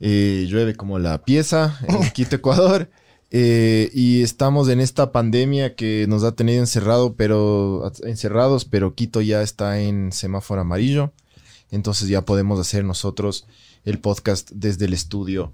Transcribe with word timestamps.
Eh, 0.00 0.46
llueve 0.48 0.74
como 0.74 0.98
la 0.98 1.24
pieza 1.24 1.78
en 1.88 2.10
Quito, 2.12 2.36
Ecuador. 2.36 2.90
Eh, 3.30 3.90
y 3.92 4.22
estamos 4.22 4.68
en 4.68 4.80
esta 4.80 5.10
pandemia 5.10 5.74
que 5.74 6.06
nos 6.08 6.22
ha 6.22 6.32
tenido 6.32 6.60
encerrado, 6.60 7.14
pero, 7.14 7.90
encerrados, 8.04 8.64
pero 8.64 8.94
Quito 8.94 9.20
ya 9.20 9.42
está 9.42 9.80
en 9.80 10.12
semáforo 10.12 10.60
amarillo. 10.60 11.12
Entonces 11.70 12.08
ya 12.08 12.22
podemos 12.24 12.60
hacer 12.60 12.84
nosotros 12.84 13.46
el 13.84 13.98
podcast 13.98 14.50
desde 14.52 14.84
el 14.84 14.92
estudio 14.92 15.52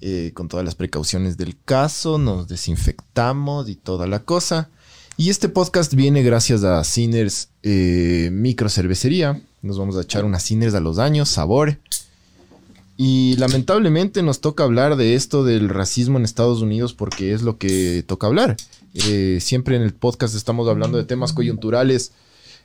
eh, 0.00 0.32
con 0.34 0.48
todas 0.48 0.64
las 0.64 0.74
precauciones 0.74 1.36
del 1.36 1.56
caso. 1.64 2.18
Nos 2.18 2.48
desinfectamos 2.48 3.68
y 3.68 3.76
toda 3.76 4.06
la 4.06 4.20
cosa. 4.20 4.68
Y 5.16 5.30
este 5.30 5.48
podcast 5.48 5.94
viene 5.94 6.22
gracias 6.22 6.64
a 6.64 6.82
Sinners 6.82 7.48
Micro 7.62 8.68
Cervecería. 8.68 9.40
Nos 9.62 9.78
vamos 9.78 9.96
a 9.96 10.02
echar 10.02 10.24
unas 10.24 10.42
Sinners 10.42 10.74
a 10.74 10.80
los 10.80 10.98
años, 10.98 11.28
sabor. 11.30 11.78
Y 12.96 13.36
lamentablemente 13.36 14.22
nos 14.22 14.40
toca 14.40 14.62
hablar 14.62 14.96
de 14.96 15.14
esto 15.14 15.42
del 15.42 15.68
racismo 15.68 16.18
en 16.18 16.24
Estados 16.24 16.62
Unidos 16.62 16.94
porque 16.94 17.32
es 17.32 17.42
lo 17.42 17.58
que 17.58 18.04
toca 18.06 18.28
hablar. 18.28 18.56
Eh, 18.94 19.38
siempre 19.40 19.74
en 19.76 19.82
el 19.82 19.92
podcast 19.92 20.36
estamos 20.36 20.68
hablando 20.68 20.96
de 20.96 21.04
temas 21.04 21.32
coyunturales. 21.32 22.12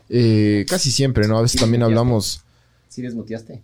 Eh, 0.08 0.66
casi 0.70 0.92
siempre, 0.92 1.28
¿no? 1.28 1.38
A 1.38 1.42
veces 1.42 1.60
también 1.60 1.82
hablamos. 1.82 2.44
¿Sí 2.90 3.02
desmuteaste? 3.02 3.64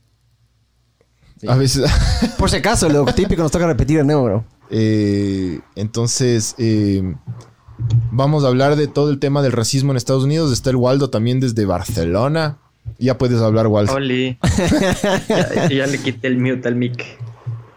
A 1.48 1.56
veces. 1.56 1.86
Por 2.40 2.50
si 2.50 2.58
acaso, 2.58 2.90
lo 2.90 3.06
típico 3.06 3.44
nos 3.44 3.52
toca 3.52 3.68
repetir 3.68 4.00
el 4.00 4.08
nuevo, 4.08 4.24
bro. 4.24 4.46
Eh, 4.72 5.60
entonces, 5.76 6.56
vamos 8.12 8.44
a 8.44 8.48
hablar 8.48 8.76
de 8.76 8.88
todo 8.88 9.12
el 9.12 9.20
tema 9.20 9.44
del 9.44 9.52
racismo 9.52 9.92
en 9.92 9.98
Estados 9.98 10.24
Unidos. 10.24 10.52
Está 10.52 10.72
el 10.72 10.78
Waldo 10.78 11.12
también 11.12 11.40
desde 11.40 11.66
Barcelona. 11.66 12.58
Ya 12.98 13.18
puedes 13.18 13.42
hablar, 13.42 13.68
Waldo. 13.68 13.94
Oli. 13.94 14.38
ya, 15.70 15.88
le 15.88 15.98
quité 16.00 16.28
el 16.28 16.38
mute 16.38 16.68
al 16.68 16.76
mic. 16.76 17.04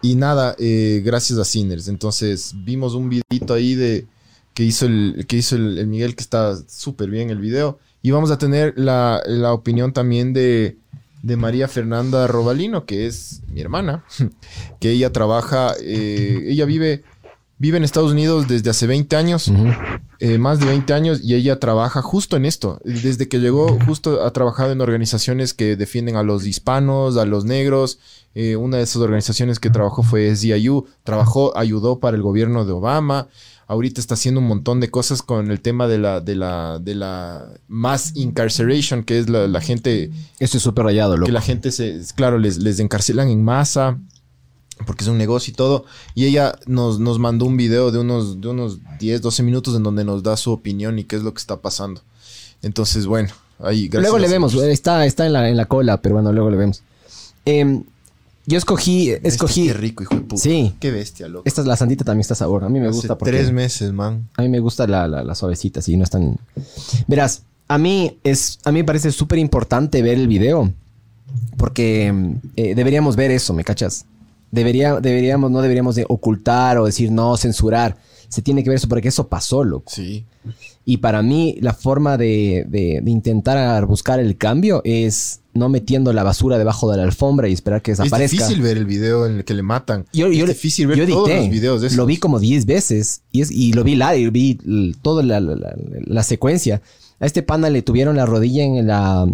Y 0.01 0.15
nada, 0.15 0.55
eh, 0.59 1.01
gracias 1.03 1.39
a 1.39 1.45
Sinners. 1.45 1.87
Entonces, 1.87 2.53
vimos 2.55 2.93
un 2.95 3.09
videito 3.09 3.53
ahí 3.53 3.75
de 3.75 4.07
que 4.53 4.63
hizo 4.63 4.85
el, 4.85 5.25
que 5.27 5.37
hizo 5.37 5.55
el, 5.55 5.85
Miguel, 5.87 6.15
que 6.15 6.21
está 6.21 6.55
súper 6.67 7.09
bien 7.09 7.29
el 7.29 7.39
video. 7.39 7.79
Y 8.01 8.11
vamos 8.11 8.31
a 8.31 8.37
tener 8.37 8.73
la, 8.77 9.21
opinión 9.51 9.91
también 9.91 10.31
de, 10.31 10.77
de, 11.21 11.35
María 11.35 11.67
Fernanda 11.67 12.27
Robalino, 12.27 12.85
que 12.85 13.07
es 13.07 13.41
mi 13.51 13.59
hermana, 13.59 14.05
que 14.79 14.91
ella 14.91 15.11
trabaja, 15.11 15.73
eh, 15.81 16.45
ella 16.47 16.65
vive 16.65 17.03
vive 17.59 17.77
en 17.77 17.83
Estados 17.83 18.13
Unidos 18.13 18.47
desde 18.47 18.69
hace 18.69 18.87
20 18.87 19.15
años, 19.17 19.51
eh, 20.19 20.37
más 20.37 20.59
de 20.59 20.65
20 20.65 20.93
años, 20.93 21.19
y 21.21 21.35
ella 21.35 21.59
trabaja 21.59 22.01
justo 22.01 22.37
en 22.37 22.45
esto. 22.45 22.79
Desde 22.83 23.27
que 23.27 23.39
llegó, 23.39 23.77
justo 23.85 24.23
ha 24.23 24.31
trabajado 24.31 24.71
en 24.71 24.81
organizaciones 24.81 25.53
que 25.53 25.75
defienden 25.75 26.15
a 26.15 26.23
los 26.23 26.47
hispanos, 26.47 27.17
a 27.17 27.25
los 27.25 27.45
negros. 27.45 27.99
Eh, 28.33 28.55
una 28.55 28.77
de 28.77 28.83
esas 28.83 29.01
organizaciones 29.01 29.59
que 29.59 29.69
trabajó 29.69 30.03
fue 30.03 30.33
SDIU, 30.33 30.85
trabajó, 31.03 31.55
ayudó 31.57 31.99
para 31.99 32.15
el 32.15 32.23
gobierno 32.23 32.65
de 32.65 32.71
Obama. 32.71 33.27
Ahorita 33.67 34.01
está 34.01 34.15
haciendo 34.15 34.39
un 34.39 34.47
montón 34.47 34.79
de 34.79 34.89
cosas 34.89 35.21
con 35.21 35.51
el 35.51 35.61
tema 35.61 35.87
de 35.87 35.99
la, 35.99 36.21
de 36.21 36.35
la, 36.35 36.79
de 36.79 36.95
la 36.95 37.49
mass 37.67 38.13
incarceration, 38.15 39.03
que 39.03 39.19
es 39.19 39.29
la, 39.29 39.61
gente. 39.61 40.09
Esto 40.39 40.57
es 40.57 40.63
súper 40.63 40.85
rayado, 40.85 41.17
loco. 41.17 41.27
Que 41.27 41.31
la 41.33 41.41
gente 41.41 41.71
se, 41.71 42.01
claro, 42.15 42.39
les, 42.39 42.57
les 42.57 42.79
encarcelan 42.79 43.27
en 43.29 43.43
masa 43.43 43.99
porque 44.85 45.03
es 45.03 45.09
un 45.09 45.17
negocio 45.17 45.51
y 45.51 45.55
todo. 45.55 45.85
Y 46.15 46.25
ella 46.25 46.57
nos, 46.65 46.99
nos 46.99 47.19
mandó 47.19 47.45
un 47.45 47.57
video 47.57 47.91
de 47.91 47.99
unos, 47.99 48.41
de 48.41 48.47
unos 48.47 48.79
10, 48.99 49.21
12 49.21 49.43
minutos 49.43 49.75
en 49.75 49.83
donde 49.83 50.03
nos 50.03 50.23
da 50.23 50.37
su 50.37 50.51
opinión 50.51 50.99
y 50.99 51.03
qué 51.03 51.15
es 51.15 51.23
lo 51.23 51.33
que 51.33 51.39
está 51.39 51.57
pasando. 51.57 52.01
Entonces, 52.61 53.05
bueno, 53.05 53.29
ahí 53.59 53.87
gracias. 53.87 54.11
Luego 54.11 54.19
le 54.19 54.27
vemos, 54.27 54.53
está, 54.55 55.05
está 55.05 55.25
en, 55.25 55.33
la, 55.33 55.49
en 55.49 55.57
la 55.57 55.65
cola, 55.65 56.01
pero 56.01 56.15
bueno, 56.15 56.31
luego 56.31 56.49
le 56.49 56.57
vemos. 56.57 56.81
Em, 57.45 57.83
yo 58.45 58.57
escogí, 58.57 59.11
escogí. 59.23 59.67
Qué 59.67 59.73
rico, 59.73 60.03
hijo 60.03 60.15
de 60.15 60.21
puta. 60.21 60.41
Sí. 60.41 60.73
Qué 60.79 60.91
bestia, 60.91 61.27
loco. 61.27 61.43
Esta 61.45 61.61
es 61.61 61.67
la 61.67 61.75
sandita 61.75 62.03
también 62.03 62.21
está 62.21 62.35
sabor. 62.35 62.63
A 62.63 62.69
mí 62.69 62.79
me 62.79 62.89
gusta 62.89 63.17
porque. 63.17 63.31
Tres 63.31 63.51
meses, 63.51 63.93
man. 63.93 64.27
A 64.37 64.41
mí 64.41 64.49
me 64.49 64.59
gusta 64.59 64.87
la, 64.87 65.07
la, 65.07 65.35
suavecita, 65.35 65.81
sí, 65.81 65.95
no 65.97 66.03
es 66.03 66.09
tan. 66.09 66.37
Verás, 67.07 67.43
a 67.67 67.77
mí 67.77 68.17
es, 68.23 68.59
a 68.63 68.71
mí 68.71 68.79
me 68.79 68.85
parece 68.85 69.11
súper 69.11 69.39
importante 69.39 70.01
ver 70.01 70.17
el 70.17 70.27
video. 70.27 70.73
Porque 71.57 72.07
em, 72.07 72.39
eh, 72.55 72.73
deberíamos 72.73 73.15
ver 73.15 73.29
eso, 73.29 73.53
¿me 73.53 73.63
cachas? 73.63 74.05
Debería, 74.51 74.99
deberíamos, 74.99 75.51
no 75.51 75.61
deberíamos 75.61 75.95
de 75.95 76.05
ocultar 76.07 76.77
o 76.77 76.85
decir 76.85 77.11
no, 77.11 77.37
censurar. 77.37 77.97
Se 78.29 78.41
tiene 78.41 78.63
que 78.63 78.69
ver 78.69 78.77
eso 78.77 78.87
porque 78.87 79.07
eso 79.07 79.27
pasó, 79.27 79.63
loco. 79.63 79.91
Sí. 79.93 80.25
Y 80.85 80.97
para 80.97 81.21
mí, 81.21 81.57
la 81.61 81.73
forma 81.73 82.17
de, 82.17 82.65
de, 82.67 83.01
intentar 83.05 83.85
buscar 83.85 84.19
el 84.19 84.37
cambio 84.37 84.81
es 84.85 85.41
no 85.53 85.69
metiendo 85.69 86.13
la 86.13 86.23
basura 86.23 86.57
debajo 86.57 86.89
de 86.89 86.97
la 86.97 87.03
alfombra 87.03 87.47
y 87.47 87.53
esperar 87.53 87.81
que 87.81 87.91
desaparezca. 87.91 88.23
Es 88.23 88.31
difícil 88.31 88.61
ver 88.61 88.77
el 88.77 88.85
video 88.85 89.27
en 89.27 89.37
el 89.37 89.45
que 89.45 89.53
le 89.53 89.61
matan. 89.61 90.05
Yo, 90.13 90.27
es 90.27 90.47
difícil 90.47 90.87
ver 90.87 91.07
todos 91.07 91.29
los 91.29 91.49
videos 91.49 91.81
de 91.81 91.87
eso. 91.87 91.97
Lo 91.97 92.05
vi 92.05 92.17
como 92.17 92.39
10 92.39 92.65
veces 92.65 93.21
y, 93.31 93.41
es, 93.41 93.51
y 93.51 93.73
lo 93.73 93.83
vi 93.83 93.95
la, 93.95 94.15
y 94.15 94.29
vi 94.29 94.57
toda 95.01 95.21
la, 95.21 95.39
la, 95.39 96.23
secuencia. 96.23 96.81
A 97.19 97.25
este 97.25 97.43
pana 97.43 97.69
le 97.69 97.81
tuvieron 97.81 98.15
la 98.15 98.25
rodilla 98.25 98.63
en 98.63 98.87
la 98.87 99.27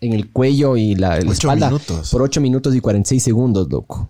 en 0.00 0.12
el 0.12 0.30
cuello 0.30 0.76
y 0.76 0.94
la, 0.94 1.18
espalda 1.18 1.72
por 2.10 2.22
8 2.22 2.40
minutos 2.40 2.74
y 2.74 2.80
46 2.80 3.22
segundos, 3.22 3.68
loco 3.70 4.08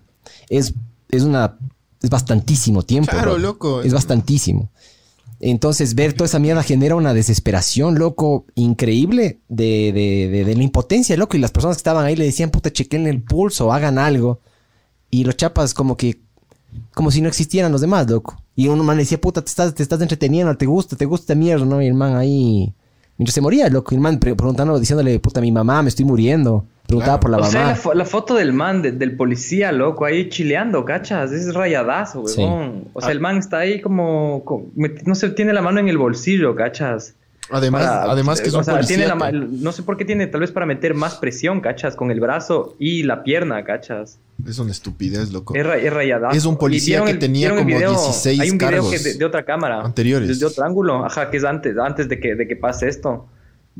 es, 0.50 0.74
es 1.08 1.22
una. 1.22 1.56
Es 2.02 2.10
bastantísimo 2.10 2.82
tiempo. 2.82 3.12
Claro, 3.12 3.38
loco. 3.38 3.82
Es 3.82 3.92
bastantísimo. 3.92 4.70
Entonces, 5.38 5.94
ver 5.94 6.12
toda 6.12 6.26
esa 6.26 6.38
mierda 6.38 6.62
genera 6.62 6.96
una 6.96 7.14
desesperación, 7.14 7.98
loco, 7.98 8.44
increíble 8.54 9.40
de, 9.48 9.90
de, 9.92 10.44
de, 10.44 10.54
la 10.54 10.62
impotencia, 10.62 11.16
loco. 11.16 11.36
Y 11.36 11.40
las 11.40 11.50
personas 11.50 11.76
que 11.76 11.80
estaban 11.80 12.04
ahí 12.04 12.16
le 12.16 12.24
decían, 12.24 12.50
puta, 12.50 12.70
chequen 12.70 13.06
el 13.06 13.22
pulso, 13.22 13.72
hagan 13.72 13.98
algo. 13.98 14.40
Y 15.10 15.24
los 15.24 15.36
chapas, 15.36 15.72
como 15.72 15.96
que. 15.96 16.20
Como 16.94 17.10
si 17.10 17.20
no 17.20 17.28
existieran 17.28 17.72
los 17.72 17.80
demás, 17.80 18.08
loco. 18.08 18.42
Y 18.54 18.68
uno 18.68 18.84
man 18.84 18.96
le 18.96 19.02
decía, 19.02 19.20
puta, 19.20 19.42
te 19.42 19.48
estás, 19.48 19.74
te 19.74 19.82
estás 19.82 20.00
entreteniendo, 20.00 20.56
te 20.56 20.66
gusta, 20.66 20.96
te 20.96 21.04
gusta 21.04 21.34
mierda, 21.34 21.64
¿no? 21.64 21.80
Y 21.80 21.86
el 21.86 21.94
man 21.94 22.16
ahí. 22.16 22.74
Mientras 23.16 23.34
se 23.34 23.40
moría, 23.40 23.68
loco. 23.68 23.92
Y 23.92 23.96
el 23.96 24.00
man 24.00 24.18
preguntando, 24.18 24.78
diciéndole, 24.78 25.18
puta, 25.20 25.40
mi 25.40 25.52
mamá, 25.52 25.82
me 25.82 25.88
estoy 25.88 26.04
muriendo. 26.04 26.66
Preguntaba 26.90 27.20
por 27.20 27.30
la 27.30 27.38
mamá. 27.38 27.48
O 27.48 27.52
sea, 27.52 27.94
la, 27.94 28.04
foto 28.04 28.34
del 28.34 28.52
man, 28.52 28.82
del 28.82 29.16
policía, 29.16 29.70
loco, 29.70 30.04
ahí 30.04 30.28
chileando, 30.28 30.84
¿cachas? 30.84 31.30
Es 31.30 31.54
rayadazo, 31.54 32.22
weón. 32.22 32.88
O 32.92 33.00
sea, 33.00 33.12
el 33.12 33.20
man 33.20 33.36
está 33.36 33.58
ahí 33.58 33.80
como, 33.80 34.42
no 35.06 35.14
sé, 35.14 35.30
tiene 35.30 35.52
la 35.52 35.62
mano 35.62 35.78
en 35.78 35.88
el 35.88 35.98
bolsillo, 35.98 36.56
¿cachas? 36.56 37.14
Además, 37.48 37.84
además 37.84 38.40
que 38.40 38.48
es 38.48 38.54
un 38.54 38.64
policía 38.64 39.14
No 39.14 39.72
sé 39.72 39.82
por 39.84 39.96
qué 39.96 40.04
tiene, 40.04 40.26
tal 40.26 40.40
vez 40.40 40.50
para 40.50 40.66
meter 40.66 40.94
más 40.94 41.14
presión, 41.14 41.60
¿cachas? 41.60 41.94
Con 41.94 42.10
el 42.10 42.18
brazo 42.18 42.74
y 42.80 43.04
la 43.04 43.22
pierna, 43.22 43.62
¿cachas? 43.62 44.18
Es 44.44 44.58
una 44.58 44.72
estupidez, 44.72 45.30
loco. 45.30 45.54
Es, 45.54 45.92
rayadazo. 45.92 46.36
Es 46.36 46.44
un 46.44 46.56
policía 46.56 47.04
que 47.04 47.14
tenía 47.14 47.50
como 47.50 47.64
16 47.64 48.40
Hay 48.40 48.50
un 48.50 48.58
video 48.58 48.90
de, 48.90 49.24
otra 49.24 49.44
cámara. 49.44 49.82
Anteriores. 49.82 50.40
De, 50.40 50.44
otro 50.44 50.64
ángulo, 50.64 51.04
ajá, 51.04 51.30
que 51.30 51.36
es 51.36 51.44
antes, 51.44 51.78
antes 51.78 52.08
de 52.08 52.18
que, 52.18 52.34
de 52.34 52.48
que 52.48 52.56
pase 52.56 52.88
esto 52.88 53.28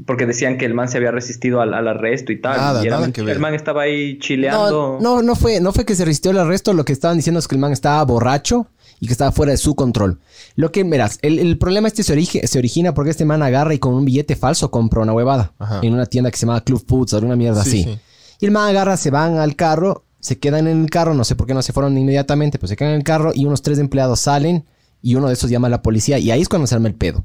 porque 0.06 0.26
decían 0.26 0.58
que 0.58 0.64
el 0.64 0.74
man 0.74 0.88
se 0.88 0.98
había 0.98 1.10
resistido 1.10 1.60
al, 1.60 1.74
arresto 1.74 2.32
y 2.32 2.40
tal. 2.40 2.56
Nada, 2.56 2.84
y 2.84 2.88
nada 2.88 3.12
que 3.12 3.22
ver. 3.22 3.36
El 3.36 3.40
man 3.40 3.54
estaba 3.54 3.82
ahí 3.82 4.18
chileando. 4.18 4.98
No, 5.00 5.22
no, 5.22 5.34
fue, 5.34 5.60
no 5.60 5.72
fue 5.72 5.84
que 5.84 5.94
se 5.94 6.04
resistió 6.04 6.30
al 6.30 6.38
arresto. 6.38 6.72
Lo 6.72 6.84
que 6.84 6.92
estaban 6.92 7.16
diciendo 7.16 7.38
es 7.40 7.48
que 7.48 7.54
el 7.54 7.60
man 7.60 7.72
estaba 7.72 8.02
borracho 8.04 8.68
y 9.00 9.06
que 9.06 9.12
estaba 9.12 9.32
fuera 9.32 9.52
de 9.52 9.58
su 9.58 9.74
control. 9.74 10.20
Lo 10.56 10.70
que, 10.70 10.84
verás, 10.84 11.18
el, 11.22 11.56
problema 11.58 11.88
este 11.88 12.02
se, 12.02 12.46
se, 12.46 12.58
origina 12.58 12.94
porque 12.94 13.10
este 13.10 13.24
man 13.24 13.42
agarra 13.42 13.74
y 13.74 13.78
con 13.78 13.94
un 13.94 14.04
billete 14.04 14.36
falso 14.36 14.70
compra 14.70 15.00
una 15.00 15.12
huevada 15.12 15.52
en 15.82 15.94
una 15.94 16.06
tienda 16.06 16.30
que 16.30 16.36
se 16.36 16.46
llama 16.46 16.62
Club 16.62 16.84
Foods 16.86 17.14
o 17.14 17.18
una 17.18 17.36
mierda 17.36 17.62
así. 17.62 17.98
Y 18.38 18.46
el 18.46 18.52
man 18.52 18.68
agarra, 18.68 18.96
se 18.96 19.10
van 19.10 19.38
al 19.38 19.56
carro, 19.56 20.04
se 20.20 20.38
quedan 20.38 20.66
en 20.66 20.82
el 20.82 20.90
carro, 20.90 21.14
no 21.14 21.24
sé 21.24 21.34
por 21.34 21.46
qué 21.46 21.54
no 21.54 21.62
se 21.62 21.72
fueron 21.72 21.96
inmediatamente, 21.96 22.58
pues 22.58 22.70
se 22.70 22.76
quedan 22.76 22.92
en 22.92 22.98
el 22.98 23.04
carro 23.04 23.32
y 23.34 23.46
unos 23.46 23.62
tres 23.62 23.78
empleados 23.78 24.20
salen 24.20 24.66
y 25.02 25.14
uno 25.14 25.28
de 25.28 25.34
esos 25.34 25.50
llama 25.50 25.68
a 25.68 25.70
la 25.70 25.82
policía 25.82 26.18
y 26.18 26.30
ahí 26.30 26.42
es 26.42 26.48
cuando 26.48 26.66
se 26.66 26.74
arma 26.74 26.88
el 26.88 26.94
pedo. 26.94 27.24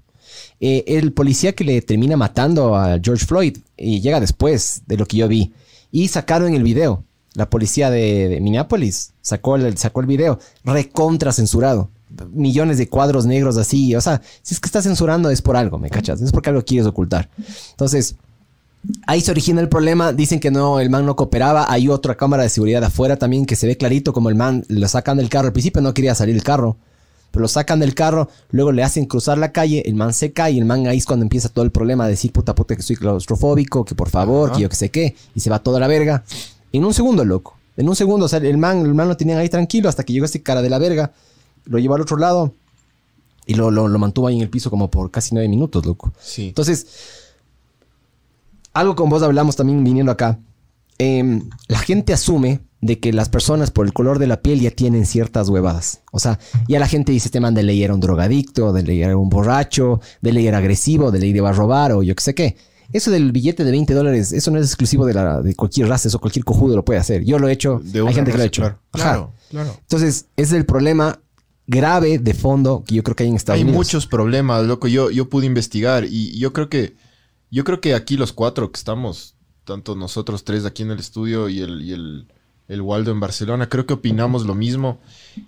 Eh, 0.59 0.83
el 0.87 1.11
policía 1.11 1.53
que 1.53 1.63
le 1.63 1.81
termina 1.81 2.17
matando 2.17 2.75
a 2.75 2.99
George 3.01 3.25
Floyd 3.25 3.57
y 3.77 4.01
llega 4.01 4.19
después 4.19 4.83
de 4.85 4.97
lo 4.97 5.05
que 5.05 5.17
yo 5.17 5.27
vi. 5.27 5.53
Y 5.91 6.07
sacaron 6.07 6.53
el 6.53 6.63
video. 6.63 7.03
La 7.33 7.49
policía 7.49 7.89
de, 7.89 8.39
Minneapolis 8.41 9.11
sacó 9.21 9.57
el, 9.57 9.77
sacó 9.77 9.99
el 9.99 10.07
video 10.07 10.39
recontra 10.63 11.33
censurado. 11.33 11.89
Millones 12.31 12.77
de 12.77 12.87
cuadros 12.87 13.25
negros 13.25 13.57
así. 13.57 13.93
O 13.95 14.01
sea, 14.01 14.21
si 14.41 14.53
es 14.53 14.59
que 14.59 14.67
está 14.67 14.81
censurando 14.81 15.29
es 15.29 15.41
por 15.41 15.57
algo, 15.57 15.77
¿me 15.77 15.89
cachas? 15.89 16.21
Es 16.21 16.31
porque 16.31 16.49
algo 16.49 16.63
quieres 16.63 16.87
ocultar. 16.87 17.29
Entonces, 17.71 18.15
Ahí 19.07 19.21
se 19.21 19.31
origina 19.31 19.61
el 19.61 19.69
problema. 19.69 20.13
Dicen 20.13 20.39
que 20.39 20.51
no, 20.51 20.79
el 20.79 20.89
man 20.89 21.05
no 21.05 21.15
cooperaba. 21.15 21.71
Hay 21.71 21.87
otra 21.87 22.15
cámara 22.15 22.43
de 22.43 22.49
seguridad 22.49 22.83
afuera 22.83 23.17
también 23.17 23.45
que 23.45 23.55
se 23.55 23.67
ve 23.67 23.77
clarito 23.77 24.13
como 24.13 24.29
el 24.29 24.35
man 24.35 24.63
lo 24.67 24.87
sacan 24.87 25.17
del 25.17 25.29
carro. 25.29 25.47
Al 25.47 25.53
principio 25.53 25.81
no 25.81 25.93
quería 25.93 26.15
salir 26.15 26.35
del 26.35 26.43
carro. 26.43 26.77
Pero 27.31 27.41
lo 27.41 27.47
sacan 27.47 27.79
del 27.79 27.93
carro, 27.93 28.29
luego 28.51 28.71
le 28.71 28.83
hacen 28.83 29.05
cruzar 29.05 29.37
la 29.37 29.51
calle, 29.51 29.83
el 29.85 29.95
man 29.95 30.13
se 30.13 30.31
cae 30.31 30.53
y 30.53 30.59
el 30.59 30.65
man 30.65 30.87
ahí 30.87 30.97
es 30.97 31.05
cuando 31.05 31.23
empieza 31.23 31.49
todo 31.49 31.65
el 31.65 31.71
problema 31.71 32.05
de 32.05 32.11
decir 32.11 32.31
puta 32.31 32.55
puta 32.55 32.75
que 32.75 32.81
soy 32.81 32.95
claustrofóbico, 32.95 33.83
que 33.83 33.93
por 33.93 34.09
favor, 34.09 34.53
que 34.53 34.61
yo 34.61 34.69
que 34.69 34.75
sé 34.75 34.89
qué, 34.89 35.15
y 35.33 35.41
se 35.41 35.49
va 35.49 35.59
toda 35.59 35.79
la 35.79 35.87
verga. 35.87 36.23
En 36.71 36.85
un 36.85 36.93
segundo, 36.93 37.25
loco. 37.25 37.57
En 37.77 37.89
un 37.89 37.95
segundo, 37.95 38.25
o 38.27 38.29
sea, 38.29 38.39
el 38.39 38.57
man, 38.57 38.85
el 38.85 38.93
man 38.93 39.09
lo 39.09 39.17
tenían 39.17 39.37
ahí 39.37 39.49
tranquilo 39.49 39.89
hasta 39.89 40.03
que 40.03 40.13
llegó 40.13 40.25
este 40.25 40.41
cara 40.41 40.61
de 40.61 40.69
la 40.69 40.79
verga, 40.79 41.11
lo 41.65 41.77
llevó 41.77 41.95
al 41.95 42.01
otro 42.01 42.17
lado 42.17 42.53
y 43.45 43.55
lo, 43.55 43.69
lo, 43.69 43.87
lo 43.87 43.99
mantuvo 43.99 44.27
ahí 44.27 44.35
en 44.37 44.41
el 44.41 44.49
piso 44.49 44.69
como 44.69 44.89
por 44.89 45.11
casi 45.11 45.33
nueve 45.33 45.49
minutos, 45.49 45.85
loco. 45.85 46.13
Sí. 46.21 46.47
Entonces, 46.47 46.87
algo 48.73 48.95
con 48.95 49.09
vos 49.09 49.23
hablamos 49.23 49.55
también 49.55 49.83
viniendo 49.83 50.11
acá. 50.11 50.39
Em, 50.97 51.49
la 51.67 51.79
gente 51.79 52.13
asume 52.13 52.61
de 52.81 52.99
que 52.99 53.11
las 53.11 53.29
personas 53.29 53.71
por 53.71 53.85
el 53.85 53.93
color 53.93 54.19
de 54.19 54.27
la 54.27 54.41
piel 54.41 54.59
ya 54.61 54.71
tienen 54.71 55.05
ciertas 55.05 55.49
huevadas. 55.49 56.01
O 56.11 56.19
sea, 56.19 56.39
ya 56.67 56.79
la 56.79 56.87
gente 56.87 57.11
dice, 57.11 57.27
este 57.27 57.39
man 57.39 57.53
de 57.55 57.63
ley 57.63 57.83
era 57.83 57.93
un 57.93 57.99
drogadicto, 57.99 58.71
de 58.71 58.83
ley 58.83 59.01
era 59.01 59.17
un 59.17 59.29
borracho, 59.29 59.99
de 60.21 60.31
ley 60.31 60.47
era 60.47 60.59
agresivo, 60.59 61.11
de 61.11 61.19
ley 61.19 61.31
iba 61.35 61.49
a 61.49 61.53
robar 61.53 61.91
o 61.93 62.03
yo 62.03 62.15
qué 62.15 62.21
sé 62.23 62.35
qué. 62.35 62.55
Eso 62.93 63.09
del 63.09 63.31
billete 63.31 63.63
de 63.63 63.71
20 63.71 63.93
dólares, 63.95 64.31
eso 64.31 64.51
no 64.51 64.59
es 64.59 64.67
exclusivo 64.67 65.05
de, 65.07 65.15
la, 65.15 65.41
de 65.41 65.55
cualquier 65.55 65.87
raza, 65.89 66.07
eso 66.07 66.19
cualquier 66.19 66.45
cojudo 66.45 66.75
lo 66.75 66.85
puede 66.85 66.99
hacer. 66.99 67.23
Yo 67.25 67.39
lo 67.39 67.49
he 67.49 67.51
hecho, 67.51 67.81
De 67.83 67.99
hay 67.99 68.03
una 68.03 68.13
gente 68.13 68.31
que 68.31 68.37
lo 68.37 68.43
ha 68.43 68.47
hecho. 68.47 68.61
claro. 68.61 68.79
Claro, 68.91 69.33
claro. 69.49 69.75
Entonces, 69.81 70.27
ese 70.37 70.43
es 70.43 70.51
el 70.53 70.65
problema 70.65 71.19
grave 71.67 72.19
de 72.19 72.33
fondo 72.35 72.83
que 72.85 72.93
yo 72.95 73.03
creo 73.03 73.15
que 73.15 73.23
hay 73.23 73.29
en 73.29 73.35
Estados 73.35 73.57
Hay 73.57 73.63
Unidos. 73.63 73.77
muchos 73.77 74.05
problemas, 74.05 74.63
loco. 74.65 74.87
Yo, 74.87 75.09
yo 75.09 75.27
pude 75.29 75.47
investigar 75.47 76.05
y 76.05 76.37
yo 76.37 76.53
creo 76.53 76.69
que 76.69 76.95
yo 77.49 77.63
creo 77.63 77.81
que 77.81 77.95
aquí 77.95 78.17
los 78.17 78.33
cuatro 78.33 78.71
que 78.71 78.77
estamos, 78.77 79.34
tanto 79.65 79.95
nosotros 79.95 80.43
tres 80.43 80.63
aquí 80.65 80.83
en 80.83 80.91
el 80.91 80.99
estudio 80.99 81.49
y 81.49 81.59
el, 81.61 81.81
y 81.81 81.91
el, 81.93 82.25
el 82.67 82.81
Waldo 82.81 83.11
en 83.11 83.19
Barcelona, 83.19 83.67
creo 83.67 83.85
que 83.85 83.93
opinamos 83.93 84.45
lo 84.45 84.55
mismo. 84.55 84.99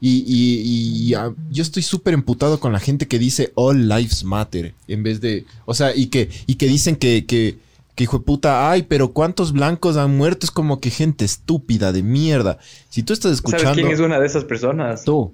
Y, 0.01 0.23
y- 0.27 1.07
y, 1.09 1.13
ah, 1.13 1.31
yo 1.49 1.63
estoy 1.63 1.81
súper 1.83 2.13
emputado 2.13 2.59
con 2.59 2.73
la 2.73 2.79
gente 2.79 3.07
que 3.07 3.17
dice 3.19 3.51
All 3.55 3.87
Lives 3.87 4.23
Matter 4.23 4.73
en 4.87 5.03
vez 5.03 5.21
de. 5.21 5.45
O 5.65 5.73
sea, 5.73 5.95
y 5.95 6.07
que, 6.07 6.29
y 6.45 6.55
que 6.55 6.67
dicen 6.67 6.95
que, 6.97 7.25
que, 7.25 7.57
que 7.95 8.03
hijo 8.03 8.19
de 8.19 8.25
puta, 8.25 8.69
ay, 8.69 8.83
pero 8.83 9.09
¿cuántos 9.13 9.53
blancos 9.53 9.97
han 9.97 10.15
muerto? 10.17 10.45
Es 10.45 10.51
como 10.51 10.79
que 10.79 10.89
gente 10.89 11.23
estúpida 11.25 11.91
de 11.91 12.03
mierda. 12.03 12.59
Si 12.89 13.01
tú 13.03 13.13
estás 13.13 13.31
escuchando. 13.31 13.63
¿Sabes 13.65 13.79
quién 13.79 13.91
es 13.93 13.99
una 13.99 14.19
de 14.19 14.25
esas 14.27 14.43
personas? 14.43 15.03
Tú. 15.03 15.33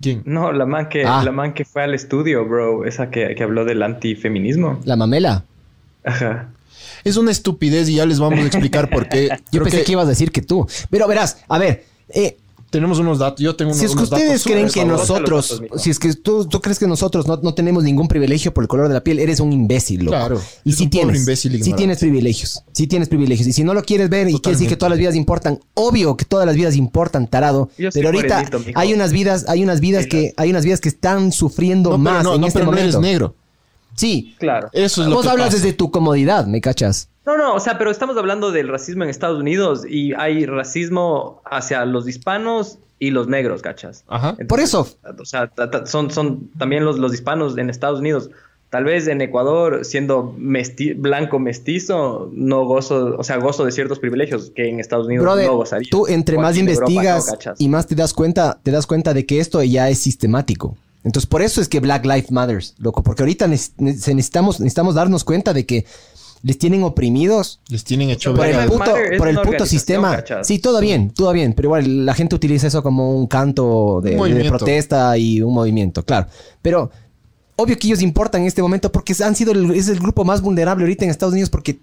¿Quién? 0.00 0.22
No, 0.24 0.50
la 0.50 0.64
man 0.64 0.88
que, 0.88 1.04
Ah. 1.04 1.22
la 1.22 1.30
man 1.30 1.52
que 1.52 1.64
fue 1.66 1.82
al 1.82 1.92
estudio, 1.94 2.46
bro. 2.48 2.86
Esa 2.86 3.10
que, 3.10 3.34
que 3.36 3.42
habló 3.42 3.66
del 3.66 3.82
antifeminismo. 3.82 4.80
La 4.84 4.96
mamela. 4.96 5.44
Ajá. 6.04 6.48
Es 7.04 7.16
una 7.16 7.30
estupidez 7.30 7.88
y 7.88 7.94
ya 7.96 8.06
les 8.06 8.18
vamos 8.18 8.40
a 8.40 8.46
explicar 8.46 8.90
por 8.90 9.08
qué. 9.08 9.28
Yo 9.52 9.60
Creo 9.60 9.64
pensé 9.64 9.82
que... 9.84 9.92
ibas 9.92 10.06
a 10.06 10.10
decir 10.10 10.30
que 10.32 10.42
tú. 10.42 10.66
Pero 10.90 11.06
verás, 11.08 11.38
a 11.48 11.58
ver, 11.58 11.84
eh, 12.08 12.36
Tenemos 12.70 13.00
unos 13.00 13.18
datos. 13.18 13.40
Yo 13.40 13.56
tengo 13.56 13.72
unos, 13.72 13.78
si 13.80 13.86
es 13.86 13.90
que 13.92 13.96
unos 13.98 14.12
ustedes 14.12 14.44
creen 14.44 14.68
que 14.68 14.84
nosotros, 14.84 15.60
datos, 15.60 15.82
si 15.82 15.90
es 15.90 15.98
que 15.98 16.14
tú, 16.14 16.46
tú 16.46 16.60
crees 16.60 16.78
que 16.78 16.86
nosotros 16.86 17.26
no, 17.26 17.36
no 17.42 17.52
tenemos 17.52 17.82
ningún 17.82 18.06
privilegio 18.06 18.54
por 18.54 18.62
el 18.62 18.68
color 18.68 18.86
de 18.86 18.94
la 18.94 19.02
piel, 19.02 19.18
eres 19.18 19.40
un 19.40 19.52
imbécil, 19.52 20.04
loco. 20.04 20.16
Claro, 20.16 20.40
Y 20.62 20.72
si 20.74 20.86
tienes, 20.86 21.26
ignorante. 21.44 21.72
tienes 21.76 21.98
privilegios, 21.98 22.62
sí 22.72 22.86
tienes 22.86 23.08
privilegios. 23.08 23.48
Y 23.48 23.52
si 23.52 23.64
no 23.64 23.74
lo 23.74 23.82
quieres 23.82 24.08
ver 24.08 24.28
y 24.28 24.38
quieres 24.38 24.60
decir 24.60 24.68
que 24.68 24.76
todas 24.76 24.90
las 24.90 25.00
vidas 25.00 25.16
importan, 25.16 25.58
obvio 25.74 26.16
que 26.16 26.24
todas 26.24 26.46
las 26.46 26.54
vidas 26.54 26.76
importan, 26.76 27.26
tarado. 27.26 27.70
Yo 27.76 27.88
Pero 27.92 28.08
ahorita 28.10 28.48
hay 28.76 28.94
unas 28.94 29.10
vidas, 29.10 29.46
hay 29.48 29.64
unas 29.64 29.80
vidas 29.80 30.06
que, 30.06 30.32
hay 30.36 30.50
unas 30.50 30.64
vidas 30.64 30.80
que 30.80 30.90
están 30.90 31.32
sufriendo 31.32 31.90
No, 31.90 31.96
pero 31.96 32.14
más 32.14 32.22
no, 32.24 32.34
en 32.36 32.40
no, 32.40 32.46
este 32.46 32.58
pero 32.60 32.66
no 32.66 32.72
momento. 32.72 32.98
eres 32.98 33.00
negro. 33.00 33.34
Sí. 33.96 34.34
Claro. 34.38 34.68
Eso 34.72 35.02
es 35.02 35.08
lo 35.08 35.16
Vos 35.16 35.24
que 35.24 35.30
hablas 35.30 35.48
pasa. 35.48 35.56
desde 35.58 35.72
tu 35.72 35.90
comodidad, 35.90 36.46
¿me 36.46 36.60
cachas? 36.60 37.08
No, 37.26 37.36
no, 37.36 37.54
o 37.54 37.60
sea, 37.60 37.76
pero 37.78 37.90
estamos 37.90 38.16
hablando 38.16 38.50
del 38.50 38.68
racismo 38.68 39.04
en 39.04 39.10
Estados 39.10 39.38
Unidos 39.38 39.84
y 39.88 40.12
hay 40.14 40.46
racismo 40.46 41.42
hacia 41.44 41.84
los 41.84 42.08
hispanos 42.08 42.78
y 42.98 43.10
los 43.10 43.28
negros, 43.28 43.62
¿cachas? 43.62 44.04
Ajá. 44.08 44.36
Por 44.48 44.60
eso. 44.60 44.88
O 45.18 45.24
sea, 45.24 45.50
son, 45.84 46.10
son 46.10 46.50
también 46.58 46.84
los, 46.84 46.98
los 46.98 47.12
hispanos 47.14 47.56
en 47.58 47.70
Estados 47.70 48.00
Unidos. 48.00 48.30
Tal 48.70 48.84
vez 48.84 49.08
en 49.08 49.20
Ecuador, 49.20 49.84
siendo 49.84 50.32
mesti- 50.38 50.94
blanco 50.96 51.38
mestizo, 51.40 52.30
no 52.32 52.64
gozo, 52.64 53.16
o 53.18 53.24
sea, 53.24 53.36
gozo 53.38 53.64
de 53.64 53.72
ciertos 53.72 53.98
privilegios 53.98 54.52
que 54.54 54.68
en 54.68 54.78
Estados 54.78 55.06
Unidos 55.06 55.24
Brother, 55.24 55.46
no 55.48 55.56
gozaría. 55.56 55.88
tú 55.90 56.06
entre 56.06 56.36
O 56.36 56.40
más 56.40 56.56
Europa, 56.56 56.70
investigas 56.90 57.36
y 57.58 57.68
más 57.68 57.86
te 57.88 57.96
das 57.96 58.14
cuenta, 58.14 58.60
te 58.62 58.70
das 58.70 58.86
cuenta 58.86 59.12
de 59.12 59.26
que 59.26 59.40
esto 59.40 59.60
ya 59.62 59.88
es 59.88 59.98
sistemático. 59.98 60.76
Entonces, 61.04 61.26
por 61.26 61.42
eso 61.42 61.60
es 61.60 61.68
que 61.68 61.80
Black 61.80 62.04
Lives 62.04 62.30
Matters, 62.30 62.74
loco, 62.78 63.02
porque 63.02 63.22
ahorita 63.22 63.46
necesitamos, 63.48 64.60
necesitamos 64.60 64.94
darnos 64.94 65.24
cuenta 65.24 65.52
de 65.54 65.64
que 65.64 65.86
les 66.42 66.58
tienen 66.58 66.82
oprimidos 66.82 67.60
Les 67.68 67.84
tienen 67.84 68.10
hecho 68.10 68.34
por 68.34 68.46
el 68.46 68.68
puto, 68.68 68.94
por 69.18 69.28
el 69.28 69.40
puto 69.40 69.66
sistema. 69.66 70.16
¿cachas? 70.16 70.46
Sí, 70.46 70.58
todo 70.58 70.80
bien, 70.80 71.10
todo 71.10 71.32
bien, 71.32 71.52
pero 71.52 71.68
igual 71.68 72.06
la 72.06 72.14
gente 72.14 72.34
utiliza 72.34 72.66
eso 72.66 72.82
como 72.82 73.16
un 73.16 73.26
canto 73.26 74.00
de, 74.02 74.18
Un 74.18 74.34
de 74.34 74.48
protesta 74.48 75.16
y 75.18 75.42
un 75.42 75.52
movimiento, 75.52 76.04
claro. 76.04 76.26
Pero 76.62 76.90
obvio 77.56 77.78
que 77.78 77.86
ellos 77.88 78.02
importan 78.02 78.42
en 78.42 78.46
este 78.46 78.62
momento 78.62 78.90
porque 78.90 79.14
han 79.22 79.36
sido 79.36 79.52
el, 79.52 79.70
es 79.72 79.88
el 79.88 80.00
grupo 80.00 80.24
más 80.24 80.40
vulnerable 80.40 80.84
ahorita 80.84 81.04
en 81.04 81.10
Estados 81.10 81.32
Unidos 81.32 81.50
porque 81.50 81.80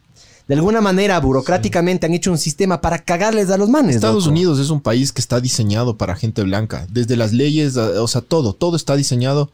de 0.48 0.56
alguna 0.56 0.80
manera 0.82 1.20
burocráticamente 1.20 2.06
han 2.06 2.14
hecho 2.14 2.32
un 2.32 2.38
sistema 2.38 2.80
para 2.82 3.00
cagarles 3.00 3.50
a 3.50 3.58
los 3.58 3.70
manes. 3.70 3.96
Estados 3.96 4.24
loco. 4.26 4.32
Unidos 4.32 4.60
es 4.60 4.70
un 4.70 4.80
país 4.82 5.12
que 5.12 5.20
está 5.22 5.40
diseñado 5.42 5.98
para 5.98 6.16
gente 6.16 6.42
blanca. 6.44 6.88
Desde 6.90 7.18
las 7.18 7.34
leyes, 7.34 7.76
o 7.78 8.08
sea, 8.08 8.22
todo, 8.22 8.54
todo 8.54 8.76
está 8.78 8.96
diseñado 8.96 9.52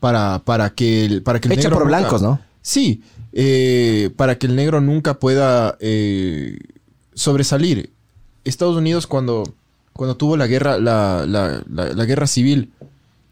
para, 0.00 0.40
para 0.44 0.70
que 0.70 1.04
el, 1.04 1.22
para 1.22 1.40
que 1.40 1.48
el 1.48 1.56
negro 1.56 1.70
por 1.76 1.84
nunca- 1.86 1.98
blancos, 1.98 2.20
¿no? 2.22 2.40
Sí, 2.62 3.02
eh, 3.32 4.10
para 4.16 4.38
que 4.38 4.46
el 4.46 4.56
negro 4.56 4.80
nunca 4.80 5.14
pueda 5.20 5.76
eh, 5.80 6.58
sobresalir. 7.14 7.92
Estados 8.44 8.76
Unidos 8.76 9.06
cuando, 9.06 9.44
cuando 9.92 10.16
tuvo 10.16 10.36
la 10.36 10.46
guerra, 10.46 10.78
la, 10.78 11.24
la- 11.28 11.62
la- 11.70 11.92
la 11.94 12.04
guerra 12.06 12.26
civil, 12.26 12.72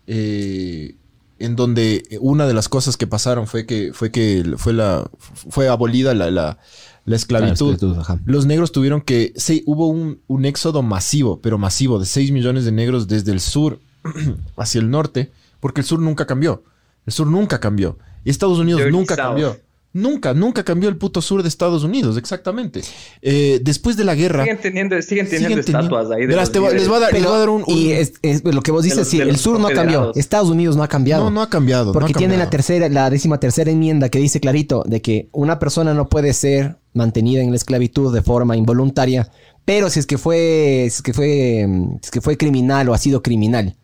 eh, 0.06 0.94
en 1.38 1.56
donde 1.56 2.05
una 2.20 2.46
de 2.46 2.55
las 2.55 2.69
cosas 2.69 2.96
que 2.96 3.06
pasaron 3.06 3.46
fue 3.46 3.66
que 3.66 3.93
fue 3.93 4.10
que 4.12 4.44
fue 4.58 4.72
la 4.72 5.05
fue 5.50 5.69
abolida 5.69 6.14
la, 6.14 6.31
la- 6.31 6.58
la 7.04 7.16
esclavitud. 7.16 7.56
Claro, 7.56 7.72
esclavitud, 7.72 8.00
ajá. 8.00 8.20
Los 8.25 8.46
negros 8.46 8.72
tuvieron 8.72 9.00
que. 9.00 9.32
Sí, 9.37 9.62
hubo 9.66 9.88
un, 9.88 10.20
un 10.26 10.44
éxodo 10.44 10.82
masivo, 10.82 11.40
pero 11.40 11.58
masivo, 11.58 11.99
de 11.99 12.06
6 12.06 12.32
millones 12.32 12.64
de 12.64 12.72
negros 12.72 13.08
desde 13.08 13.32
el 13.32 13.40
sur 13.40 13.81
hacia 14.56 14.81
el 14.81 14.90
norte, 14.90 15.32
porque 15.60 15.81
el 15.81 15.87
sur 15.87 16.00
nunca 16.00 16.26
cambió. 16.26 16.62
El 17.06 17.12
sur 17.12 17.26
nunca 17.26 17.58
cambió. 17.60 17.99
Y 18.25 18.31
Estados 18.31 18.58
Unidos 18.58 18.82
Dirty 18.82 18.96
nunca 18.96 19.16
South. 19.16 19.25
cambió. 19.25 19.56
Nunca, 19.94 20.33
nunca 20.33 20.65
cambió 20.65 20.89
el 20.89 20.97
puto 20.97 21.21
sur 21.21 21.43
de 21.43 21.49
Estados 21.50 21.85
Unidos, 21.85 22.17
exactamente. 22.17 22.81
Eh, 23.21 23.61
después 23.63 23.94
de 23.96 24.05
la 24.05 24.15
guerra. 24.15 24.43
Siguen 24.44 24.61
teniendo, 24.61 25.03
siguen 25.03 25.27
teniendo 25.29 25.49
siguen 25.63 25.65
teniendo- 25.67 25.99
estatuas 25.99 26.11
ahí. 26.17 26.22
De 26.22 26.29
Verás, 26.29 26.44
los 26.49 26.53
te 26.53 26.58
va- 26.61 26.70
les 26.70 26.89
voy 26.89 26.96
a 26.96 27.01
dar, 27.01 27.13
les 27.13 27.22
voy 27.25 27.34
a 27.34 27.39
dar 27.39 27.49
un. 27.51 27.63
un- 27.67 27.77
Y 27.77 27.93
es, 27.93 28.15
es 28.22 28.43
lo 28.43 28.63
que 28.63 28.70
vos 28.70 28.84
dices, 28.84 28.99
los- 29.01 29.08
sí, 29.08 29.20
el 29.20 29.37
sur 29.37 29.61
no 29.61 29.69
cambió. 29.69 30.13
Estados 30.15 30.49
Unidos 30.49 30.77
no 30.77 30.82
ha 30.82 30.89
cambiado. 30.89 31.25
No, 31.25 31.31
no 31.31 31.43
ha 31.43 31.51
cambiado. 31.51 31.87
no 31.87 31.93
Porque 31.93 32.13
ha 32.13 32.17
tiene 32.17 32.34
la 32.39 32.44
cambiado. 32.44 32.51
tercera, 32.51 32.89
la 32.89 33.11
décima 33.11 33.39
tercera 33.39 33.70
enmienda 33.70 34.08
que 34.08 34.19
dice 34.19 34.41
clarito 34.41 34.82
de 34.87 35.03
que 35.03 35.29
una 35.32 35.58
persona 35.58 35.93
no 35.93 36.08
puede 36.08 36.32
ser 36.32 36.79
mantenida 36.94 37.43
en 37.43 37.51
la 37.51 37.56
esclavitud 37.56 38.15
de 38.15 38.22
forma 38.22 38.56
involuntaria, 38.56 39.31
pero 39.67 39.91
si 39.91 39.99
es 40.01 40.06
que 40.06 40.17
fue, 40.17 40.89
si 40.91 40.96
es 40.96 41.03
que 41.03 41.13
fue, 41.13 41.67
mm, 41.69 41.91
si 42.01 42.05
es 42.05 42.11
que 42.11 42.20
fue 42.22 42.39
criminal 42.39 42.89
o 42.89 42.94
ha 42.94 42.99
sido 42.99 43.22
criminal, 43.22 43.77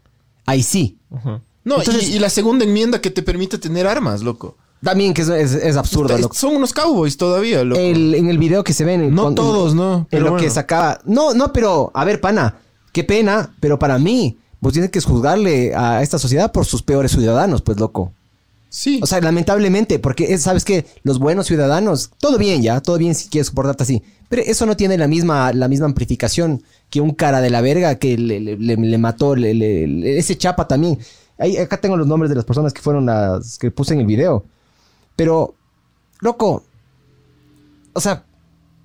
ahí 0.46 0.62
sí. 0.62 0.96
No, 1.64 1.76
y- 1.76 1.80
Entonces- 1.80 2.08
y, 2.08 2.18
la 2.18 2.30
segunda 2.30 2.64
enmienda 2.64 3.00
que 3.02 3.10
te 3.10 3.22
permite 3.22 3.58
tener 3.58 3.86
armas, 3.86 4.22
loco. 4.22 4.56
También 4.82 5.12
que 5.14 5.22
es, 5.22 5.28
es- 5.28 5.54
es 5.54 5.76
absurdo. 5.76 6.14
Está-. 6.16 6.34
Son 6.34 6.54
unos 6.56 6.72
cowboys 6.72 7.16
todavía, 7.16 7.64
loco. 7.64 7.80
El- 7.80 8.14
en 8.14 8.28
el 8.28 8.38
video 8.38 8.62
que 8.62 8.72
se 8.72 8.84
ven. 8.84 9.14
No 9.14 9.24
con- 9.24 9.34
todos, 9.34 9.74
no, 9.74 9.98
En 9.98 10.06
pero 10.10 10.30
lo 10.30 10.36
que 10.36 10.48
sacaba. 10.50 11.00
No, 11.04 11.34
no, 11.34 11.52
pero 11.52 11.90
a 11.94 12.04
ver, 12.04 12.20
pana, 12.20 12.56
qué 12.92 13.02
pena, 13.04 13.54
pero 13.60 13.78
para 13.78 13.98
mí, 13.98 14.38
vos 14.60 14.72
tienes 14.72 14.90
que 14.90 15.00
juzgarle 15.00 15.74
a 15.74 16.02
esta 16.02 16.18
sociedad 16.18 16.52
por 16.52 16.64
sus 16.64 16.82
peores 16.82 17.10
ciudadanos, 17.12 17.62
pues 17.62 17.78
loco. 17.78 18.12
Sí. 18.70 19.00
O 19.02 19.06
sea, 19.06 19.20
lamentablemente, 19.20 19.98
porque 19.98 20.32
es- 20.34 20.42
sabes 20.42 20.64
que 20.64 20.84
los 21.02 21.18
buenos 21.18 21.46
ciudadanos, 21.46 22.10
todo 22.20 22.36
bien 22.38 22.62
ya, 22.62 22.80
todo 22.80 22.98
bien 22.98 23.14
si 23.14 23.28
quieres 23.30 23.48
comportarte 23.50 23.82
así, 23.82 24.02
pero 24.28 24.42
eso 24.42 24.66
no 24.66 24.76
tiene 24.76 24.98
la 24.98 25.08
misma, 25.08 25.52
la 25.54 25.68
misma 25.68 25.86
amplificación 25.86 26.62
que 26.90 27.00
un 27.00 27.12
cara 27.14 27.40
de 27.40 27.48
la 27.50 27.62
verga 27.62 27.94
que 27.96 28.18
le, 28.18 28.40
le- 28.40 28.56
le- 28.58 28.76
le 28.76 28.98
mató, 28.98 29.34
le- 29.34 29.54
le- 29.54 29.86
le- 29.86 30.18
ese 30.18 30.36
chapa 30.36 30.68
también. 30.68 30.98
Ahí, 31.38 31.56
acá 31.56 31.80
tengo 31.80 31.96
los 31.96 32.06
nombres 32.06 32.28
de 32.28 32.36
las 32.36 32.44
personas 32.44 32.72
que 32.74 32.82
fueron 32.82 33.06
las 33.06 33.58
que 33.58 33.70
puse 33.70 33.94
en 33.94 34.00
el 34.00 34.06
video. 34.06 34.44
Pero, 35.18 35.56
loco, 36.20 36.62
o 37.92 38.00
sea, 38.00 38.24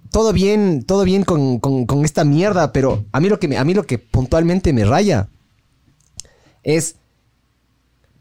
todo 0.09 0.33
bien, 0.33 0.83
todo 0.83 1.03
bien 1.03 1.23
con, 1.23 1.59
con- 1.59 1.85
con 1.85 2.03
esta 2.03 2.23
mierda, 2.23 2.73
pero 2.73 3.05
a 3.11 3.19
mí 3.19 3.29
lo 3.29 3.39
que 3.39 3.47
me, 3.47 3.59
a 3.59 3.63
mí 3.63 3.75
lo 3.75 3.83
que 3.85 3.99
puntualmente 3.99 4.73
me 4.73 4.83
raya 4.83 5.27
es 6.63 6.95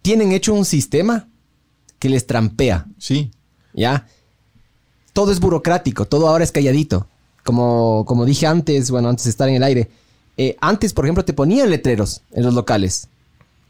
tienen 0.02 0.33
hecho 0.33 0.52
un 0.52 0.66
sistema 0.66 1.26
que 1.99 2.11
les 2.11 2.26
trampea, 2.26 2.85
sí. 2.99 3.31
¿ya? 3.73 4.07
Todo 5.14 5.33
es 5.33 5.40
burocrático, 5.40 6.04
todo 6.04 6.28
ahora 6.28 6.45
es 6.45 6.52
calladito. 6.52 7.07
Como, 7.45 8.04
como 8.07 8.26
dije 8.26 8.47
antes, 8.47 8.90
bueno, 8.90 9.09
antes 9.09 9.25
de 9.25 9.31
estar 9.31 9.49
en 9.49 9.54
el 9.54 9.62
aire. 9.62 9.90
eh, 10.37 10.54
antes, 10.61 10.92
por 10.92 11.07
ejemplo, 11.07 11.25
te 11.25 11.33
ponían 11.33 11.71
letreros 11.71 12.21
en 12.33 12.45
los 12.45 12.52
locales 12.52 13.09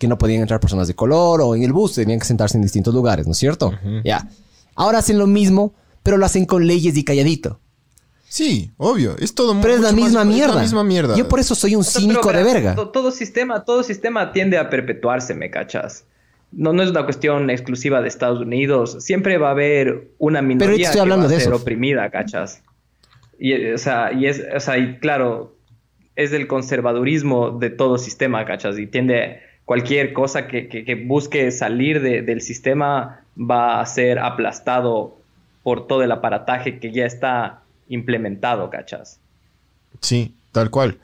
que 0.02 0.09
no 0.09 0.18
podían 0.18 0.42
entrar 0.42 0.61
personas 0.61 0.88
de 0.88 0.94
color 0.94 1.40
o 1.40 1.54
en 1.56 1.62
el 1.62 1.73
bus 1.73 1.94
tenían 1.94 2.18
que 2.18 2.26
sentarse 2.26 2.59
en 2.59 2.62
distintos 2.62 2.92
lugares, 2.92 3.25
¿no 3.26 3.32
es 3.32 3.38
cierto? 3.38 3.73
Ya. 4.04 4.28
Ahora 4.75 4.99
hacen 4.99 5.16
lo 5.18 5.26
mismo, 5.26 5.73
pero 6.02 6.16
lo 6.18 6.26
hacen 6.26 6.44
con 6.44 6.66
leyes 6.66 6.97
y 6.97 7.04
calladito. 7.04 7.61
Sí, 8.28 8.71
obvio. 8.78 9.16
Es 9.18 9.35
todo 9.35 9.54
Pero 9.61 9.75
es 9.75 9.80
la 9.80 9.92
mucho 9.92 10.00
más- 10.02 10.04
misma 10.11 10.21
es 10.23 10.26
mierda. 10.28 10.54
la 10.56 10.62
misma 10.62 10.85
mierda. 10.85 11.16
Yo 11.16 11.28
por 11.28 11.38
eso 11.38 11.54
soy 11.54 11.75
un 11.76 11.82
O 11.82 11.85
sea, 11.85 12.00
cínico 12.00 12.21
pero, 12.26 12.38
de 12.38 12.44
verga. 12.44 12.75
to- 12.75 12.88
Todo, 12.88 13.11
sistema, 13.11 13.64
todo 13.64 13.82
sistema 13.82 14.32
tiende 14.32 14.59
a 14.59 14.71
perpetuarse, 14.71 15.35
¿me 15.35 15.50
cachas? 15.50 16.04
No, 16.50 16.73
no 16.73 16.82
es 16.82 16.90
una 16.90 17.04
cuestión 17.04 17.49
exclusiva 17.50 18.00
de 18.02 18.09
Estados 18.09 18.40
Unidos. 18.40 18.97
Siempre 19.00 19.38
va 19.38 19.49
a 19.49 19.50
haber 19.52 20.09
una 20.18 20.42
minoría 20.42 20.87
estoy 20.87 20.94
que 20.97 21.00
hablando 21.00 21.26
va 21.26 21.30
a 21.30 21.35
de 21.35 21.40
ser 21.40 21.52
eso. 21.52 21.62
oprimida, 21.62 22.11
¿cachas? 22.11 22.62
Y, 23.38 23.71
o 23.73 23.78
sea, 23.78 24.12
y 24.12 24.26
es, 24.26 24.42
o 24.54 24.61
sea, 24.61 24.78
y 24.78 24.99
claro, 24.99 25.54
es 26.16 26.32
el 26.32 26.47
conservadurismo 26.47 27.52
de 27.52 27.71
todo 27.71 27.97
sistema, 27.99 28.44
¿cachas? 28.44 28.78
Y 28.78 28.87
tiende 28.87 29.40
cualquier 29.64 30.12
cosa 30.12 30.47
que, 30.49 30.69
que- 30.69 30.85
que 30.85 30.95
busque 30.95 31.50
salir 31.50 32.00
de- 32.02 32.23
del 32.23 32.40
sistema 32.40 33.21
va 33.38 33.81
a 33.81 33.87
ser 33.87 34.19
aplastado 34.19 35.16
por 35.62 35.87
todo 35.87 36.02
el 36.02 36.12
aparataje 36.12 36.78
que 36.78 36.90
ya 36.92 37.07
está 37.07 37.61
implementado, 37.88 38.69
¿cachas? 38.71 39.19
Sí, 40.00 40.35
tal 40.52 40.71
cual. 40.71 40.99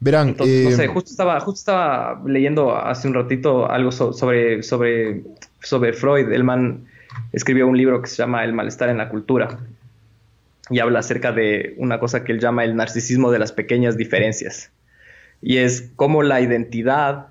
Verán, 0.00 0.30
Entonces, 0.30 0.64
no 0.64 0.70
eh, 0.70 0.74
sé, 0.76 0.86
justo 0.88 1.10
estaba, 1.10 1.38
justo 1.40 1.58
estaba 1.60 2.20
leyendo 2.26 2.76
hace 2.76 3.06
un 3.06 3.14
ratito 3.14 3.70
algo 3.70 3.92
so- 3.92 4.12
sobre, 4.12 4.62
sobre, 4.64 5.22
sobre 5.62 5.92
Freud. 5.92 6.32
El 6.32 6.42
man 6.42 6.86
escribió 7.32 7.68
un 7.68 7.76
libro 7.76 8.02
que 8.02 8.08
se 8.08 8.16
llama 8.16 8.44
El 8.44 8.52
malestar 8.52 8.88
en 8.88 8.98
la 8.98 9.08
cultura 9.08 9.58
y 10.70 10.80
habla 10.80 11.00
acerca 11.00 11.30
de 11.32 11.74
una 11.76 12.00
cosa 12.00 12.24
que 12.24 12.32
él 12.32 12.40
llama 12.40 12.64
el 12.64 12.74
narcisismo 12.74 13.30
de 13.30 13.38
las 13.38 13.52
pequeñas 13.52 13.96
diferencias. 13.96 14.70
Y 15.40 15.58
es 15.58 15.90
cómo 15.96 16.22
la 16.24 16.40
identidad 16.40 17.28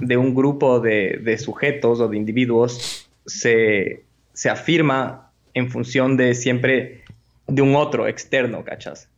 de 0.00 0.16
un 0.16 0.34
grupo 0.34 0.80
de, 0.80 1.20
de 1.22 1.38
sujetos 1.38 2.00
o 2.00 2.08
de 2.08 2.16
individuos 2.16 3.08
se, 3.26 4.02
se 4.32 4.50
afirma 4.50 5.30
en 5.54 5.70
función 5.70 6.16
de 6.16 6.34
siempre 6.34 7.02
de 7.46 7.62
un 7.62 7.74
otro 7.76 8.06
externo, 8.08 8.64
¿cachas? 8.64 9.08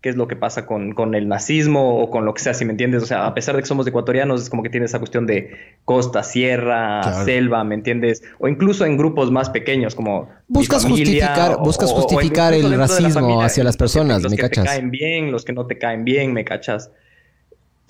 qué 0.00 0.08
es 0.08 0.16
lo 0.16 0.26
que 0.26 0.34
pasa 0.34 0.66
con, 0.66 0.94
con 0.94 1.14
el 1.14 1.28
nazismo 1.28 2.00
o 2.00 2.10
con 2.10 2.24
lo 2.24 2.34
que 2.34 2.42
sea, 2.42 2.54
si 2.54 2.64
me 2.64 2.72
entiendes. 2.72 3.04
O 3.04 3.06
sea, 3.06 3.24
a 3.24 3.34
pesar 3.34 3.54
de 3.54 3.62
que 3.62 3.68
somos 3.68 3.86
ecuatorianos, 3.86 4.42
es 4.42 4.50
como 4.50 4.64
que 4.64 4.68
tiene 4.68 4.86
esa 4.86 4.98
cuestión 4.98 5.26
de 5.28 5.56
costa, 5.84 6.24
sierra, 6.24 7.02
Claro. 7.02 7.24
selva, 7.24 7.62
¿me 7.62 7.76
entiendes? 7.76 8.20
O 8.40 8.48
incluso 8.48 8.84
en 8.84 8.96
grupos 8.96 9.30
más 9.30 9.48
pequeños, 9.50 9.94
como. 9.94 10.28
Buscas 10.48 10.82
familia, 10.82 11.28
justificar- 11.28 11.58
buscas 11.62 11.90
o- 11.92 11.94
o 11.94 12.00
justificar 12.00 12.52
el 12.52 12.68
la 12.68 12.78
racismo 12.78 13.10
familia, 13.20 13.44
hacia 13.46 13.62
las 13.62 13.74
los 13.74 13.76
que- 13.76 13.78
personas, 13.78 14.22
los 14.24 14.32
¿me 14.32 14.36
que 14.38 14.42
cachas? 14.42 14.64
te 14.64 14.70
caen 14.70 14.90
bien, 14.90 15.30
los 15.30 15.44
que 15.44 15.52
no 15.52 15.66
te 15.68 15.78
caen 15.78 16.04
bien, 16.04 16.32
¿me 16.32 16.44
cachas? 16.44 16.90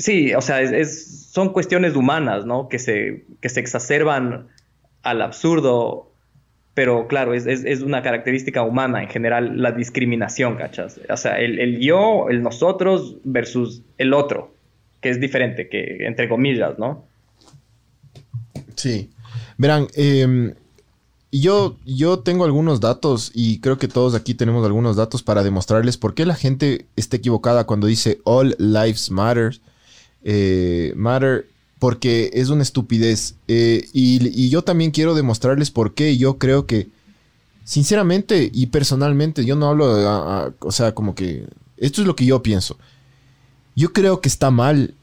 Sí, 0.03 0.35
o 0.35 0.41
sea, 0.41 0.61
es, 0.63 1.29
son 1.31 1.53
cuestiones 1.53 1.95
humanas, 1.95 2.45
¿no? 2.45 2.69
Que 2.69 2.81
se, 2.81 3.25
que 3.41 3.49
se 3.49 3.61
exacerban 3.61 4.49
al 5.05 5.23
absurdo, 5.23 6.11
pero 6.75 7.07
claro, 7.07 7.35
es, 7.35 7.47
es- 7.47 7.83
una 7.83 8.03
característica 8.03 8.63
humana 8.65 9.01
en 9.05 9.09
general 9.09 9.63
la 9.63 9.71
discriminación, 9.71 10.57
¿cachas? 10.57 11.01
O 11.09 11.17
sea, 11.17 11.39
el, 11.39 11.61
el 11.61 11.79
yo, 11.79 12.27
el 12.31 12.43
nosotros 12.43 13.19
versus 13.23 13.83
el 13.97 14.13
otro, 14.13 14.53
que 15.01 15.11
es 15.11 15.21
diferente, 15.21 15.69
que 15.69 15.99
entre 16.05 16.29
comillas, 16.29 16.77
¿no? 16.81 17.05
Sí. 18.75 19.09
Verán, 19.59 19.87
eh, 19.95 20.55
yo, 21.31 21.77
yo 21.87 22.19
tengo 22.19 22.45
algunos 22.45 22.81
datos 22.81 23.31
y 23.35 23.61
creo 23.61 23.79
que 23.79 23.87
todos 23.87 24.17
aquí 24.17 24.35
tenemos 24.35 24.67
algunos 24.67 24.97
datos 24.97 25.23
para 25.23 25.45
demostrarles 25.45 25.97
por 25.97 26.15
qué 26.15 26.27
la 26.27 26.35
gente 26.35 26.87
está 26.97 27.19
equivocada 27.19 27.65
cuando 27.65 27.87
dice 27.87 28.19
All 28.25 28.57
Lives 28.59 29.13
Matter. 29.13 29.61
Eh, 30.25 30.93
matter 30.97 31.47
porque 31.79 32.31
es 32.33 32.49
una 32.49 32.63
estupidez. 32.63 33.35
Eh, 33.49 33.89
y, 33.93 34.29
y 34.45 34.49
yo 34.51 34.63
también 34.63 34.91
quiero 34.93 35.15
demostrarles 35.15 35.71
por 35.71 35.95
qué 35.95 36.17
yo 36.17 36.39
creo 36.39 36.67
que, 36.67 36.89
sinceramente 37.65 38.51
y 38.53 38.67
personalmente, 38.67 39.45
yo 39.45 39.57
no 39.57 39.69
hablo, 39.69 39.87
a- 39.87 40.45
a- 40.47 40.53
o 40.61 40.73
sea, 40.73 40.95
como 40.95 41.15
que, 41.15 41.47
esto 41.77 42.01
es 42.01 42.07
lo 42.07 42.17
que 42.17 42.25
yo 42.27 42.43
pienso. 42.43 42.79
Yo 43.75 43.93
creo 43.93 44.21
que 44.21 44.29
está 44.29 44.51
mal 44.51 44.95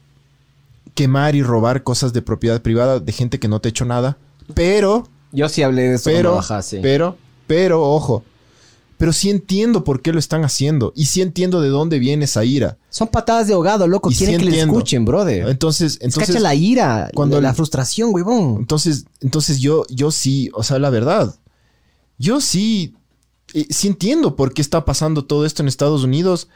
quemar 0.94 1.34
y 1.34 1.42
robar 1.42 1.82
cosas 1.82 2.12
de 2.12 2.22
propiedad 2.22 2.62
privada 2.62 3.00
de 3.00 3.12
gente 3.12 3.38
que 3.38 3.48
no 3.48 3.60
te 3.60 3.68
ha 3.68 3.70
hecho 3.70 3.84
nada. 3.84 4.16
Pero, 4.54 5.06
Yo 5.32 5.48
sí 5.48 5.62
hablé 5.62 5.82
de 5.82 5.94
eso 5.96 6.04
pero, 6.04 6.40
pero, 6.82 7.16
pero, 7.46 7.82
ojo. 7.82 8.24
Pero 9.00 9.14
sí 9.14 9.30
entiendo 9.30 9.82
por 9.82 10.02
qué 10.02 10.12
lo 10.12 10.18
están 10.18 10.44
haciendo. 10.44 10.92
Y 10.94 11.06
sí 11.06 11.22
entiendo 11.22 11.62
de 11.62 11.70
dónde 11.70 11.98
viene 11.98 12.26
esa 12.26 12.44
ira. 12.44 12.76
Son 12.90 13.08
patadas 13.08 13.46
de 13.46 13.54
ahogado, 13.54 13.86
loco. 13.88 14.10
Y 14.10 14.14
sí 14.14 14.26
Quieren 14.26 14.42
que 14.42 14.46
entiendo. 14.48 14.74
escuchen, 14.74 15.06
brother. 15.06 15.48
Entonces, 15.48 15.96
entonces, 16.02 16.38
la 16.42 16.54
ira, 16.54 17.10
cuando 17.14 17.36
la, 17.36 17.44
la 17.44 17.48
el- 17.48 17.54
frustración, 17.56 18.10
huevón. 18.12 18.58
entonces, 18.58 19.06
entonces 19.22 19.58
yo, 19.58 19.86
yo 19.88 20.10
sí, 20.10 20.50
o 20.52 20.62
sea, 20.62 20.78
la 20.78 20.90
verdad, 20.90 21.34
yo 22.18 22.42
sí, 22.42 22.94
eh, 23.54 23.66
sí 23.70 23.88
entiendo 23.88 24.36
por 24.36 24.52
qué 24.52 24.60
está 24.60 24.84
pasando 24.84 25.24
todo 25.24 25.46
esto 25.46 25.62
en 25.62 25.68
Estados 25.68 26.04
Unidos. 26.04 26.48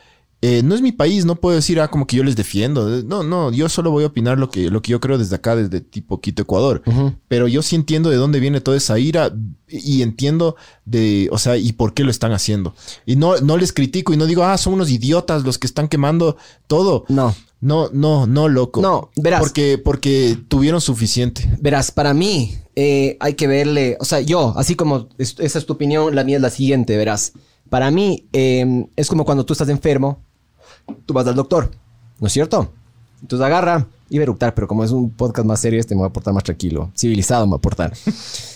Eh, 0.46 0.62
no 0.62 0.74
es 0.74 0.82
mi 0.82 0.92
país, 0.92 1.24
no 1.24 1.36
puedo 1.36 1.56
decir, 1.56 1.80
ah, 1.80 1.88
como 1.88 2.06
que 2.06 2.16
yo 2.18 2.22
les 2.22 2.36
defiendo. 2.36 2.98
Eh, 2.98 3.02
No, 3.06 3.22
no, 3.22 3.50
yo 3.50 3.66
solo 3.70 3.90
voy 3.90 4.04
a 4.04 4.08
opinar 4.08 4.38
lo 4.38 4.50
que, 4.50 4.68
lo 4.68 4.82
que 4.82 4.90
yo 4.92 5.00
creo 5.00 5.16
desde 5.16 5.36
acá, 5.36 5.56
desde 5.56 5.80
tipo 5.80 6.20
Quito, 6.20 6.42
Ecuador. 6.42 6.82
Pero 7.28 7.48
yo 7.48 7.62
sí 7.62 7.76
entiendo 7.76 8.10
de 8.10 8.16
dónde 8.16 8.40
viene 8.40 8.60
toda 8.60 8.76
esa 8.76 8.98
ira 8.98 9.32
y 9.68 10.02
entiendo 10.02 10.56
de, 10.84 11.28
o 11.32 11.38
sea, 11.38 11.56
y 11.56 11.72
por 11.72 11.94
qué 11.94 12.04
lo 12.04 12.10
están 12.10 12.32
haciendo. 12.32 12.74
Y 13.06 13.16
no, 13.16 13.38
no 13.38 13.56
les 13.56 13.72
critico 13.72 14.12
y 14.12 14.18
no 14.18 14.26
digo, 14.26 14.44
ah, 14.44 14.58
son 14.58 14.74
unos 14.74 14.90
idiotas 14.90 15.44
los 15.44 15.56
que 15.58 15.66
están 15.66 15.88
quemando 15.88 16.36
todo. 16.66 17.06
No. 17.08 17.34
No, 17.62 17.88
no, 17.94 18.26
no, 18.26 18.48
loco. 18.50 18.82
No, 18.82 19.08
verás. 19.16 19.40
Porque, 19.40 19.78
porque 19.82 20.36
tuvieron 20.48 20.82
suficiente. 20.82 21.48
Verás, 21.62 21.90
para 21.90 22.12
mí 22.12 22.54
eh, 22.76 23.16
hay 23.20 23.32
que 23.32 23.46
verle, 23.46 23.96
o 23.98 24.04
sea, 24.04 24.20
yo, 24.20 24.52
así 24.58 24.74
como 24.74 25.08
es- 25.16 25.36
esa 25.38 25.58
es 25.58 25.64
tu 25.64 25.72
opinión, 25.72 26.14
la 26.14 26.24
mía 26.24 26.36
es 26.36 26.42
la 26.42 26.50
siguiente, 26.50 26.98
verás. 26.98 27.32
Para 27.70 27.90
mí 27.90 28.26
eh, 28.34 28.86
es 28.96 29.08
como 29.08 29.24
cuando 29.24 29.46
tú 29.46 29.54
estás 29.54 29.70
enfermo, 29.70 30.20
tú 31.06 31.14
vas 31.14 31.26
al 31.26 31.34
doctor, 31.34 31.70
¿no 32.20 32.26
es 32.26 32.32
cierto? 32.32 32.72
Entonces 33.20 33.44
agarra, 33.44 33.86
iba 34.10 34.22
a 34.22 34.24
eructar, 34.24 34.54
pero 34.54 34.68
como 34.68 34.84
es 34.84 34.90
un 34.90 35.10
podcast 35.10 35.46
más 35.46 35.60
serio, 35.60 35.80
este 35.80 35.94
me 35.94 36.02
va 36.02 36.08
a 36.08 36.12
portar 36.12 36.34
más 36.34 36.44
tranquilo, 36.44 36.90
civilizado 36.96 37.46
me 37.46 37.52
va 37.52 37.56
a 37.56 37.60
portar. 37.60 37.92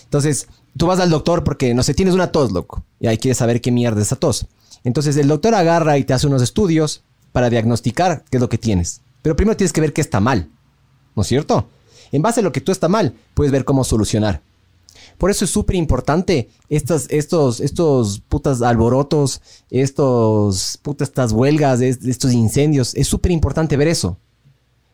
Entonces, 0.05 0.49
tú 0.77 0.87
vas 0.87 1.01
al 1.01 1.11
doctor 1.11 1.45
porque, 1.45 1.75
no 1.75 1.83
sé, 1.83 1.95
tienes 1.95 2.15
una 2.15 2.33
tos, 2.33 2.53
loco, 2.53 2.85
y 3.01 3.07
ahí 3.07 3.19
quieres 3.19 3.39
saber 3.39 3.61
qué 3.61 3.71
mierda 3.73 4.01
es 4.01 4.07
esa 4.09 4.17
tos. 4.17 4.47
Entonces 4.85 5.17
el 5.17 5.29
doctor 5.29 5.55
agarra 5.55 5.99
y 5.99 6.05
te 6.05 6.15
hace 6.15 6.27
unos 6.27 6.41
estudios 6.41 7.03
para 7.33 7.51
diagnosticar 7.51 8.25
qué 8.31 8.37
es 8.37 8.41
lo 8.41 8.49
que 8.49 8.59
tienes. 8.59 9.01
Pero 9.23 9.37
primero 9.37 9.57
tienes 9.57 9.73
que 9.73 9.81
ver 9.81 9.93
qué 9.93 10.01
está 10.01 10.21
mal. 10.21 10.49
¿no 11.19 11.23
es 11.23 11.29
cierto? 11.29 11.69
En 12.13 12.23
base 12.23 12.39
a 12.39 12.43
lo 12.45 12.53
que 12.53 12.61
tú 12.61 12.71
está 12.71 12.87
mal, 12.87 13.13
puedes 13.35 13.51
ver 13.51 13.65
cómo 13.65 13.83
solucionar. 13.83 14.41
Por 15.19 15.31
eso 15.31 15.45
es 15.45 15.51
súper 15.51 15.77
importante 15.77 16.49
estos, 16.69 17.11
estos 17.61 18.21
putas 18.29 18.63
alborotos, 18.63 19.41
estos 19.71 20.79
putas 20.81 21.09
estas 21.09 21.33
huelgas, 21.33 21.81
es- 21.81 22.05
estos 22.05 22.33
incendios. 22.33 22.95
Es 22.95 23.09
súper 23.09 23.33
importante 23.33 23.77
ver 23.77 23.89
eso. 23.89 24.19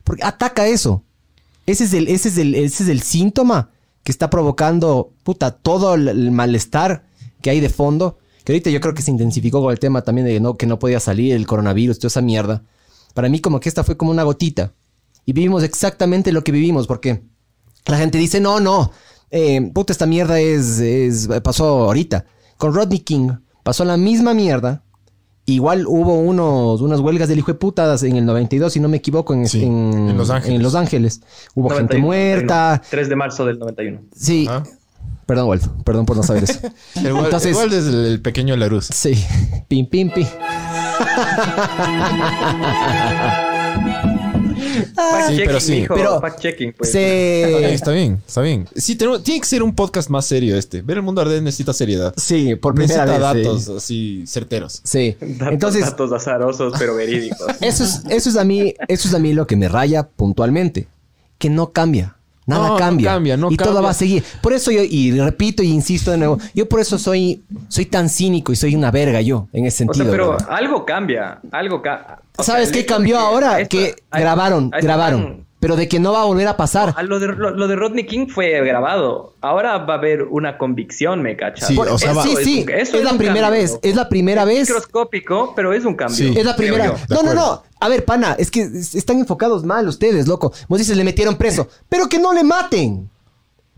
Porque 0.02 0.24
ataca 0.24 0.66
eso. 0.66 1.02
Ese 1.66 1.84
es 1.84 1.92
el, 1.94 2.08
ese 2.08 2.28
es 2.28 2.38
el, 2.38 2.54
ese 2.54 2.82
es 2.84 2.88
el 2.88 3.02
síntoma 3.02 3.70
que 4.02 4.12
está 4.12 4.28
provocando, 4.30 5.12
puta, 5.22 5.50
todo 5.52 5.94
el, 5.94 6.08
el 6.08 6.30
malestar 6.30 7.06
que 7.40 7.50
hay 7.50 7.60
de 7.60 7.68
fondo. 7.68 8.18
Que 8.44 8.52
ahorita 8.52 8.70
yo 8.70 8.80
creo 8.80 8.92
que 8.94 9.00
se 9.02 9.10
intensificó 9.10 9.62
con 9.62 9.72
el 9.72 9.78
tema 9.78 10.02
también 10.02 10.26
de 10.26 10.40
no, 10.40 10.56
que 10.56 10.66
no 10.66 10.78
podía 10.78 11.00
salir 11.00 11.34
el 11.34 11.46
coronavirus, 11.46 11.98
toda 11.98 12.08
esa 12.08 12.20
mierda. 12.20 12.62
Para 13.14 13.28
mí 13.28 13.40
como 13.40 13.60
que 13.60 13.68
esta 13.68 13.84
fue 13.84 13.96
como 13.96 14.10
una 14.10 14.22
gotita. 14.22 14.72
Y 15.24 15.32
vivimos 15.32 15.62
exactamente 15.62 16.32
lo 16.32 16.44
que 16.44 16.52
vivimos, 16.52 16.86
porque 16.86 17.22
la 17.86 17.96
gente 17.96 18.18
dice, 18.18 18.40
no, 18.40 18.60
no, 18.60 18.90
eh, 19.36 19.70
puta, 19.74 19.92
esta 19.92 20.06
mierda 20.06 20.38
es, 20.40 20.78
es- 20.78 21.28
pasó 21.42 21.64
ahorita. 21.84 22.24
Con 22.56 22.72
Rodney 22.74 23.00
King 23.00 23.30
pasó 23.64 23.84
la 23.84 23.96
misma 23.96 24.32
mierda. 24.32 24.82
Igual 25.46 25.84
hubo 25.86 26.14
unos, 26.20 26.80
unas 26.80 27.00
huelgas 27.00 27.28
del 27.28 27.38
hijo 27.40 27.52
de 27.52 27.58
putas 27.58 28.02
en 28.02 28.16
el 28.16 28.24
92, 28.24 28.72
si 28.72 28.80
no 28.80 28.88
me 28.88 28.96
equivoco, 28.96 29.34
en, 29.34 29.46
Sí, 29.46 29.62
en- 29.62 30.08
en 30.10 30.16
Los 30.16 30.30
Ángeles. 30.30 30.56
en 30.56 30.62
Los 30.62 30.74
Ángeles. 30.74 31.20
Hubo 31.54 31.68
gente 31.70 31.98
91, 31.98 32.06
muerta. 32.06 32.80
3 32.88 33.08
de 33.10 33.16
marzo 33.16 33.44
del 33.44 33.58
91. 33.58 34.00
Sí. 34.16 34.46
Ah. 34.48 34.62
Perdón, 35.26 35.46
Wolf. 35.46 35.66
Perdón 35.84 36.06
por 36.06 36.16
no 36.16 36.22
saber 36.22 36.44
eso. 36.44 36.60
Igual, 37.02 37.24
Entonces- 37.26 37.50
igual 37.50 37.68
desde 37.70 37.90
el, 37.90 38.06
el 38.06 38.22
pequeño 38.22 38.56
Laruz. 38.56 38.86
Sí. 38.86 39.22
Pim, 39.68 39.86
pim, 39.86 40.10
pim. 40.10 40.26
Sí, 45.28 45.42
pero 45.44 45.60
sí. 45.60 45.72
mijo, 45.80 45.94
Pero 45.94 46.20
pues. 46.20 46.34
Está 46.34 46.50
bien, 46.58 46.74
Se... 46.82 47.74
está 47.74 47.90
bien, 47.92 48.20
está 48.26 48.40
bien. 48.42 48.68
Sí, 48.74 48.96
tenemos- 48.96 49.22
tiene 49.22 49.40
que 49.40 49.46
ser 49.46 49.62
un 49.62 49.74
podcast 49.74 50.08
más 50.10 50.26
serio 50.26 50.56
este. 50.56 50.82
Ver 50.82 50.98
el 50.98 51.02
mundo 51.02 51.20
arder 51.20 51.42
necesita 51.42 51.72
seriedad. 51.72 52.14
Sí, 52.16 52.54
por 52.56 52.74
primera 52.74 53.04
necesita 53.04 53.32
vez. 53.32 53.42
sí. 53.42 53.48
datos 53.48 53.68
así 53.82 54.24
certeros. 54.26 54.80
Sí. 54.84 55.16
Datos, 55.20 55.52
Entonces, 55.52 55.84
datos 55.84 56.12
azarosos, 56.12 56.74
pero 56.78 56.94
verídicos. 56.96 57.46
Eso 57.60 57.84
es, 57.84 58.02
eso 58.08 58.28
es 58.30 58.36
a 58.36 58.44
mí, 58.44 58.74
eso 58.88 59.08
es 59.08 59.14
a 59.14 59.18
mí 59.18 59.32
lo 59.32 59.46
que 59.46 59.56
me 59.56 59.68
raya 59.68 60.08
puntualmente. 60.08 60.88
Que 61.38 61.50
no 61.50 61.72
cambia. 61.72 62.16
Nada 62.46 62.62
No, 62.68 62.68
no 62.74 62.76
cambia. 62.78 63.36
no 63.38 63.50
y 63.50 63.56
todo 63.56 63.82
va 63.82 63.90
a 63.90 63.94
seguir. 63.94 64.22
Por 64.42 64.52
eso 64.52 64.70
yo, 64.70 64.82
y 64.82 65.18
repito 65.18 65.62
y 65.62 65.68
insisto 65.70 66.10
de 66.10 66.18
nuevo, 66.18 66.38
yo 66.54 66.68
por 66.68 66.80
eso 66.80 66.98
soy, 66.98 67.42
soy 67.68 67.86
tan 67.86 68.08
cínico 68.08 68.52
y 68.52 68.56
soy 68.56 68.74
una 68.74 68.90
verga 68.90 69.20
yo, 69.22 69.48
en 69.52 69.64
ese 69.66 69.84
O 69.84 69.94
sentido. 69.94 70.04
sea, 70.04 70.10
pero 70.12 70.36
algo 70.50 70.84
cambia, 70.84 71.40
algo 71.52 71.80
ca- 71.80 72.20
¿Sabes 72.38 72.68
sea, 72.68 72.72
qué 72.78 72.84
cambió 72.86 73.18
ahora? 73.18 73.64
Que 73.66 73.94
grabaron, 74.12 74.70
grabaron. 74.70 75.43
Pero 75.64 75.76
de 75.76 75.88
que 75.88 75.98
no 75.98 76.12
va 76.12 76.20
a 76.20 76.24
volver 76.26 76.46
a 76.46 76.58
pasar. 76.58 76.94
lo, 77.04 77.18
de, 77.18 77.28
lo, 77.28 77.66
de 77.66 77.74
Rodney 77.74 78.04
King 78.04 78.26
fue 78.26 78.62
grabado. 78.66 79.32
Ahora 79.40 79.78
va 79.78 79.94
a 79.94 79.96
haber 79.96 80.24
una 80.24 80.58
convicción, 80.58 81.22
¿me 81.22 81.38
cachas? 81.38 81.68
Sí, 81.68 81.78
o 81.78 81.96
sea, 81.96 82.14
sí, 82.16 82.36
sí. 82.44 82.66
Es, 82.68 82.92
la 82.92 83.14
primera 83.14 83.48
vez. 83.48 83.78
Es 83.80 83.96
la 83.96 84.10
primera 84.10 84.44
vez. 84.44 84.68
microscópico, 84.68 85.54
pero 85.56 85.72
es 85.72 85.86
un 85.86 85.94
cambio. 85.94 86.34
Es 86.36 86.44
la 86.44 86.54
primera. 86.54 86.94
No, 87.08 87.22
no, 87.22 87.32
no. 87.32 87.62
A 87.80 87.88
ver, 87.88 88.04
pana, 88.04 88.36
es 88.38 88.50
que 88.50 88.60
están 88.60 89.18
enfocados 89.20 89.64
mal 89.64 89.88
ustedes, 89.88 90.28
loco. 90.28 90.52
Vos 90.68 90.78
dices, 90.78 90.98
le 90.98 91.02
metieron 91.02 91.36
preso. 91.36 91.66
Pero 91.88 92.10
que 92.10 92.18
no 92.18 92.34
le 92.34 92.44
maten. 92.44 93.08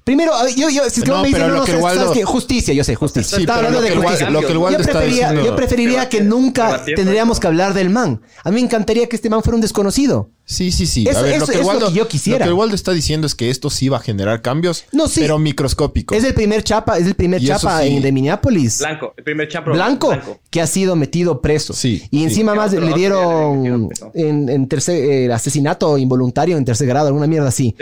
Primero, 0.02 0.32
yo, 0.56 0.68
yo, 0.68 0.90
si 0.90 1.02
es 1.02 1.04
que 1.04 1.10
no, 1.12 1.22
me 1.22 1.28
dicen, 1.28 1.46
no, 1.46 1.54
no, 1.54 1.64
que 1.64 1.80
¿sabes 1.80 2.10
qué? 2.14 2.24
Justicia, 2.24 2.74
yo 2.74 2.82
sé, 2.82 2.96
justicia. 2.96 3.36
Sí, 3.36 3.44
está 3.44 3.58
hablando 3.58 3.80
de 3.80 3.94
justicia. 3.94 4.28
Lo 4.28 4.40
que 4.40 4.52
el 4.52 4.58
yo, 4.58 4.78
preferiría, 4.78 5.34
yo 5.34 5.54
preferiría 5.54 6.08
que 6.08 6.20
nunca 6.20 6.84
tendríamos 6.84 7.38
que 7.38 7.46
hablar 7.46 7.74
del 7.74 7.90
man. 7.90 8.22
A 8.42 8.50
mí 8.50 8.56
me 8.56 8.62
encantaría 8.62 9.08
que 9.08 9.14
este 9.14 9.30
man 9.30 9.44
fuera 9.44 9.54
un 9.54 9.60
desconocido. 9.60 10.30
Sí, 10.48 10.70
sí, 10.70 10.86
sí. 10.86 11.08
a 11.08 11.22
ver, 11.22 11.40
lo, 11.40 11.46
que 11.46 11.58
Waldo, 11.58 11.92
yo 11.92 12.06
quisiera. 12.06 12.38
Lo 12.38 12.44
que 12.44 12.48
el 12.50 12.54
Waldo 12.54 12.76
está 12.76 12.92
diciendo 12.92 13.26
es 13.26 13.34
que 13.34 13.50
esto 13.50 13.68
sí 13.68 13.88
va 13.88 13.96
a 13.96 14.00
generar 14.00 14.42
cambios, 14.42 14.84
no, 14.92 15.08
sí. 15.08 15.20
pero 15.20 15.40
microscópicos. 15.40 16.16
Es 16.16 16.22
el 16.22 16.34
primer 16.34 16.62
chapa, 16.62 16.98
es 16.98 17.06
el 17.08 17.14
primer 17.14 17.42
chapa 17.42 17.80
de 17.80 18.12
Minneapolis. 18.12 18.78
Blanco, 18.78 19.12
el 19.16 19.24
primer 19.24 19.48
chapa 19.48 19.72
blanco, 19.72 20.16
que 20.48 20.60
ha 20.60 20.68
sido 20.68 20.94
metido 20.94 21.40
preso. 21.40 21.72
Sí. 21.72 22.04
Y 22.12 22.22
encima 22.22 22.54
más 22.54 22.72
le 22.72 22.94
dieron 22.94 23.90
en, 24.14 24.68
tercer 24.68 25.04
eh, 25.04 25.32
asesinato 25.32 25.98
involuntario 25.98 26.56
en 26.56 26.64
tercer 26.64 26.86
grado, 26.86 27.08
alguna 27.08 27.26
mierda 27.26 27.48
así. 27.48 27.74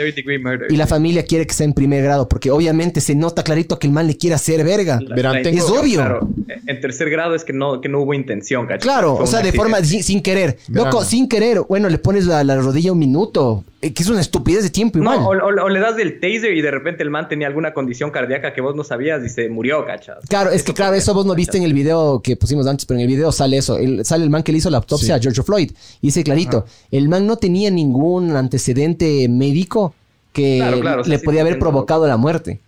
Y 0.69 0.75
la 0.75 0.87
familia 0.87 1.23
quiere 1.23 1.45
que 1.45 1.53
sea 1.53 1.65
en 1.65 1.73
primer 1.73 2.03
grado, 2.03 2.27
porque 2.27 2.49
obviamente 2.49 2.99
se 2.99 3.13
nota 3.13 3.43
clarito 3.43 3.77
que 3.77 3.85
el 3.85 3.93
man 3.93 4.07
le 4.07 4.17
quiere 4.17 4.33
hacer 4.33 4.63
verga. 4.63 4.99
es 5.45 5.63
obvio. 5.69 6.27
en 6.65 6.81
tercer 6.81 7.11
grado 7.11 7.35
es 7.35 7.43
que 7.43 7.53
no, 7.53 7.79
que 7.79 7.89
no 7.89 7.99
hubo 8.01 8.15
intención, 8.15 8.65
¿cachai? 8.65 8.79
Claro, 8.79 9.13
o 9.13 9.27
sea, 9.27 9.41
de 9.41 9.51
forma 9.53 9.83
sin, 9.83 10.23
querer. 10.23 10.57
Loco, 10.69 11.03
sin 11.05 11.29
querer. 11.29 11.61
Bueno, 11.69 11.89
le 11.89 11.99
pones 11.99 12.25
la 12.25 12.54
rodilla 12.61 12.91
un 12.91 12.99
minuto. 12.99 13.63
Eh, 13.81 13.93
que 13.93 14.03
es 14.03 14.09
una 14.09 14.21
estupidez 14.21 14.63
de 14.63 14.69
tiempo 14.69 14.97
igual. 14.97 15.21
No, 15.21 15.27
o, 15.27 15.69
le 15.69 15.79
das 15.79 15.95
del 15.95 16.19
taser 16.19 16.53
y 16.53 16.61
de 16.61 16.71
repente 16.71 17.03
el 17.03 17.09
man 17.09 17.27
tenía 17.27 17.47
alguna 17.47 17.73
condición 17.73 18.11
cardíaca 18.11 18.53
que 18.53 18.61
vos 18.61 18.75
no 18.75 18.83
sabías 18.83 19.23
y 19.23 19.29
se 19.29 19.49
murió, 19.49 19.85
cachas. 19.85 20.17
Claro, 20.27 20.51
es 20.51 20.63
que 20.63 20.73
claro, 20.73 20.95
eso 20.95 21.13
vos 21.13 21.25
no 21.25 21.35
viste 21.35 21.57
en 21.57 21.63
el 21.63 21.73
video 21.73 22.21
que 22.21 22.35
pusimos 22.35 22.67
antes, 22.67 22.85
pero 22.85 22.99
en 22.99 23.03
el 23.03 23.07
video 23.07 23.31
sale 23.31 23.57
eso. 23.57 23.77
sale 24.03 24.23
el 24.23 24.29
man 24.29 24.43
que 24.43 24.51
le 24.51 24.59
hizo 24.59 24.69
la 24.69 24.77
autopsia 24.77 25.15
a 25.15 25.19
George 25.19 25.43
Floyd. 25.43 25.71
Y 26.01 26.07
dice 26.07 26.23
clarito, 26.23 26.65
el 26.91 27.09
man 27.09 27.27
no 27.27 27.37
tenía 27.37 27.69
ningún 27.71 28.35
antecedente 28.35 29.27
médico 29.29 29.93
que 30.33 30.83
le 31.05 31.19
podía 31.19 31.41
haber 31.41 31.59
provocado 31.59 32.07
la 32.07 32.17
muerte. 32.17 32.59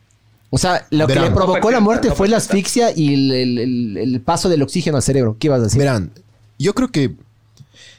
O 0.50 0.58
sea, 0.58 0.88
lo 0.91 1.08
que 1.08 1.20
le 1.20 1.32
provocó 1.32 1.72
la 1.72 1.82
muerte 1.82 2.12
fue 2.12 2.27
la 2.27 2.38
asfixia 2.38 2.91
y 2.96 3.13
el, 3.13 4.22
paso 4.24 4.50
del 4.50 4.62
oxígeno 4.62 4.98
al 4.98 5.03
cerebro. 5.03 5.36
¿Qué 5.39 5.48
ibas 5.48 5.60
a 5.60 5.63
decir? 5.63 5.79
Verán, 5.79 6.12
yo 6.58 6.74
creo 6.74 6.89
que 6.89 7.15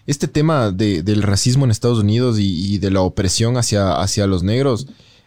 este 0.08 0.26
tema 0.26 0.72
del 0.72 1.22
racismo 1.22 1.66
en 1.66 1.70
Estados 1.70 1.98
Unidos 1.98 2.38
y, 2.40 2.78
de 2.78 2.90
la 2.90 3.02
opresión 3.02 3.58
hacia, 3.58 4.00
hacia 4.00 4.26
los 4.26 4.42
negros 4.42 4.86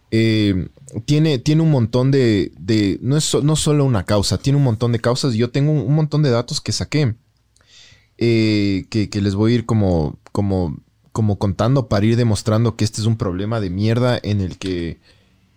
eh, 0.09 0.69
tiene, 1.05 1.37
tiene 1.37 1.61
un 1.61 1.69
montón 1.69 2.09
de... 2.09 2.51
no 2.99 3.15
es 3.15 3.31
no 3.43 3.55
solo 3.55 3.85
una 3.85 4.05
causa, 4.05 4.39
tiene 4.39 4.57
un 4.57 4.63
montón 4.63 4.91
de 4.91 4.99
causas. 4.99 5.35
Yo 5.35 5.51
tengo 5.51 5.71
un, 5.71 5.93
montón 5.93 6.23
de 6.23 6.31
datos 6.31 6.61
que 6.61 6.71
saqué 6.71 7.13
eh, 8.17 8.85
que, 8.89 9.21
les 9.21 9.35
voy 9.35 9.51
a 9.51 9.55
ir 9.55 9.65
como, 9.67 10.17
como, 10.31 10.75
como 11.11 11.37
contando 11.37 11.87
para 11.87 12.07
ir 12.07 12.15
demostrando 12.17 12.75
que 12.75 12.83
este 12.83 13.01
es 13.01 13.07
un 13.07 13.17
problema 13.17 13.61
de 13.61 13.69
mierda 13.69 14.19
en 14.21 14.41
el 14.41 14.57
que 14.57 14.99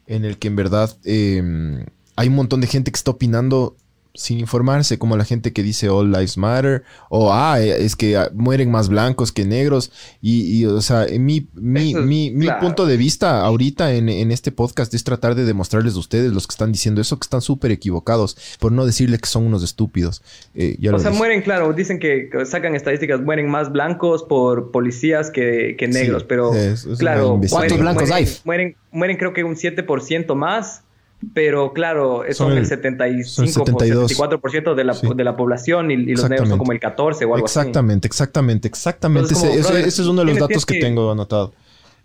en 0.06 0.26
el 0.26 0.36
que 0.36 0.48
en 0.48 0.56
verdad 0.56 0.94
eh, 1.04 1.86
hay 2.14 2.28
un 2.28 2.34
montón 2.34 2.60
de 2.60 2.66
gente 2.66 2.90
que 2.90 2.96
está 2.96 3.12
opinando 3.12 3.74
sin 4.16 4.38
informarse, 4.38 4.96
como 4.96 5.16
la 5.16 5.24
gente 5.24 5.52
que 5.52 5.64
dice 5.64 5.88
All 5.88 6.12
Lives 6.12 6.38
Matter, 6.38 6.84
o 7.08 7.32
ah, 7.32 7.60
eh, 7.60 7.84
es 7.84 7.96
que 7.96 8.16
ah, 8.16 8.30
mueren 8.32 8.70
más 8.70 8.88
blancos 8.88 9.32
que 9.32 9.44
negros. 9.44 9.90
Y, 10.22 10.64
o 10.66 10.80
sea, 10.80 11.06
mi, 11.18 11.48
mi, 11.54 11.94
mi, 11.94 12.30
mi 12.30 12.46
punto 12.60 12.86
de 12.86 12.96
vista 12.96 13.40
ahorita 13.40 13.92
en, 13.92 14.08
este 14.30 14.52
podcast 14.52 14.94
es 14.94 15.02
tratar 15.02 15.34
de 15.34 15.44
demostrarles 15.44 15.96
a 15.96 15.98
ustedes, 15.98 16.32
los 16.32 16.46
que 16.46 16.52
están 16.52 16.70
diciendo 16.70 17.00
eso, 17.00 17.18
que 17.18 17.24
están 17.24 17.40
súper 17.40 17.72
equivocados, 17.72 18.36
por 18.60 18.70
no 18.70 18.86
decirle 18.86 19.18
que 19.18 19.26
son 19.26 19.46
unos 19.46 19.64
estúpidos. 19.64 20.22
Eh, 20.54 20.78
o 20.92 20.98
sea, 21.00 21.10
mueren, 21.10 21.42
claro, 21.42 21.72
dicen 21.72 21.98
que 21.98 22.30
sacan 22.44 22.76
estadísticas, 22.76 23.20
mueren 23.20 23.48
más 23.48 23.72
blancos 23.72 24.22
por 24.22 24.70
policías 24.70 25.32
que, 25.32 25.76
negros, 25.88 26.22
pero 26.22 26.52
claro, 26.98 27.40
¿cuántos 27.50 27.78
blancos 27.78 28.10
hay? 28.12 28.28
Mueren, 28.44 28.76
mueren 28.92 29.16
creo 29.16 29.32
que 29.32 29.42
un 29.42 29.56
7% 29.56 30.34
más 30.36 30.83
pero 31.32 31.72
claro, 31.72 32.22
son, 32.32 32.58
el 32.58 32.66
75 32.66 33.64
74% 33.64 34.74
de 34.74 34.84
la, 34.84 34.94
de 34.94 35.24
la 35.24 35.36
población 35.36 35.90
y, 35.90 35.96
los 35.96 36.28
negros 36.28 36.48
son 36.48 36.58
como 36.58 36.72
el 36.72 36.80
14 36.80 37.24
o 37.24 37.34
algo 37.34 37.46
exactamente, 37.46 38.08
así. 38.08 38.12
Exactamente, 38.12 38.68
exactamente, 38.68 39.32
ese, 39.32 39.86
es 39.86 39.98
uno 40.00 40.24
de 40.24 40.32
los 40.32 40.38
datos 40.38 40.66
que, 40.66 40.80
tengo 40.80 41.12
anotado. 41.12 41.54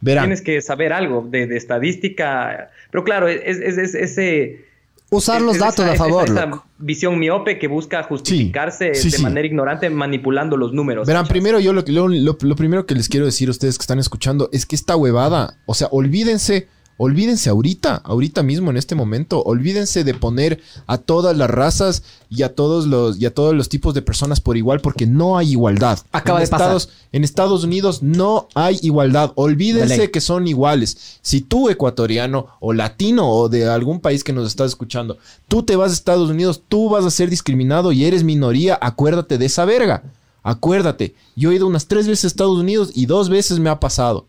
Verán. 0.02 0.26
Tienes 0.26 0.42
que 0.42 0.62
saber 0.62 0.94
algo 0.94 1.28
de, 1.30 1.58
estadística, 1.58 2.70
pero 2.92 3.04
claro, 3.04 3.28
es, 3.28 3.58
ese... 3.58 4.66
Usar 5.12 5.42
los 5.42 5.58
datos 5.58 5.84
a 5.88 5.96
favor. 5.96 6.30
Esa 6.30 6.64
visión 6.78 7.18
miope 7.18 7.58
que 7.58 7.68
busca 7.68 8.04
justificarse 8.04 8.92
de 8.92 9.20
manera 9.20 9.48
ignorante 9.48 9.90
manipulando 9.90 10.56
los 10.56 10.72
números. 10.72 11.08
Verán, 11.08 11.26
primero 11.26 11.60
yo 11.60 11.74
lo, 11.74 11.82
lo 12.08 12.56
primero 12.56 12.86
que 12.86 12.94
les 12.94 13.10
quiero 13.10 13.26
decir 13.26 13.48
a 13.48 13.52
ustedes 13.52 13.80
que 13.80 13.82
están 13.82 13.98
escuchando 13.98 14.50
es 14.54 14.68
que 14.68 14.76
esta 14.76 14.96
huevada, 14.96 15.58
o 15.66 15.74
sea, 15.74 15.88
olvídense 15.90 16.68
Olvídense 17.02 17.50
ahorita, 17.50 17.96
ahorita 18.04 18.44
mismo 18.44 18.70
en 18.70 18.76
este 18.76 18.94
momento, 18.94 19.42
olvídense 19.44 20.04
de 20.04 20.14
poner 20.14 20.62
a 20.86 20.98
todas 20.98 21.38
las 21.38 21.50
razas 21.50 22.04
y 22.30 22.44
a 22.44 22.54
todos 22.54 22.88
los 22.88 23.22
y 23.22 23.26
a 23.26 23.34
todos 23.34 23.56
los 23.56 23.70
tipos 23.70 23.94
de 23.94 24.02
personas 24.02 24.42
por 24.42 24.58
igual 24.58 24.82
porque 24.82 25.06
no 25.06 25.38
hay 25.38 25.52
igualdad. 25.52 26.00
Acaba 26.12 26.40
de 26.40 26.44
Estados, 26.44 26.88
pasar. 26.88 27.00
En 27.14 27.24
Estados 27.24 27.64
Unidos 27.64 28.04
no 28.04 28.50
hay 28.54 28.80
igualdad. 28.82 29.32
Olvídense 29.36 30.12
que 30.12 30.20
son 30.20 30.46
iguales. 30.46 31.20
Si 31.22 31.40
tú 31.40 31.70
ecuatoriano 31.70 32.48
o 32.60 32.74
latino 32.74 33.32
o 33.32 33.48
de 33.48 33.70
algún 33.70 34.02
país 34.02 34.26
que 34.26 34.34
nos 34.34 34.46
estás 34.46 34.68
escuchando, 34.68 35.18
tú 35.48 35.64
te 35.64 35.78
vas 35.78 35.92
a 35.92 35.94
Estados 35.94 36.30
Unidos, 36.30 36.64
tú 36.68 36.90
vas 36.90 37.06
a 37.06 37.12
ser 37.12 37.30
discriminado 37.30 37.94
y 37.94 38.04
eres 38.04 38.26
minoría, 38.26 38.78
acuérdate 38.82 39.38
de 39.38 39.46
esa 39.46 39.64
verga. 39.64 40.04
Acuérdate, 40.44 41.16
yo 41.38 41.52
he 41.52 41.56
ido 41.56 41.66
unas 41.66 41.88
tres 41.88 42.10
veces 42.10 42.26
a 42.26 42.28
Estados 42.28 42.58
Unidos 42.58 42.92
y 42.94 43.06
dos 43.06 43.30
veces 43.30 43.58
me 43.60 43.70
ha 43.70 43.80
pasado. 43.80 44.26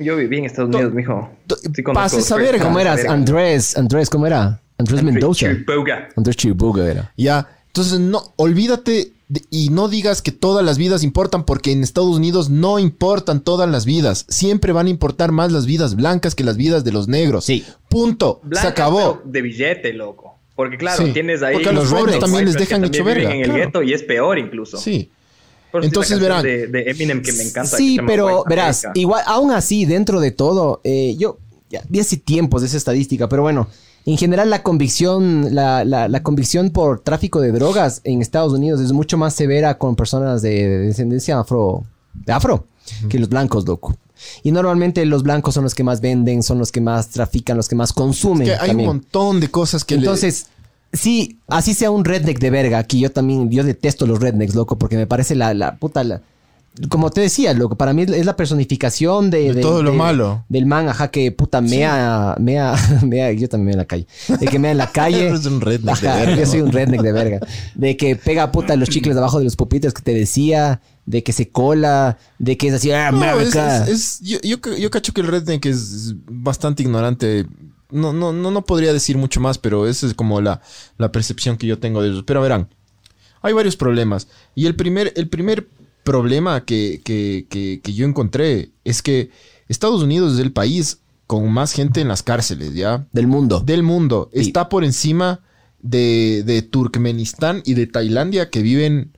Yo 0.00 0.16
viví 0.16 0.38
en 0.38 0.46
Estados 0.46 0.74
Unidos, 0.74 0.94
mijo. 0.94 1.30
Sí 1.74 1.82
Pase 1.82 2.22
saber 2.22 2.58
cómo 2.58 2.80
eras. 2.80 3.04
Andrés, 3.04 3.76
Andrés, 3.76 4.08
¿cómo 4.08 4.26
era? 4.26 4.60
Andrés 4.78 5.02
Mendoza. 5.02 5.48
Andrés 6.16 6.36
Chiriboga 6.36 6.90
era. 6.90 7.12
Ya. 7.16 7.46
Entonces, 7.66 8.00
no, 8.00 8.32
olvídate 8.36 9.12
y 9.50 9.68
no 9.68 9.88
digas 9.88 10.22
que 10.22 10.32
todas 10.32 10.64
las 10.64 10.78
vidas 10.78 11.04
importan 11.04 11.44
porque 11.44 11.70
en 11.70 11.84
Estados 11.84 12.16
Unidos 12.16 12.50
no 12.50 12.78
importan 12.78 13.40
todas 13.40 13.68
las 13.68 13.84
vidas. 13.84 14.26
Siempre 14.28 14.72
van 14.72 14.86
a 14.86 14.90
importar 14.90 15.32
más 15.32 15.52
las 15.52 15.66
vidas 15.66 15.94
blancas 15.94 16.34
que 16.34 16.44
las 16.44 16.56
vidas 16.56 16.82
de 16.82 16.92
los 16.92 17.06
negros. 17.06 17.44
Sí. 17.44 17.64
Punto. 17.88 18.40
Se 18.50 18.66
acabó. 18.66 19.20
De 19.24 19.42
billete, 19.42 19.92
loco. 19.92 20.34
Porque 20.56 20.78
claro, 20.78 21.04
tienes 21.12 21.42
ahí... 21.42 21.54
Porque 21.54 21.68
a 21.68 21.72
los 21.72 21.92
pobres 21.92 22.18
también 22.18 22.44
les 22.44 22.54
dejan 22.54 22.84
hecho 22.84 23.04
verga. 23.04 23.32
en 23.32 23.42
el 23.42 23.52
gueto 23.52 23.82
y 23.82 23.92
es 23.92 24.02
peor 24.02 24.38
incluso. 24.38 24.78
Sí. 24.78 25.10
Entonces 25.72 26.20
verán. 26.20 26.42
De, 26.42 26.84
Eminem 26.86 27.22
que 27.22 27.32
me 27.32 27.42
encanta. 27.42 27.76
Sí, 27.76 27.98
pero 28.06 28.44
verás, 28.48 28.86
igual, 28.94 29.22
aún 29.26 29.52
así, 29.52 29.84
dentro 29.84 30.20
de 30.20 30.30
todo, 30.30 30.80
eh, 30.84 31.16
yo 31.18 31.38
ya 31.70 31.82
vi 31.88 32.00
hace 32.00 32.16
tiempos 32.16 32.62
de 32.62 32.68
esa 32.68 32.76
estadística, 32.76 33.28
pero 33.28 33.42
bueno, 33.42 33.68
en 34.06 34.16
general 34.16 34.50
la 34.50 34.62
convicción, 34.62 35.54
la, 35.54 35.84
la, 35.84 36.22
convicción 36.22 36.70
por 36.70 37.00
tráfico 37.00 37.40
de 37.40 37.52
drogas 37.52 38.00
en 38.04 38.22
Estados 38.22 38.52
Unidos 38.52 38.80
es 38.80 38.92
mucho 38.92 39.18
más 39.18 39.34
severa 39.34 39.78
con 39.78 39.94
personas 39.94 40.42
de, 40.42 40.68
descendencia 40.78 41.38
afro, 41.38 41.84
de 42.14 42.32
afro, 42.32 42.66
que 43.08 43.18
los 43.18 43.28
blancos, 43.28 43.66
loco. 43.66 43.96
Y 44.42 44.52
normalmente 44.52 45.04
los 45.06 45.22
blancos 45.22 45.54
son 45.54 45.64
los 45.64 45.74
que 45.74 45.84
más 45.84 46.00
venden, 46.00 46.42
son 46.42 46.58
los 46.58 46.72
que 46.72 46.80
más 46.80 47.08
trafican, 47.08 47.56
los 47.56 47.68
que 47.68 47.76
más 47.76 47.92
consumen. 47.92 48.48
Es 48.48 48.58
que 48.58 48.64
hay 48.64 48.70
un 48.70 48.84
montón 48.84 49.40
de 49.40 49.48
cosas 49.50 49.84
que 49.84 49.94
Entonces, 49.94 50.46
Sí, 50.92 51.38
así 51.46 51.74
sea 51.74 51.90
un 51.90 52.04
redneck 52.04 52.38
de 52.40 52.50
verga. 52.50 52.78
Aquí 52.78 53.00
yo 53.00 53.12
también, 53.12 53.48
yo 53.50 53.62
detesto 53.62 54.06
los 54.06 54.20
rednecks, 54.20 54.54
loco, 54.54 54.76
porque 54.76 54.96
me 54.96 55.06
parece 55.06 55.36
la, 55.36 55.54
la 55.54 55.76
puta. 55.76 56.20
como 56.88 57.10
te 57.10 57.20
decía, 57.20 57.54
loco, 57.54 57.76
para 57.76 57.92
mí 57.92 58.02
es 58.02 58.26
la 58.26 58.34
personificación 58.34 59.30
de, 59.30 59.54
de 59.54 59.62
todo 59.62 59.84
lo 59.84 59.92
malo. 59.92 60.44
Del 60.48 60.66
man, 60.66 60.88
ajá, 60.88 61.08
que 61.08 61.30
puta 61.30 61.60
mea, 61.60 62.34
mea, 62.40 62.74
mea, 63.06 63.30
yo 63.32 63.48
también 63.48 63.66
mea 63.66 63.72
en 63.74 63.78
la 63.78 63.84
calle. 63.84 64.06
De 64.40 64.46
que 64.46 64.58
mea 64.58 64.72
en 64.72 64.78
la 64.78 64.86
calle. 64.92 65.28
Eres 65.28 65.46
un 65.46 65.60
redneck 65.60 66.00
de 66.00 66.08
verga. 66.08 66.36
Yo 66.36 66.46
soy 66.46 66.60
un 66.62 66.72
redneck 66.72 67.02
de 67.02 67.12
verga. 67.12 67.40
De 67.76 67.96
que 67.96 68.16
pega 68.16 68.50
puta 68.50 68.74
los 68.74 68.88
chicles 68.88 69.14
debajo 69.14 69.38
de 69.38 69.44
los 69.44 69.54
pupitres 69.56 69.94
que 69.94 70.02
te 70.02 70.12
decía. 70.12 70.80
De 71.06 71.22
que 71.22 71.32
se 71.32 71.48
cola, 71.48 72.18
de 72.38 72.56
que 72.56 72.68
es 72.68 72.74
así, 72.74 72.92
ah, 72.92 73.10
no, 73.10 73.40
es, 73.40 74.20
yo, 74.20 74.38
yo, 74.42 74.58
yo 74.76 74.90
cacho 74.90 75.12
que 75.12 75.22
el 75.22 75.26
redneck 75.26 75.66
es 75.66 76.14
bastante 76.28 76.84
ignorante 76.84 77.46
no, 77.92 78.12
no, 78.12 78.32
no, 78.32 78.50
no 78.50 78.64
podría 78.64 78.92
decir 78.92 79.16
mucho 79.16 79.40
más, 79.40 79.58
pero 79.58 79.86
esa 79.86 80.06
es 80.06 80.14
como 80.14 80.40
la, 80.40 80.60
la 80.98 81.12
percepción 81.12 81.56
que 81.56 81.66
yo 81.66 81.78
tengo 81.78 82.02
de 82.02 82.08
ellos. 82.08 82.24
Pero 82.26 82.42
verán, 82.42 82.68
hay 83.42 83.52
varios 83.52 83.76
problemas. 83.76 84.28
Y 84.54 84.66
el 84.66 84.76
primer, 84.76 85.12
el 85.16 85.28
primer 85.28 85.68
problema 86.04 86.64
que, 86.64 87.00
que, 87.04 87.46
que, 87.48 87.92
yo 87.92 88.06
encontré 88.06 88.70
es 88.84 89.02
que 89.02 89.30
Estados 89.68 90.02
Unidos 90.02 90.34
es 90.34 90.40
el 90.40 90.52
país 90.52 91.00
con 91.26 91.50
más 91.52 91.72
gente 91.72 92.00
en 92.00 92.08
las 92.08 92.22
cárceles, 92.22 92.74
¿ya? 92.74 93.06
Del 93.12 93.26
mundo. 93.26 93.60
Del 93.60 93.82
mundo. 93.82 94.30
Está 94.32 94.68
por 94.68 94.84
encima 94.84 95.40
de, 95.80 96.42
de 96.44 96.62
Turkmenistán 96.62 97.62
y 97.64 97.74
de 97.74 97.86
Tailandia 97.86 98.50
que 98.50 98.62
viven 98.62 99.12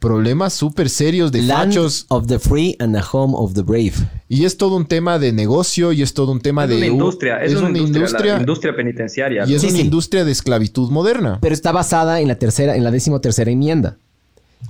problemas 0.00 0.52
súper 0.54 0.90
serios 0.90 1.30
de 1.30 1.42
Land 1.42 1.74
fachos. 1.74 2.06
of 2.08 2.26
the 2.26 2.38
free 2.40 2.74
and 2.80 2.94
the 2.96 3.02
home 3.12 3.34
of 3.36 3.52
the 3.54 3.62
brave. 3.62 3.92
Y 4.28 4.44
es 4.46 4.56
todo 4.56 4.74
un 4.76 4.86
tema 4.86 5.18
de 5.20 5.30
negocio 5.32 5.92
y 5.92 6.02
es 6.02 6.14
todo 6.14 6.32
un 6.32 6.40
tema 6.40 6.64
Es 6.64 6.70
de... 6.70 6.76
una 6.78 6.86
industria, 6.86 7.36
es, 7.44 7.54
una, 7.54 7.68
industria, 7.68 7.98
industria 8.00 8.34
la 8.34 8.40
industria 8.40 8.74
penitenciaria. 8.74 9.44
y 9.46 9.54
es 9.54 9.60
Sí, 9.60 9.68
una 9.68 9.76
sí. 9.76 9.82
industria 9.82 10.24
de 10.24 10.32
esclavitud 10.32 10.90
moderna. 10.90 11.38
Pero 11.40 11.54
está 11.54 11.70
basada 11.70 12.20
en 12.20 12.28
la 12.28 12.34
tercera, 12.36 12.74
en 12.74 12.82
la 12.82 12.90
decimotercera 12.90 13.50
enmienda. 13.50 13.98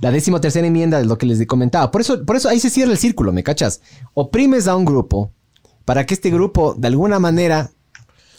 La 0.01 0.11
decimotercera 0.11 0.67
enmienda 0.67 0.99
es 0.99 1.07
lo 1.07 1.17
que 1.17 1.25
les 1.25 1.45
comentaba. 1.47 1.91
Por 1.91 2.01
eso, 2.01 2.23
por 2.25 2.35
eso 2.35 2.47
ahí 2.49 2.59
se 2.59 2.69
cierra 2.69 2.91
el 2.91 2.97
círculo, 2.97 3.31
¿me 3.33 3.43
cachas? 3.43 3.81
Oprimes 4.13 4.67
a 4.67 4.75
un 4.75 4.85
grupo 4.85 5.31
para 5.85 6.05
que 6.05 6.13
este 6.13 6.29
grupo, 6.29 6.75
de 6.77 6.87
alguna 6.87 7.19
manera, 7.19 7.71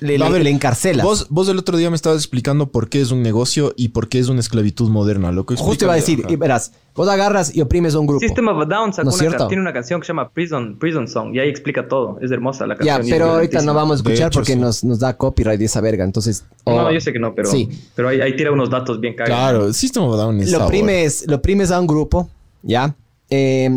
le, 0.02 0.18
le- 0.18 0.30
ver, 0.30 0.42
le 0.42 0.50
encarcela. 0.50 1.02
Vos, 1.04 1.26
vos 1.30 1.48
el 1.48 1.58
otro 1.58 1.76
día 1.76 1.88
me 1.90 1.96
estabas 1.96 2.18
explicando 2.18 2.70
por 2.70 2.88
qué 2.88 3.00
es 3.00 3.10
un 3.10 3.22
negocio 3.22 3.72
y 3.76 3.88
por 3.88 4.08
qué 4.08 4.18
es 4.18 4.28
una 4.28 4.40
esclavitud 4.40 4.90
moderna. 4.90 5.32
Lo 5.32 5.46
que 5.46 5.56
Justo 5.56 5.84
iba 5.84 5.94
a 5.94 5.96
decir, 5.96 6.24
y 6.28 6.36
verás, 6.36 6.72
vos 6.94 7.08
agarras 7.08 7.54
y 7.54 7.60
oprimes 7.60 7.94
a 7.94 8.00
un 8.00 8.06
grupo. 8.06 8.20
System 8.20 8.48
of 8.48 8.60
a 8.60 8.64
Down 8.66 8.92
sacó 8.92 9.10
¿No 9.10 9.16
una 9.28 9.48
tiene 9.48 9.62
una 9.62 9.72
canción 9.72 10.00
que 10.00 10.06
se 10.06 10.10
llama 10.12 10.28
Prison, 10.30 10.76
Prison 10.78 11.08
Song 11.08 11.34
y 11.34 11.38
ahí 11.38 11.48
explica 11.48 11.88
todo. 11.88 12.18
Es 12.20 12.30
hermosa 12.30 12.66
la 12.66 12.74
Ya, 12.74 12.96
canción. 12.96 13.06
y 13.06 13.10
es 13.10 13.14
pero 13.14 13.30
ahorita 13.32 13.62
no 13.62 13.72
vamos 13.74 13.92
a 13.92 13.96
escuchar 13.96 14.26
hecho, 14.28 14.38
porque 14.40 14.52
sí. 14.54 14.58
nos, 14.58 14.84
nos 14.84 14.98
da 14.98 15.16
copyright 15.16 15.58
de 15.58 15.64
esa 15.66 15.80
verga. 15.80 16.04
Entonces, 16.04 16.44
No, 16.66 16.86
o- 16.86 16.90
yo 16.92 17.00
sé 17.00 17.12
que 17.12 17.18
no, 17.18 17.34
pero, 17.34 17.50
Sí. 17.50 17.68
pero 17.94 18.08
ahí, 18.08 18.20
ahí 18.20 18.36
tira 18.36 18.52
unos 18.52 18.68
datos 18.70 19.00
bien 19.00 19.14
cagados. 19.14 19.38
Claro, 19.50 19.72
System 19.72 20.02
of 20.04 20.14
a 20.14 20.16
Down 20.16 20.40
es 20.40 20.50
lo 20.52 20.64
oprimes, 20.66 21.24
lo 21.26 21.36
oprimes 21.36 21.70
a 21.70 21.80
un 21.80 21.86
grupo, 21.86 22.28
¿ya? 22.62 22.94
Eh, 23.30 23.70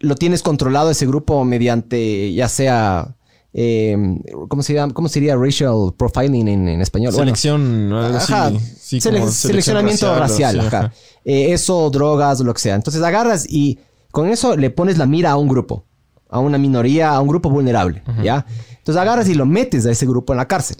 lo 0.00 0.14
tienes 0.14 0.42
controlado 0.42 0.90
ese 0.90 1.06
grupo 1.06 1.44
mediante, 1.44 2.32
ya 2.32 2.48
sea, 2.48 3.14
eh, 3.60 3.96
¿cómo, 4.46 4.62
se 4.62 4.72
llama? 4.72 4.94
¿cómo 4.94 5.08
sería 5.08 5.34
racial 5.36 5.92
profiling 5.96 6.46
en, 6.46 6.68
en 6.68 6.80
español? 6.80 7.12
Selección. 7.12 7.92
Ajá. 7.92 8.52
Sí, 8.78 9.00
Sele- 9.00 9.28
seleccionamiento 9.28 10.06
racial, 10.16 10.52
sí, 10.60 10.66
ajá. 10.66 10.92
Eh, 11.24 11.52
eso, 11.52 11.90
drogas, 11.90 12.38
lo 12.40 12.54
que 12.54 12.60
sea. 12.60 12.76
Entonces 12.76 13.02
agarras 13.02 13.46
y 13.48 13.80
con 14.12 14.28
eso 14.28 14.56
le 14.56 14.70
pones 14.70 14.96
la 14.96 15.06
mira 15.06 15.32
a 15.32 15.36
un 15.36 15.48
grupo, 15.48 15.84
a 16.28 16.38
una 16.38 16.56
minoría, 16.56 17.10
a 17.10 17.20
un 17.20 17.26
grupo 17.28 17.50
vulnerable, 17.50 18.02
¿ya? 18.22 18.46
Entonces 18.78 19.00
agarras 19.02 19.28
y 19.28 19.34
lo 19.34 19.44
metes 19.44 19.84
a 19.86 19.90
ese 19.90 20.06
grupo 20.06 20.32
en 20.32 20.36
la 20.36 20.46
cárcel. 20.46 20.76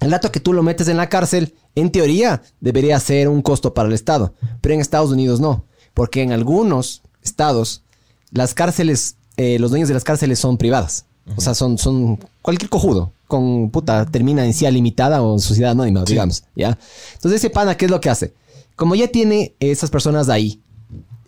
El 0.00 0.10
dato 0.10 0.30
que 0.30 0.40
tú 0.40 0.52
lo 0.52 0.62
metes 0.62 0.86
en 0.88 0.96
la 0.98 1.08
cárcel, 1.08 1.54
en 1.74 1.90
teoría, 1.90 2.42
debería 2.60 3.00
ser 3.00 3.28
un 3.28 3.40
costo 3.42 3.72
para 3.74 3.88
el 3.88 3.94
Estado, 3.94 4.34
pero 4.60 4.74
en 4.74 4.80
Estados 4.80 5.10
Unidos 5.10 5.40
no, 5.40 5.64
porque 5.94 6.22
en 6.22 6.32
algunos 6.32 7.02
estados 7.22 7.82
las 8.30 8.54
cárceles, 8.54 9.16
eh, 9.36 9.58
los 9.58 9.70
dueños 9.70 9.88
de 9.88 9.94
las 9.94 10.04
cárceles 10.04 10.38
son 10.38 10.56
privadas. 10.58 11.06
O 11.36 11.40
sea, 11.40 11.54
son, 11.54 11.78
son 11.78 12.18
cualquier 12.42 12.68
cojudo. 12.70 13.12
Con 13.28 13.70
puta, 13.70 14.06
termina 14.06 14.44
en 14.44 14.52
CIA 14.52 14.70
limitada 14.72 15.22
o 15.22 15.34
en 15.34 15.40
sociedad 15.40 15.70
anónima, 15.72 16.04
digamos. 16.04 16.42
¿Ya? 16.56 16.76
Entonces, 17.14 17.40
ese 17.40 17.50
pana, 17.50 17.76
¿qué 17.76 17.84
es 17.84 17.90
lo 17.90 18.00
que 18.00 18.10
hace? 18.10 18.34
Como 18.76 18.94
ya 18.94 19.08
tiene 19.08 19.54
esas 19.60 19.90
personas 19.90 20.28
ahí, 20.28 20.60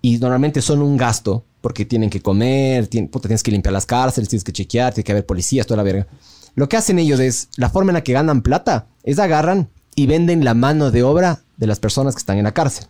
y 0.01 0.19
normalmente 0.19 0.61
son 0.62 0.83
un 0.83 0.97
gasto, 0.97 1.45
porque 1.61 1.85
tienen 1.85 2.11
que 2.11 2.21
comer, 2.21 2.91
tien- 2.91 3.09
puta, 3.09 3.29
tienes 3.29 3.43
que 3.45 3.53
limpiar 3.53 3.73
las 3.73 3.87
cárceles, 3.87 4.29
tienes 4.29 4.43
que 4.43 4.53
chequear, 4.53 4.93
tiene 4.93 5.05
que 5.05 5.12
haber 5.12 5.27
policías, 5.27 5.65
toda 5.67 5.77
la 5.77 5.85
verga. 5.85 6.09
Lo 6.57 6.69
que 6.69 6.77
hacen 6.77 6.99
ellos 6.99 7.21
es, 7.21 7.49
la 7.57 7.71
forma 7.71 7.93
en 7.93 7.95
la 7.95 8.03
que 8.03 8.12
ganan 8.12 8.43
plata, 8.43 8.87
es 9.05 9.19
agarran 9.21 9.69
y 9.95 10.07
venden 10.07 10.45
la 10.45 10.55
mano 10.55 10.91
de 10.91 11.05
obra 11.05 11.43
de 11.57 11.67
las 11.69 11.79
personas 11.79 12.15
que 12.15 12.19
están 12.19 12.37
en 12.38 12.45
la 12.45 12.53
cárcel. 12.53 12.87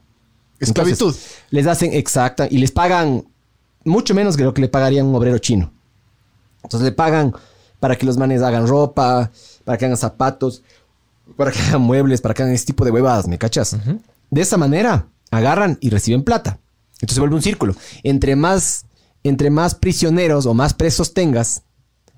Esclavitud. 0.58 1.08
Entonces, 1.08 1.36
les 1.50 1.66
hacen 1.66 1.92
exacta 1.92 2.46
y 2.50 2.58
les 2.58 2.70
pagan 2.70 3.24
mucho 3.84 4.14
menos 4.14 4.36
que 4.36 4.44
lo 4.44 4.54
que 4.54 4.62
le 4.62 4.68
pagaría 4.68 5.04
un 5.04 5.14
obrero 5.14 5.38
chino. 5.38 5.70
Entonces 6.62 6.84
le 6.84 6.92
pagan 6.92 7.34
para 7.80 7.96
que 7.96 8.06
los 8.06 8.16
manes 8.16 8.42
hagan 8.42 8.66
ropa, 8.66 9.30
para 9.64 9.78
que 9.78 9.84
hagan 9.86 9.96
zapatos, 9.96 10.62
para 11.36 11.50
que 11.50 11.58
hagan 11.68 11.82
muebles, 11.82 12.20
para 12.20 12.34
que 12.34 12.42
hagan 12.42 12.54
ese 12.54 12.66
tipo 12.66 12.84
de 12.84 12.90
huevadas, 12.90 13.28
¿me 13.28 13.38
cachas? 13.38 13.76
De 14.30 14.40
esa 14.40 14.56
manera 14.56 15.08
agarran 15.30 15.78
y 15.80 15.90
reciben 15.90 16.22
plata. 16.22 16.58
Entonces 16.94 17.14
se 17.14 17.20
vuelve 17.20 17.36
un 17.36 17.42
círculo. 17.42 17.74
Entre 18.04 18.36
más, 18.36 18.86
entre 19.24 19.50
más 19.50 19.74
prisioneros 19.74 20.46
o 20.46 20.54
más 20.54 20.74
presos 20.74 21.14
tengas, 21.14 21.62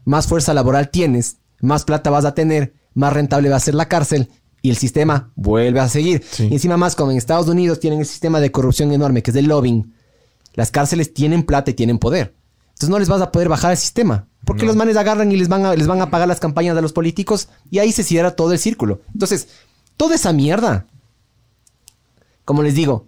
más 0.04 0.26
fuerza 0.26 0.52
laboral 0.52 0.90
tienes, 0.90 1.38
más 1.61 1.85
plata 1.85 2.11
vas 2.11 2.26
a 2.26 2.35
tener, 2.35 2.74
más 2.92 3.12
rentable 3.12 3.48
va 3.48 3.57
a 3.57 3.61
ser 3.61 3.74
la 3.74 3.88
cárcel 3.88 4.28
y 4.61 4.70
el 4.70 4.76
sistema 4.76 5.33
vuelve 5.35 5.80
a 5.80 5.88
seguir. 5.88 6.22
Sí. 6.30 6.48
Y 6.50 6.54
encima 6.54 6.76
más 6.76 6.94
como 6.94 7.11
en 7.11 7.16
Estados 7.16 7.48
Unidos 7.48 7.80
tienen 7.80 8.00
el 8.00 8.07
sistema 8.07 8.40
de 8.40 8.50
corrupción 8.50 8.92
enorme 8.92 9.22
que 9.22 9.30
es 9.30 9.37
el 9.37 9.46
lobbying. 9.46 9.94
Las 10.54 10.70
cárceles 10.70 11.14
tienen 11.14 11.44
plata 11.44 11.70
y 11.70 11.74
tienen 11.74 11.98
poder. 11.98 12.35
Entonces 12.74 12.88
no 12.90 12.98
les 12.98 13.08
vas 13.08 13.22
a 13.22 13.32
poder 13.32 13.48
bajar 13.48 13.70
el 13.70 13.76
sistema. 13.76 14.28
Porque 14.44 14.66
los 14.66 14.76
manes 14.76 14.96
agarran 14.96 15.32
y 15.32 15.37
les 15.37 15.48
van, 15.48 15.64
a, 15.64 15.74
les 15.74 15.87
van 15.87 16.02
a 16.02 16.10
pagar 16.10 16.28
las 16.28 16.40
campañas 16.40 16.76
de 16.76 16.82
los 16.82 16.92
políticos 16.92 17.48
y 17.70 17.78
ahí 17.78 17.92
se 17.92 18.02
cierra 18.02 18.37
todo 18.37 18.52
el 18.52 18.58
círculo. 18.58 19.00
Entonces, 19.14 19.48
toda 19.96 20.16
esa 20.16 20.32
mierda, 20.32 20.87
como 22.44 22.62
les 22.62 22.74
digo, 22.74 23.06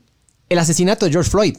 el 0.49 0.59
asesinato 0.59 1.05
de 1.05 1.13
George 1.13 1.31
Floyd 1.31 1.59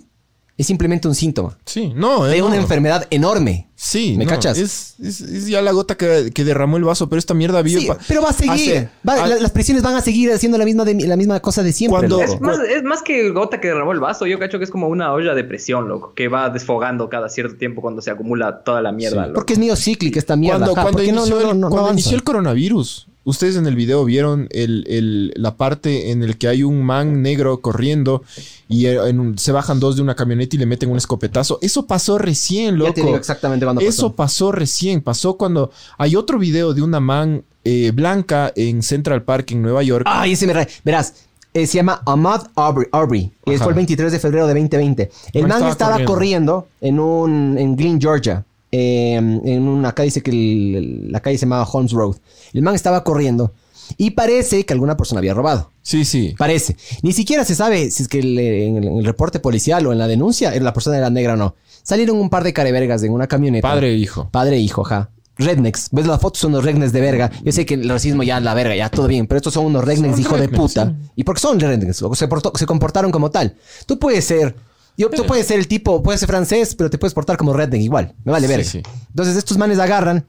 es 0.57 0.65
simplemente 0.65 1.07
un 1.07 1.13
síntoma 1.15 1.57
Sí, 1.65 1.93
no, 1.95 2.25
eh, 2.25 2.31
de 2.31 2.39
no. 2.39 2.47
una 2.47 2.55
enfermedad 2.55 3.05
enorme. 3.11 3.67
Sí, 3.75 4.15
¿Me 4.17 4.25
no, 4.25 4.31
cachas? 4.31 4.57
Es, 4.57 4.95
es- 4.99 5.21
es 5.21 5.45
ya 5.47 5.61
la 5.61 5.71
gota 5.71 5.95
que, 5.95 6.31
que 6.33 6.43
derramó 6.43 6.77
el 6.77 6.83
vaso, 6.83 7.07
pero 7.09 7.19
esta 7.19 7.35
mierda 7.35 7.61
vive. 7.61 7.81
Sí, 7.81 7.85
pa- 7.87 7.97
pero 8.07 8.23
va 8.23 8.29
a 8.31 8.33
seguir. 8.33 8.51
hace- 8.53 8.89
Va- 9.07 9.23
ha- 9.23 9.27
la- 9.27 9.35
las 9.35 9.51
prisiones 9.51 9.83
van 9.83 9.93
a 9.93 10.01
seguir 10.01 10.31
haciendo 10.31 10.57
la 10.57 10.65
misma, 10.65 10.83
de- 10.83 10.95
la 11.07 11.15
misma 11.15 11.39
cosa 11.41 11.61
de 11.61 11.71
siempre. 11.73 11.99
Cuando-. 12.09 12.21
Es 12.23 12.41
más, 12.41 12.59
es 12.59 12.81
más 12.83 13.03
que 13.03 13.29
gota 13.29 13.61
que 13.61 13.67
derramó 13.67 13.91
el 13.91 13.99
vaso. 13.99 14.25
Yo 14.25 14.39
cacho 14.39 14.57
que 14.57 14.63
es 14.63 14.71
como 14.71 14.87
una 14.87 15.13
olla 15.13 15.35
de 15.35 15.43
presión, 15.43 15.87
loco, 15.87 16.13
que 16.15 16.27
va 16.27 16.49
desfogando 16.49 17.07
cada 17.07 17.29
cierto 17.29 17.55
tiempo 17.57 17.81
cuando 17.81 18.01
se 18.01 18.09
acumula 18.09 18.63
toda 18.63 18.81
la 18.81 18.91
mierda. 18.91 19.27
loco. 19.27 19.33
Porque 19.35 19.53
es 19.53 19.59
medio 19.59 19.75
cíclica 19.75 20.17
esta 20.17 20.35
mierda. 20.35 20.57
cuando, 20.59 20.73
cuando 20.73 20.91
porque 20.93 21.11
no- 21.11 21.17
inició, 21.19 21.35
no- 21.35 21.41
el, 21.41 21.47
no- 21.47 21.53
no 21.53 21.61
cuando 21.69 21.77
avanza. 21.89 21.93
inició 22.01 22.17
el 22.17 22.23
coronavirus, 22.23 23.07
ustedes 23.29 23.55
en 23.57 23.67
el 23.67 23.75
video 23.75 24.03
vieron 24.05 24.47
el, 24.51 24.83
el- 24.87 25.33
la 25.35 25.55
parte 25.57 26.11
en 26.11 26.23
el 26.23 26.37
que 26.37 26.47
hay 26.47 26.63
un 26.63 26.83
man 26.83 27.21
negro 27.21 27.59
corriendo 27.61 28.23
y 28.69 28.85
eh, 28.87 28.97
en 29.09 29.37
se 29.37 29.51
bajan 29.51 29.79
dos 29.79 29.95
de 29.97 30.01
una 30.01 30.15
camioneta 30.15 30.55
y 30.55 30.59
le 30.59 30.65
meten 30.65 30.89
un 30.89 30.97
escopetazo. 30.97 31.59
Eso 31.61 31.85
pasó 31.85 32.17
recién, 32.17 32.77
loco. 32.77 32.89
Ya 32.89 32.93
te 32.95 33.01
digo 33.03 33.15
exactamente 33.17 33.65
cuándo 33.65 33.81
Eso 33.81 34.07
pasó. 34.11 34.15
pasó 34.15 34.51
recién. 34.51 35.01
Pasó 35.01 35.37
cuando 35.37 35.71
hay 35.97 36.15
otro 36.15 36.39
video 36.39 36.73
de 36.73 36.81
una 36.81 36.99
man 36.99 37.43
eh, 37.63 37.91
blanca 37.93 38.51
en 38.55 38.81
Central 38.81 39.23
Park 39.23 39.51
en 39.51 39.61
Nueva 39.61 39.83
York. 39.83 40.05
Ay, 40.07 40.31
ese 40.33 40.47
me 40.47 40.53
ra- 40.53 40.67
Verás, 40.85 41.13
eh, 41.53 41.67
se 41.67 41.75
llama 41.77 42.01
Ahmad 42.05 42.47
Aubrey. 42.55 42.87
Aubrey. 42.91 43.31
Ajá. 43.45 43.57
fue 43.63 43.69
el 43.69 43.75
23 43.75 44.11
de 44.11 44.19
febrero 44.19 44.47
de 44.47 44.53
2020. 44.53 45.11
El 45.33 45.41
Man 45.43 45.49
man 45.49 45.57
estaba 45.69 45.71
estaba, 45.71 46.05
corriendo. 46.05 46.67
corriendo. 46.67 46.67
en 46.81 46.99
un 46.99 47.57
en 47.57 47.75
Glen, 47.75 47.99
Georgia. 47.99 48.45
Eh, 48.79 49.15
en 49.15 49.67
una 49.67 49.89
acá 49.89 50.03
dice 50.03 50.21
que 50.21 50.29
el- 50.31 51.11
la 51.11 51.19
calle 51.19 51.37
se 51.37 51.45
llamaba 51.45 51.63
Holmes 51.71 51.91
Road. 51.93 52.17
El 52.53 52.61
man 52.61 52.75
estaba 52.75 53.03
corriendo 53.03 53.53
y 53.97 54.11
parece 54.11 54.65
que 54.65 54.73
alguna 54.73 54.95
persona 54.97 55.19
había 55.19 55.33
robado. 55.33 55.71
Sí, 55.81 56.05
sí. 56.05 56.35
Parece. 56.37 56.75
Ni 57.01 57.11
siquiera 57.13 57.43
se 57.45 57.55
sabe 57.55 57.89
si 57.89 58.03
es 58.03 58.09
que 58.09 58.19
el- 58.19 58.37
en, 58.37 58.77
el, 58.77 58.83
en 58.85 58.97
el 58.99 59.05
reporte 59.05 59.39
policial 59.39 59.85
o 59.87 59.91
en 59.93 59.97
la 59.97 60.07
denuncia 60.07 60.53
la 60.59 60.73
persona 60.73 60.97
era 60.97 61.09
negra 61.09 61.33
o 61.33 61.37
no. 61.37 61.55
Salieron 61.81 62.17
un 62.17 62.29
par 62.29 62.43
de 62.43 62.53
carevergas 62.53 63.01
en 63.03 63.13
una 63.13 63.27
camioneta. 63.27 63.67
Padre 63.67 63.91
e 63.91 63.95
hijo. 63.95 64.29
Padre 64.31 64.57
e 64.57 64.59
hijo, 64.59 64.83
ja. 64.83 65.09
Rednecks. 65.39 65.89
¿Ves 65.91 66.05
las 66.07 66.19
fotos? 66.19 66.39
Son 66.39 66.51
unos 66.51 66.65
rednecks 66.65 66.91
de 66.91 66.99
verga. 67.01 67.31
Yo 67.43 67.51
sé 67.51 67.65
que 67.65 67.75
el 67.75 67.87
racismo 67.87 68.23
ya 68.23 68.37
es 68.39 68.43
la 68.43 68.53
verga, 68.55 68.75
ya 68.75 68.89
todo 68.89 69.07
bien. 69.07 69.27
Pero 69.27 69.37
estos 69.37 69.53
son 69.53 69.65
unos 69.65 69.85
rednecks, 69.85 70.15
Son 70.15 70.19
hijo 70.21 70.37
de 70.37 70.49
puta. 70.49 70.87
sí. 70.87 71.09
¿Y 71.15 71.23
por 71.23 71.35
qué 71.35 71.41
son 71.41 71.59
rednecks? 71.59 72.01
O 72.01 72.13
se, 72.15 72.27
portó- 72.27 72.51
se 72.55 72.65
comportaron 72.65 73.11
como 73.11 73.31
tal. 73.31 73.55
Tú 73.85 73.97
puedes 73.99 74.25
ser... 74.25 74.55
Yo, 74.97 75.09
tú 75.09 75.25
puedes 75.25 75.45
ser 75.47 75.59
el 75.59 75.67
tipo, 75.67 76.01
puedes 76.01 76.19
ser 76.19 76.27
francés, 76.27 76.73
pero 76.75 76.89
te 76.89 76.97
puedes 76.97 77.13
portar 77.13 77.37
como 77.37 77.53
redneck 77.53 77.81
igual. 77.81 78.15
Me 78.25 78.31
vale 78.31 78.47
Sí, 78.63 78.81
sí. 78.81 78.81
Entonces 79.09 79.35
estos 79.37 79.57
manes 79.57 79.77
agarran, 79.79 80.25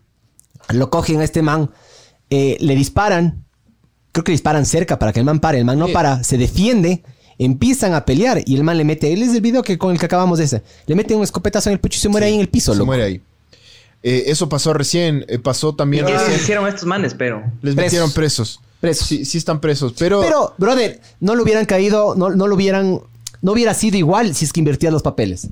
lo 0.69 0.91
cogen 0.91 1.21
a 1.21 1.25
este 1.25 1.41
man, 1.43 1.71
eh, 2.31 2.57
le 2.61 2.75
disparan. 2.77 3.45
Creo 4.13 4.25
que 4.25 4.33
le 4.33 4.35
disparan 4.35 4.67
cerca 4.67 4.99
para 4.99 5.13
que 5.13 5.21
el 5.21 5.25
man 5.27 5.41
pare. 5.41 5.59
El 5.59 5.65
man 5.65 5.79
no 5.79 5.87
Sí. 5.87 5.93
para, 5.93 6.23
se 6.23 6.37
defiende. 6.39 7.03
Empiezan 7.39 7.95
a 7.95 8.05
pelear 8.05 8.43
y 8.45 8.57
el 8.57 8.65
man 8.65 8.77
le 8.77 8.85
mete, 8.85 9.13
él 9.13 9.23
es 9.23 9.33
el 9.33 9.41
video 9.41 9.63
que 9.63 9.79
con 9.79 9.93
el 9.93 9.99
que 10.01 10.07
acabamos 10.07 10.39
de 10.39 10.45
ese, 10.47 10.63
le 10.87 10.97
mete 10.97 11.15
un 11.15 11.23
escopetazo 11.23 11.69
en 11.71 11.75
el 11.75 11.79
pecho 11.81 11.97
y 11.97 12.01
se 12.01 12.09
muere 12.09 12.27
ahí 12.27 12.35
en 12.35 12.41
el 12.41 12.49
piso, 12.49 12.73
Se 12.73 12.79
loco. 12.79 12.87
muere 12.87 13.05
ahí. 13.05 13.23
Eh, 14.03 14.25
eso 14.27 14.49
pasó 14.49 14.73
recién. 14.73 15.25
eh, 15.29 15.39
pasó 15.39 15.73
también 15.75 16.05
¿Qué 16.05 16.13
les 16.13 16.21
recién. 16.23 16.41
hicieron 16.41 16.67
a 16.67 16.69
estos 16.71 16.85
manes, 16.85 17.15
pero? 17.15 17.39
Les 17.63 17.75
Presos. 17.75 17.77
metieron 17.77 18.11
presos. 18.13 18.61
Presos. 18.81 19.07
Sí, 19.07 19.25
sí 19.25 19.39
están 19.39 19.61
presos. 19.61 19.95
Pero, 19.99 20.21
Pero, 20.21 20.55
brother, 20.59 21.01
no 21.21 21.37
lo 21.37 21.45
hubieran 21.45 21.65
caído, 21.65 22.17
no, 22.17 22.31
no 22.31 22.49
lo 22.49 22.57
hubieran, 22.57 23.01
no 23.43 23.53
hubiera 23.53 23.75
sido 23.75 23.97
igual 23.97 24.35
si 24.35 24.45
es 24.45 24.53
que 24.53 24.61
invertías 24.61 24.93
los 24.93 25.03
papeles. 25.03 25.49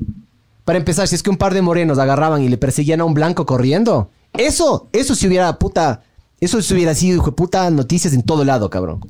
Para 0.65 0.79
empezar, 0.79 1.07
si 1.07 1.15
es 1.15 1.23
que 1.23 1.31
un 1.31 1.37
par 1.37 1.55
de 1.55 1.63
morenos 1.63 1.99
agarraban 1.99 2.43
y 2.43 2.49
le 2.49 2.59
perseguían 2.59 3.01
a 3.01 3.05
un 3.05 3.15
blanco 3.15 3.47
corriendo, 3.47 4.11
eso, 4.33 4.89
eso 4.93 5.15
si 5.15 5.27
hubiera 5.29 5.59
puta, 5.59 6.03
eso 6.41 6.61
si 6.61 6.75
hubiera 6.75 6.95
sido, 6.95 7.17
hijo 7.17 7.27
de 7.27 7.33
puta, 7.33 7.71
noticias 7.71 8.13
en 8.15 8.23
todo 8.23 8.45
lado, 8.45 8.69
cabrón. 8.71 9.01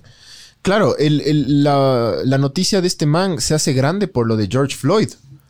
claro, 0.62 0.96
el- 0.98 1.20
el- 1.22 1.62
la, 1.64 2.14
la 2.24 2.38
noticia 2.38 2.80
de 2.80 2.88
este 2.88 3.06
man 3.06 3.40
se 3.40 3.54
hace 3.54 3.72
grande 3.72 4.08
por 4.08 4.26
lo 4.26 4.36
de 4.36 4.48
George 4.50 4.76
Floyd. 4.76 5.08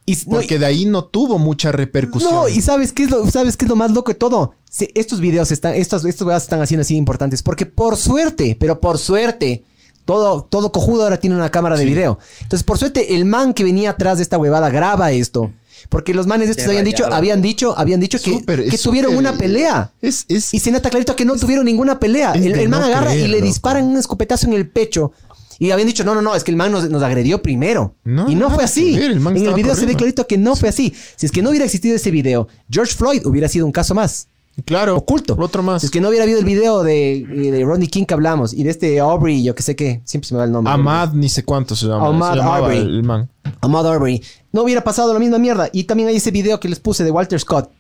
Y, 0.09 0.15
no, 0.27 0.37
Porque 0.37 0.59
de 0.61 0.67
ahí 0.67 0.85
no 0.85 1.05
tuvo 1.05 1.39
mucha 1.39 1.73
repercusión. 1.73 2.33
No, 2.33 2.49
y 2.49 2.61
sabes 2.61 2.93
qué 2.93 3.03
es 3.05 3.11
lo, 3.11 3.29
sabes 3.29 3.57
qué 3.57 3.65
es 3.65 3.69
lo 3.69 3.75
más 3.75 3.91
loco 3.91 4.13
de 4.13 4.15
todo. 4.19 4.55
Estos 4.95 5.19
videos 5.21 5.51
están, 5.51 5.75
estos, 5.75 6.05
estos 6.05 6.27
videos 6.29 6.45
están 6.45 6.61
haciendo 6.63 6.83
así 6.83 6.95
importantes. 6.97 7.43
Porque 7.43 7.67
por 7.67 7.97
suerte, 7.97 8.57
pero 8.61 8.79
por 8.79 8.99
suerte, 8.99 9.65
todo, 10.07 10.45
todo 10.45 10.73
cojudo 10.73 11.03
ahora 11.03 11.19
tiene 11.19 11.37
una 11.37 11.51
cámara 11.51 11.77
de 11.77 11.85
video. 11.85 12.19
Entonces, 12.41 12.65
por 12.65 12.79
suerte, 12.79 13.17
el 13.17 13.27
man 13.27 13.53
que 13.53 13.65
venía 13.65 13.91
atrás 13.91 14.17
de 14.17 14.23
esta 14.23 14.39
huevada 14.39 14.71
graba 14.71 15.13
esto. 15.13 15.53
Porque 15.91 16.15
los 16.15 16.27
manes 16.27 16.49
estos 16.49 16.67
habían 16.67 16.85
dicho, 16.85 17.07
habían 17.13 17.43
dicho, 17.43 17.77
habían 17.77 18.01
dicho 18.01 18.19
que, 18.19 18.43
que 18.45 18.79
tuvieron 18.79 19.15
una 19.17 19.37
pelea. 19.37 19.93
Es, 20.01 20.25
es, 20.29 20.55
Y 20.55 20.61
se 20.61 20.71
nota 20.71 20.91
clarito 20.91 21.15
que 21.15 21.25
no 21.25 21.37
tuvieron 21.37 21.65
ninguna 21.65 22.01
pelea. 22.01 22.33
El, 22.33 22.69
man 22.69 22.81
no 22.81 22.87
agarra 22.87 23.11
creer, 23.11 23.27
y 23.27 23.29
le 23.29 23.39
loco. 23.39 23.47
disparan 23.47 23.85
un 23.85 23.97
escopetazo 23.97 24.47
en 24.47 24.55
el 24.55 24.69
pecho. 24.69 25.13
Y 25.59 25.71
habían 25.71 25.89
dicho, 25.89 26.05
no, 26.05 26.15
no, 26.15 26.23
no, 26.23 26.35
es 26.35 26.45
que 26.45 26.51
el 26.51 26.57
man 26.57 26.71
nos, 26.71 26.89
nos 26.89 27.03
agredió 27.03 27.43
primero. 27.43 27.95
y 28.05 28.35
no 28.35 28.51
fue 28.51 28.65
así. 28.65 28.95
en 28.97 29.27
el 29.27 29.55
video 29.55 29.75
se 29.75 29.87
ve 29.87 29.97
clarito 29.97 30.27
que 30.27 30.39
no 30.39 30.57
fue 30.57 30.69
así. 30.69 30.95
Si 31.17 31.27
es 31.27 31.33
que 31.33 31.43
no 31.43 31.51
hubiera 31.51 31.65
existido 31.65 31.97
ese 31.97 32.11
video, 32.11 32.49
George 32.71 32.95
Floyd 32.95 33.27
hubiera 33.27 33.49
sido 33.49 33.67
un 33.67 33.73
caso 33.73 33.95
más. 33.95 34.29
Claro. 34.65 34.97
Oculto. 34.97 35.37
Otro 35.39 35.63
más. 35.63 35.83
Si 35.83 35.87
es 35.87 35.91
que 35.91 36.01
no 36.01 36.09
hubiera 36.09 36.25
habido 36.25 36.39
el 36.39 36.45
video 36.45 36.83
de, 36.83 37.27
de 37.29 37.65
Ronnie 37.65 37.89
King 37.89 38.05
que 38.05 38.15
hablamos 38.15 38.55
y 38.55 38.63
de 38.63 38.71
este 38.71 38.99
Aubrey, 39.01 39.43
yo 39.43 39.55
que 39.55 39.63
sé 39.63 39.77
qué, 39.77 40.01
siempre 40.05 40.29
se 40.29 40.35
me 40.35 40.39
va 40.39 40.45
el 40.45 40.53
nombre. 40.53 40.73
Ahmad, 40.73 41.13
ni 41.13 41.29
sé 41.29 41.45
cuánto 41.45 41.77
se 41.77 41.87
llama. 41.87 42.07
Ahmad 42.07 42.41
Aubrey. 42.41 42.79
El 42.79 43.03
man. 43.03 43.29
Ahmad 43.61 43.87
Aubrey. 43.87 44.23
No 44.53 44.63
hubiera 44.63 44.83
pasado 44.83 45.13
la 45.13 45.19
misma 45.19 45.39
mierda. 45.39 45.69
Y 45.73 45.85
también 45.85 46.09
hay 46.09 46.17
ese 46.17 46.31
video 46.31 46.59
que 46.59 46.69
les 46.69 46.81
puse 46.81 47.05
de 47.05 47.11
Walter 47.11 47.39
Scott. 47.39 47.71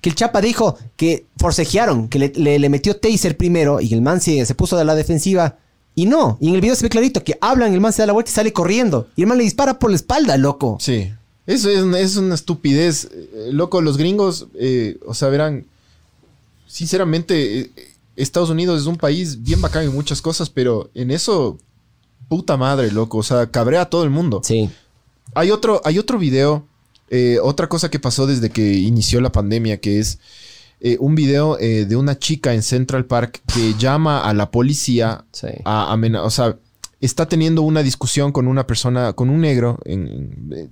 Que 0.00 0.10
el 0.10 0.16
Chapa 0.16 0.40
dijo 0.40 0.76
que 0.96 1.26
forcejearon, 1.38 2.08
que 2.08 2.18
le, 2.18 2.58
le, 2.58 2.68
metió 2.68 2.96
taser 2.96 3.36
primero 3.38 3.80
y 3.80 3.92
el 3.94 4.02
man 4.02 4.20
se, 4.20 4.44
se 4.44 4.54
puso 4.54 4.76
de 4.76 4.84
la 4.84 4.94
defensiva. 4.94 5.56
Y 5.94 6.06
no, 6.06 6.36
y 6.40 6.48
en 6.48 6.56
el 6.56 6.60
video 6.60 6.74
se 6.74 6.82
ve 6.82 6.90
clarito 6.90 7.22
que 7.22 7.38
hablan, 7.40 7.72
el 7.72 7.80
man 7.80 7.92
se 7.92 8.02
da 8.02 8.06
la 8.06 8.12
vuelta 8.12 8.30
y 8.30 8.34
sale 8.34 8.52
corriendo. 8.52 9.08
Y 9.16 9.22
el 9.22 9.28
man 9.28 9.38
le 9.38 9.44
dispara 9.44 9.78
por 9.78 9.90
la 9.90 9.96
espalda, 9.96 10.36
loco. 10.36 10.76
Sí. 10.80 11.10
Eso 11.46 11.70
es, 11.70 11.84
es 11.96 12.16
una 12.16 12.34
estupidez. 12.34 13.08
Eh, 13.12 13.48
loco, 13.52 13.80
los 13.80 13.96
gringos, 13.96 14.48
eh, 14.54 14.98
o 15.06 15.14
sea, 15.14 15.28
verán, 15.28 15.66
sinceramente, 16.74 17.60
eh, 17.60 17.70
Estados 18.16 18.50
Unidos 18.50 18.80
es 18.80 18.86
un 18.88 18.96
país 18.96 19.44
bien 19.44 19.60
bacán 19.60 19.84
en 19.84 19.94
muchas 19.94 20.20
cosas, 20.20 20.50
pero 20.50 20.90
en 20.94 21.12
eso, 21.12 21.56
puta 22.28 22.56
madre, 22.56 22.90
loco. 22.90 23.18
O 23.18 23.22
sea, 23.22 23.48
cabrea 23.48 23.82
a 23.82 23.90
todo 23.90 24.02
el 24.02 24.10
mundo. 24.10 24.40
Sí. 24.42 24.68
Hay 25.34 25.52
otro, 25.52 25.80
hay 25.84 26.00
otro 26.00 26.18
video, 26.18 26.66
eh, 27.10 27.38
otra 27.40 27.68
cosa 27.68 27.90
que 27.92 28.00
pasó 28.00 28.26
desde 28.26 28.50
que 28.50 28.74
inició 28.74 29.20
la 29.20 29.30
pandemia, 29.30 29.80
que 29.80 30.00
es 30.00 30.18
eh, 30.80 30.96
un 30.98 31.14
video 31.14 31.56
de 31.56 31.94
una 31.94 32.18
chica 32.18 32.54
en 32.54 32.62
Central 32.62 33.04
Park 33.06 33.42
que 33.54 33.74
llama 33.74 34.20
a 34.28 34.34
la 34.34 34.50
policía 34.50 35.24
a 35.64 35.92
amenazar. 35.92 36.26
O 36.26 36.30
sea, 36.30 36.58
está 37.00 37.28
teniendo 37.28 37.62
una 37.62 37.84
discusión 37.84 38.32
con 38.32 38.48
una 38.48 38.66
persona, 38.66 39.12
con 39.12 39.30
un 39.30 39.42
negro 39.42 39.78
en 39.84 40.70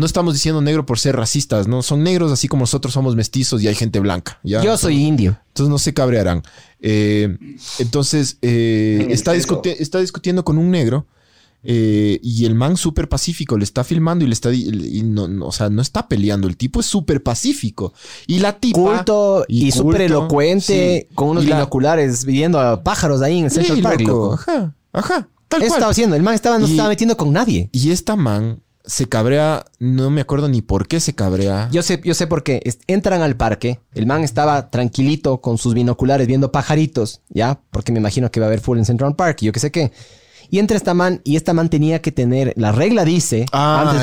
no 0.00 0.06
estamos 0.06 0.32
diciendo 0.32 0.62
negro 0.62 0.86
por 0.86 0.98
ser 0.98 1.14
racistas, 1.14 1.68
¿no? 1.68 1.82
Son 1.82 2.02
negros 2.02 2.32
así 2.32 2.48
como 2.48 2.62
nosotros 2.62 2.94
somos 2.94 3.16
mestizos 3.16 3.62
y 3.62 3.68
hay 3.68 3.74
gente 3.74 4.00
blanca. 4.00 4.40
Yo 4.42 4.76
soy 4.78 5.04
indio. 5.04 5.38
Entonces 5.48 5.70
no 5.70 5.78
se 5.78 5.92
cabrearán. 5.92 6.42
Eh, 6.80 7.36
entonces 7.78 8.38
eh, 8.40 9.08
está, 9.10 9.34
está, 9.34 10.00
discutiendo 10.00 10.42
con 10.42 10.56
un 10.56 10.70
negro 10.70 11.06
eh, 11.62 12.18
y 12.22 12.46
el 12.46 12.54
man 12.54 12.78
súper 12.78 13.10
pacífico 13.10 13.58
le 13.58 13.64
está 13.64 13.84
filmando 13.84 14.24
y 14.24 14.28
le 14.28 14.32
está... 14.32 14.50
Y 14.54 15.02
no, 15.04 15.46
o 15.46 15.52
sea, 15.52 15.68
no 15.68 15.82
está 15.82 16.08
peleando. 16.08 16.48
El 16.48 16.56
tipo 16.56 16.80
es 16.80 16.86
súper 16.86 17.22
pacífico. 17.22 17.92
Y 18.26 18.38
la 18.38 18.58
tipa... 18.58 18.78
Culto 18.78 19.44
y, 19.48 19.70
súper 19.70 20.00
elocuente 20.00 21.08
con 21.14 21.28
unos 21.28 21.44
binoculares 21.44 22.24
viviendo 22.24 22.58
a 22.58 22.82
pájaros 22.82 23.20
ahí 23.20 23.38
en 23.38 23.44
el 23.44 23.50
Central 23.50 23.82
Park. 23.82 24.08
Ajá, 24.32 24.74
ajá. 24.94 25.28
Tal 25.48 25.62
estaba 25.62 25.90
haciendo? 25.90 26.16
El 26.16 26.22
man 26.22 26.34
estaba, 26.34 26.58
no 26.58 26.66
se 26.66 26.72
estaba 26.72 26.88
metiendo 26.88 27.18
con 27.18 27.34
nadie. 27.34 27.68
Y 27.72 27.90
esta 27.90 28.16
man 28.16 28.62
se 28.90 29.08
cabrea, 29.08 29.66
no 29.78 30.10
me 30.10 30.20
acuerdo 30.20 30.48
ni 30.48 30.62
por 30.62 30.88
qué 30.88 30.98
se 30.98 31.14
cabrea. 31.14 31.68
Yo 31.70 31.80
sé, 31.80 32.00
yo 32.02 32.12
sé 32.12 32.26
por 32.26 32.42
qué. 32.42 32.60
Entran 32.88 33.22
al 33.22 33.36
parque, 33.36 33.78
el 33.94 34.04
man 34.04 34.24
estaba 34.24 34.68
tranquilito 34.68 35.40
con 35.40 35.58
sus 35.58 35.74
binoculares 35.74 36.26
viendo 36.26 36.50
pajaritos, 36.50 37.20
¿ya? 37.28 37.60
Porque 37.70 37.92
me 37.92 38.00
imagino 38.00 38.32
que 38.32 38.40
va 38.40 38.46
a 38.46 38.48
haber 38.48 38.60
full 38.60 38.78
en 38.78 38.84
Central 38.84 39.14
Park, 39.14 39.38
y 39.42 39.46
yo 39.46 39.52
qué 39.52 39.60
sé 39.60 39.70
qué. 39.70 39.92
Y 40.50 40.58
entra 40.58 40.76
esta 40.76 40.92
man, 40.92 41.20
y 41.22 41.36
esta 41.36 41.52
man 41.54 41.68
tenía 41.68 42.02
que 42.02 42.10
tener, 42.10 42.52
la 42.56 42.72
regla 42.72 43.04
dice, 43.04 43.46
ah, 43.52 43.94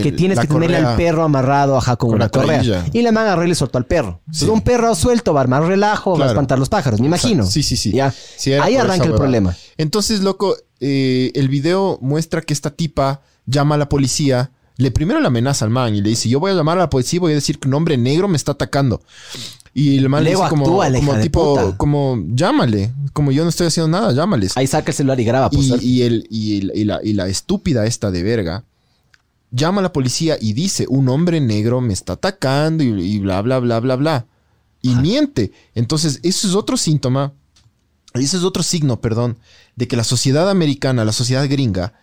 que 0.00 0.12
tienes 0.12 0.38
que 0.38 0.46
tenerle 0.46 0.76
al 0.76 0.94
perro 0.94 1.24
amarrado 1.24 1.76
ajá, 1.76 1.96
con, 1.96 2.14
una 2.14 2.28
correa. 2.28 2.62
Y 2.92 3.02
la 3.02 3.10
man 3.10 3.24
agarró 3.24 3.44
y 3.44 3.48
le 3.48 3.56
soltó 3.56 3.76
al 3.76 3.86
perro. 3.86 4.20
un 4.48 4.60
perro 4.60 4.94
suelto 4.94 5.34
va 5.34 5.40
a 5.40 5.42
armar 5.42 5.64
relajo, 5.64 6.16
va 6.16 6.26
a 6.26 6.28
espantar 6.28 6.60
los 6.60 6.68
pájaros, 6.68 7.00
me 7.00 7.06
imagino. 7.06 7.44
Sí, 7.44 7.64
sí, 7.64 7.76
sí. 7.76 7.90
¿Ya? 7.90 8.14
Ahí 8.62 8.76
arranca 8.76 9.06
el 9.06 9.14
problema. 9.14 9.56
Entonces, 9.76 10.20
loco, 10.20 10.56
eh, 10.78 11.32
el 11.34 11.48
video 11.48 11.98
muestra 12.00 12.40
que 12.42 12.54
esta 12.54 12.70
tipa 12.70 13.22
llama 13.48 13.74
a 13.74 13.78
la 13.78 13.88
policía. 13.88 14.50
Le 14.76 14.92
primero 14.92 15.20
le 15.20 15.26
amenaza 15.26 15.64
al 15.64 15.72
man 15.72 15.94
y 15.94 16.00
le 16.00 16.10
dice, 16.10 16.28
yo 16.28 16.38
voy 16.38 16.52
a 16.52 16.54
llamar 16.54 16.78
a 16.78 16.82
la 16.82 16.90
policía 16.90 17.16
y 17.16 17.20
voy 17.20 17.32
a 17.32 17.34
decir 17.34 17.58
que 17.58 17.66
un 17.66 17.74
hombre 17.74 17.96
negro 17.96 18.28
me 18.28 18.36
está 18.36 18.52
atacando. 18.52 19.02
Y 19.74 19.98
el 19.98 20.08
man 20.08 20.24
le 20.24 20.30
dice 20.30 20.42
como, 20.48 20.64
como 20.64 21.20
tipo, 21.20 21.74
como 21.76 22.22
llámale, 22.28 22.92
como 23.12 23.32
yo 23.32 23.42
no 23.42 23.50
estoy 23.50 23.66
haciendo 23.66 23.88
nada, 23.88 24.12
llámales. 24.12 24.56
Ahí 24.56 24.66
saca 24.66 24.90
el 24.90 24.96
celular 24.96 25.18
y 25.18 25.24
graba. 25.24 25.50
Pues, 25.50 25.82
y, 25.82 26.02
el, 26.02 26.26
y, 26.30 26.84
la, 26.84 27.00
y 27.02 27.12
la 27.12 27.26
estúpida 27.28 27.86
esta 27.86 28.10
de 28.10 28.22
verga 28.22 28.64
llama 29.50 29.80
a 29.80 29.82
la 29.82 29.92
policía 29.92 30.36
y 30.40 30.52
dice, 30.52 30.86
un 30.88 31.08
hombre 31.08 31.40
negro 31.40 31.80
me 31.80 31.92
está 31.92 32.14
atacando 32.14 32.82
y, 32.82 33.18
bla, 33.18 33.40
bla, 33.42 33.58
bla, 33.58 33.80
bla, 33.80 33.96
bla. 33.96 34.26
Y 34.82 34.94
miente. 34.94 35.52
Entonces, 35.74 36.20
eso 36.22 36.48
es 36.48 36.54
otro 36.54 36.76
síntoma, 36.76 37.32
ese 38.14 38.36
es 38.36 38.44
otro 38.44 38.62
signo, 38.62 39.00
perdón, 39.00 39.38
de 39.76 39.88
que 39.88 39.96
la 39.96 40.04
sociedad 40.04 40.48
americana, 40.50 41.04
la 41.04 41.12
sociedad 41.12 41.48
gringa, 41.48 41.94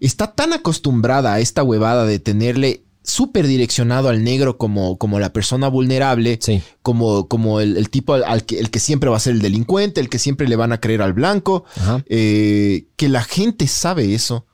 está 0.00 0.32
tan 0.32 0.52
acostumbrada 0.52 1.34
a 1.34 1.40
esta 1.40 1.62
huevada 1.62 2.04
de 2.04 2.18
tenerle 2.18 2.82
súper 3.06 3.46
direccionado 3.46 4.08
al 4.08 4.24
negro 4.24 4.58
como, 4.58 4.98
como 4.98 5.20
la 5.20 5.32
persona 5.32 5.68
vulnerable, 5.68 6.40
como, 6.82 7.28
como 7.28 7.60
el, 7.60 7.88
tipo 7.88 8.14
al, 8.14 8.44
que, 8.44 8.58
el 8.58 8.70
que 8.70 8.80
siempre 8.80 9.08
va 9.08 9.16
a 9.16 9.20
ser 9.20 9.34
el 9.34 9.42
delincuente, 9.42 10.00
el 10.00 10.08
que 10.08 10.18
siempre 10.18 10.48
le 10.48 10.56
van 10.56 10.72
a 10.72 10.80
creer 10.80 11.02
al 11.02 11.12
blanco, 11.12 11.64
eh, 12.06 12.88
que 12.96 13.08
la 13.08 13.22
gente 13.22 13.68
sabe 13.68 14.14
eso 14.14 14.46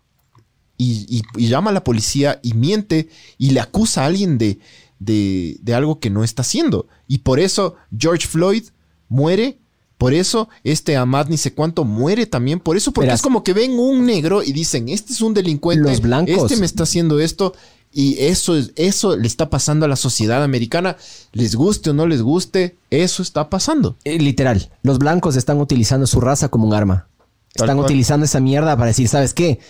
y, 0.77 1.23
llama 1.37 1.71
a 1.71 1.75
la 1.75 1.85
policía 1.85 2.41
y 2.43 2.53
miente 2.53 3.09
y 3.39 3.51
le 3.51 3.61
acusa 3.61 4.03
a 4.03 4.07
alguien 4.07 4.37
de, 4.37 4.59
de, 4.99 5.57
de 5.61 5.75
algo 5.75 5.99
que 5.99 6.11
no 6.11 6.23
está 6.23 6.43
haciendo. 6.43 6.89
Y 7.09 7.19
por 7.19 7.41
eso 7.41 7.77
George 7.97 8.27
Floyd 8.27 8.65
muere 9.09 9.62
por 10.03 10.15
eso 10.15 10.49
este 10.65 10.97
Amad 10.97 11.29
ni 11.29 11.37
sé 11.37 11.55
cuánto 11.55 11.85
muere 11.85 12.27
también. 12.27 12.59
Por 12.59 12.77
eso, 12.77 12.91
porque 12.91 13.12
es 13.12 13.23
como 13.23 13.45
que 13.45 13.53
ven 13.53 13.79
un 13.79 14.05
negro 14.05 14.43
y 14.43 14.53
dicen, 14.53 14.88
este 14.88 15.12
es 15.12 15.21
un 15.21 15.33
delincuente. 15.33 15.88
Los 15.88 16.01
blancos. 16.01 16.37
Este 16.37 16.57
me 16.57 16.67
está 16.67 16.83
haciendo 16.83 17.21
esto. 17.21 17.55
Y 17.93 18.19
eso, 18.19 18.55
eso 18.75 19.17
le 19.17 19.27
está 19.29 19.49
pasando 19.49 19.85
a 19.85 19.88
la 19.88 19.97
sociedad 19.97 20.43
americana. 20.43 20.97
Les 21.33 21.55
guste 21.55 21.91
o 21.91 21.93
no 21.93 22.07
les 22.07 22.21
guste, 22.21 22.75
eso 22.91 23.23
está 23.23 23.49
pasando. 23.49 23.97
Eh, 24.03 24.19
literal. 24.19 24.71
Los 24.83 24.99
blancos 24.99 25.37
están 25.37 25.61
utilizando 25.61 26.07
su 26.07 26.21
raza 26.21 26.49
como 26.49 26.67
un 26.67 26.75
arma. 26.75 27.07
están 27.55 27.79
utilizando 27.79 28.25
esa 28.25 28.41
mierda 28.41 28.77
para 28.77 28.87
decir, 28.87 29.09
¿sabes 29.09 29.35
qué? 29.35 29.61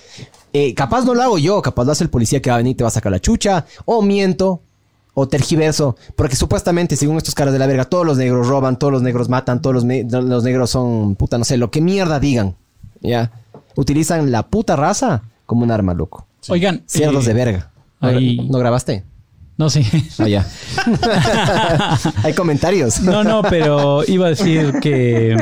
Eh, 0.54 0.72
capaz 0.74 1.04
no 1.04 1.14
lo 1.14 1.22
hago 1.22 1.38
yo, 1.38 1.60
capaz 1.60 1.84
lo 1.84 1.92
hace 1.92 2.04
el 2.04 2.10
policía 2.10 2.40
que 2.40 2.48
va 2.48 2.56
a 2.56 2.58
venir 2.58 2.72
y 2.72 2.74
te 2.76 2.84
va 2.84 2.88
a 2.88 2.92
sacar 2.92 3.12
la 3.12 3.20
chucha. 3.20 3.66
O 3.84 4.00
miento, 4.00 4.62
o 5.14 5.28
tergiverso, 5.28 5.96
porque 6.16 6.36
supuestamente, 6.36 6.96
según 6.96 7.18
estos 7.18 7.34
caras 7.34 7.52
de 7.52 7.58
la 7.58 7.66
verga, 7.66 7.84
todos 7.84 8.06
los 8.06 8.16
negros 8.16 8.46
roban, 8.46 8.78
todos 8.78 8.92
los 8.92 9.02
negros 9.02 9.28
matan, 9.28 9.60
todos 9.60 9.84
los, 9.84 10.24
los 10.24 10.44
negros 10.44 10.70
son 10.70 11.16
puta, 11.16 11.38
no 11.38 11.44
sé, 11.44 11.56
lo 11.56 11.70
que 11.70 11.80
mierda 11.80 12.18
digan. 12.18 12.56
Ya. 13.00 13.30
Utilizan 13.76 14.30
la 14.30 14.44
puta 14.44 14.76
raza 14.76 15.22
como 15.46 15.64
un 15.64 15.70
arma, 15.70 15.94
loco. 15.94 16.26
Oigan. 16.48 16.82
Cerdos 16.86 17.24
de 17.24 17.32
eh, 17.32 17.34
verga. 17.34 17.70
¿No 18.00 18.58
grabaste? 18.58 19.04
No, 19.56 19.70
sí. 19.70 19.86
Ah, 20.18 20.28
ya. 20.28 20.46
Hay 22.24 22.32
comentarios. 22.32 23.00
No, 23.00 23.22
no, 23.22 23.42
pero 23.42 24.02
iba 24.06 24.26
a 24.26 24.30
decir 24.30 24.80
que. 24.80 25.36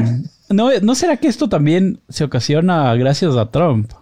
¿no, 0.48 0.70
¿No 0.82 0.94
será 0.94 1.16
que 1.16 1.28
esto 1.28 1.48
también 1.48 2.00
se 2.08 2.24
ocasiona 2.24 2.94
gracias 2.96 3.36
a 3.36 3.50
Trump? 3.50 3.92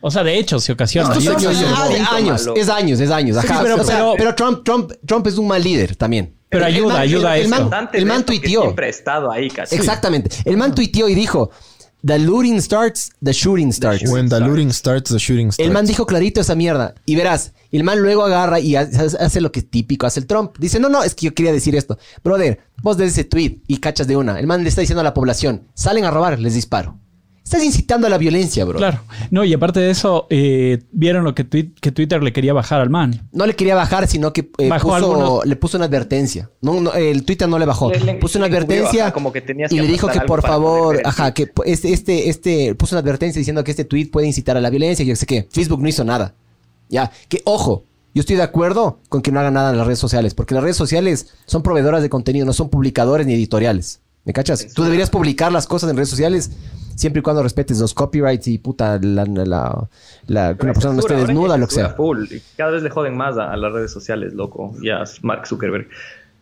O 0.00 0.10
sea, 0.10 0.24
de 0.24 0.38
hecho, 0.38 0.60
se 0.60 0.72
ocasiona. 0.72 1.14
es 1.14 1.28
años, 1.28 2.48
es 2.54 2.68
años, 2.68 3.00
es 3.00 3.10
años. 3.10 3.36
pero, 4.16 4.34
Trump, 4.34 4.64
Trump, 4.64 4.92
Trump 5.06 5.26
es 5.26 5.38
un 5.38 5.48
mal 5.48 5.62
líder 5.62 5.96
también. 5.96 6.34
Pero 6.48 6.64
ayuda, 6.64 7.00
ayuda 7.00 7.32
a 7.32 7.38
eso. 7.38 7.70
El 7.92 8.06
man, 8.06 8.24
tuiteó. 8.24 8.62
Siempre 8.62 8.86
ha 8.86 8.90
estado 8.90 9.30
ahí 9.30 9.50
casi. 9.50 9.74
Exactamente. 9.74 10.30
El 10.44 10.56
man 10.56 10.74
tuiteó 10.74 11.08
y 11.08 11.14
dijo... 11.14 11.50
The 12.04 12.16
looting 12.16 12.60
starts, 12.60 13.10
the 13.20 13.32
shooting 13.32 13.72
starts. 13.72 14.08
When 14.08 14.28
the 14.28 14.38
looting 14.38 14.70
starts, 14.72 15.10
the 15.10 15.18
shooting 15.18 15.50
starts. 15.50 15.66
El 15.66 15.72
man 15.72 15.84
dijo 15.84 16.06
clarito 16.06 16.40
esa 16.40 16.54
mierda. 16.54 16.94
Y 17.04 17.16
verás, 17.16 17.54
el 17.72 17.82
man 17.82 17.98
luego 17.98 18.22
agarra 18.22 18.60
y 18.60 18.76
hace, 18.76 19.40
lo 19.40 19.50
que 19.50 19.62
típico 19.62 20.06
hace 20.06 20.20
el 20.20 20.26
Trump. 20.26 20.56
Dice, 20.58 20.78
no, 20.78 20.88
no, 20.88 21.02
es 21.02 21.16
que 21.16 21.26
yo 21.26 21.34
quería 21.34 21.52
decir 21.52 21.74
esto. 21.74 21.98
Brother, 22.22 22.60
vos 22.82 22.98
des 22.98 23.12
ese 23.12 23.24
tweet 23.24 23.62
y 23.66 23.78
cachas 23.78 24.06
de 24.06 24.16
una. 24.16 24.38
El 24.38 24.46
man 24.46 24.62
le 24.62 24.68
está 24.68 24.80
diciendo 24.80 25.00
a 25.00 25.04
la 25.04 25.12
población, 25.12 25.66
salen 25.74 26.04
a 26.04 26.12
robar, 26.12 26.38
les 26.38 26.54
disparo. 26.54 27.00
Estás 27.48 27.64
incitando 27.64 28.06
a 28.06 28.10
la 28.10 28.18
violencia, 28.18 28.62
bro. 28.66 28.76
Claro. 28.76 29.00
No, 29.30 29.42
y 29.42 29.54
aparte 29.54 29.80
de 29.80 29.88
eso, 29.88 30.26
eh, 30.28 30.82
vieron 30.92 31.24
lo 31.24 31.34
que, 31.34 31.48
que, 31.48 31.92
Twitter 31.92 32.22
le 32.22 32.34
quería 32.34 32.52
bajar 32.52 32.82
al 32.82 32.90
man. 32.90 33.26
No 33.32 33.46
le 33.46 33.56
quería 33.56 33.74
bajar, 33.74 34.06
sino 34.06 34.34
que 34.34 34.50
eh, 34.58 34.68
le 35.44 35.56
puso 35.56 35.78
una 35.78 35.86
advertencia. 35.86 36.50
No, 36.60 36.92
el 36.92 37.24
Twitter 37.24 37.48
no 37.48 37.58
le 37.58 37.64
bajó. 37.64 37.90
puso 38.20 38.36
una 38.36 38.48
advertencia 38.48 39.12
como 39.12 39.32
que 39.32 39.42
y 39.70 39.80
le 39.80 39.86
dijo 39.86 40.08
que 40.08 40.20
por 40.20 40.42
favor, 40.42 41.00
ajá, 41.06 41.32
que 41.32 41.50
este, 41.64 41.94
este, 41.94 42.28
este, 42.28 42.74
puso 42.74 42.96
una 42.96 43.00
advertencia 43.00 43.38
diciendo 43.38 43.64
que 43.64 43.70
este 43.70 43.86
tweet 43.86 44.10
puede 44.10 44.26
incitar 44.26 44.58
a 44.58 44.60
la 44.60 44.68
violencia. 44.68 45.02
Y 45.02 45.06
yo 45.08 45.16
sé 45.16 45.24
qué. 45.24 45.48
Facebook 45.50 45.80
no 45.80 45.88
hizo 45.88 46.04
nada. 46.04 46.34
Ya, 46.90 47.10
que 47.30 47.40
ojo, 47.46 47.84
yo 48.14 48.20
estoy 48.20 48.36
de 48.36 48.42
acuerdo 48.42 48.98
con 49.08 49.22
que 49.22 49.32
no 49.32 49.40
hagan 49.40 49.54
nada 49.54 49.70
en 49.70 49.78
las 49.78 49.86
redes 49.86 50.00
sociales, 50.00 50.34
porque 50.34 50.52
las 50.52 50.62
redes 50.62 50.76
sociales 50.76 51.28
son 51.46 51.62
proveedoras 51.62 52.02
de 52.02 52.10
contenido, 52.10 52.44
no 52.44 52.52
son 52.52 52.68
publicadores 52.68 53.26
ni 53.26 53.32
editoriales. 53.32 54.02
¿Me 54.28 54.34
cachas? 54.34 54.74
Tú 54.74 54.84
deberías 54.84 55.08
publicar 55.08 55.50
las 55.50 55.66
cosas 55.66 55.88
en 55.88 55.96
redes 55.96 56.10
sociales 56.10 56.50
siempre 56.96 57.20
y 57.20 57.22
cuando 57.22 57.42
respetes 57.42 57.80
los 57.80 57.94
copyrights 57.94 58.46
y 58.48 58.58
puta, 58.58 58.98
la, 59.00 59.24
la, 60.26 60.54
que 60.54 60.64
una 60.66 60.74
persona 60.74 60.92
no 60.92 61.00
esté 61.00 61.14
desnuda, 61.14 61.56
lo 61.56 61.66
que 61.66 61.72
sea. 61.72 61.96
Cada 62.58 62.72
vez 62.72 62.82
le 62.82 62.90
joden 62.90 63.16
más 63.16 63.38
a, 63.38 63.56
las 63.56 63.72
redes 63.72 63.90
sociales, 63.90 64.34
loco, 64.34 64.74
ya 64.82 65.02
Mark 65.22 65.46
Zuckerberg. 65.46 65.88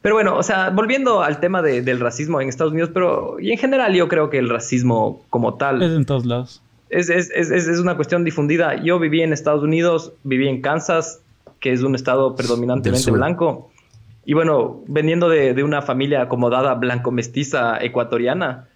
Pero 0.02 0.16
bueno, 0.16 0.36
o 0.36 0.42
sea, 0.42 0.70
volviendo 0.70 1.22
al 1.22 1.38
tema 1.38 1.62
del 1.62 2.00
racismo 2.00 2.40
en 2.40 2.48
Estados 2.48 2.72
Unidos, 2.72 2.90
pero 2.92 3.38
y 3.38 3.52
en 3.52 3.58
general 3.58 3.94
yo 3.94 4.08
creo 4.08 4.30
que 4.30 4.38
el 4.38 4.48
racismo 4.48 5.22
como 5.30 5.54
tal... 5.54 5.80
Es 5.80 5.92
en 5.92 6.06
todos 6.06 6.26
lados. 6.26 6.62
es, 6.90 7.08
es, 7.08 7.30
es, 7.30 7.50
es, 7.52 7.78
una 7.78 7.94
cuestión 7.94 8.24
difundida. 8.24 8.82
Yo 8.82 8.98
viví 8.98 9.22
en 9.22 9.32
Estados 9.32 9.62
Unidos, 9.62 10.12
viví 10.24 10.48
en 10.48 10.60
Kansas, 10.60 11.20
que 11.60 11.72
es 11.72 11.82
un 11.82 11.94
estado 11.94 12.34
predominantemente 12.34 13.12
blanco. 13.12 13.70
Y 14.28 14.34
bueno, 14.34 14.82
veniendo 14.88 15.28
de, 15.28 15.62
una 15.62 15.82
familia 15.82 16.22
acomodada 16.22 16.74
blanco-mestiza 16.74 17.78
ecuatoriana, 17.78 18.68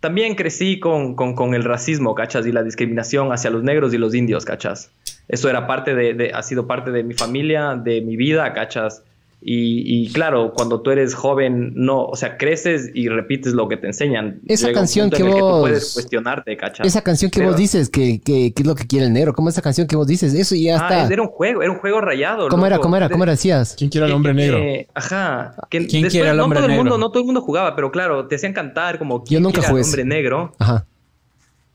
también 0.00 0.34
crecí 0.34 0.80
con, 0.80 1.14
con, 1.14 1.54
el 1.54 1.62
racismo, 1.62 2.14
¿cachas? 2.14 2.46
Y 2.46 2.52
la 2.52 2.62
discriminación 2.62 3.30
hacia 3.30 3.50
los 3.50 3.62
negros 3.62 3.92
y 3.92 3.98
los 3.98 4.14
indios, 4.14 4.46
¿cachas? 4.46 4.90
Eso 5.28 5.50
era 5.50 5.66
parte 5.66 5.94
de 5.94 6.32
ha 6.32 6.42
sido 6.42 6.66
parte 6.66 6.90
de 6.90 7.04
mi 7.04 7.12
familia, 7.12 7.74
de 7.74 8.00
mi 8.00 8.16
vida, 8.16 8.50
¿cachas? 8.54 9.04
Y, 9.46 10.10
claro, 10.14 10.54
cuando 10.54 10.80
tú 10.80 10.90
eres 10.90 11.14
joven, 11.14 11.72
no, 11.76 12.06
o 12.06 12.16
sea, 12.16 12.38
creces 12.38 12.90
y 12.94 13.08
repites 13.08 13.52
lo 13.52 13.68
que 13.68 13.76
te 13.76 13.88
enseñan. 13.88 14.40
Esa 14.46 14.72
canción 14.72 15.10
que 15.10 15.22
vos. 15.22 15.60
puedes 15.60 15.92
cuestionarte, 15.92 16.56
¿cachas? 16.56 16.86
Esa 16.86 17.02
canción 17.02 17.30
que 17.30 17.44
vos 17.44 17.54
dices, 17.54 17.90
que, 17.90 18.22
que, 18.24 18.54
es 18.56 18.66
lo 18.66 18.74
que 18.74 18.86
quiere 18.86 19.04
el 19.04 19.12
negro. 19.12 19.34
¿Cómo 19.34 19.50
es 19.50 19.54
esa 19.56 19.60
canción 19.60 19.86
que 19.86 19.96
vos 19.96 20.06
dices? 20.06 20.32
Eso 20.32 20.54
ya 20.54 20.78
ah, 20.80 21.02
está. 21.02 21.12
Era 21.12 21.20
un 21.20 21.28
juego, 21.28 21.62
era 21.62 21.70
un 21.70 21.78
juego 21.78 22.00
rayado. 22.00 22.48
¿Cómo 22.48 22.64
era? 22.64 22.78
¿Cómo 22.78 22.96
era? 22.96 23.10
¿Cómo 23.10 23.24
era? 23.24 23.32
Decías. 23.32 23.74
¿Quién 23.76 23.90
quiere 23.90 24.06
al 24.06 24.12
hombre 24.12 24.32
negro? 24.32 24.58
ajá. 24.94 25.54
¿Quién 25.68 25.86
quiere 25.86 26.30
al 26.30 26.40
hombre 26.40 26.60
no 26.60 26.62
todo 26.62 26.68
negro? 26.68 26.82
El 26.82 26.88
mundo, 26.88 26.98
no 26.98 27.10
todo 27.10 27.20
el 27.20 27.26
mundo 27.26 27.42
jugaba, 27.42 27.76
pero 27.76 27.90
claro, 27.90 28.26
te 28.26 28.36
hacían 28.36 28.54
cantar 28.54 28.98
como 28.98 29.24
¿quién 29.24 29.42
Yo 29.42 29.48
nunca 29.48 29.60
quiere 29.60 29.76
al 29.76 29.84
hombre 29.84 30.04
negro? 30.06 30.54
Ajá. 30.58 30.86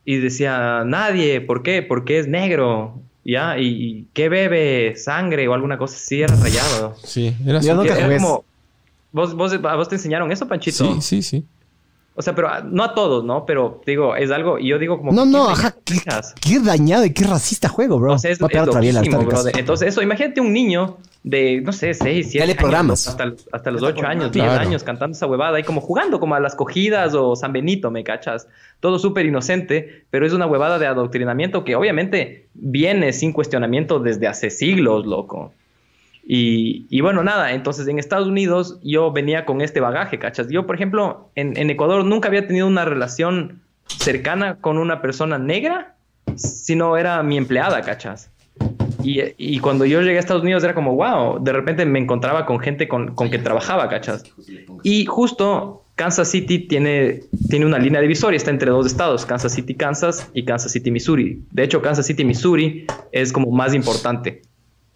Y 0.05 0.17
decía, 0.17 0.83
nadie, 0.85 1.39
¿por 1.39 1.61
qué? 1.61 1.83
Porque 1.83 2.17
es 2.17 2.27
negro. 2.27 2.99
¿Ya? 3.23 3.57
¿Y 3.57 4.07
qué 4.13 4.29
bebe? 4.29 4.95
¿Sangre 4.95 5.47
o 5.47 5.53
alguna 5.53 5.77
cosa 5.77 5.95
así? 5.95 6.21
Era 6.21 6.35
rayado. 6.35 6.95
Sí, 7.03 7.33
era, 7.45 7.59
Yo 7.61 7.75
nunca 7.75 7.97
era 7.97 8.17
como... 8.17 8.43
¿Vos, 9.11 9.33
vos, 9.33 9.53
¿A 9.53 9.75
vos 9.75 9.89
te 9.89 9.95
enseñaron 9.95 10.31
eso, 10.31 10.47
Panchito? 10.47 10.95
Sí, 10.95 11.01
sí, 11.01 11.23
sí. 11.23 11.45
O 12.19 12.21
sea, 12.21 12.35
pero 12.35 12.49
no 12.65 12.83
a 12.83 12.93
todos, 12.93 13.23
¿no? 13.23 13.45
Pero 13.45 13.79
digo, 13.85 14.13
es 14.13 14.29
algo, 14.29 14.59
y 14.59 14.67
yo 14.67 14.77
digo 14.77 14.97
como... 14.97 15.13
No, 15.13 15.25
no, 15.25 15.49
ajá, 15.49 15.73
qué, 15.85 16.59
dañado 16.59 17.05
y 17.05 17.13
qué 17.13 17.23
racista 17.23 17.69
juego, 17.69 17.97
bro. 17.97 18.15
O 18.15 18.17
sea, 18.17 18.29
es, 18.29 18.41
Entonces, 18.41 19.87
eso, 19.87 20.01
imagínate 20.01 20.41
un 20.41 20.51
niño 20.51 20.97
de, 21.23 21.61
no 21.61 21.71
sé, 21.71 21.93
6, 21.93 22.27
7 22.29 22.55
programas. 22.55 23.07
Hasta, 23.07 23.31
hasta 23.53 23.71
los 23.71 23.81
8 23.83 24.05
años, 24.05 24.33
10 24.33 24.45
años 24.45 24.83
cantando 24.83 25.15
esa 25.15 25.27
huevada 25.27 25.61
y 25.61 25.63
como 25.63 25.79
jugando 25.79 26.19
como 26.19 26.35
a 26.35 26.41
las 26.41 26.55
cogidas 26.55 27.13
o 27.13 27.37
San 27.37 27.53
Benito, 27.53 27.89
¿me 27.89 28.03
cachas? 28.03 28.49
Todo 28.81 28.99
súper 28.99 29.25
inocente, 29.25 30.03
pero 30.09 30.25
es 30.25 30.33
una 30.33 30.45
huevada 30.45 30.77
de 30.77 30.87
adoctrinamiento 30.87 31.63
que 31.63 31.77
obviamente 31.77 32.47
viene 32.53 33.13
sin 33.13 33.31
cuestionamiento 33.31 33.99
desde 33.99 34.27
hace 34.27 34.49
siglos, 34.49 35.05
loco. 35.05 35.53
Y, 36.31 37.01
bueno, 37.01 37.23
nada, 37.23 37.53
entonces 37.53 37.87
en 37.87 37.97
Estados 37.97 38.27
Unidos 38.27 38.77
yo 38.83 39.11
venía 39.11 39.45
con 39.45 39.61
este 39.61 39.79
bagaje, 39.79 40.19
¿cachas? 40.19 40.47
Yo, 40.49 40.67
por 40.67 40.75
ejemplo, 40.75 41.31
en, 41.33 41.71
Ecuador 41.71 42.05
nunca 42.05 42.27
había 42.27 42.45
tenido 42.45 42.67
una 42.67 42.85
relación 42.85 43.63
cercana 43.87 44.57
con 44.61 44.77
una 44.77 45.01
persona 45.01 45.39
negra, 45.39 45.95
sino 46.35 46.97
era 46.97 47.23
mi 47.23 47.35
empleada, 47.35 47.81
¿cachas? 47.81 48.29
Y, 49.01 49.57
cuando 49.57 49.85
yo 49.85 50.01
llegué 50.01 50.17
a 50.17 50.19
Estados 50.19 50.43
Unidos 50.43 50.63
era 50.63 50.75
como, 50.75 50.93
wow, 50.93 51.43
de 51.43 51.51
repente 51.51 51.83
me 51.87 51.97
encontraba 51.97 52.45
con 52.45 52.59
gente 52.59 52.87
con, 52.87 53.15
con 53.15 53.31
que 53.31 53.39
trabajaba, 53.39 53.89
¿cachas? 53.89 54.23
Y 54.83 55.05
justo 55.05 55.85
Kansas 55.95 56.27
City 56.27 56.59
tiene, 56.59 57.21
tiene 57.49 57.65
una 57.65 57.79
línea 57.79 58.01
divisoria, 58.01 58.37
está 58.37 58.51
entre 58.51 58.69
dos 58.69 58.85
estados, 58.85 59.25
Kansas 59.25 59.51
City, 59.51 59.73
Kansas 59.73 60.29
y 60.35 60.45
Kansas 60.45 60.73
City, 60.73 60.91
Missouri. 60.91 61.41
De 61.49 61.63
hecho, 61.63 61.81
Kansas 61.81 62.05
City, 62.05 62.23
Missouri 62.23 62.85
es 63.11 63.33
como 63.33 63.49
más 63.49 63.73
importante 63.73 64.43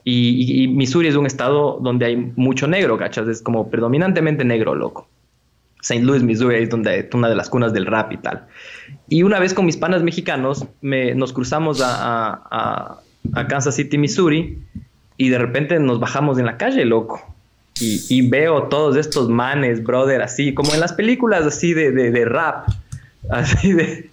y, 0.05 0.67
Missouri 0.67 1.07
es 1.07 1.15
un 1.15 1.25
estado 1.25 1.79
donde 1.81 2.05
hay 2.05 2.17
mucho 2.35 2.67
negro, 2.67 2.97
¿cachas? 2.97 3.27
Es 3.27 3.41
como 3.41 3.69
predominantemente 3.69 4.43
negro, 4.43 4.75
loco. 4.75 5.07
St. 5.81 6.03
Louis, 6.03 6.23
Missouri 6.23 6.63
es 6.63 6.69
donde 6.69 7.09
una 7.13 7.29
de 7.29 7.35
las 7.35 7.49
cunas 7.49 7.73
del 7.73 7.85
rap 7.85 8.11
y 8.11 8.17
tal. 8.17 8.47
Y 9.09 9.23
una 9.23 9.39
vez 9.39 9.53
con 9.53 9.65
mis 9.65 9.77
panas 9.77 10.03
mexicanos 10.03 10.65
me, 10.81 11.13
nos 11.15 11.33
cruzamos 11.33 11.81
a, 11.83 12.99
Kansas 13.47 13.75
City, 13.75 13.97
Missouri, 13.97 14.59
y 15.17 15.29
de 15.29 15.37
repente 15.37 15.79
nos 15.79 15.99
bajamos 15.99 16.37
en 16.37 16.45
la 16.45 16.57
calle, 16.57 16.85
loco. 16.85 17.21
Y, 17.79 18.29
veo 18.29 18.63
todos 18.63 18.95
estos 18.95 19.29
manes, 19.29 19.83
brother, 19.83 20.21
así, 20.21 20.53
como 20.53 20.73
en 20.73 20.79
las 20.79 20.93
películas 20.93 21.45
así 21.45 21.73
de, 21.73 21.91
de 21.91 22.25
rap 22.25 22.67
Así 23.29 23.73
de. 23.73 24.09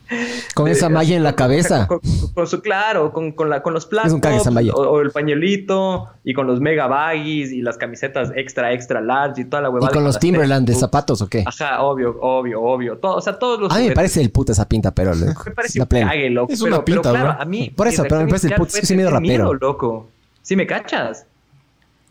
Con 0.54 0.68
esa 0.68 0.88
malla 0.88 1.16
en 1.16 1.24
la 1.24 1.34
cabeza. 1.34 1.88
Con, 1.88 2.46
su, 2.46 2.60
claro, 2.60 3.12
con, 3.12 3.32
con, 3.32 3.50
la, 3.50 3.62
con 3.62 3.74
los 3.74 3.86
plásticos. 3.86 4.46
O, 4.74 5.00
el 5.00 5.10
pañuelito, 5.10 6.08
y 6.24 6.32
con 6.32 6.46
los 6.46 6.60
mega 6.60 6.86
baggies 6.86 7.50
y 7.50 7.60
las 7.60 7.76
camisetas 7.76 8.32
extra, 8.36 8.72
extra 8.72 9.00
large 9.00 9.42
y 9.42 9.44
toda 9.44 9.62
la 9.62 9.70
huevada. 9.70 9.92
¿Y 9.92 9.94
con 9.94 10.04
los 10.04 10.18
Timberland 10.18 10.66
de 10.66 10.74
zapatos 10.74 11.22
o 11.22 11.28
qué? 11.28 11.44
Ajá, 11.46 11.82
obvio, 11.82 12.18
obvio, 12.20 12.60
obvio. 12.62 12.98
Todo, 12.98 13.16
o 13.16 13.20
sea, 13.20 13.38
todos 13.38 13.60
los. 13.60 13.72
A 13.72 13.78
mí 13.78 13.88
me 13.88 13.94
parece 13.94 14.20
el 14.20 14.30
puta 14.30 14.52
esa 14.52 14.68
pinta, 14.68 14.92
pero. 14.94 15.14
me 15.14 15.34
parece 15.52 15.80
un 15.80 15.86
cague, 15.86 16.30
loco. 16.30 16.52
Es 16.52 16.60
una 16.60 16.84
pinta, 16.84 17.12
pero, 17.12 17.24
claro, 17.24 17.42
a 17.42 17.44
mí. 17.44 17.70
Por 17.70 17.88
eso, 17.88 18.04
pero 18.04 18.20
me 18.20 18.28
parece 18.28 18.48
el 18.48 18.54
puta. 18.54 18.78
Es 18.78 18.90
medio 18.92 19.10
rapero. 19.10 19.54
loco. 19.54 20.08
¿Sí 20.42 20.56
me 20.56 20.66
cachas? 20.66 21.26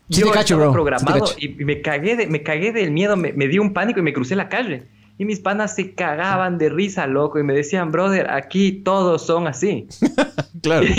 Sí 0.08 0.20
Yo 0.20 0.26
te 0.26 0.32
cacho, 0.32 0.56
bro. 0.56 0.72
programado 0.72 1.24
y 1.38 1.48
me 1.64 1.82
cagué, 1.82 2.16
de, 2.16 2.26
me 2.26 2.42
cagué 2.42 2.72
del 2.72 2.90
miedo, 2.90 3.16
me, 3.16 3.32
me 3.32 3.46
dio 3.46 3.62
un 3.62 3.72
pánico 3.72 4.00
y 4.00 4.02
me 4.02 4.12
crucé 4.12 4.34
la 4.34 4.48
calle. 4.48 4.84
Y 5.20 5.26
mis 5.26 5.38
panas 5.38 5.74
se 5.74 5.94
cagaban 5.94 6.56
de 6.56 6.70
risa, 6.70 7.06
loco, 7.06 7.38
y 7.38 7.42
me 7.42 7.52
decían, 7.52 7.92
brother, 7.92 8.30
aquí 8.30 8.72
todos 8.72 9.20
son 9.26 9.46
así. 9.46 9.86
claro. 10.62 10.86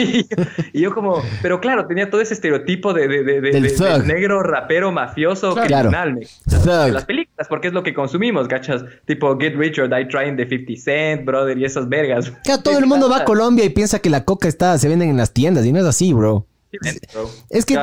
Y, 0.74 0.82
yo 0.82 0.94
como, 0.94 1.24
pero 1.42 1.60
claro, 1.60 1.88
tenía 1.88 2.12
todo 2.12 2.22
ese 2.22 2.36
estereotipo 2.36 2.94
de, 2.94 3.08
de, 3.08 3.24
de, 3.24 3.42
de 3.42 4.04
negro 4.06 4.44
rapero 4.44 4.92
mafioso 4.92 5.56
criminal. 5.56 6.20
De 6.46 6.92
las 6.92 7.06
películas, 7.06 7.48
porque 7.50 7.70
es 7.70 7.74
lo 7.74 7.82
que 7.82 7.96
consumimos, 7.96 8.48
¿cachas? 8.48 8.86
Tipo 9.06 9.36
Get 9.40 9.56
Rich 9.56 9.80
or 9.80 9.90
Die 9.90 10.06
Trying 10.06 10.36
de 10.38 10.48
50 10.48 10.80
Cent, 10.80 11.26
brother, 11.26 11.58
y 11.58 11.66
esas 11.66 11.90
vergas. 11.90 12.32
Claro, 12.44 12.62
todo 12.62 12.78
el 12.78 12.86
mundo 12.88 13.10
va 13.10 13.18
a 13.18 13.26
Colombia 13.26 13.66
y 13.66 13.70
piensa 13.70 13.98
que 13.98 14.12
la 14.12 14.24
coca 14.24 14.48
está, 14.48 14.78
se 14.78 14.88
venden 14.88 15.10
en 15.10 15.18
las 15.18 15.34
tiendas, 15.34 15.66
y 15.66 15.72
no 15.72 15.80
es 15.80 15.86
así, 15.86 16.14
bro. 16.14 16.46
Es 17.50 17.66
que. 17.66 17.78
o 17.78 17.82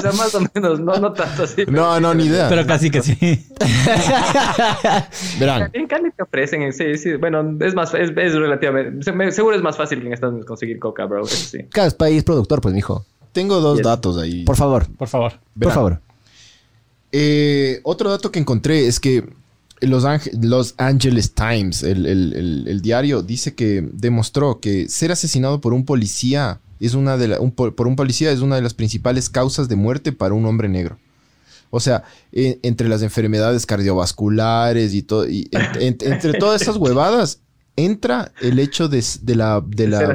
sea, 0.00 0.12
más 0.12 0.34
o 0.34 0.40
menos, 0.54 0.80
no, 0.80 0.96
no 0.96 1.12
tanto 1.12 1.42
así. 1.42 1.64
No, 1.68 2.00
no, 2.00 2.14
ni 2.14 2.24
idea. 2.24 2.48
Pero 2.48 2.66
casi 2.66 2.90
que 2.90 3.02
sí. 3.02 3.16
Verán. 5.38 5.70
En 5.74 5.86
Cali 5.86 6.10
te 6.10 6.22
ofrecen, 6.22 6.72
sí, 6.72 6.96
sí. 6.96 7.16
Bueno, 7.16 7.56
es 7.60 7.74
más, 7.74 7.92
es, 7.94 8.10
es 8.16 8.34
relativamente. 8.34 9.32
Seguro 9.32 9.56
es 9.56 9.62
más 9.62 9.76
fácil 9.76 10.00
que 10.00 10.06
en 10.06 10.14
Estados 10.14 10.32
Unidos 10.32 10.48
conseguir 10.48 10.78
coca, 10.78 11.04
bro. 11.04 11.26
sí. 11.26 11.64
Cada 11.70 11.90
país 11.90 12.24
productor, 12.24 12.60
pues, 12.60 12.74
mijo. 12.74 13.04
Tengo 13.32 13.60
dos 13.60 13.82
datos 13.82 14.16
ahí. 14.18 14.44
Por 14.44 14.56
favor. 14.56 14.86
Por 14.96 15.08
favor. 15.08 15.32
Por 15.60 15.72
favor. 15.72 16.00
Eh, 17.12 17.80
otro 17.84 18.10
dato 18.10 18.30
que 18.30 18.38
encontré 18.38 18.86
es 18.86 19.00
que 19.00 19.24
los, 19.80 20.04
los 20.40 20.74
Angeles 20.76 21.32
Times, 21.32 21.82
el, 21.82 22.80
diario, 22.82 23.22
dice 23.22 23.54
que 23.54 23.88
demostró 23.92 24.60
que 24.60 24.88
ser 24.88 25.12
asesinado 25.12 25.60
por 25.60 25.72
un 25.72 25.84
policía 25.84 26.60
es 26.80 26.94
una 26.94 27.16
de 27.16 27.36
por 27.60 27.88
un 27.88 27.96
policía 27.96 28.30
es 28.30 28.40
una 28.40 28.56
de 28.56 28.62
las 28.62 28.74
principales 28.74 29.28
causas 29.28 29.68
de 29.68 29.76
muerte 29.76 30.12
para 30.12 30.34
un 30.34 30.46
hombre 30.46 30.68
negro. 30.68 30.98
O 31.70 31.80
sea, 31.80 32.04
entre 32.32 32.88
las 32.88 33.02
enfermedades 33.02 33.66
cardiovasculares 33.66 34.94
y 34.94 35.02
todo, 35.02 35.28
y 35.28 35.50
entre 35.80 36.34
todas 36.38 36.62
esas 36.62 36.76
huevadas 36.76 37.40
entra 37.76 38.32
el 38.40 38.58
hecho 38.58 38.88
de, 38.88 39.02
la, 39.34 39.62
de, 39.66 39.88
la, 39.88 40.14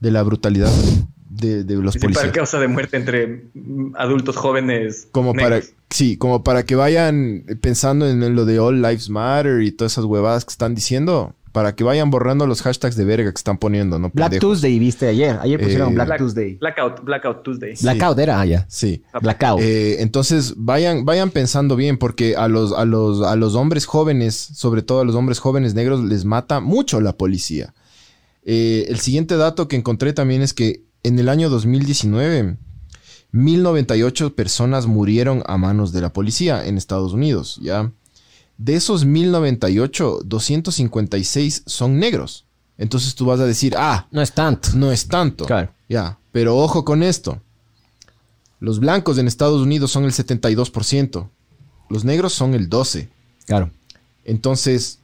de 0.00 0.10
la 0.10 0.22
brutalidad 0.22 0.70
de, 1.32 1.64
de 1.64 1.76
los 1.76 1.96
policías. 1.96 2.32
causa 2.32 2.60
de 2.60 2.68
muerte 2.68 2.96
entre 2.96 3.44
adultos 3.96 4.36
jóvenes. 4.36 5.08
Como 5.12 5.34
para, 5.34 5.60
sí, 5.90 6.16
como 6.16 6.44
para 6.44 6.64
que 6.64 6.74
vayan 6.74 7.44
pensando 7.60 8.08
en 8.08 8.34
lo 8.34 8.44
de 8.44 8.58
All 8.58 8.82
Lives 8.82 9.08
Matter 9.08 9.62
y 9.62 9.72
todas 9.72 9.92
esas 9.92 10.04
huevadas 10.04 10.44
que 10.44 10.50
están 10.50 10.74
diciendo. 10.74 11.34
Para 11.52 11.74
que 11.74 11.84
vayan 11.84 12.10
borrando 12.10 12.46
los 12.46 12.62
hashtags 12.62 12.96
de 12.96 13.04
verga 13.04 13.30
que 13.30 13.36
están 13.36 13.58
poniendo, 13.58 13.98
¿no? 13.98 14.10
Black 14.14 14.38
Tuesday, 14.38 14.78
viste 14.78 15.06
ayer. 15.06 15.36
Ayer 15.42 15.60
pusieron 15.60 15.92
eh, 15.92 15.94
Black, 15.96 16.16
Tuesday. 16.16 16.54
Blackout, 16.54 17.04
Blackout 17.04 17.42
Tuesday. 17.42 17.74
Blackout 17.82 18.18
era 18.18 18.40
allá. 18.40 18.60
Ah, 18.62 18.66
sí. 18.70 19.02
Blackout. 19.20 19.60
Eh, 19.60 20.00
entonces, 20.00 20.54
vayan, 20.56 21.04
vayan 21.04 21.28
pensando 21.28 21.76
bien, 21.76 21.98
porque 21.98 22.36
a 22.36 22.48
los, 22.48 22.72
a, 22.72 22.86
los, 22.86 23.20
a 23.20 23.36
los 23.36 23.54
hombres 23.54 23.84
jóvenes, 23.84 24.34
sobre 24.34 24.80
todo 24.80 25.00
a 25.00 25.04
los 25.04 25.14
hombres 25.14 25.40
jóvenes 25.40 25.74
negros, 25.74 26.02
les 26.02 26.24
mata 26.24 26.60
mucho 26.60 27.02
la 27.02 27.18
policía. 27.18 27.74
Eh, 28.46 28.86
el 28.88 29.00
siguiente 29.00 29.36
dato 29.36 29.68
que 29.68 29.76
encontré 29.76 30.14
también 30.14 30.40
es 30.40 30.54
que 30.54 30.84
en 31.02 31.18
el 31.18 31.28
año 31.28 31.50
2019, 31.50 32.56
1098 33.32 34.34
personas 34.34 34.86
murieron 34.86 35.42
a 35.46 35.56
manos 35.56 35.92
de 35.92 36.00
la 36.00 36.12
policía 36.12 36.66
en 36.66 36.76
Estados 36.76 37.12
Unidos, 37.12 37.58
¿ya? 37.62 37.90
De 38.58 38.74
esos 38.74 39.04
1098, 39.04 40.20
256 40.24 41.62
son 41.66 41.98
negros. 41.98 42.46
Entonces 42.78 43.14
tú 43.14 43.26
vas 43.26 43.40
a 43.40 43.46
decir, 43.46 43.74
ah, 43.76 44.06
no 44.10 44.22
es 44.22 44.32
tanto. 44.32 44.70
No 44.74 44.92
es 44.92 45.08
tanto. 45.08 45.46
Claro. 45.46 45.72
Ya, 45.88 46.18
pero 46.30 46.56
ojo 46.56 46.84
con 46.84 47.02
esto. 47.02 47.40
Los 48.60 48.78
blancos 48.78 49.18
en 49.18 49.26
Estados 49.26 49.60
Unidos 49.62 49.90
son 49.90 50.04
el 50.04 50.12
72%. 50.12 51.28
Los 51.88 52.04
negros 52.04 52.32
son 52.32 52.54
el 52.54 52.70
12%. 52.70 53.08
Claro. 53.46 53.70
Entonces, 54.24 55.00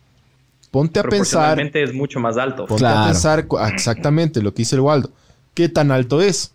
ponte 0.71 1.01
a 1.01 1.03
pensar. 1.03 1.59
es 1.61 1.93
mucho 1.93 2.21
más 2.21 2.37
alto. 2.37 2.67
Ponte 2.67 2.87
a 2.87 3.07
pensar 3.07 3.49
exactamente 3.73 4.41
lo 4.43 4.55
que 4.55 4.63
dice 4.63 4.77
el 4.77 4.83
Waldo 4.83 5.13
qué 5.59 5.69
tan 5.69 5.91
alto 5.91 6.23
es. 6.23 6.53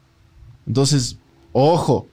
Entonces, 0.66 1.18
ojo, 1.52 2.08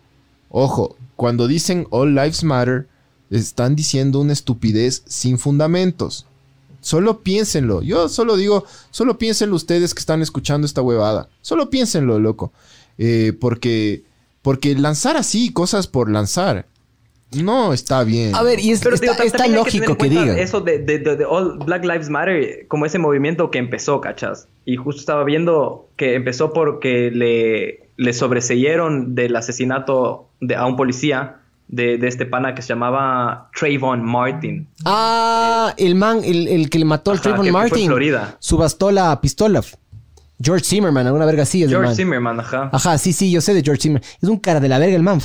ojo, 0.49 0.97
cuando 1.15 1.47
dicen 1.47 1.87
All 1.91 2.17
Lives 2.17 2.43
Matter, 2.43 2.89
están 3.31 3.77
diciendo 3.77 4.19
una 4.19 4.33
estupidez 4.33 5.05
sin 5.07 5.39
fundamentos. 5.39 6.27
Solo 6.81 7.21
piénsenlo. 7.21 7.83
Yo 7.83 8.09
solo 8.09 8.37
digo, 8.37 8.65
solo 8.91 9.19
piénsenlo 9.19 9.55
ustedes 9.55 9.95
que 9.95 10.01
están 10.01 10.21
escuchando 10.21 10.67
esta 10.67 10.83
huevada. 10.83 11.29
Solo 11.43 11.71
piénsenlo, 11.71 12.19
loco. 12.19 12.53
Eh, 12.99 13.35
porque, 13.41 14.03
porque 14.43 14.75
lanzar 14.75 15.17
así 15.17 15.53
cosas 15.53 15.87
por 15.87 16.11
lanzar 16.11 16.67
no 17.33 17.73
está 17.73 18.03
bien. 18.03 18.35
A 18.35 18.43
ver, 18.43 18.59
y 18.61 18.73
es, 18.73 18.85
está, 18.85 19.47
lógico 19.47 19.97
que, 19.97 20.09
digan. 20.09 20.39
Eso 20.39 20.61
de, 20.61 20.79
de, 20.79 21.25
All 21.25 21.59
Black 21.65 21.85
Lives 21.85 22.09
Matter, 22.09 22.67
como 22.67 22.87
ese 22.87 22.99
movimiento 22.99 23.51
que 23.51 23.59
empezó, 23.59 24.01
¿cachas? 24.01 24.49
Y 24.65 24.77
justo 24.77 25.01
estaba 25.01 25.25
viendo 25.25 25.89
que 25.97 26.15
empezó 26.15 26.53
porque 26.53 27.11
le, 27.13 27.91
le 27.97 28.13
sobreseyeron 28.13 29.15
del 29.15 29.37
asesinato 29.37 30.29
de, 30.41 30.57
a 30.57 30.67
un 30.67 30.77
policía 30.77 31.37
de, 31.69 31.95
este 32.03 32.27
pana 32.27 32.55
que 32.55 32.63
se 32.63 32.69
llamaba 32.69 33.49
Trayvon 33.59 34.05
Martin. 34.05 34.67
Ah, 34.85 35.73
el 35.77 35.95
man, 35.95 36.23
el, 36.25 36.69
que 36.69 36.79
le 36.79 36.85
mató 36.85 37.13
al 37.13 37.21
Trayvon 37.21 37.51
Martin. 37.51 37.87
Florida. 37.87 38.37
Subastó 38.41 38.91
la 38.91 39.21
pistola. 39.21 39.63
George 40.43 40.65
Zimmerman, 40.65 41.07
alguna 41.07 41.27
verga 41.27 41.43
así. 41.43 41.63
Es 41.63 41.71
George 41.71 41.95
Zimmerman, 41.95 42.41
ajá. 42.41 42.71
Ajá, 42.73 42.99
sí, 42.99 43.13
sí, 43.13 43.31
yo 43.31 43.41
sé 43.41 43.55
de 43.55 43.63
George 43.63 43.83
Zimmerman. 43.83 44.09
Es 44.21 44.29
un 44.29 44.39
cara 44.39 44.59
de 44.59 44.69
la 44.69 44.79
verga 44.79 44.97
el 44.97 45.03
man. 45.03 45.21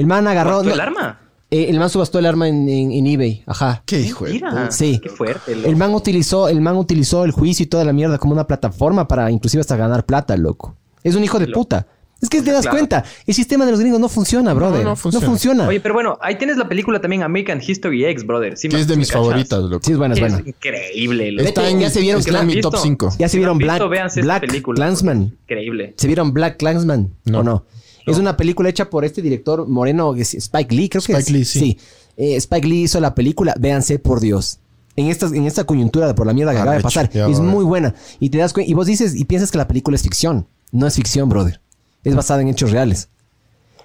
El 0.00 0.06
man 0.06 0.26
agarró. 0.26 0.62
el 0.62 0.80
arma? 0.80 1.20
Eh, 1.50 1.66
el 1.68 1.78
man 1.78 1.90
subastó 1.90 2.20
el 2.20 2.26
arma 2.26 2.48
en, 2.48 3.06
eBay, 3.06 3.42
ajá. 3.46 3.82
Qué 3.84 4.00
hijo 4.00 4.24
Sí. 4.70 5.00
Qué 5.02 5.08
fuerte. 5.08 5.52
El 5.52 5.76
man 5.76 5.94
utilizó, 5.94 6.48
el 6.48 6.60
man 6.60 6.76
utilizó 6.76 7.24
el 7.24 7.32
juicio 7.32 7.64
y 7.64 7.66
toda 7.66 7.84
la 7.84 7.92
mierda 7.92 8.18
como 8.18 8.32
una 8.32 8.46
plataforma 8.46 9.08
para 9.08 9.30
inclusive 9.30 9.60
hasta 9.60 9.76
ganar 9.76 10.06
plata, 10.06 10.36
loco. 10.36 10.76
Es 11.02 11.16
un 11.16 11.24
hijo 11.24 11.38
de 11.38 11.48
puta. 11.48 11.86
Es 12.22 12.28
que 12.28 12.42
te 12.42 12.52
das 12.52 12.66
cuenta, 12.66 13.02
el 13.26 13.34
sistema 13.34 13.64
de 13.64 13.70
los 13.70 13.80
gringos 13.80 13.98
no 13.98 14.08
funciona, 14.08 14.52
brother. 14.52 14.84
No, 14.84 14.94
funciona. 14.94 15.66
Oye, 15.66 15.80
pero 15.80 15.94
bueno, 15.94 16.18
ahí 16.20 16.36
tienes 16.36 16.58
la 16.58 16.68
película 16.68 17.00
también 17.00 17.22
American 17.22 17.62
History 17.66 18.04
X, 18.04 18.26
brother. 18.26 18.58
Sí, 18.58 18.68
es 18.70 18.86
de 18.86 18.96
mis 18.96 19.10
favoritas, 19.10 19.58
loco. 19.62 19.82
Sí, 19.82 19.92
es 19.92 19.98
buena, 19.98 20.14
es 20.14 20.20
buena. 20.20 20.42
increíble, 20.44 21.32
loco. 21.32 21.48
Está 21.48 21.68
en, 21.68 21.80
ya 21.80 21.88
se 21.88 22.00
vieron 22.00 22.20
está 22.20 22.42
en 22.42 22.46
mi 22.46 22.60
top 22.60 22.76
5. 22.76 23.14
Ya 23.18 23.28
se 23.28 23.38
vieron 23.38 23.56
Black, 23.56 23.82
Black 23.88 24.62
Clansman. 24.74 25.38
Increíble. 25.42 25.94
¿Se 25.96 26.06
vieron 26.06 26.34
Black 26.34 26.58
Clansman 26.58 27.10
no. 27.24 27.40
o 27.40 27.42
no? 27.42 27.64
Es 28.06 28.18
una 28.18 28.36
película 28.36 28.68
hecha 28.68 28.90
por 28.90 29.04
este 29.04 29.22
director 29.22 29.66
moreno, 29.68 30.14
Spike 30.14 30.74
Lee, 30.74 30.88
creo 30.88 31.02
que 31.02 31.12
Spike 31.12 31.32
Lee, 31.32 31.44
sí. 31.44 31.78
Eh, 32.16 32.36
Spike 32.36 32.66
Lee 32.66 32.82
hizo 32.82 33.00
la 33.00 33.14
película, 33.14 33.54
véanse 33.58 33.98
por 33.98 34.20
Dios. 34.20 34.58
En 34.96 35.06
esta, 35.06 35.26
en 35.26 35.46
esta 35.46 35.64
coyuntura 35.64 36.06
de 36.06 36.14
por 36.14 36.26
la 36.26 36.32
mierda 36.32 36.52
que 36.52 36.58
acaba 36.58 36.76
de 36.76 36.82
pasar. 36.82 37.10
es 37.14 37.40
muy 37.40 37.64
buena. 37.64 37.94
Y 38.18 38.30
te 38.30 38.38
das 38.38 38.52
y 38.56 38.74
vos 38.74 38.86
dices 38.86 39.14
y 39.14 39.24
piensas 39.24 39.50
que 39.50 39.58
la 39.58 39.68
película 39.68 39.94
es 39.94 40.02
ficción. 40.02 40.46
No 40.72 40.86
es 40.86 40.94
ficción, 40.94 41.28
brother. 41.28 41.60
Es 42.04 42.14
basada 42.14 42.42
en 42.42 42.48
hechos 42.48 42.70
reales. 42.70 43.08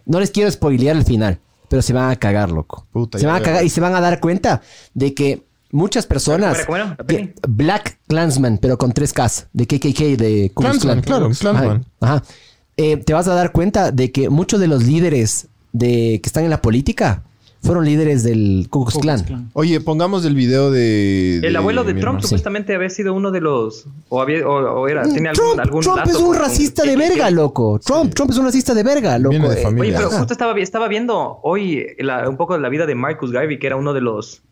No 0.05 0.20
les 0.20 0.32
quiero 0.32 0.51
spoilear 0.51 0.95
el 0.95 1.03
final, 1.03 1.39
pero 1.70 1.82
se 1.82 1.93
van 1.93 2.11
a 2.11 2.16
cagar, 2.16 2.51
loco. 2.51 2.86
se 3.18 3.26
van 3.26 3.38
a 3.38 3.41
cagar 3.41 3.63
y 3.63 3.70
se 3.70 3.82
van 3.82 3.95
a 3.95 4.01
dar 4.01 4.20
cuenta 4.20 4.61
de 4.93 5.13
que 5.13 5.43
muchas 5.72 6.05
personas. 6.05 6.57
Black 7.47 7.99
Clansman, 8.07 8.57
pero 8.57 8.78
con 8.78 8.91
tres 8.91 9.13
Ks, 9.13 9.47
de 9.53 9.68
KKK, 9.68 9.99
de 10.18 10.51
Clansman, 10.55 11.01
claro, 11.01 11.30
Clansman. 11.30 11.86
Ajá. 11.99 12.24
Eh, 12.78 12.97
te 12.97 13.13
vas 13.13 13.28
a 13.28 13.34
dar 13.34 13.51
cuenta 13.51 13.91
de 13.91 14.11
que 14.11 14.30
muchos 14.30 14.59
de 14.59 14.67
los 14.67 14.84
líderes 14.84 15.47
de, 15.71 16.19
que 16.21 16.28
están 16.28 16.43
en 16.43 16.49
la 16.49 16.61
política 16.61 17.23
fueron 17.61 17.86
líderes 17.86 18.23
del 18.23 18.67
Ku 18.69 18.86
Klux 18.86 18.99
Klan. 18.99 19.49
Oye, 19.53 19.82
pongamos 19.82 20.23
el 20.26 20.36
video 20.36 20.69
de... 20.69 21.39
el 21.39 21.55
abuelo 21.55 21.84
de 21.84 21.95
Trump 21.95 22.21
supuestamente 22.21 22.76
había 22.76 22.89
sido 22.89 23.13
uno 23.13 23.32
de 23.32 23.41
los... 23.41 23.88
O, 24.09 24.21
había, 24.21 24.47
o, 24.47 24.88
era... 24.88 25.03
Tenía 25.03 25.32
Trump, 25.32 25.59
algún, 25.59 25.82
Trump 25.82 26.01
es 26.05 26.15
un 26.15 26.36
racista 26.36 26.84
de 26.84 26.95
verga, 26.95 27.32
loco. 27.32 27.80
Trump, 27.84 28.13
Trump 28.13 28.32
es 28.32 28.38
un 28.38 28.45
racista 28.45 28.73
de 28.73 28.84
verga, 28.84 29.17
loco. 29.17 29.36
Eh, 29.36 29.65
oye, 29.65 29.93
pero 29.93 30.11
justo 30.11 30.34
estaba, 30.34 30.57
estaba 30.59 30.88
viendo 30.88 31.39
hoy 31.41 31.88
un 32.28 32.38
poco 32.38 32.53
de 32.53 32.59
la 32.59 32.69
vida 32.69 32.86
de 32.86 32.93
Marcus 32.93 33.32
Garvey, 33.32 33.57
que 33.57 33.67
era 33.67 33.78
uno 33.78 33.93
de 33.93 34.01
los 34.01 34.43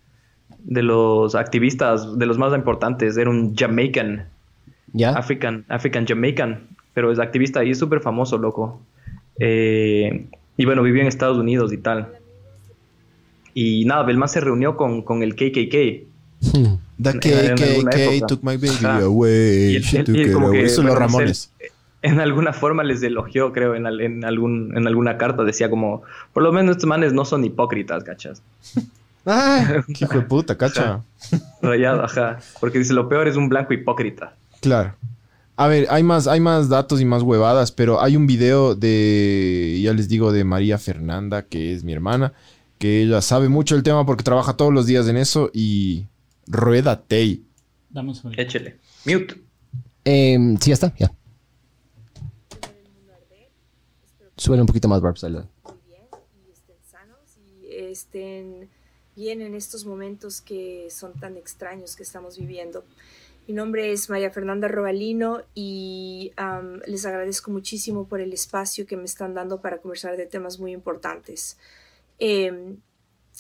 de 0.64 0.82
los 0.82 1.36
activistas, 1.36 2.18
de 2.18 2.26
los 2.26 2.38
más 2.38 2.54
importantes. 2.56 3.18
Era 3.18 3.30
un 3.30 3.56
Jamaican. 3.56 4.28
¿Ya? 4.94 5.12
African, 5.12 5.66
African 5.70 6.06
Jamaican. 6.08 6.68
Pero 6.94 7.12
es 7.12 7.20
activista 7.20 7.64
y 7.64 7.72
es 7.72 7.80
súper 7.80 8.02
famoso, 8.02 8.38
loco. 8.38 8.82
Eh, 9.40 10.28
y 10.58 10.66
bueno, 10.66 10.84
vivió 10.84 11.02
en 11.02 11.08
Estados 11.08 11.38
Unidos 11.38 11.74
y 11.74 11.78
tal. 11.78 12.10
Y 13.54 13.86
nada, 13.86 14.04
Belman 14.04 14.30
se 14.30 14.42
reunió 14.42 14.78
con, 14.78 15.02
con 15.02 15.24
el 15.24 15.36
KKK. 15.36 16.08
The 17.02 17.20
KKK 17.20 18.28
took 18.28 18.44
my 18.44 18.58
baby 18.58 19.04
away. 19.04 19.76
Eso 19.76 20.84
los 20.84 20.98
Ramones. 20.98 21.52
en 22.04 22.20
alguna 22.20 22.52
forma 22.54 22.84
les 22.84 23.02
elogió, 23.02 23.54
creo, 23.54 23.76
en, 23.76 23.88
en, 23.88 24.26
algún, 24.26 24.76
en 24.76 24.86
alguna 24.86 25.18
carta. 25.18 25.44
Decía 25.44 25.70
como, 25.70 26.04
por 26.34 26.44
lo 26.44 26.52
menos 26.52 26.76
estos 26.76 26.88
manes 26.88 27.14
no 27.14 27.26
son 27.26 27.44
hipócritas, 27.44 28.04
¿cachas? 28.04 28.44
Ah, 29.26 29.82
qué 29.88 30.04
hijo 30.04 30.16
de 30.16 30.22
puta, 30.24 30.58
cacha. 30.58 31.02
Rayado, 31.62 32.04
ajá. 32.04 32.40
Porque 32.60 32.80
dice, 32.80 32.92
lo 32.94 33.08
peor 33.08 33.30
es 33.30 33.38
un 33.38 33.48
blanco 33.48 33.74
hipócrita. 33.74 34.36
Claro. 34.60 34.96
A 35.56 35.68
ver, 35.68 35.88
hay 35.92 36.02
más, 36.02 36.28
hay 36.28 36.40
más 36.40 36.68
datos 36.68 37.00
y 37.00 37.06
más 37.06 37.22
huevadas, 37.22 37.72
pero 37.72 38.02
hay 38.02 38.16
un 38.16 38.26
video 38.26 38.74
de, 38.74 39.80
ya 39.84 39.94
les 39.94 40.10
digo, 40.10 40.32
de 40.32 40.44
María 40.44 40.80
Fernanda, 40.80 41.46
que 41.46 41.74
es 41.74 41.84
mi 41.84 41.94
hermana, 41.94 42.34
que 42.80 43.04
ella 43.04 43.22
sabe 43.22 43.50
mucho 43.50 43.76
el 43.76 43.84
tema 43.84 44.06
porque 44.06 44.24
trabaja 44.24 44.58
todos 44.58 44.74
los 44.74 44.88
días 44.88 45.08
en 45.08 45.18
eso 45.18 45.52
y 45.54 46.08
rueda 46.48 47.04
Tei. 47.04 47.46
Damos 47.90 48.24
un 48.24 48.38
Échele. 48.40 48.80
Mute. 49.06 49.44
Eh, 50.06 50.56
sí, 50.60 50.70
ya 50.70 50.74
está, 50.74 50.94
ya. 50.98 51.12
Suele 54.36 54.62
un 54.62 54.68
poquito 54.68 54.88
más, 54.88 55.00
Barbs. 55.02 55.24
Muy 55.24 55.32
bien 55.32 56.02
y 56.48 56.52
estén 56.52 56.78
sanos 56.90 57.38
y 57.38 57.68
estén 57.76 58.70
bien 59.16 59.42
en 59.42 59.54
estos 59.54 59.86
momentos 59.86 60.42
que 60.42 60.90
son 60.90 61.14
tan 61.14 61.38
extraños 61.38 61.96
que 61.96 62.02
estamos 62.04 62.38
viviendo. 62.40 62.84
Mi 63.46 63.54
nombre 63.54 63.92
es 63.92 64.10
María 64.10 64.32
Fernanda 64.32 64.70
Robalino 64.70 65.42
y 65.54 66.32
les 66.88 67.06
agradezco 67.06 67.52
muchísimo 67.52 68.08
por 68.08 68.22
el 68.22 68.32
espacio 68.32 68.86
que 68.86 68.96
me 68.96 69.04
están 69.04 69.34
dando 69.34 69.60
para 69.60 69.80
conversar 69.80 70.16
de 70.16 70.26
temas 70.26 70.60
muy 70.60 70.72
importantes. 70.72 71.58
Em, 72.20 72.78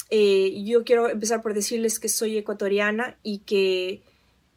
eh, 0.09 0.61
yo 0.65 0.83
quiero 0.83 1.09
empezar 1.09 1.41
por 1.41 1.53
decirles 1.53 2.01
que 2.01 2.09
soy 2.09 2.37
ecuatoriana 2.37 3.17
y 3.23 3.39
que 3.39 4.01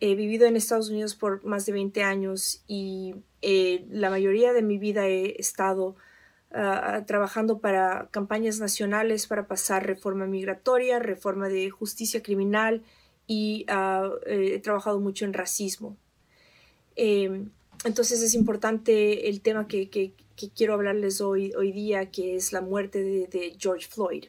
he 0.00 0.16
vivido 0.16 0.46
en 0.46 0.56
Estados 0.56 0.90
Unidos 0.90 1.14
por 1.14 1.44
más 1.44 1.64
de 1.64 1.72
20 1.72 2.02
años 2.02 2.64
y 2.66 3.14
eh, 3.40 3.86
la 3.88 4.10
mayoría 4.10 4.52
de 4.52 4.62
mi 4.62 4.78
vida 4.78 5.06
he 5.06 5.40
estado 5.40 5.94
ah, 6.50 7.04
trabajando 7.06 7.60
para 7.60 8.08
campañas 8.10 8.58
nacionales 8.58 9.28
para 9.28 9.46
pasar 9.46 9.86
reforma 9.86 10.26
migratoria, 10.26 10.98
reforma 10.98 11.48
de 11.48 11.70
justicia 11.70 12.20
criminal 12.20 12.82
y 13.26 13.66
eh, 13.68 14.52
he 14.54 14.58
trabajado 14.60 15.00
mucho 15.00 15.24
en 15.24 15.32
racismo. 15.32 15.96
Em, 16.94 17.50
entonces 17.84 18.22
es 18.22 18.34
importante 18.34 19.28
el 19.28 19.40
tema 19.40 19.66
que, 19.68 19.90
que 20.36 20.50
quiero 20.50 20.74
hablarles 20.74 21.20
hoy, 21.20 21.52
hoy 21.54 21.72
día, 21.72 22.10
que 22.10 22.36
es 22.36 22.52
la 22.52 22.60
muerte 22.60 23.02
de, 23.02 23.56
George 23.58 23.88
Floyd. 23.88 24.26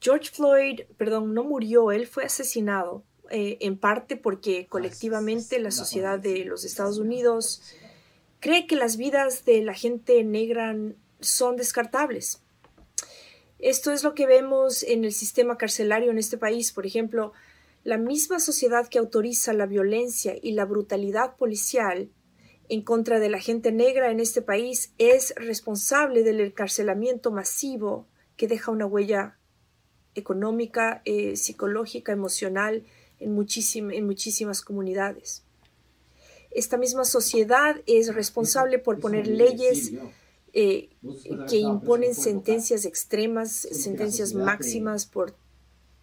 George 0.00 0.30
Floyd, 0.30 0.82
perdón, 0.96 1.32
no 1.32 1.44
murió, 1.44 1.92
él 1.92 2.06
fue 2.06 2.24
asesinado, 2.24 3.02
eh, 3.30 3.56
en 3.60 3.78
parte 3.78 4.16
porque 4.16 4.66
colectivamente 4.66 5.58
la 5.58 5.70
sociedad 5.70 6.18
de 6.18 6.44
los 6.44 6.64
Estados 6.64 6.98
Unidos 6.98 7.62
cree 8.40 8.66
que 8.66 8.76
las 8.76 8.96
vidas 8.96 9.44
de 9.44 9.62
la 9.62 9.74
gente 9.74 10.22
negra 10.24 10.76
son 11.20 11.56
descartables. 11.56 12.42
Esto 13.58 13.92
es 13.92 14.02
lo 14.02 14.14
que 14.14 14.26
vemos 14.26 14.82
en 14.82 15.04
el 15.04 15.12
sistema 15.12 15.56
carcelario 15.56 16.10
en 16.10 16.18
este 16.18 16.36
país. 16.36 16.72
Por 16.72 16.84
ejemplo, 16.84 17.32
la 17.84 17.98
misma 17.98 18.38
sociedad 18.38 18.88
que 18.88 18.98
autoriza 18.98 19.52
la 19.52 19.66
violencia 19.66 20.34
y 20.40 20.52
la 20.52 20.64
brutalidad 20.64 21.36
policial 21.36 22.10
en 22.68 22.82
contra 22.82 23.18
de 23.18 23.28
la 23.28 23.40
gente 23.40 23.72
negra 23.72 24.10
en 24.10 24.20
este 24.20 24.40
país 24.40 24.92
es 24.98 25.34
responsable 25.36 26.22
del 26.22 26.40
encarcelamiento 26.40 27.30
masivo 27.30 28.06
que 28.36 28.46
deja 28.46 28.70
una 28.70 28.86
huella 28.86 29.38
económica, 30.14 31.02
eh, 31.04 31.36
psicológica, 31.36 32.12
emocional 32.12 32.84
en, 33.18 33.36
en 33.92 34.06
muchísimas 34.06 34.62
comunidades. 34.62 35.42
Esta 36.50 36.76
misma 36.76 37.04
sociedad 37.04 37.76
es 37.86 38.14
responsable 38.14 38.78
por 38.78 39.00
poner 39.00 39.26
leyes 39.26 39.92
eh, 40.52 40.90
que 41.48 41.56
imponen 41.56 42.14
sentencias 42.14 42.84
extremas, 42.84 43.52
sentencias 43.52 44.34
máximas 44.34 45.06
por 45.06 45.34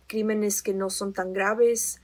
crímenes 0.10 0.62
que 0.62 0.74
no 0.74 0.90
son 0.90 1.14
tan 1.14 1.32
graves, 1.32 2.02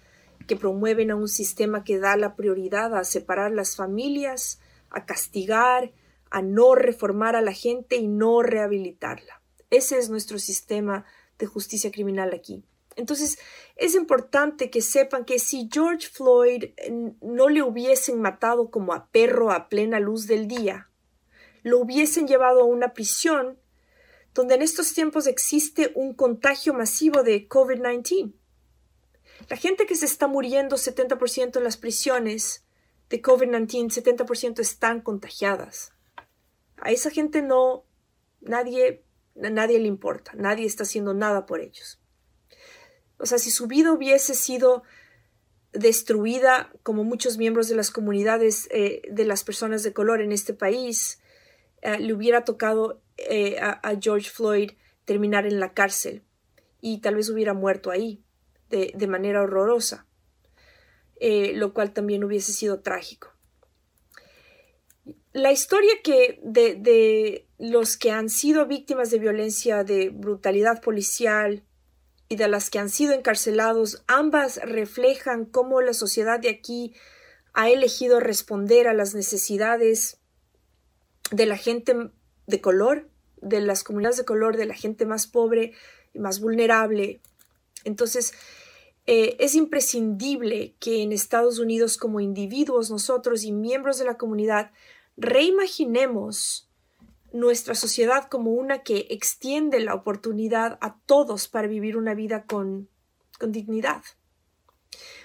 que 0.47 0.55
promueven 0.55 1.11
a 1.11 1.15
un 1.17 1.27
sistema 1.27 1.83
que 1.83 1.99
da 1.99 2.15
la 2.15 2.37
prioridad 2.37 2.95
a 2.95 3.03
separar 3.03 3.51
las 3.51 3.75
familias, 3.75 4.61
a 4.89 5.05
castigar, 5.05 5.91
a 6.29 6.41
no 6.41 6.75
reformar 6.75 7.35
a 7.35 7.41
la 7.41 7.51
gente 7.51 7.97
y 7.97 8.07
no 8.07 8.41
rehabilitarla. 8.41 9.41
Ese 9.69 9.97
es 9.97 10.09
nuestro 10.09 10.39
sistema 10.39 11.03
de 11.37 11.47
justicia 11.47 11.91
criminal 11.91 12.33
aquí. 12.33 12.63
Entonces, 12.95 13.37
es 13.75 13.95
importante 13.95 14.69
que 14.69 14.81
sepan 14.81 15.25
que 15.25 15.39
si 15.39 15.69
George 15.71 16.07
Floyd 16.07 16.65
no 17.21 17.49
le 17.49 17.61
hubiesen 17.61 18.21
matado 18.21 18.69
como 18.69 18.93
a 18.93 19.07
perro 19.07 19.51
a 19.51 19.67
plena 19.67 19.99
luz 19.99 20.27
del 20.27 20.47
día, 20.47 20.89
lo 21.63 21.79
hubiesen 21.79 22.27
llevado 22.27 22.61
a 22.61 22.65
una 22.65 22.93
prisión 22.93 23.57
donde 24.35 24.55
en 24.55 24.61
estos 24.61 24.93
tiempos 24.93 25.27
existe 25.27 25.93
un 25.95 26.13
contagio 26.13 26.73
masivo 26.73 27.23
de 27.23 27.47
COVID-19 27.47 28.33
La 29.49 29.55
gente 29.55 29.85
que 29.85 29.95
se 29.95 30.05
está 30.05 30.27
muriendo, 30.27 30.75
70% 30.75 31.57
en 31.57 31.63
las 31.63 31.77
prisiones 31.77 32.65
de 33.09 33.21
COVID-19, 33.21 34.27
70% 34.27 34.59
están 34.59 35.01
contagiadas. 35.01 35.93
A 36.77 36.91
esa 36.91 37.09
gente 37.09 37.41
no, 37.41 37.85
nadie, 38.41 39.05
nadie 39.35 39.79
le 39.79 39.87
importa, 39.87 40.33
nadie 40.35 40.65
está 40.65 40.83
haciendo 40.83 41.13
nada 41.13 41.45
por 41.45 41.61
ellos. 41.61 42.01
O 43.17 43.25
sea, 43.25 43.37
si 43.37 43.51
su 43.51 43.67
vida 43.67 43.93
hubiese 43.93 44.35
sido 44.35 44.83
destruida 45.71 46.73
como 46.83 47.05
muchos 47.05 47.37
miembros 47.37 47.69
de 47.69 47.75
las 47.75 47.89
comunidades 47.89 48.67
eh, 48.71 49.01
de 49.09 49.23
las 49.23 49.45
personas 49.45 49.83
de 49.83 49.93
color 49.93 50.19
en 50.19 50.33
este 50.33 50.53
país, 50.53 51.21
eh, 51.81 51.99
le 51.99 52.13
hubiera 52.13 52.43
tocado 52.43 53.01
eh, 53.17 53.57
a, 53.59 53.93
George 53.99 54.29
Floyd 54.29 54.71
terminar 55.05 55.45
en 55.45 55.59
la 55.59 55.73
cárcel 55.73 56.23
y 56.81 57.01
tal 57.01 57.15
vez 57.15 57.29
hubiera 57.29 57.53
muerto 57.53 57.91
ahí 57.91 58.23
de, 58.69 59.07
manera 59.07 59.41
horrorosa, 59.41 60.05
lo 61.21 61.73
cual 61.73 61.93
también 61.93 62.23
hubiese 62.23 62.51
sido 62.51 62.81
trágico. 62.81 63.33
La 65.31 65.51
historia 65.51 65.93
que 66.03 66.39
de, 66.43 66.75
de 66.75 67.47
los 67.57 67.95
que 67.97 68.11
han 68.11 68.29
sido 68.29 68.65
víctimas 68.65 69.11
de 69.11 69.19
violencia, 69.19 69.83
de 69.83 70.09
brutalidad 70.09 70.81
policial, 70.81 71.63
y 72.27 72.35
de 72.37 72.47
las 72.47 72.69
que 72.69 72.79
han 72.79 72.89
sido 72.89 73.13
encarcelados, 73.13 74.03
ambas 74.07 74.59
reflejan 74.63 75.45
cómo 75.45 75.81
la 75.81 75.93
sociedad 75.93 76.39
de 76.39 76.49
aquí 76.49 76.93
ha 77.53 77.69
elegido 77.69 78.19
responder 78.19 78.87
a 78.87 78.93
las 78.93 79.13
necesidades 79.13 80.19
de 81.31 81.45
la 81.45 81.57
gente 81.57 82.11
de 82.47 82.61
color, 82.61 83.09
de 83.41 83.59
las 83.61 83.83
comunidades 83.83 84.17
de 84.17 84.25
color, 84.25 84.57
de 84.57 84.65
la 84.65 84.73
gente 84.73 85.05
más 85.05 85.27
pobre 85.27 85.73
y 86.13 86.19
más 86.19 86.39
vulnerable. 86.39 87.21
Entonces, 87.83 88.33
eh, 89.07 89.37
es 89.39 89.55
imprescindible 89.55 90.75
que 90.79 91.03
en 91.03 91.11
Estados 91.11 91.59
Unidos 91.59 91.97
como 91.97 92.19
individuos, 92.19 92.89
nosotros 92.89 93.43
y 93.43 93.51
miembros 93.51 93.99
de 93.99 94.05
la 94.05 94.17
comunidad, 94.17 94.71
reimaginemos 95.15 96.69
nuestra 97.35 97.75
sociedad 97.75 98.29
como 98.29 98.51
una 98.51 98.81
que 98.81 99.07
extiende 99.09 99.79
la 99.81 99.93
oportunidad 99.93 100.77
a 100.81 100.97
todos 101.05 101.47
para 101.47 101.67
vivir 101.67 101.97
una 101.97 102.13
vida 102.13 102.45
con, 102.45 102.89
dignidad. 103.41 104.01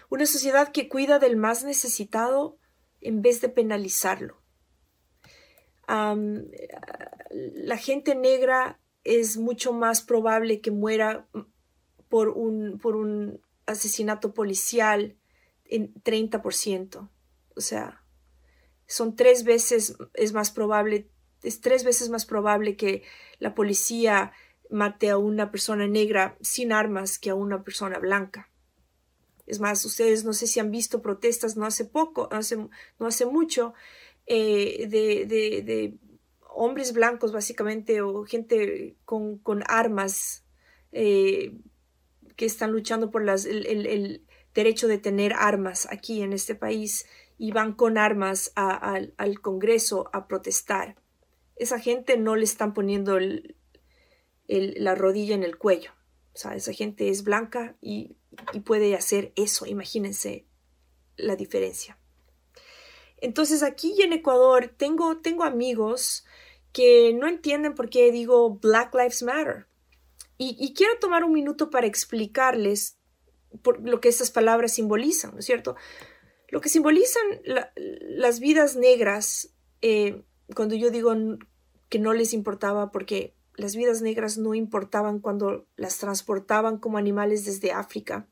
Una 0.09 0.27
sociedad 0.27 0.73
que 0.73 0.89
cuida 0.89 1.21
del 1.21 1.37
más 1.37 1.62
necesitado 1.62 2.59
en 3.01 3.23
vez 3.23 3.41
de 3.41 3.49
penalizarlo. 3.49 4.39
La 5.91 7.76
gente 7.76 8.14
negra 8.14 8.78
es 9.05 9.36
mucho 9.36 9.72
más 9.72 10.03
probable 10.03 10.61
que 10.61 10.70
muera 10.70 11.26
por 12.09 12.28
un, 12.28 13.41
asesinato 13.66 14.34
policial 14.34 15.16
en 15.64 15.95
30%. 15.95 17.09
O 17.55 17.61
sea, 17.61 18.03
son 18.86 19.14
tres 19.14 19.45
veces, 19.45 19.97
es 20.14 20.32
más 20.32 20.51
probable 20.51 21.09
es 21.43 21.61
tres 21.61 21.84
veces 21.84 22.11
más 22.11 22.26
probable 22.26 22.76
que 22.76 23.03
la 23.38 23.55
policía 23.55 24.32
mate 24.68 25.11
a 25.11 25.18
una 25.18 25.51
persona 25.51 25.86
negra 25.86 26.36
sin 26.41 26.72
armas 26.72 27.18
que 27.18 27.30
a 27.30 27.34
una 27.34 27.64
persona 27.64 27.99
blanca. 27.99 28.51
Es 29.47 29.59
más, 29.59 29.84
ustedes 29.84 30.24
no 30.24 30.32
sé 30.32 30.47
si 30.47 30.61
han 30.61 30.70
visto 30.70 31.03
protestas 31.03 31.57
no 31.57 31.66
hace 31.66 31.84
poco, 31.84 32.28
no 32.99 33.07
hace 33.07 33.26
mucho, 33.26 33.74
eh, 34.33 34.87
de, 34.89 35.99
hombres 36.53 36.93
blancos 36.93 37.33
básicamente 37.33 38.03
o 38.03 38.24
gente 38.24 38.97
con, 39.05 39.41
armas 39.66 40.45
eh, 40.93 41.57
que 42.37 42.45
están 42.45 42.72
luchando 42.72 43.11
por 43.11 43.24
las, 43.24 43.45
el, 43.45 44.24
derecho 44.55 44.89
de 44.89 44.99
tener 44.99 45.33
armas 45.33 45.87
aquí 45.91 46.22
en 46.22 46.33
este 46.33 46.55
país 46.55 47.07
y 47.39 47.53
van 47.53 47.72
con 47.72 47.99
armas 47.99 48.53
al 48.57 49.41
Congreso 49.41 50.11
a 50.12 50.26
protestar 50.26 50.97
esa 51.61 51.78
gente 51.78 52.16
no 52.16 52.37
le 52.37 52.45
están 52.45 52.72
poniendo 52.72 53.18
la 54.49 54.95
rodilla 54.95 55.35
en 55.35 55.45
el 55.45 55.59
cuello. 55.59 55.93
O 56.35 56.39
sea, 56.39 56.57
esa 56.57 56.72
gente 56.72 57.11
es 57.11 57.22
blanca 57.22 57.76
y, 57.83 58.16
puede 58.64 58.95
hacer 58.95 59.33
eso. 59.37 59.66
Imagínense 59.66 60.47
la 61.16 61.37
diferencia. 61.37 61.99
Entonces 63.21 63.62
aquí 63.62 64.01
en 64.03 64.12
Ecuador 64.12 64.73
tengo, 64.77 65.21
amigos 65.43 66.25
que 66.73 67.12
no 67.14 67.29
entienden 67.29 67.75
por 67.75 67.91
qué 67.91 68.11
digo 68.12 68.59
Black 68.59 68.95
Lives 68.95 69.23
Matter. 69.23 69.66
Y, 70.43 70.73
quiero 70.73 70.99
tomar 70.99 71.23
un 71.23 71.35
minuto 71.35 71.68
para 71.68 71.87
explicarles 71.87 72.99
lo 73.83 74.01
que 74.01 74.09
estas 74.09 74.31
palabras 74.31 74.73
simbolizan, 74.73 75.33
¿no 75.33 75.41
es 75.41 75.45
cierto? 75.45 75.77
Lo 76.49 76.62
que 76.62 76.71
simbolizan 76.71 77.23
las 77.45 78.41
vidas 78.41 78.75
negras, 78.75 79.53
eh, 79.83 80.23
cuando 80.57 80.75
yo 80.77 80.91
digo 80.91 81.14
que 81.91 81.99
no 81.99 82.14
les 82.14 82.33
importaba 82.33 82.91
porque 82.91 83.35
las 83.55 83.77
vidas 83.77 84.01
negras 84.01 84.39
no 84.39 84.55
importaban 84.55 85.21
cuando 85.21 85.66
las 85.77 85.99
transportaban 85.99 86.79
como 86.79 86.97
animales 86.97 87.45
desde 87.45 87.73
África. 87.73 88.27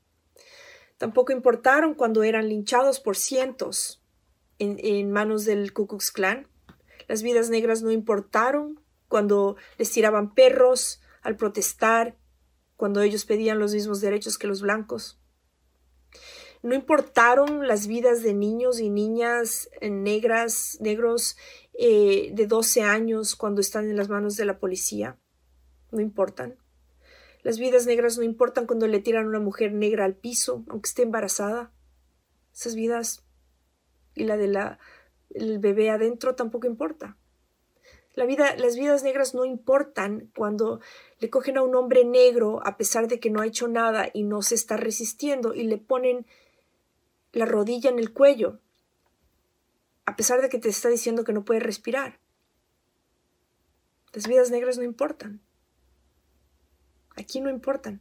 Tampoco 0.97 1.32
importaron 1.32 1.93
cuando 1.93 2.22
eran 2.22 2.49
linchados 2.49 3.01
por 3.01 3.16
cientos 3.16 3.97
en, 4.59 5.11
manos 5.11 5.44
del 5.44 5.72
Ku 5.72 5.86
Klux 5.86 6.11
Klan. 6.11 6.46
Las 7.06 7.22
vidas 7.22 7.50
negras 7.50 7.82
no 7.82 7.90
importaron 7.90 8.80
cuando 9.09 9.56
les 9.78 9.90
tiraban 9.90 10.34
perros 10.34 11.00
al 11.22 11.36
protestar, 11.36 12.16
cuando 12.76 13.00
ellos 13.02 13.24
pedían 13.24 13.59
los 13.59 13.72
mismos 13.74 14.00
derechos 14.00 14.38
que 14.38 14.46
los 14.46 14.62
blancos. 14.62 15.20
No 16.62 16.74
importaron 16.74 17.66
las 17.68 17.86
vidas 17.86 18.22
de 18.22 18.34
niños 18.34 18.80
y 18.80 18.90
niñas 18.90 19.70
negras, 19.80 20.78
negros 20.80 21.36
eh, 21.72 22.30
de 22.32 22.46
12 22.46 22.82
años 22.82 23.36
cuando 23.36 23.61
están 23.61 23.88
en 23.88 23.96
las 23.96 24.09
manos 24.09 24.36
de 24.36 24.44
la 24.44 24.59
policía. 24.59 25.18
No 25.92 26.00
importan. 26.00 26.59
Las 27.42 27.59
vidas 27.59 27.86
negras 27.86 28.18
no 28.18 28.24
importan 28.24 28.66
cuando 28.66 28.88
le 28.88 29.00
tiran 29.00 29.26
a 29.26 29.28
una 29.28 29.40
mujer 29.40 29.72
negra 29.72 30.04
al 30.04 30.16
piso, 30.16 30.64
aunque 30.68 30.88
esté 30.88 31.02
embarazada. 31.02 31.72
Esas 32.52 32.74
vidas 32.74 33.24
y 34.18 34.24
la 34.24 34.36
de 34.36 34.48
la 34.48 34.78
el 35.30 35.58
bebé 35.58 35.90
adentro 35.90 36.34
tampoco 36.34 36.66
importa. 36.66 37.16
La 38.14 38.24
vida, 38.24 38.56
las 38.56 38.76
vidas 38.76 39.02
negras 39.02 39.34
no 39.34 39.44
importan 39.44 40.30
cuando 40.34 40.80
le 41.20 41.30
cogen 41.30 41.56
a 41.56 41.62
un 41.62 41.74
hombre 41.76 42.04
negro 42.04 42.60
a 42.64 42.76
pesar 42.76 43.06
de 43.06 43.20
que 43.20 43.30
no 43.30 43.40
ha 43.40 43.46
hecho 43.46 43.68
nada 43.68 44.08
y 44.12 44.24
no 44.24 44.42
se 44.42 44.54
está 44.54 44.76
resistiendo 44.76 45.54
y 45.54 45.64
le 45.64 45.78
ponen 45.78 46.26
la 47.32 47.44
rodilla 47.44 47.90
en 47.90 47.98
el 47.98 48.12
cuello 48.12 48.60
a 50.08 50.16
pesar 50.16 50.40
de 50.40 50.48
que 50.48 50.58
te 50.58 50.70
está 50.70 50.88
diciendo 50.88 51.22
que 51.22 51.34
no 51.34 51.44
puede 51.44 51.60
respirar. 51.60 52.18
Las 54.14 54.26
vidas 54.26 54.50
negras 54.50 54.78
no 54.78 54.84
importan. 54.84 55.42
Aquí 57.14 57.42
no 57.42 57.50
importan. 57.50 58.00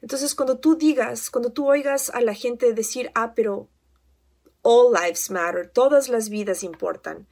Entonces, 0.00 0.34
cuando 0.34 0.58
tú 0.58 0.74
digas, 0.74 1.28
cuando 1.28 1.52
tú 1.52 1.68
oigas 1.68 2.08
a 2.08 2.22
la 2.22 2.32
gente 2.32 2.72
decir, 2.72 3.10
ah, 3.14 3.34
pero 3.34 3.68
all 4.62 4.92
lives 4.92 5.30
matter, 5.30 5.68
todas 5.68 6.08
las 6.08 6.28
vidas 6.28 6.62
importan, 6.62 7.26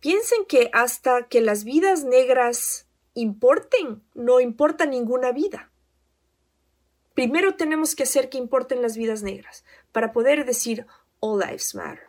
piensen 0.00 0.44
que 0.46 0.70
hasta 0.72 1.28
que 1.28 1.40
las 1.40 1.64
vidas 1.64 2.04
negras 2.04 2.86
importen, 3.14 4.02
no 4.14 4.40
importa 4.40 4.86
ninguna 4.86 5.32
vida. 5.32 5.70
Primero 7.14 7.56
tenemos 7.56 7.94
que 7.94 8.02
hacer 8.02 8.28
que 8.28 8.38
importen 8.38 8.82
las 8.82 8.96
vidas 8.96 9.22
negras 9.22 9.64
para 9.90 10.12
poder 10.12 10.44
decir 10.44 10.86
all 11.20 11.40
lives 11.40 11.74
matter. 11.74 12.04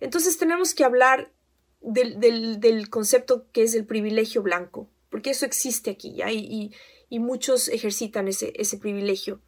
Entonces 0.00 0.36
tenemos 0.38 0.74
que 0.74 0.84
hablar 0.84 1.32
del, 1.80 2.90
concepto 2.90 3.46
que 3.52 3.62
es 3.62 3.74
el 3.74 3.86
privilegio 3.86 4.42
blanco, 4.42 4.88
porque 5.10 5.30
eso 5.30 5.46
existe 5.46 5.90
aquí 5.90 6.14
¿ya? 6.14 6.30
Y, 6.30 6.74
muchos 7.10 7.68
ejercitan 7.68 8.28
ese, 8.28 8.78
privilegio. 8.78 9.40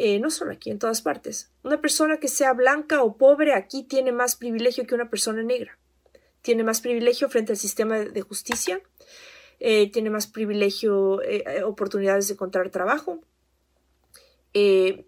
Eh, 0.00 0.20
no 0.20 0.30
solo 0.30 0.52
aquí, 0.52 0.70
en 0.70 0.78
todas 0.78 1.02
partes. 1.02 1.50
Una 1.64 1.80
persona 1.80 2.18
que 2.20 2.28
sea 2.28 2.52
blanca 2.52 3.02
o 3.02 3.16
pobre 3.16 3.52
aquí 3.52 3.82
tiene 3.82 4.12
más 4.12 4.36
privilegio 4.36 4.86
que 4.86 4.94
una 4.94 5.10
persona 5.10 5.42
negra. 5.42 5.76
Tiene 6.40 6.62
más 6.62 6.80
privilegio 6.80 7.28
frente 7.28 7.50
al 7.50 7.58
sistema 7.58 7.98
de 7.98 8.20
justicia, 8.22 8.80
eh, 9.58 9.90
tiene 9.90 10.10
más 10.10 10.28
privilegio, 10.28 11.20
eh, 11.22 11.64
oportunidades 11.64 12.28
de 12.28 12.34
encontrar 12.34 12.70
trabajo, 12.70 13.20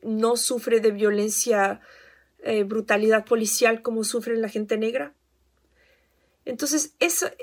no 0.03 0.37
sufre 0.37 0.81
de 0.81 0.91
violencia 0.91 1.81
brutalidad 2.67 3.25
policial 3.25 3.83
como 3.83 4.03
sufren 4.03 4.43
la 4.43 4.49
gente 4.49 4.77
negra. 4.77 5.15
Entonces, 6.45 6.95
ese 6.99 7.37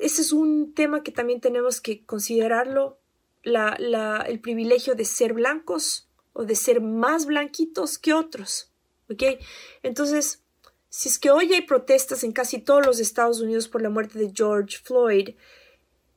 es 0.00 0.32
un 0.32 0.72
tema 0.72 1.02
que 1.02 1.10
también 1.10 1.40
tenemos 1.40 1.80
que 1.80 2.04
considerarlo, 2.04 3.00
la, 3.42 4.24
el 4.28 4.40
privilegio 4.40 4.94
de 4.94 5.04
ser 5.04 5.32
blancos 5.32 6.08
o 6.32 6.44
de 6.44 6.54
ser 6.54 6.80
más 6.80 7.26
blanquitos 7.26 7.98
que 7.98 8.14
otros. 8.14 8.70
¿Ok? 9.10 9.22
Entonces, 9.82 10.42
si 10.88 11.08
es 11.08 11.18
que 11.18 11.30
hoy 11.30 11.52
hay 11.52 11.62
protestas 11.62 12.24
en 12.24 12.32
casi 12.32 12.58
todos 12.58 12.84
los 12.84 13.00
Estados 13.00 13.40
Unidos 13.40 13.68
por 13.68 13.82
la 13.82 13.90
muerte 13.90 14.18
de 14.18 14.32
George 14.34 14.78
Floyd, 14.82 15.30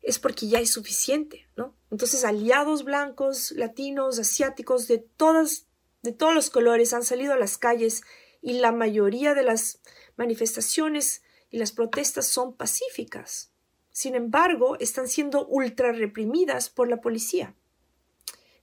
es 0.02 0.20
porque 0.20 0.48
ya 0.48 0.60
es 0.60 0.72
suficiente, 0.72 1.48
¿no? 1.56 1.76
Entonces, 1.90 2.24
aliados 2.24 2.84
blancos, 2.84 3.52
latinos, 3.52 4.20
asiáticos, 4.20 4.88
de 4.88 5.00
todas 5.00 5.66
de 6.06 6.14
todos 6.14 6.36
los 6.36 6.50
colores 6.50 6.94
han 6.94 7.04
salido 7.04 7.34
a 7.34 7.38
las 7.38 7.58
calles 7.58 8.04
y 8.42 8.54
la 8.54 8.72
mayoría 8.72 9.34
de 9.34 9.44
las 9.44 9.82
manifestaciones 10.16 11.24
y 11.50 11.58
las 11.58 11.72
protestas 11.72 12.28
son 12.28 12.56
pacíficas. 12.56 13.52
Sin 13.92 14.14
embargo, 14.14 14.78
están 14.80 15.08
siendo 15.08 15.48
ultra 15.48 15.92
reprimidas 15.92 16.70
por 16.70 16.88
la 16.88 17.02
policía. 17.02 17.56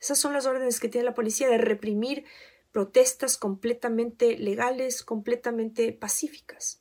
Esas 0.02 0.18
son 0.18 0.32
las 0.32 0.46
órdenes 0.46 0.80
que 0.80 0.88
tiene 0.88 1.04
la 1.04 1.14
policía 1.14 1.48
de 1.48 1.58
reprimir 1.58 2.24
protestas 2.72 3.36
completamente 3.36 4.36
legales, 4.36 5.04
completamente 5.04 5.92
pacíficas. 5.92 6.80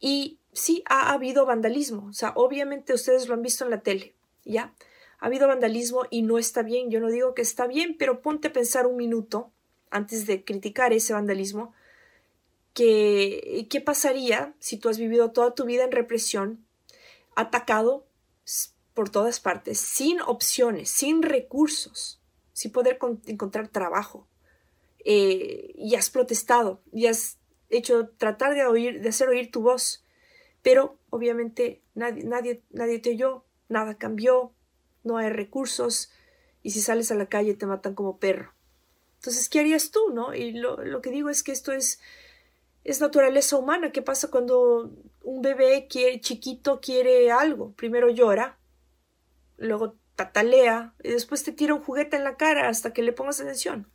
Y 0.00 0.38
sí 0.52 0.82
ha 0.88 1.12
habido 1.12 1.44
vandalismo, 1.44 2.06
o 2.06 2.12
sea, 2.14 2.32
obviamente 2.34 2.94
ustedes 2.94 3.28
lo 3.28 3.34
han 3.34 3.42
visto 3.42 3.64
en 3.64 3.70
la 3.70 3.82
tele, 3.82 4.14
¿ya? 4.46 4.72
Ha 5.18 5.26
habido 5.26 5.46
vandalismo 5.46 6.04
y 6.10 6.22
no 6.22 6.38
está 6.38 6.62
bien, 6.62 6.90
yo 6.90 7.00
no 7.00 7.08
digo 7.08 7.34
que 7.34 7.42
está 7.42 7.66
bien, 7.66 7.96
pero 7.98 8.22
ponte 8.22 8.48
a 8.48 8.52
pensar 8.52 8.86
un 8.86 8.96
minuto 8.96 9.50
antes 9.90 10.26
de 10.26 10.42
criticar 10.42 10.94
ese 10.94 11.12
vandalismo, 11.12 11.74
¿qué 12.72 13.82
pasaría 13.84 14.54
si 14.58 14.78
tú 14.78 14.88
has 14.88 14.96
vivido 14.96 15.32
toda 15.32 15.54
tu 15.54 15.66
vida 15.66 15.84
en 15.84 15.92
represión, 15.92 16.64
atacado 17.36 18.06
por 18.94 19.10
todas 19.10 19.38
partes, 19.38 19.78
sin 19.78 20.20
opciones, 20.22 20.88
sin 20.88 21.22
recursos, 21.22 22.21
sin 22.52 22.72
poder 22.72 22.98
encontrar 23.26 23.68
trabajo? 23.68 24.26
Eh, 25.04 25.72
y 25.76 25.94
has 25.96 26.10
protestado, 26.10 26.80
y 26.92 27.06
has 27.06 27.38
hecho 27.70 28.08
tratar 28.18 28.54
de 28.54 28.64
oír, 28.66 29.00
de 29.00 29.08
hacer 29.08 29.28
oír 29.28 29.50
tu 29.50 29.62
voz, 29.62 30.04
pero 30.62 30.96
obviamente 31.10 31.82
nadie, 31.94 32.24
nadie, 32.24 32.62
nadie 32.70 32.98
te 33.00 33.10
oyó, 33.10 33.44
nada 33.68 33.94
cambió, 33.94 34.52
no 35.02 35.16
hay 35.16 35.30
recursos, 35.30 36.12
y 36.62 36.70
si 36.70 36.80
sales 36.80 37.10
a 37.10 37.16
la 37.16 37.26
calle 37.26 37.54
te 37.54 37.66
matan 37.66 37.94
como 37.94 38.18
perro. 38.18 38.52
Entonces, 39.16 39.48
¿qué 39.48 39.60
harías 39.60 39.92
tú, 39.92 40.10
no? 40.12 40.34
Y 40.34 40.52
lo, 40.52 41.00
que 41.00 41.10
digo 41.10 41.28
es 41.28 41.44
que 41.44 41.52
esto 41.52 41.72
es, 41.72 42.00
es 42.82 43.00
naturaleza 43.00 43.56
humana. 43.56 43.92
¿Qué 43.92 44.02
pasa 44.02 44.30
cuando 44.30 44.90
un 45.22 45.42
bebé 45.42 45.86
quiere, 45.88 46.20
chiquito 46.20 46.80
quiere 46.80 47.30
algo? 47.30 47.72
Primero 47.72 48.10
llora, 48.10 48.58
luego 49.58 49.94
tatalea 50.26 50.94
y 51.02 51.10
después 51.10 51.42
te 51.42 51.52
tira 51.52 51.74
un 51.74 51.82
juguete 51.82 52.16
en 52.16 52.24
la 52.24 52.36
cara 52.36 52.68
hasta 52.68 52.92
que 52.92 53.02
le 53.02 53.12
pongas 53.12 53.40
atención. 53.40 53.90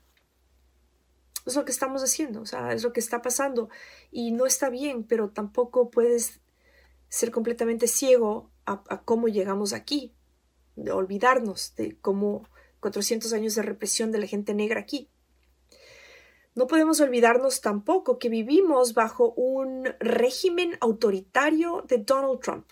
Es 1.45 1.55
lo 1.55 1.63
que 1.63 1.71
estamos 1.71 2.03
haciendo, 2.03 2.41
o 2.41 2.45
sea, 2.45 2.73
es 2.73 2.83
lo 2.83 2.91
que 2.91 2.99
está 2.99 3.21
pasando. 3.21 3.69
Y 4.11 4.31
no 4.31 4.45
está 4.45 4.69
bien, 4.69 5.03
pero 5.03 5.29
tampoco 5.29 5.89
puedes 5.89 6.41
ser 7.07 7.31
completamente 7.31 7.87
ciego 7.87 8.51
a, 8.65 8.83
a 8.89 9.01
cómo 9.03 9.29
llegamos 9.29 9.71
aquí, 9.71 10.13
de 10.75 10.91
olvidarnos 10.91 11.75
de 11.75 11.97
cómo 11.99 12.49
400 12.81 13.31
años 13.33 13.55
de 13.55 13.61
represión 13.61 14.11
de 14.11 14.19
la 14.19 14.27
gente 14.27 14.53
negra 14.53 14.81
aquí. 14.81 15.09
No 16.53 16.67
podemos 16.67 16.99
olvidarnos 16.99 17.61
tampoco 17.61 18.17
que 18.17 18.29
vivimos 18.29 18.93
bajo 18.93 19.31
un 19.33 19.85
régimen 19.99 20.77
autoritario 20.81 21.83
de 21.87 21.99
Donald 21.99 22.39
Trump 22.41 22.67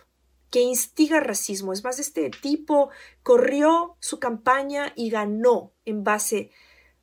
que 0.49 0.61
instiga 0.61 1.19
racismo. 1.19 1.73
Es 1.73 1.83
más, 1.83 1.99
este 1.99 2.29
tipo 2.29 2.89
corrió 3.23 3.97
su 3.99 4.19
campaña 4.19 4.93
y 4.95 5.09
ganó 5.09 5.73
en 5.85 6.03
base 6.03 6.51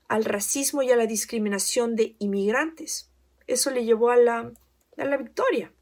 al 0.09 0.24
racismo 0.24 0.82
y 0.82 0.90
a 0.90 0.97
la 0.97 1.07
discriminación 1.07 1.97
de 1.97 2.16
inmigrantes. 2.18 3.11
Eso 3.47 3.70
le 3.70 3.84
llevó 3.84 4.11
a 4.11 4.16
la, 4.16 4.53
a 4.97 5.05
la 5.05 5.16
victoria. 5.16 5.72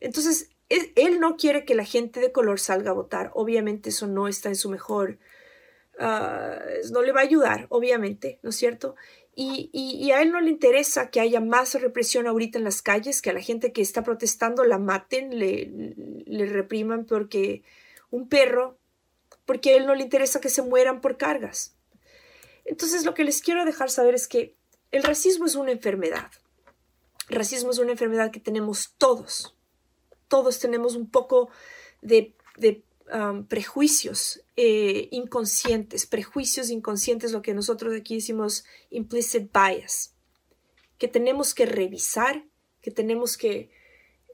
Entonces, 0.00 0.50
él, 0.68 1.20
no 1.20 1.36
quiere 1.36 1.64
que 1.64 1.74
la 1.74 1.84
gente 1.84 2.20
de 2.20 2.32
color 2.32 2.60
salga 2.60 2.90
a 2.90 2.94
votar. 2.94 3.30
Obviamente 3.34 3.88
eso 3.90 4.06
no 4.06 4.28
está 4.28 4.48
en 4.48 4.56
su 4.56 4.70
mejor... 4.70 5.18
Ah, 6.00 6.60
no 6.92 7.02
le 7.02 7.10
va 7.10 7.20
a 7.20 7.24
ayudar, 7.24 7.66
obviamente, 7.70 8.38
¿no 8.42 8.50
es 8.50 8.56
cierto? 8.56 8.94
Y, 9.40 10.10
a 10.10 10.20
él 10.20 10.32
no 10.32 10.40
le 10.40 10.50
interesa 10.50 11.10
que 11.10 11.20
haya 11.20 11.40
más 11.40 11.80
represión 11.80 12.26
ahorita 12.26 12.58
en 12.58 12.64
las 12.64 12.82
calles, 12.82 13.22
que 13.22 13.30
a 13.30 13.32
la 13.32 13.40
gente 13.40 13.72
que 13.72 13.82
está 13.82 14.02
protestando 14.02 14.64
la 14.64 14.78
maten, 14.78 15.38
le, 15.38 16.46
repriman 16.46 17.04
porque 17.04 17.62
un 18.10 18.28
perro, 18.28 18.76
porque 19.44 19.70
a 19.70 19.76
él 19.76 19.86
no 19.86 19.94
le 19.94 20.02
interesa 20.02 20.40
que 20.40 20.48
se 20.48 20.62
mueran 20.62 21.00
por 21.00 21.18
cargas. 21.18 21.76
Entonces 22.64 23.04
lo 23.04 23.14
que 23.14 23.22
les 23.22 23.40
quiero 23.40 23.64
dejar 23.64 23.90
saber 23.90 24.16
es 24.16 24.26
que 24.26 24.56
el 24.90 25.04
racismo 25.04 25.46
es 25.46 25.54
una 25.54 25.70
enfermedad. 25.70 26.32
El 27.28 27.36
racismo 27.36 27.70
es 27.70 27.78
una 27.78 27.92
enfermedad 27.92 28.32
que 28.32 28.40
tenemos 28.40 28.94
todos. 28.98 29.54
Todos 30.26 30.58
tenemos 30.58 30.96
un 30.96 31.08
poco 31.08 31.48
de 32.02 32.34
Prejuicios 33.48 34.42
eh, 34.56 35.08
inconscientes, 35.10 36.06
prejuicios 36.06 36.70
inconscientes, 36.70 37.32
lo 37.32 37.42
que 37.42 37.54
nosotros 37.54 37.94
aquí 37.94 38.16
decimos 38.16 38.64
implicit 38.90 39.50
bias, 39.52 40.14
que 40.98 41.08
tenemos 41.08 41.54
que 41.54 41.66
revisar, 41.66 42.44
que 42.82 42.90
tenemos 42.90 43.36
que 43.36 43.70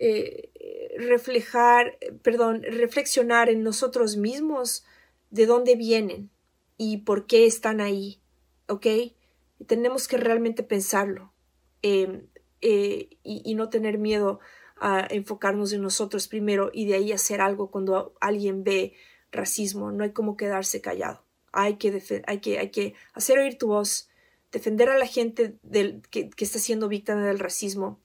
eh, 0.00 0.50
reflejar, 0.98 1.98
perdón, 2.22 2.62
reflexionar 2.62 3.48
en 3.48 3.62
nosotros 3.62 4.16
mismos 4.16 4.84
de 5.30 5.46
dónde 5.46 5.76
vienen 5.76 6.30
y 6.76 6.98
por 6.98 7.26
qué 7.26 7.46
están 7.46 7.80
ahí, 7.80 8.20
¿ok? 8.66 8.86
tenemos 9.66 10.08
que 10.08 10.16
realmente 10.16 10.62
pensarlo 10.62 11.32
em, 11.82 12.26
eh, 12.60 13.08
y, 13.22 13.42
y, 13.44 13.54
no 13.54 13.68
tener 13.68 13.98
miedo 13.98 14.40
a 14.76 15.06
enfocarnos 15.10 15.72
en 15.72 15.82
nosotros 15.82 16.28
primero 16.28 16.70
y 16.72 16.86
de 16.86 16.94
ahí 16.94 17.12
hacer 17.12 17.40
algo 17.40 17.70
cuando 17.70 18.14
alguien 18.20 18.64
ve 18.64 18.94
racismo. 19.30 19.92
No 19.92 20.04
hay 20.04 20.12
como 20.12 20.36
quedarse 20.36 20.80
callado. 20.80 21.22
Hay 21.52 21.76
que, 21.76 22.22
hay 22.26 22.40
que, 22.40 22.58
hay 22.58 22.70
que 22.70 22.94
hacer 23.12 23.38
oír 23.38 23.58
tu 23.58 23.68
voz, 23.68 24.08
defender 24.50 24.88
a 24.88 24.98
la 24.98 25.06
gente 25.06 25.56
del, 25.62 26.02
que, 26.10 26.30
está 26.38 26.58
siendo 26.58 26.88
víctima 26.88 27.24
del 27.24 27.38
racismo 27.38 28.00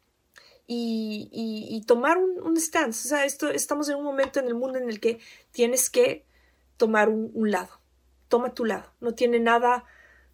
y, 0.67 1.29
y, 1.31 1.81
tomar 1.87 2.19
un, 2.19 2.55
stance. 2.57 3.07
O 3.07 3.09
sea, 3.09 3.25
esto, 3.25 3.49
estamos 3.49 3.89
en 3.89 3.95
un 3.95 4.03
momento 4.03 4.39
en 4.39 4.45
el 4.45 4.53
mundo 4.53 4.77
en 4.77 4.87
el 4.87 4.99
que 4.99 5.19
tienes 5.51 5.89
que 5.89 6.27
tomar 6.77 7.09
un, 7.09 7.31
un 7.33 7.49
lado. 7.49 7.81
Toma 8.27 8.53
tu 8.53 8.65
lado. 8.65 8.93
No 8.99 9.15
tiene 9.15 9.39
nada 9.39 9.85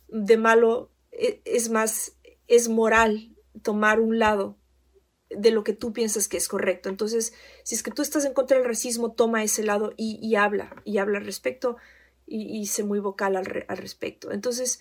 de 0.09 0.35
malo. 0.35 0.91
E, 1.13 1.41
es 1.45 1.69
más, 1.69 2.17
es 2.47 2.67
moral 2.67 3.33
tomar 3.61 4.01
un 4.01 4.19
lado 4.19 4.57
de 5.29 5.51
lo 5.51 5.63
que 5.63 5.73
tú 5.73 5.93
piensas 5.93 6.27
que 6.27 6.37
es 6.37 6.47
correcto. 6.47 6.89
Entonces, 6.89 7.33
si 7.63 7.75
es 7.75 7.83
que 7.83 7.91
tú 7.91 8.01
estás 8.01 8.25
en 8.25 8.33
contra 8.33 8.57
del 8.57 8.67
racismo, 8.67 9.11
toma 9.11 9.43
ese 9.43 9.63
lado 9.63 9.93
y, 9.97 10.35
habla, 10.35 10.81
y 10.85 10.97
habla 10.97 11.17
al 11.17 11.25
respecto 11.25 11.77
y, 12.25 12.59
y 12.59 12.67
sé 12.67 12.83
muy 12.83 12.99
vocal 12.99 13.35
al, 13.35 13.45
respecto. 13.45 14.31
Entonces, 14.31 14.79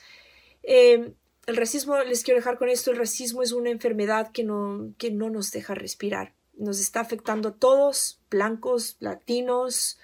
em, 0.62 1.14
el 1.47 1.57
racismo, 1.57 1.99
les 1.99 2.22
quiero 2.24 2.38
dejar 2.38 2.59
con 2.59 2.68
esto, 2.68 2.90
el 2.90 2.99
racismo 2.99 3.42
es 3.42 3.53
una 3.53 3.70
enfermedad 3.70 4.32
que 4.32 4.45
no, 4.45 4.95
que 4.99 5.11
no 5.11 5.30
nos 5.30 5.51
deja 5.51 5.74
respirar. 5.74 6.34
Nos 6.57 6.80
está 6.80 7.01
afectando 7.01 7.49
a 7.49 7.57
todos, 7.57 8.20
blancos, 8.30 8.97
latinos, 9.01 9.99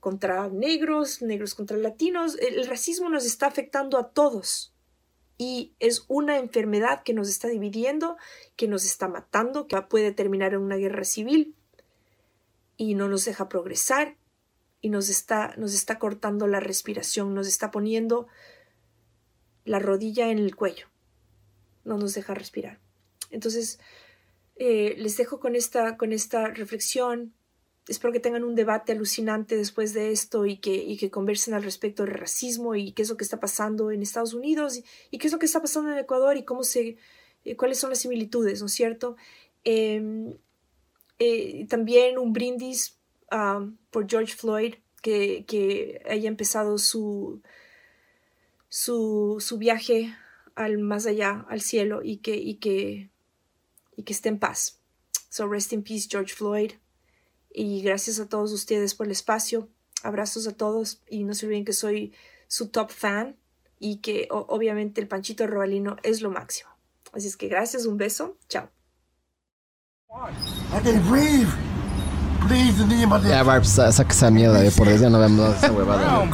contra 0.00 0.48
negros, 0.48 1.22
negros 1.22 1.54
contra 1.54 1.76
latinos. 1.76 2.36
El 2.38 2.66
racismo 2.66 3.08
nos 3.08 3.24
está 3.24 3.46
afectando 3.46 3.98
a 3.98 4.10
todos 4.10 4.71
y 5.38 5.74
es 5.80 6.04
una 6.08 6.38
enfermedad 6.38 7.02
que 7.02 7.14
nos 7.14 7.28
está 7.28 7.48
dividiendo, 7.48 8.16
que 8.56 8.68
nos 8.68 8.84
está 8.84 9.08
matando, 9.08 9.66
que 9.66 9.80
puede 9.82 10.12
terminar 10.12 10.54
en 10.54 10.60
una 10.60 10.76
guerra 10.76 11.04
civil 11.04 11.54
y 12.76 12.94
no 12.94 13.08
nos 13.08 13.24
deja 13.24 13.48
progresar 13.48 14.16
y 14.80 14.90
nos 14.90 15.08
está, 15.08 15.54
nos 15.56 15.74
está 15.74 15.98
cortando 15.98 16.46
la 16.46 16.60
respiración, 16.60 17.34
nos 17.34 17.46
está 17.46 17.70
poniendo 17.70 18.26
la 19.64 19.78
rodilla 19.78 20.30
en 20.30 20.38
el 20.38 20.56
cuello, 20.56 20.88
no 21.84 21.98
nos 21.98 22.14
deja 22.14 22.34
respirar. 22.34 22.80
Entonces, 23.30 23.78
eh, 24.56 24.94
les 24.98 25.16
dejo 25.16 25.40
con 25.40 25.56
esta, 25.56 25.96
con 25.96 26.12
esta 26.12 26.48
reflexión 26.48 27.32
espero 27.88 28.12
que 28.12 28.20
tengan 28.20 28.44
un 28.44 28.54
debate 28.54 28.92
alucinante 28.92 29.56
después 29.56 29.92
de 29.92 30.12
esto 30.12 30.46
y 30.46 30.58
que, 30.58 31.10
conversen 31.10 31.54
al 31.54 31.64
respecto 31.64 32.04
del 32.04 32.14
racismo 32.14 32.74
y 32.74 32.92
qué 32.92 33.02
es 33.02 33.08
lo 33.08 33.16
que 33.16 33.24
está 33.24 33.40
pasando 33.40 33.90
en 33.90 34.02
Estados 34.02 34.34
Unidos 34.34 34.80
y, 35.10 35.18
qué 35.18 35.26
es 35.26 35.32
lo 35.32 35.38
que 35.38 35.46
está 35.46 35.60
pasando 35.60 35.92
en 35.92 35.98
Ecuador 35.98 36.36
y 36.36 36.44
cómo 36.44 36.62
se, 36.62 36.96
eh, 37.44 37.56
cuáles 37.56 37.78
son 37.78 37.90
las 37.90 38.00
similitudes, 38.00 38.60
¿no 38.60 38.66
es 38.66 38.72
cierto? 38.72 39.16
Em, 39.64 40.34
eh, 41.18 41.66
también 41.68 42.18
un 42.18 42.32
brindis 42.32 42.98
ah, 43.30 43.66
por 43.90 44.08
George 44.08 44.34
Floyd, 44.34 44.74
que, 45.02 46.00
haya 46.08 46.28
empezado 46.28 46.78
su, 46.78 47.42
su, 48.68 49.58
viaje 49.58 50.14
al 50.54 50.78
más 50.78 51.06
allá, 51.06 51.44
al 51.48 51.60
cielo, 51.60 52.02
y 52.04 52.18
que, 52.18 52.36
y 52.36 52.54
que 52.56 53.10
esté 54.06 54.28
en 54.28 54.38
paz. 54.38 54.80
So 55.28 55.48
rest 55.48 55.72
in 55.72 55.82
peace, 55.82 56.06
George 56.08 56.34
Floyd. 56.34 56.72
Y 57.54 57.82
gracias 57.82 58.18
a 58.20 58.28
todos 58.28 58.52
ustedes 58.52 58.94
por 58.94 59.06
el 59.06 59.12
espacio. 59.12 59.68
Abrazos 60.02 60.46
a 60.46 60.52
todos 60.52 61.00
y 61.08 61.24
no 61.24 61.34
se 61.34 61.46
olviden 61.46 61.64
que 61.64 61.72
soy 61.72 62.12
su 62.48 62.68
top 62.68 62.90
fan 62.90 63.36
y 63.78 63.96
que 63.96 64.28
obviamente 64.30 65.00
el 65.00 65.08
panchito 65.08 65.46
robalino 65.46 65.96
es 66.02 66.22
lo 66.22 66.30
máximo. 66.30 66.70
Así 67.12 67.26
es 67.26 67.36
que 67.36 67.48
gracias, 67.48 67.86
un 67.86 67.98
beso, 67.98 68.36
chao. 68.48 68.70
Ya, 73.28 73.42
Barb, 73.42 73.64
saca 73.64 74.12
esa 74.12 74.30
mierda 74.30 74.60
de 74.60 74.70
por 74.70 74.88
Dios, 74.88 75.00
ya 75.00 75.10
no 75.10 75.18
vemos 75.18 75.56
esa 75.56 75.72
huevada. 75.72 76.28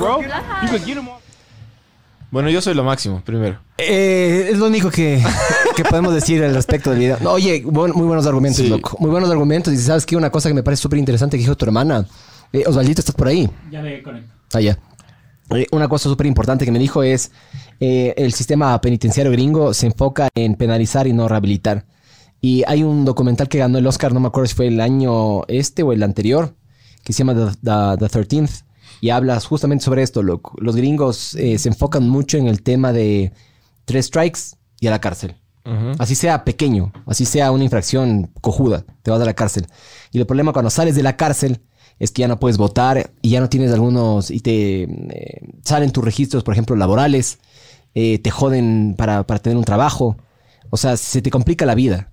Bueno, 2.30 2.50
yo 2.50 2.60
soy 2.60 2.74
lo 2.74 2.84
máximo, 2.84 3.22
primero. 3.24 3.60
Eh, 3.78 4.48
es 4.50 4.58
lo 4.58 4.66
único 4.66 4.90
que, 4.90 5.22
que 5.82 5.88
podemos 5.88 6.12
decir 6.14 6.42
al 6.44 6.54
respecto 6.54 6.90
del 6.90 6.98
video. 6.98 7.16
No, 7.22 7.32
oye, 7.32 7.62
muy 7.64 7.90
buenos 7.92 8.26
argumentos, 8.26 8.60
Sí. 8.62 8.68
loco. 8.68 8.96
Muy 9.00 9.10
buenos 9.10 9.30
argumentos. 9.30 9.72
Y 9.72 9.76
sabes 9.78 10.04
que 10.04 10.16
una 10.16 10.30
cosa 10.30 10.48
que 10.48 10.54
me 10.54 10.62
parece 10.62 10.82
súper 10.82 10.98
interesante 10.98 11.36
que 11.36 11.42
dijo 11.42 11.56
tu 11.56 11.64
hermana. 11.64 12.06
Eh, 12.52 12.64
Osvaldito, 12.66 13.00
¿estás 13.00 13.14
por 13.14 13.28
ahí? 13.28 13.48
Ya 13.70 13.80
le 13.82 14.02
conecto. 14.02 14.32
Ah, 14.54 14.60
ya. 14.60 14.78
Eh, 15.50 15.66
Una 15.72 15.88
cosa 15.88 16.08
súper 16.08 16.26
importante 16.26 16.64
que 16.64 16.72
me 16.72 16.78
dijo 16.78 17.02
es 17.02 17.30
eh, 17.80 18.12
el 18.16 18.32
sistema 18.34 18.78
penitenciario 18.80 19.32
gringo 19.32 19.72
se 19.72 19.86
enfoca 19.86 20.28
en 20.34 20.54
penalizar 20.56 21.06
y 21.06 21.12
no 21.12 21.26
rehabilitar. 21.28 21.86
Y 22.40 22.64
hay 22.66 22.82
un 22.82 23.04
documental 23.04 23.48
que 23.48 23.58
ganó 23.58 23.78
el 23.78 23.86
Oscar, 23.86 24.12
no 24.12 24.20
me 24.20 24.28
acuerdo 24.28 24.46
si 24.48 24.54
fue 24.54 24.66
el 24.68 24.80
año 24.80 25.44
este 25.48 25.82
o 25.82 25.92
el 25.92 26.02
anterior, 26.02 26.54
que 27.04 27.12
se 27.12 27.18
llama 27.24 27.34
The, 27.34 27.52
The- 27.62 27.96
The 27.98 28.08
13th, 28.08 28.64
y 29.00 29.10
habla 29.10 29.40
justamente 29.40 29.84
sobre 29.84 30.02
esto. 30.02 30.22
loco. 30.22 30.54
Los 30.58 30.76
gringos 30.76 31.34
eh, 31.34 31.58
se 31.58 31.68
enfocan 31.70 32.08
mucho 32.08 32.36
en 32.36 32.46
el 32.46 32.62
tema 32.62 32.92
de 32.92 33.32
tres 33.86 34.06
strikes 34.06 34.40
y 34.80 34.86
a 34.86 34.90
la 34.90 35.00
cárcel. 35.00 35.36
Así 35.98 36.14
sea 36.14 36.44
pequeño, 36.44 36.92
así 37.06 37.24
sea 37.24 37.50
una 37.52 37.64
infracción 37.64 38.30
cojuda, 38.40 38.84
te 39.02 39.10
vas 39.10 39.20
a 39.20 39.24
la 39.24 39.34
cárcel. 39.34 39.66
Y 40.12 40.18
el 40.18 40.26
problema 40.26 40.52
cuando 40.52 40.70
sales 40.70 40.94
de 40.94 41.02
la 41.02 41.16
cárcel 41.16 41.60
es 41.98 42.10
que 42.10 42.20
ya 42.20 42.28
no 42.28 42.38
puedes 42.38 42.56
votar 42.56 43.10
y 43.22 43.30
ya 43.30 43.40
no 43.40 43.48
tienes 43.48 43.72
algunos 43.72 44.30
y 44.30 44.40
te 44.40 44.82
eh, 44.84 45.40
salen 45.62 45.90
tus 45.90 46.04
registros, 46.04 46.42
por 46.42 46.54
ejemplo, 46.54 46.76
laborales, 46.76 47.38
eh, 47.94 48.18
te 48.18 48.30
joden 48.30 48.94
para, 48.96 49.24
para 49.26 49.40
tener 49.40 49.58
un 49.58 49.64
trabajo. 49.64 50.16
O 50.70 50.76
sea, 50.76 50.96
se 50.96 51.22
te 51.22 51.30
complica 51.30 51.66
la 51.66 51.74
vida. 51.74 52.12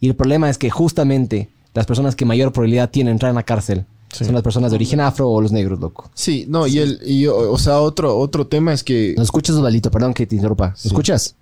Y 0.00 0.08
el 0.08 0.16
problema 0.16 0.50
es 0.50 0.58
que 0.58 0.70
justamente 0.70 1.50
las 1.74 1.86
personas 1.86 2.16
que 2.16 2.24
mayor 2.24 2.52
probabilidad 2.52 2.90
tienen 2.90 3.10
de 3.10 3.12
entrar 3.12 3.30
en 3.30 3.36
la 3.36 3.42
cárcel 3.42 3.86
son 4.10 4.34
las 4.34 4.42
personas 4.42 4.70
de 4.70 4.76
origen 4.76 5.00
afro 5.00 5.28
o 5.28 5.40
los 5.40 5.52
negros, 5.52 5.78
loco. 5.78 6.10
Sí, 6.14 6.46
no, 6.48 6.66
y 6.66 6.78
el, 6.78 7.00
y, 7.04 7.26
o 7.26 7.52
o 7.52 7.58
sea, 7.58 7.80
otro, 7.80 8.16
otro 8.16 8.46
tema 8.46 8.72
es 8.72 8.82
que. 8.82 9.14
¿Nos 9.16 9.24
escuchas, 9.24 9.56
Osvaldito? 9.56 9.90
Perdón 9.90 10.14
que 10.14 10.26
te 10.26 10.36
interrumpa. 10.36 10.68
¿Me 10.68 10.88
escuchas? 10.88 11.36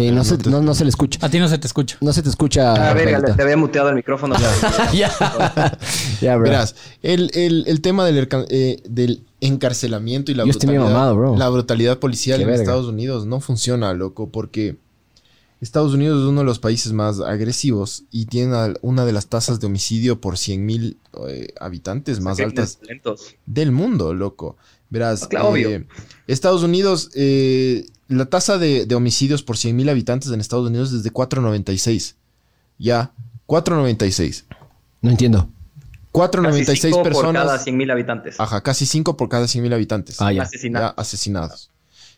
Eh, 0.00 0.10
no, 0.10 0.16
no 0.18 0.24
se, 0.24 0.38
te- 0.38 0.48
no, 0.50 0.62
no 0.62 0.74
se 0.74 0.84
le 0.84 0.90
escucha. 0.90 1.18
A 1.24 1.28
ti 1.28 1.38
no 1.38 1.48
se 1.48 1.58
te 1.58 1.66
escucha. 1.66 1.96
No 2.00 2.12
se 2.12 2.22
te 2.22 2.28
escucha. 2.28 2.72
Ah, 2.72 2.94
verga, 2.94 3.16
Osvaldito. 3.18 3.36
te 3.36 3.42
había 3.42 3.56
muteado 3.56 3.88
el 3.90 3.94
micrófono. 3.96 4.36
ya. 4.92 5.10
ya, 6.20 6.36
bro. 6.36 6.44
Verás, 6.44 6.74
el, 7.02 7.30
el- 7.34 7.64
el 7.66 7.80
tema 7.80 8.04
del, 8.06 8.28
eh, 8.50 8.82
del 8.88 9.24
encarcelamiento 9.40 10.30
y 10.32 10.34
la 10.34 10.44
Yo 10.44 10.50
estoy 10.50 10.68
bien 10.70 10.80
brutalidad, 10.82 10.98
mamado, 11.00 11.16
bro. 11.16 11.36
la 11.36 11.48
brutalidad 11.48 11.98
policial 11.98 12.38
Qué 12.38 12.42
en 12.44 12.48
verga. 12.48 12.62
Estados 12.62 12.86
Unidos 12.86 13.26
no 13.26 13.40
funciona, 13.40 13.92
loco, 13.94 14.28
porque 14.30 14.76
Estados 15.60 15.92
Unidos 15.94 16.22
es 16.22 16.28
uno 16.28 16.40
de 16.40 16.46
los 16.46 16.58
países 16.60 16.92
más 16.92 17.20
agresivos 17.20 18.04
y 18.12 18.26
tiene 18.26 18.74
una 18.82 19.04
de 19.04 19.12
las 19.12 19.26
tasas 19.26 19.58
de 19.60 19.66
homicidio 19.66 20.20
por 20.20 20.38
100 20.38 20.64
mil 20.64 20.98
habitantes 21.60 22.20
más 22.20 22.38
altas 22.40 22.78
Lentos. 22.82 23.34
del 23.46 23.72
mundo, 23.72 24.14
loco. 24.14 24.56
Verás, 24.90 25.24
Ah, 25.24 25.28
claro, 25.28 25.48
obvio. 25.48 25.68
eh, 25.70 25.86
Estados 26.28 26.62
Unidos, 26.62 27.10
eh, 27.14 27.86
la 28.08 28.26
tasa 28.26 28.58
de, 28.58 28.86
de 28.86 28.94
homicidios 28.94 29.42
por 29.42 29.56
100 29.56 29.76
mil 29.76 29.88
habitantes 29.88 30.30
en 30.30 30.40
Estados 30.40 30.66
Unidos 30.68 30.92
es 30.92 31.02
de 31.02 31.12
4.96. 31.12 32.14
Ya, 32.78 33.12
4.96. 33.46 34.44
No 35.02 35.10
entiendo. 35.10 35.48
4.96 36.12 36.66
Casi 36.66 36.76
cinco 36.80 37.02
personas. 37.02 37.42
por 37.44 37.52
cada 37.52 37.64
100.000 37.64 37.92
habitantes. 37.92 38.40
Ajá, 38.40 38.62
casi 38.62 38.86
5 38.86 39.16
por 39.16 39.28
cada 39.28 39.46
100 39.46 39.62
mil 39.62 39.72
habitantes. 39.72 40.20
Ah, 40.20 40.32
ya. 40.32 40.42
Asesinados. 40.42 40.88
Ya, 40.96 41.00
asesinados. 41.00 41.70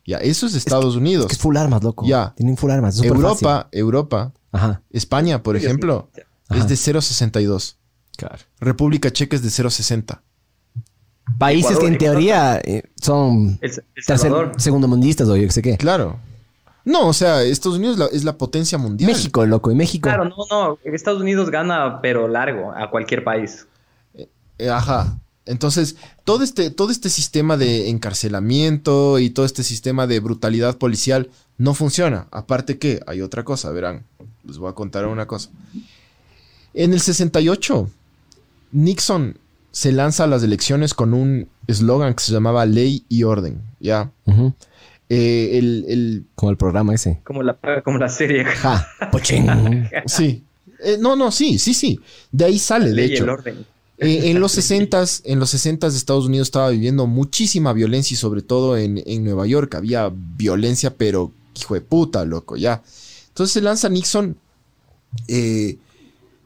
Ya, 0.07 0.19
eso 0.19 0.47
es 0.47 0.55
Estados 0.55 0.97
Unidos. 0.97 1.25
Es 1.25 1.29
que 1.29 1.35
es 1.35 1.39
full 1.39 1.57
armas, 1.57 1.83
loco. 1.83 2.07
Ya. 2.07 2.33
Tienen 2.37 2.57
full 2.57 2.71
armas. 2.71 2.97
es 2.97 3.03
Europa, 3.03 3.65
fácil. 3.65 3.79
Europa, 3.79 4.33
Ajá. 4.53 4.83
España, 4.91 5.43
por 5.43 5.57
ejemplo. 5.57 6.09
Ajá. 6.49 6.61
es 6.63 6.69
de 6.69 6.75
0.62. 6.77 7.77
Claro. 8.17 8.39
República 8.61 9.11
Checa 9.13 9.37
es 9.37 9.43
de 9.43 9.49
0.60. 9.49 10.21
Países 11.39 11.73
Ecuador, 11.73 11.83
que 11.89 11.93
en 11.93 11.99
teoría 11.99 12.61
eh, 12.65 12.83
son 13.01 13.59
El, 13.61 13.71
el 13.71 13.83
tercer, 13.95 14.19
Salvador. 14.19 14.53
segundo 14.59 14.89
mundistas 14.89 15.29
o 15.29 15.37
yo 15.37 15.47
qué 15.47 15.53
sé 15.53 15.63
qué. 15.63 15.77
Claro. 15.77 16.19
No, 16.85 17.09
o 17.09 17.13
sea, 17.13 17.43
Estados 17.43 17.79
Unidos 17.79 17.99
la- 17.99 18.07
es 18.07 18.25
la 18.25 18.37
potencia 18.39 18.79
mundial. 18.79 19.11
México, 19.13 19.45
loco. 19.47 19.71
Y 19.71 19.75
México. 19.75 20.09
Claro, 20.09 20.25
no, 20.25 20.37
no. 20.51 20.79
Estados 20.85 21.21
Unidos 21.21 21.51
gana, 21.51 22.01
pero 22.01 22.27
largo, 22.29 22.73
a 22.73 22.91
cualquier 22.91 23.23
país. 23.25 23.67
Eh, 24.59 24.69
Ajá. 24.71 25.19
Entonces, 25.47 25.97
todo 26.25 26.45
este, 26.45 26.71
todo 26.71 26.91
este 26.91 27.09
sistema 27.11 27.57
de 27.57 27.89
encarcelamiento 27.89 29.19
y 29.19 29.31
todo 29.31 29.47
este 29.47 29.63
sistema 29.63 30.07
de 30.07 30.21
brutalidad 30.21 30.77
policial 30.79 31.29
no 31.59 31.75
funciona. 31.75 32.27
Aparte 32.31 32.79
que 32.79 33.01
hay 33.07 33.21
otra 33.21 33.43
cosa, 33.45 33.71
verán. 33.71 34.05
Les 34.45 34.59
voy 34.59 34.71
a 34.71 34.75
contar 34.75 35.07
una 35.07 35.27
cosa. 35.27 35.51
En 36.73 36.93
el 36.93 37.01
68, 37.01 37.89
Nixon 38.73 39.37
se 39.73 39.93
lanza 39.93 40.25
a 40.25 40.27
las 40.27 40.43
elecciones 40.43 40.95
con 40.95 41.15
un 41.15 41.49
eslogan 41.67 42.15
que 42.15 42.23
se 42.25 42.33
llamaba 42.33 42.67
ley 42.67 43.05
y 43.09 43.23
orden. 43.25 43.63
Ya. 43.81 44.11
Eh, 45.09 45.59
el, 45.59 45.85
el- 45.89 46.25
Como 46.35 46.51
el 46.51 46.57
programa 46.57 46.95
ese. 46.95 47.21
Como 47.25 47.43
la, 47.43 47.59
como 47.85 47.99
la 47.99 48.09
serie. 48.09 48.45
Ja. 48.45 48.87
Pochín. 49.13 49.47
sí. 50.07 50.45
Eh, 50.83 50.97
no, 50.99 51.15
no, 51.17 51.31
sí, 51.31 51.59
sí, 51.59 51.75
sí. 51.75 52.01
De 52.33 52.45
ahí 52.47 52.59
sale, 52.59 52.87
de 52.91 52.95
Ley 52.95 53.11
y 53.11 53.15
hecho. 53.15 53.25
el 53.25 53.31
orden. 53.31 53.67
Eh, 53.99 54.31
en 54.31 54.41
los 54.41 54.53
60 54.53 55.05
en 55.25 55.39
los 55.39 55.51
60 55.51 55.89
Estados 55.89 56.25
Unidos 56.25 56.49
estaba 56.49 56.71
viviendo 56.71 57.07
muchísima 57.07 57.75
violencia 57.75 58.15
y 58.15 58.17
sobre 58.17 58.41
todo 58.41 58.79
en, 58.79 59.03
en 59.05 59.25
Nueva 59.25 59.47
York 59.47 59.75
había 59.75 60.11
violencia, 60.11 60.95
pero 60.97 61.33
hijo 61.55 61.75
de 61.75 61.83
puta, 61.83 62.25
loco, 62.25 62.57
ya. 62.57 62.83
Entonces 63.29 63.53
se 63.53 63.61
lanza 63.61 63.91
Nixon, 63.91 64.37
eh, 65.29 65.77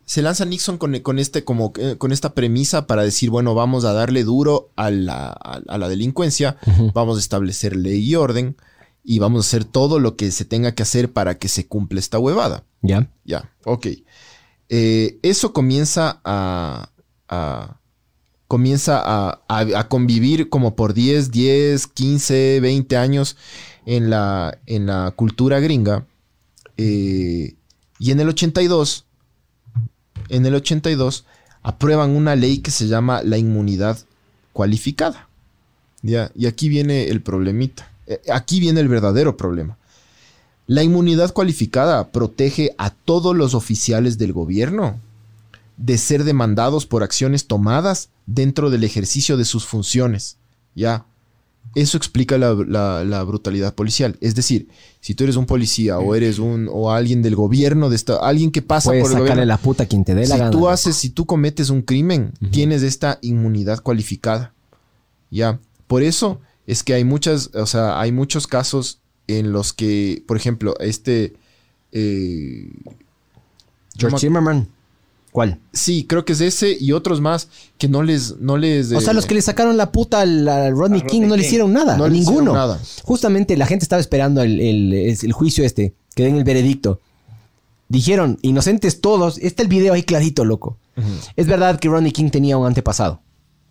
se 0.07 0.23
lanza 0.23 0.45
Nixon 0.45 0.79
con, 0.79 0.99
con 1.01 1.19
este, 1.19 1.45
como, 1.45 1.73
eh, 1.79 1.97
con 1.99 2.13
esta 2.13 2.35
premisa 2.35 2.87
para 2.87 3.03
decir, 3.03 3.31
bueno, 3.31 3.55
vamos 3.55 3.85
a 3.85 3.93
darle 3.93 4.25
duro 4.25 4.71
a 4.77 4.91
la, 4.91 5.29
a- 5.29 5.63
a 5.67 5.79
la 5.79 5.89
delincuencia, 5.89 6.57
vamos 6.95 7.17
a 7.17 7.21
establecer 7.21 7.75
ley 7.77 8.01
y 8.03 8.15
orden 8.15 8.57
y 9.03 9.19
vamos 9.19 9.45
a 9.45 9.49
hacer 9.49 9.65
todo 9.65 9.99
lo 9.99 10.17
que 10.17 10.31
se 10.31 10.45
tenga 10.45 10.73
que 10.73 10.83
hacer 10.83 11.13
para 11.13 11.39
que 11.39 11.49
se 11.49 11.67
cumpla 11.67 12.01
esta 12.01 12.19
huevada. 12.19 12.65
Ya. 12.83 13.11
Ya, 13.25 13.51
ok. 13.65 13.87
Eh, 14.69 15.19
eso 15.23 15.53
comienza 15.53 16.21
a. 16.25 16.91
a- 17.29 17.81
comienza 18.47 19.01
a, 19.05 19.41
a- 19.49 19.79
a 19.81 19.89
convivir 19.89 20.49
como 20.49 20.77
por 20.77 20.95
10, 20.95 21.31
10, 21.33 21.87
15, 21.89 22.61
20 22.61 22.97
años 22.97 23.37
en 23.87 24.11
la, 24.11 24.59
en 24.67 24.87
la 24.87 25.13
cultura 25.17 25.59
gringa. 25.61 26.07
Eh, 26.77 27.57
y 27.99 28.11
en 28.11 28.21
el 28.21 28.29
82, 28.29 29.07
en 30.29 30.47
el 30.47 30.55
82, 30.55 31.25
aprueban 31.63 32.11
una 32.11 32.37
ley 32.37 32.59
que 32.59 32.71
se 32.71 32.87
llama 32.87 33.23
la 33.23 33.39
inmunidad 33.39 33.99
cualificada. 34.53 35.29
Ya, 36.03 36.31
y 36.35 36.47
aquí 36.47 36.69
viene 36.69 37.09
el 37.09 37.23
problemita. 37.23 37.91
Eh, 38.07 38.21
Aquí 38.33 38.61
viene 38.61 38.81
el 38.81 38.89
verdadero 38.89 39.37
problema. 39.37 39.79
La 40.67 40.83
inmunidad 40.83 41.33
cualificada 41.33 42.09
protege 42.09 42.75
a 42.79 42.91
todos 42.91 43.37
los 43.37 43.55
oficiales 43.55 44.19
del 44.19 44.33
gobierno 44.33 44.99
de 45.77 45.99
ser 45.99 46.25
demandados 46.25 46.87
por 46.87 47.03
acciones 47.03 47.47
tomadas 47.47 48.09
dentro 48.27 48.71
del 48.71 48.85
ejercicio 48.85 49.37
de 49.37 49.45
sus 49.45 49.67
funciones. 49.67 50.37
Ya. 50.75 51.05
Eso 51.75 51.97
explica 51.97 52.39
la, 52.39 52.55
la- 52.55 53.05
la 53.05 53.23
brutalidad 53.25 53.75
policial. 53.75 54.17
Es 54.21 54.35
decir, 54.37 54.69
si 55.01 55.15
tú 55.15 55.25
eres 55.25 55.35
un 55.37 55.47
policía 55.47 55.99
o 55.99 56.15
eres 56.15 56.39
un 56.39 56.69
o 56.71 56.93
alguien 56.93 57.21
del 57.21 57.35
gobierno 57.35 57.91
de 57.91 57.97
esta, 57.97 58.17
alguien 58.17 58.51
que 58.53 58.63
pasa 58.63 58.91
Puedes 58.91 59.03
por 59.03 59.13
el 59.13 59.19
gobierno, 59.19 59.45
la 59.45 59.57
puta 59.59 59.83
a 59.83 59.87
quien 59.87 60.05
te 60.05 60.15
dé 60.15 60.23
la 60.29 60.35
si 60.35 60.39
gana. 60.39 60.51
tú 60.51 60.69
haces, 60.69 60.95
si 60.97 61.11
tú 61.11 61.27
cometes 61.27 61.71
un 61.71 61.83
crimen, 61.83 62.33
tienes 62.53 62.83
esta 62.83 63.19
inmunidad 63.23 63.81
cualificada. 63.83 64.53
Ya. 65.31 65.59
Por 65.89 66.03
eso 66.05 66.41
es 66.67 66.83
que 66.85 66.95
hay 66.95 67.05
muchas, 67.05 67.51
o 67.55 67.67
sea, 67.67 68.01
hay 68.01 68.13
muchos 68.13 68.47
casos 68.47 69.01
en 69.27 69.53
los 69.53 69.73
que, 69.73 70.23
por 70.29 70.37
ejemplo, 70.37 70.75
este. 70.79 71.35
eh, 71.93 72.69
George 73.97 74.19
Zimmerman. 74.19 74.69
¿Cuál? 75.35 75.59
sí, 75.73 76.07
creo 76.09 76.25
que 76.25 76.33
es 76.35 76.41
ese 76.41 76.77
y 76.79 76.93
otros 76.93 77.21
más 77.21 77.49
que 77.77 77.89
no 77.89 78.05
les, 78.05 78.39
no 78.39 78.57
les. 78.57 78.93
O 78.93 79.01
sea, 79.01 79.11
eh, 79.11 79.15
los 79.15 79.27
que 79.27 79.35
le 79.35 79.43
sacaron 79.43 79.77
la 79.77 79.91
puta 79.91 80.21
al, 80.21 80.47
al 80.47 80.71
Rodney 80.77 81.01
King 81.01 81.23
Rodney 81.23 81.29
no 81.29 81.35
le 81.37 81.43
King. 81.43 81.47
hicieron 81.49 81.73
nada. 81.73 81.97
No 81.97 82.07
le 82.07 82.19
hicieron 82.19 82.45
ninguno. 82.45 82.53
nada. 82.57 82.79
Justamente 83.03 83.57
la 83.57 83.67
gente 83.67 83.85
estaba 83.85 83.99
esperando 83.99 84.43
el, 84.43 84.61
el- 84.61 85.33
juicio 85.33 85.65
este, 85.65 85.93
que 86.15 86.23
den 86.23 86.37
el 86.37 86.45
veredicto. 86.45 87.01
Dijeron, 87.89 88.39
inocentes 88.43 89.01
todos. 89.01 89.39
Está 89.39 89.63
el 89.63 89.69
video 89.69 89.95
ahí 89.95 90.05
clarito, 90.05 90.45
loco. 90.45 90.79
Es 91.35 91.49
verdad 91.49 91.81
que 91.81 91.89
Rodney 91.89 92.13
King 92.13 92.31
tenía 92.31 92.57
un 92.57 92.67
antepasado. 92.69 93.21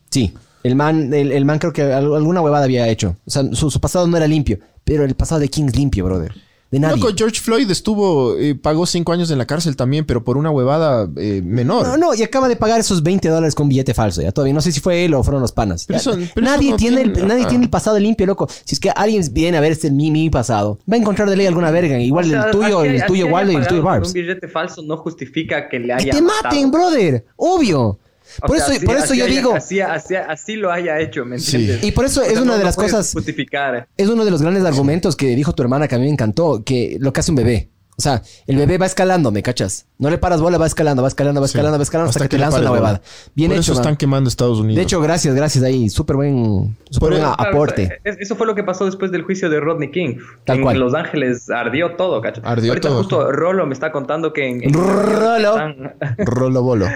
Sí. 0.09 0.33
El 0.63 0.75
man, 0.75 1.13
el, 1.13 1.31
el 1.31 1.45
man 1.45 1.59
creo 1.59 1.71
que 1.71 1.81
al- 1.83 2.13
alguna 2.13 2.41
huevada 2.41 2.65
había 2.65 2.89
hecho. 2.89 3.15
O 3.25 3.31
sea, 3.31 3.43
su, 3.53 3.71
su 3.71 3.79
pasado 3.79 4.05
no 4.07 4.17
era 4.17 4.27
limpio. 4.27 4.59
Pero 4.83 5.05
el 5.05 5.15
pasado 5.15 5.39
de 5.39 5.47
King 5.47 5.67
es 5.69 5.77
limpio, 5.77 6.03
brother. 6.03 6.33
De 6.73 6.79
nadie. 6.79 6.97
Loco, 6.99 7.13
George 7.15 7.39
Floyd 7.39 7.69
estuvo, 7.69 8.35
eh, 8.35 8.55
pagó 8.55 8.87
cinco 8.87 9.11
años 9.13 9.29
en 9.29 9.37
la 9.37 9.45
cárcel 9.45 9.75
también, 9.75 10.05
pero 10.05 10.23
por 10.23 10.37
una 10.37 10.49
huevada 10.49 11.07
eh, 11.17 11.39
menor. 11.45 11.85
No, 11.85 11.97
no, 11.97 12.15
y 12.15 12.23
acaba 12.23 12.47
de 12.47 12.55
pagar 12.55 12.79
esos 12.79 13.03
20 13.03 13.29
dólares 13.29 13.53
con 13.53 13.69
billete 13.69 13.93
falso. 13.93 14.23
Ya 14.23 14.31
todavía 14.31 14.55
no 14.55 14.61
sé 14.61 14.71
si 14.71 14.79
fue 14.79 15.05
él 15.05 15.13
o 15.13 15.21
fueron 15.23 15.39
los 15.43 15.51
panas. 15.51 15.85
Pero 15.85 15.99
eso- 15.99 16.17
pero 16.33 16.43
nadie 16.47 16.71
no 16.71 16.77
tiene, 16.77 17.03
tiene- 17.03 17.19
el, 17.19 17.27
nadie 17.27 17.43
ah. 17.45 17.47
tiene 17.47 17.65
el 17.65 17.69
pasado 17.69 17.99
limpio, 17.99 18.25
loco. 18.25 18.49
Si 18.65 18.73
es 18.73 18.79
que 18.79 18.89
alguien 18.89 19.23
viene 19.31 19.55
a 19.59 19.61
ver 19.61 19.71
este 19.71 19.91
mi, 19.91 20.09
mi 20.09 20.31
pasado, 20.31 20.79
va 20.91 20.95
a 20.95 20.99
encontrar 20.99 21.29
de 21.29 21.35
ley 21.35 21.45
alguna 21.45 21.69
verga. 21.69 21.99
Igual 21.99 22.25
O 22.25 22.29
sea, 22.29 22.43
el 22.45 22.51
tuyo, 22.51 22.79
aquí- 22.79 22.87
el 22.89 23.05
tuyo 23.05 23.27
Waldo 23.27 23.51
y 23.51 23.55
el 23.57 23.67
tuyo 23.67 23.83
Barbs. 23.83 24.07
Un 24.07 24.13
billete 24.15 24.47
falso 24.47 24.81
no 24.81 24.97
justifica 24.97 25.69
que 25.69 25.77
le 25.79 25.87
Que 25.89 25.93
haya 25.93 26.11
te 26.13 26.21
maten, 26.23 26.65
matado. 26.65 26.71
brother. 26.71 27.25
Obvio. 27.35 27.99
Por 28.41 28.57
eso, 28.57 28.71
por 28.85 28.97
eso 28.97 29.13
yo 29.13 29.25
digo. 29.25 29.53
Así, 29.53 29.79
así, 29.81 30.55
lo 30.55 30.71
haya 30.71 30.99
hecho, 30.99 31.25
¿me 31.25 31.37
entiendes? 31.37 31.83
Y 31.83 31.91
por 31.91 32.05
eso 32.05 32.21
es 32.21 32.37
una 32.37 32.57
de 32.57 32.63
las 32.63 32.75
cosas. 32.75 33.11
Justificar. 33.13 33.87
Es 33.97 34.09
uno 34.09 34.25
de 34.25 34.31
los 34.31 34.41
grandes 34.41 34.63
argumentos 34.65 35.15
que 35.15 35.35
dijo 35.35 35.53
tu 35.53 35.63
hermana 35.63 35.87
que 35.87 35.95
a 35.95 35.97
mí 35.97 36.05
me 36.05 36.11
encantó, 36.11 36.63
que 36.63 36.97
lo 36.99 37.13
que 37.13 37.19
hace 37.19 37.31
un 37.31 37.37
bebé. 37.37 37.69
O 37.95 38.01
sea, 38.01 38.23
el 38.47 38.57
bebé 38.57 38.79
va 38.79 38.87
escalando, 38.87 39.31
¿me 39.31 39.43
cachas? 39.43 39.85
No 39.99 40.09
le 40.09 40.17
paras 40.17 40.41
bola, 40.41 40.57
va 40.57 40.65
escalando, 40.65 41.03
va 41.03 41.07
escalando, 41.07 41.41
va 41.41 41.45
escalando, 41.45 41.77
va 41.77 41.83
escalando 41.83 42.09
hasta, 42.09 42.23
que, 42.23 42.29
te 42.29 42.37
lanza 42.39 42.59
una 42.59 42.71
huevada. 42.71 43.01
Bien 43.35 43.51
Por 43.51 43.57
hecho. 43.57 43.71
Eso 43.73 43.81
están 43.81 43.97
quemando 43.97 44.29
Estados 44.29 44.59
Unidos. 44.59 44.77
De 44.77 44.81
hecho, 44.81 44.99
gracias, 44.99 45.35
gracias 45.35 45.63
ahí. 45.63 45.89
Súper 45.89 46.15
buen, 46.15 46.75
super 46.89 47.11
buen 47.11 47.23
aporte. 47.23 47.99
Eso 48.03 48.35
fue 48.35 48.47
lo 48.47 48.55
que 48.55 48.63
pasó 48.63 48.85
después 48.85 49.11
del 49.11 49.21
juicio 49.21 49.47
de 49.49 49.59
Rodney 49.59 49.91
King. 49.91 50.17
Tal 50.43 50.57
en 50.57 50.63
cual. 50.63 50.79
Los 50.79 50.95
Ángeles 50.95 51.51
ardió 51.51 51.95
todo, 51.95 52.19
¿cachas? 52.19 52.43
Ardió 52.43 52.71
Ahorita 52.71 52.87
todo. 52.87 52.97
justo 52.97 53.31
Rolo 53.31 53.67
me 53.67 53.73
está 53.73 53.91
contando 53.91 54.33
que 54.33 54.49
en. 54.49 54.73
Rolo. 54.73 55.57
Rolo 56.17 56.63
Bolo. 56.63 56.87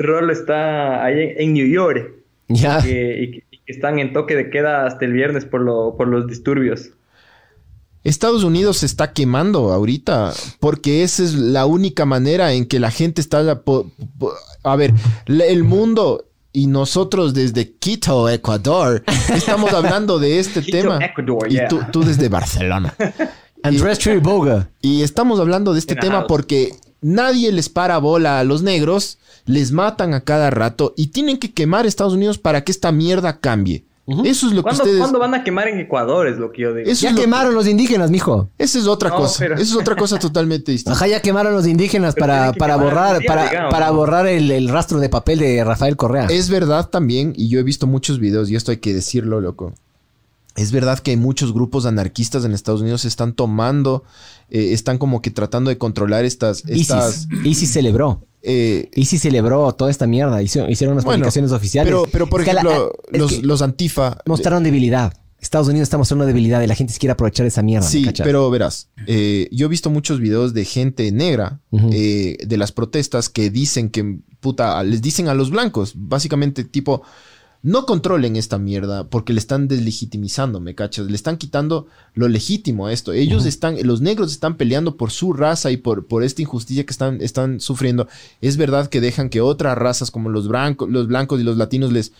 Rolo 0.00 0.32
está 0.32 1.04
ahí 1.04 1.34
en, 1.36 1.54
New 1.54 1.66
York. 1.66 2.12
Ya. 2.48 2.80
Y, 2.80 3.42
que 3.50 3.72
están 3.72 3.98
en 3.98 4.12
toque 4.12 4.34
de 4.34 4.50
queda 4.50 4.86
hasta 4.86 5.04
el 5.04 5.12
viernes 5.12 5.44
por, 5.44 5.60
lo, 5.60 5.96
por 5.96 6.08
los 6.08 6.26
disturbios. 6.26 6.90
Estados 8.02 8.44
Unidos 8.44 8.78
se 8.78 8.86
está 8.86 9.12
quemando 9.12 9.72
ahorita 9.72 10.32
porque 10.58 11.02
esa 11.02 11.22
es 11.22 11.34
la 11.34 11.66
única 11.66 12.06
manera 12.06 12.52
en 12.52 12.66
que 12.66 12.80
la 12.80 12.90
gente 12.90 13.20
está... 13.20 13.62
A 14.62 14.76
ver, 14.76 14.92
el 15.26 15.64
mundo 15.64 16.24
y 16.52 16.66
nosotros 16.66 17.34
desde 17.34 17.72
Quito, 17.76 18.28
Ecuador, 18.28 19.04
estamos 19.34 19.72
hablando 19.72 20.18
de 20.18 20.38
este 20.38 20.62
tema. 20.72 20.98
y 21.48 21.58
tú, 21.92 22.02
desde 22.02 22.28
Barcelona. 22.28 22.94
Andrés 23.62 23.98
Triboga. 23.98 24.70
Y 24.80 25.02
estamos 25.02 25.38
hablando 25.38 25.72
de 25.72 25.78
este 25.78 25.94
tema 25.94 26.26
porque 26.26 26.72
nadie 27.00 27.52
les 27.52 27.68
para 27.68 27.98
bola 27.98 28.40
a 28.40 28.44
los 28.44 28.62
negros, 28.62 29.18
les 29.46 29.72
matan 29.72 30.14
a 30.14 30.20
cada 30.20 30.50
rato 30.50 30.94
y 30.96 31.08
tienen 31.08 31.38
que 31.38 31.52
quemar 31.52 31.86
Estados 31.86 32.14
Unidos 32.14 32.38
para 32.38 32.64
que 32.64 32.72
esta 32.72 32.92
mierda 32.92 33.38
cambie. 33.40 33.84
Eso 34.24 34.48
es 34.48 34.52
lo 34.52 34.64
que 34.64 34.70
ustedes... 34.70 34.98
¿Cuándo 34.98 35.18
van 35.18 35.34
a 35.34 35.44
quemar 35.44 35.68
en 35.68 35.78
Ecuador? 35.78 36.26
Es 36.26 36.36
lo 36.38 36.50
que 36.50 36.62
yo 36.62 36.74
digo. 36.74 36.90
ya 36.90 37.14
quemaron 37.14 37.54
los 37.54 37.66
indígenas, 37.68 38.10
mijo. 38.10 38.50
Esa 38.58 38.78
es 38.78 38.86
otra 38.86 39.10
cosa. 39.10 39.44
Esa 39.46 39.60
es 39.60 39.76
otra 39.76 39.94
cosa 39.94 40.18
totalmente 40.18 40.72
distinta. 40.72 40.96
Ajá, 40.96 41.06
ya 41.06 41.22
quemaron 41.22 41.54
los 41.54 41.66
indígenas 41.66 42.14
para, 42.14 42.52
para 42.52 42.76
borrar, 42.76 43.20
para, 43.24 43.68
para 43.68 43.90
borrar 43.90 44.26
el, 44.26 44.68
rastro 44.68 44.98
de 44.98 45.08
papel 45.08 45.38
de 45.38 45.62
Rafael 45.64 45.96
Correa. 45.96 46.26
Es 46.26 46.50
verdad 46.50 46.88
también, 46.88 47.34
y 47.36 47.48
yo 47.48 47.60
he 47.60 47.62
visto 47.62 47.86
muchos 47.86 48.18
videos, 48.18 48.50
y 48.50 48.56
esto 48.56 48.72
hay 48.72 48.78
que 48.78 48.92
decirlo, 48.92 49.40
loco. 49.40 49.74
Es 50.56 50.72
verdad 50.72 50.98
que 50.98 51.12
hay 51.12 51.16
muchos 51.16 51.52
grupos 51.52 51.86
anarquistas 51.86 52.44
en 52.44 52.52
Estados 52.52 52.80
Unidos 52.80 53.04
están 53.04 53.34
tomando, 53.34 54.04
eh, 54.48 54.72
están 54.72 54.98
como 54.98 55.22
que 55.22 55.30
tratando 55.30 55.70
de 55.70 55.78
controlar 55.78 56.24
estas... 56.24 56.64
estas... 56.66 57.28
ISIS, 57.30 57.46
ISIS 57.46 57.70
celebró. 57.70 58.26
Eh, 58.42 58.90
y 58.94 59.04
si 59.04 59.18
celebró 59.18 59.70
toda 59.72 59.90
esta 59.90 60.06
mierda, 60.06 60.42
hicieron, 60.42 60.70
unas 60.92 61.04
publicaciones 61.04 61.52
oficiales. 61.52 61.90
Pero, 61.90 62.06
pero 62.10 62.26
por 62.26 62.40
ejemplo, 62.40 62.92
los, 63.42 63.62
antifa. 63.62 64.18
Mostraron 64.26 64.62
debilidad. 64.62 65.12
Estados 65.40 65.68
Unidos 65.68 65.84
está 65.86 65.96
mostrando 65.96 66.26
debilidad 66.26 66.60
y 66.60 66.66
la 66.66 66.74
gente 66.74 66.92
se 66.92 66.98
quiere 66.98 67.12
aprovechar 67.12 67.46
esa 67.46 67.62
mierda. 67.62 67.86
Sí, 67.86 68.06
pero 68.22 68.50
verás, 68.50 68.90
eh, 69.06 69.48
yo 69.50 69.66
he 69.66 69.68
visto 69.70 69.88
muchos 69.88 70.20
videos 70.20 70.52
de 70.52 70.66
gente 70.66 71.10
negra 71.12 71.60
eh, 71.72 72.36
de 72.46 72.56
las 72.58 72.72
protestas 72.72 73.30
que 73.30 73.48
dicen 73.48 73.88
que, 73.88 74.18
puta, 74.40 74.82
les 74.82 75.00
dicen 75.00 75.28
a 75.28 75.34
los 75.34 75.50
blancos, 75.50 75.94
básicamente 75.96 76.64
tipo, 76.64 77.02
no 77.62 77.84
controlen 77.84 78.36
esta 78.36 78.58
mierda 78.58 79.04
porque 79.04 79.34
le 79.34 79.38
están 79.38 79.68
deslegitimizando, 79.68 80.60
¿me 80.60 80.74
cachas? 80.74 81.06
Le 81.06 81.14
están 81.14 81.36
quitando 81.36 81.86
lo 82.14 82.26
legítimo 82.28 82.86
a 82.86 82.92
esto. 82.92 83.12
Ellos 83.12 83.44
están, 83.44 83.76
los 83.82 84.00
negros 84.00 84.32
están 84.32 84.56
peleando 84.56 84.96
por 84.96 85.10
su 85.10 85.34
raza 85.34 85.70
y 85.70 85.76
por, 85.76 86.06
por 86.06 86.22
esta 86.22 86.40
injusticia 86.40 86.84
que 86.86 86.92
están, 86.92 87.20
están 87.20 87.60
sufriendo. 87.60 88.08
Es 88.40 88.56
verdad 88.56 88.88
que 88.88 89.02
dejan 89.02 89.28
que 89.28 89.42
otras 89.42 89.76
razas 89.76 90.10
como 90.10 90.30
los, 90.30 90.48
blancos, 90.48 90.88
los 90.88 91.06
blancos 91.06 91.40
y 91.40 91.44
los 91.44 91.58
latinos 91.58 91.92
les, 91.92 92.12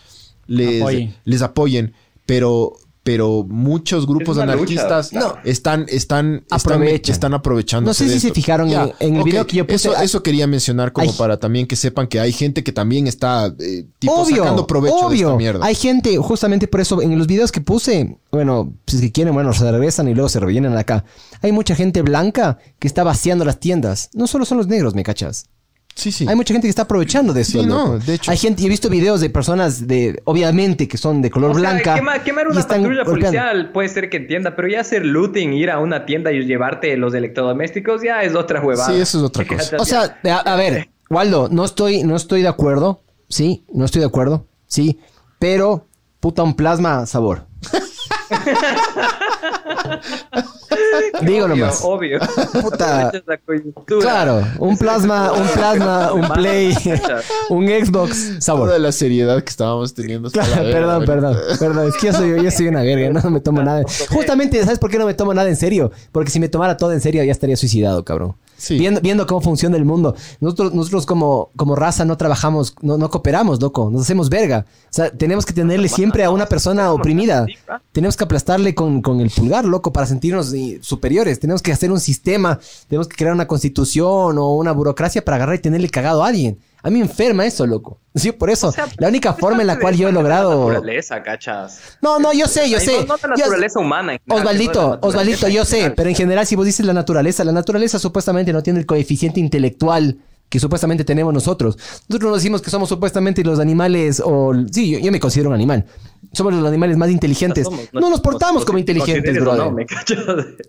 les, 0.45 1.09
les 1.25 1.41
apoyen, 1.41 1.93
pero 2.27 2.73
pero 3.03 3.43
muchos 3.47 4.05
grupos 4.05 4.37
anarquistas 4.37 5.11
no, 5.11 5.35
están, 5.43 5.85
están, 5.87 6.43
están, 6.51 6.83
están, 6.83 7.33
aprovechando. 7.33 7.89
No 7.89 7.93
sé 7.93 8.07
si 8.07 8.19
se 8.19 8.31
fijaron 8.31 8.69
en, 8.99 9.15
el 9.15 9.23
video 9.23 9.47
que 9.47 9.57
yo 9.57 9.65
puse. 9.65 9.89
Eso, 9.89 10.01
eso 10.01 10.21
quería 10.21 10.45
mencionar 10.45 10.93
como 10.93 11.11
para 11.13 11.37
también 11.37 11.65
que 11.65 11.75
sepan 11.75 12.07
que 12.07 12.19
hay 12.19 12.31
gente 12.31 12.63
que 12.63 12.71
también 12.71 13.07
está 13.07 13.53
eh, 13.57 13.85
tipo, 13.97 14.23
sacando 14.25 14.67
provecho 14.67 15.09
de 15.09 15.15
esta 15.15 15.35
mierda. 15.35 15.65
Hay 15.65 15.73
gente, 15.73 16.15
justamente 16.17 16.67
por 16.67 16.81
eso, 16.81 17.01
en 17.01 17.17
los 17.17 17.25
videos 17.25 17.51
que 17.51 17.61
puse, 17.61 18.17
bueno, 18.31 18.73
si 18.85 18.97
es 18.97 19.01
que 19.01 19.11
quieren, 19.11 19.33
bueno, 19.33 19.51
se 19.53 19.69
regresan 19.71 20.07
y 20.07 20.13
luego 20.13 20.29
se 20.29 20.39
rellenan 20.39 20.77
acá. 20.77 21.03
Hay 21.41 21.51
mucha 21.51 21.73
gente 21.75 22.03
blanca 22.03 22.59
que 22.77 22.87
está 22.87 23.03
vaciando 23.03 23.45
las 23.45 23.59
tiendas. 23.59 24.09
No 24.13 24.27
solo 24.27 24.45
son 24.45 24.59
los 24.59 24.67
negros, 24.67 24.93
¿me 24.93 25.03
cachas? 25.03 25.47
Sí, 25.95 26.11
sí. 26.11 26.25
Hay 26.27 26.35
mucha 26.35 26.53
gente 26.53 26.67
que 26.67 26.69
está 26.69 26.83
aprovechando 26.83 27.33
de 27.33 27.41
eso. 27.41 27.61
Sí, 27.61 27.65
no, 27.65 27.99
de 27.99 28.15
hecho. 28.15 28.31
Hay 28.31 28.37
gente, 28.37 28.63
he 28.63 28.69
visto 28.69 28.89
videos 28.89 29.21
de 29.21 29.29
personas 29.29 29.87
de, 29.87 30.21
obviamente, 30.25 30.87
que 30.87 30.97
son 30.97 31.21
de 31.21 31.29
color 31.29 31.53
blanca. 31.53 31.95
quemar 32.23 32.47
una 32.47 32.65
patrulla 32.65 33.03
policial 33.03 33.71
puede 33.71 33.89
ser 33.89 34.09
que 34.09 34.17
entienda, 34.17 34.55
pero 34.55 34.67
ya 34.67 34.81
hacer 34.81 35.05
looting, 35.05 35.53
ir 35.53 35.69
a 35.69 35.79
una 35.79 36.05
tienda 36.05 36.31
y 36.31 36.43
llevarte 36.45 36.95
los 36.97 37.13
electrodomésticos, 37.13 38.01
ya 38.01 38.23
es 38.23 38.35
otra 38.35 38.61
huevada. 38.61 38.91
Sí, 38.91 38.99
eso 38.99 39.19
es 39.19 39.23
otra 39.23 39.45
cosa. 39.45 39.77
O 39.77 39.85
sea, 39.85 40.19
a, 40.23 40.55
ver, 40.55 40.89
Waldo, 41.09 41.49
no 41.51 41.65
estoy, 41.65 42.03
no 42.03 42.15
estoy 42.15 42.41
de 42.41 42.47
acuerdo. 42.47 43.03
Sí, 43.27 43.63
no 43.73 43.85
estoy 43.85 44.01
de 44.01 44.07
acuerdo. 44.07 44.47
Sí, 44.67 44.99
pero 45.39 45.87
puta 46.19 46.43
un 46.43 46.55
plasma 46.55 47.05
sabor. 47.05 47.47
Digo 51.21 51.47
nomás. 51.47 51.81
Obvio. 51.83 52.19
Puta. 52.61 53.11
Claro, 53.85 54.45
un 54.59 54.77
plasma, 54.77 55.31
un 55.33 55.47
plasma, 55.47 56.13
un 56.13 56.27
play, 56.29 56.75
un 57.49 57.67
Xbox 57.67 58.37
sabor. 58.39 58.67
Toda 58.69 58.79
la 58.79 58.91
seriedad 58.91 59.41
que 59.43 59.49
estábamos 59.49 59.93
teniendo. 59.93 60.29
perdón, 60.31 61.05
perdón, 61.05 61.37
perdón. 61.59 61.89
Es 61.89 61.95
que 61.97 62.07
yo 62.07 62.13
soy, 62.13 62.43
yo 62.43 62.51
soy 62.51 62.67
una 62.67 62.81
verga, 62.81 63.09
no 63.09 63.29
me 63.29 63.39
tomo 63.39 63.61
nada. 63.61 63.83
Justamente, 64.09 64.63
¿sabes 64.63 64.79
por 64.79 64.89
qué 64.89 64.97
no 64.97 65.05
me 65.05 65.13
tomo 65.13 65.33
nada 65.33 65.49
en 65.49 65.55
serio? 65.55 65.91
Porque 66.11 66.31
si 66.31 66.39
me 66.39 66.49
tomara 66.49 66.77
todo 66.77 66.93
en 66.93 67.01
serio 67.01 67.23
ya 67.23 67.31
estaría 67.31 67.57
suicidado, 67.57 68.03
cabrón. 68.03 68.35
Viendo, 68.69 69.01
viendo, 69.01 69.25
cómo 69.27 69.41
funciona 69.41 69.77
el 69.77 69.85
mundo. 69.85 70.15
Nosotros, 70.39 70.73
nosotros 70.73 71.05
como, 71.05 71.49
como 71.55 71.75
raza 71.75 72.05
no 72.05 72.17
trabajamos, 72.17 72.75
no, 72.81 72.97
no, 72.97 73.09
cooperamos, 73.09 73.61
loco. 73.61 73.89
Nos 73.91 74.03
hacemos 74.03 74.29
verga. 74.29 74.65
O 74.85 74.93
sea, 74.93 75.11
tenemos 75.11 75.45
que 75.45 75.53
tenerle 75.53 75.89
siempre 75.89 76.23
a 76.23 76.29
una 76.29 76.45
persona 76.45 76.91
oprimida. 76.91 77.45
Tenemos 77.91 78.15
que 78.15 78.23
aplastarle 78.23 78.75
con, 78.75 79.01
con 79.01 79.19
el 79.19 79.29
pulgar, 79.29 79.65
loco, 79.65 79.91
para 79.91 80.05
sentirnos 80.05 80.53
eh, 80.53 80.79
superiores. 80.81 81.39
Tenemos 81.39 81.61
que 81.61 81.71
hacer 81.71 81.91
un 81.91 81.99
sistema. 81.99 82.59
Tenemos 82.87 83.07
que 83.07 83.15
crear 83.15 83.33
una 83.33 83.47
constitución 83.47 84.37
o 84.37 84.55
una 84.55 84.71
burocracia 84.71 85.23
para 85.23 85.37
agarrar 85.37 85.55
y 85.55 85.59
tenerle 85.59 85.89
cagado 85.89 86.23
a 86.23 86.27
alguien. 86.27 86.59
A 86.83 86.89
mí 86.89 86.99
me 86.99 87.05
enferma 87.05 87.45
eso, 87.45 87.65
loco. 87.65 87.99
Sí, 88.13 88.33
por 88.33 88.49
eso. 88.49 88.73
la 88.97 89.07
única 89.07 89.33
forma 89.39 89.61
en 89.61 89.67
la 89.67 89.79
cual 89.79 89.95
yo 89.95 90.09
he 90.09 90.11
logrado. 90.11 90.67
naturaleza, 90.67 91.23
cachas. 91.23 91.97
No, 92.01 92.19
no, 92.19 92.33
yo 92.33 92.45
sé, 92.47 92.69
yo 92.69 92.79
sé. 92.79 93.05
No, 93.05 93.15
la 93.21 93.27
naturaleza 93.29 93.79
humana. 93.79 94.17
Osvaldito, 94.27 94.99
Osvaldito, 95.01 95.47
yo 95.47 95.63
sé. 95.63 95.91
Pero 95.95 96.09
en 96.09 96.15
general, 96.15 96.45
si 96.45 96.55
vos 96.55 96.65
dices 96.65 96.85
la 96.85 96.93
naturaleza, 96.93 97.43
la 97.45 97.53
naturaleza 97.53 97.99
supuestamente 97.99 98.51
no 98.51 98.61
tiene 98.61 98.79
el 98.79 98.85
coeficiente 98.85 99.39
intelectual 99.39 100.17
que 100.51 100.59
supuestamente 100.59 101.05
tenemos 101.05 101.33
nosotros. 101.33 101.77
Nosotros 102.09 102.29
nos 102.29 102.39
decimos 102.41 102.61
que 102.61 102.69
somos 102.69 102.89
supuestamente 102.89 103.41
los 103.41 103.57
animales, 103.61 104.21
o 104.23 104.51
sí, 104.69 105.01
yo, 105.01 105.09
me 105.09 105.19
considero 105.21 105.47
un 105.49 105.55
animal. 105.55 105.85
Somos 106.33 106.53
los 106.53 106.65
animales 106.67 106.97
más 106.97 107.09
inteligentes. 107.09 107.65
no, 107.93 108.09
nos 108.09 108.19
portamos 108.19 108.65
como 108.65 108.77
inteligentes, 108.77 109.39
bro. 109.39 109.55
No, 109.55 109.71
me 109.71 109.85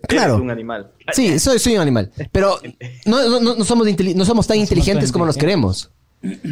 Claro. 0.07 0.37
un 0.37 0.49
animal. 0.49 0.89
Sí, 1.11 1.37
soy, 1.37 1.59
soy 1.59 1.75
un 1.75 1.81
animal. 1.81 2.09
Pero 2.31 2.57
no, 3.05 3.41
no, 3.41 3.65
somos, 3.65 3.85
no 4.15 4.25
somos 4.25 4.47
tan 4.47 4.57
inteligentes 4.57 5.11
como 5.11 5.25
nos 5.25 5.35
queremos. 5.35 5.91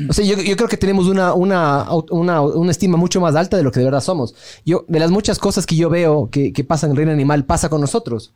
O 0.10 0.14
sea, 0.14 0.26
yo, 0.26 0.36
creo 0.36 0.68
que 0.68 0.76
tenemos 0.76 1.08
una, 1.08 1.34
una, 1.34 1.90
una, 1.90 2.72
estima 2.72 2.98
mucho 2.98 3.22
más 3.22 3.36
alta 3.36 3.56
de 3.56 3.64
lo 3.64 3.72
que 3.72 3.80
de 3.80 3.86
verdad 3.86 4.02
somos. 4.02 4.36
Yo, 4.66 4.84
de 4.90 5.00
las 5.00 5.12
muchas 5.12 5.40
cosas 5.40 5.66
que 5.66 5.78
yo 5.78 5.90
veo 5.90 6.30
que, 6.30 6.52
que 6.52 6.66
pasan 6.66 6.90
en 6.90 6.92
el 6.92 6.98
reino 6.98 7.12
animal, 7.14 7.46
pasa 7.46 7.70
con 7.70 7.80
nosotros. 7.80 8.34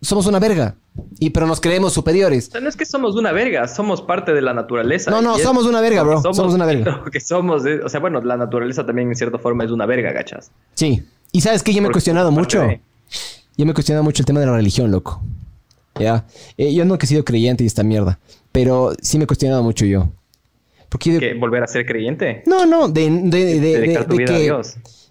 somos 0.00 0.26
una 0.26 0.40
verga. 0.40 0.74
Y, 1.20 1.30
pero 1.30 1.46
nos 1.46 1.60
creemos 1.60 1.92
superiores. 1.92 2.48
O 2.48 2.52
sea, 2.52 2.60
no 2.60 2.68
es 2.68 2.76
que 2.76 2.86
somos 2.86 3.14
una 3.14 3.30
verga, 3.30 3.68
somos 3.68 4.02
parte 4.02 4.32
de 4.32 4.42
la 4.42 4.52
naturaleza. 4.52 5.10
No, 5.10 5.22
no, 5.22 5.38
somos 5.38 5.64
una 5.66 5.80
verga, 5.80 6.02
bro. 6.02 6.22
Somos, 6.22 6.52
una 6.52 6.66
verga. 6.66 7.04
que 7.12 7.20
somos, 7.20 7.62
o 7.84 7.88
sea, 7.88 8.00
bueno, 8.00 8.20
la 8.22 8.36
naturaleza 8.36 8.84
también 8.84 9.08
en 9.08 9.14
cierta 9.14 9.38
forma 9.38 9.64
es 9.64 9.70
una 9.70 9.86
verga, 9.86 10.12
gachas. 10.12 10.50
Sí. 10.74 11.04
Y 11.30 11.40
sabes 11.40 11.62
que 11.62 11.72
yo 11.72 11.82
me 11.82 11.88
he 11.88 11.92
cuestionado 11.92 12.32
mucho. 12.32 12.66
Yo 13.56 13.64
me 13.64 13.70
he 13.70 13.74
cuestionado 13.74 14.02
mucho 14.02 14.22
el 14.22 14.26
tema 14.26 14.40
de 14.40 14.46
la 14.46 14.56
religión, 14.56 14.90
loco. 14.90 15.22
Ya. 15.98 16.26
Eh, 16.56 16.74
yo 16.74 16.84
nunca 16.84 17.04
he 17.04 17.08
sido 17.08 17.24
creyente 17.24 17.64
y 17.64 17.66
esta 17.66 17.82
mierda. 17.82 18.18
Pero 18.56 18.94
sí 19.02 19.18
me 19.18 19.24
he 19.24 19.26
cuestionado 19.26 19.62
mucho 19.62 19.84
yo. 19.84 20.08
Porque 20.88 21.34
¿Volver 21.38 21.62
a 21.62 21.66
ser 21.66 21.84
creyente? 21.84 22.42
No, 22.46 22.64
no, 22.64 22.88
de, 22.88 23.10
de, 23.10 23.60
de, 23.60 24.24
que, 24.24 24.62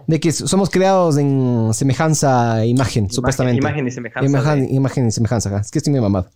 de 0.08 0.20
que 0.20 0.32
somos 0.32 0.72
creados 0.72 1.20
en 1.20 1.72
semejanza 1.72 2.64
e 2.64 2.68
imagen, 2.70 3.12
supuestamente. 3.12 3.60
Imagen 3.60 3.88
y 3.88 3.92
semejanza. 3.92 4.26
Imagen, 4.28 5.08
y 5.08 5.12
semejanza, 5.12 5.60
Es 5.60 5.70
que 5.70 5.78
estoy 5.78 5.92
muy 5.92 6.02
mamado. 6.02 6.28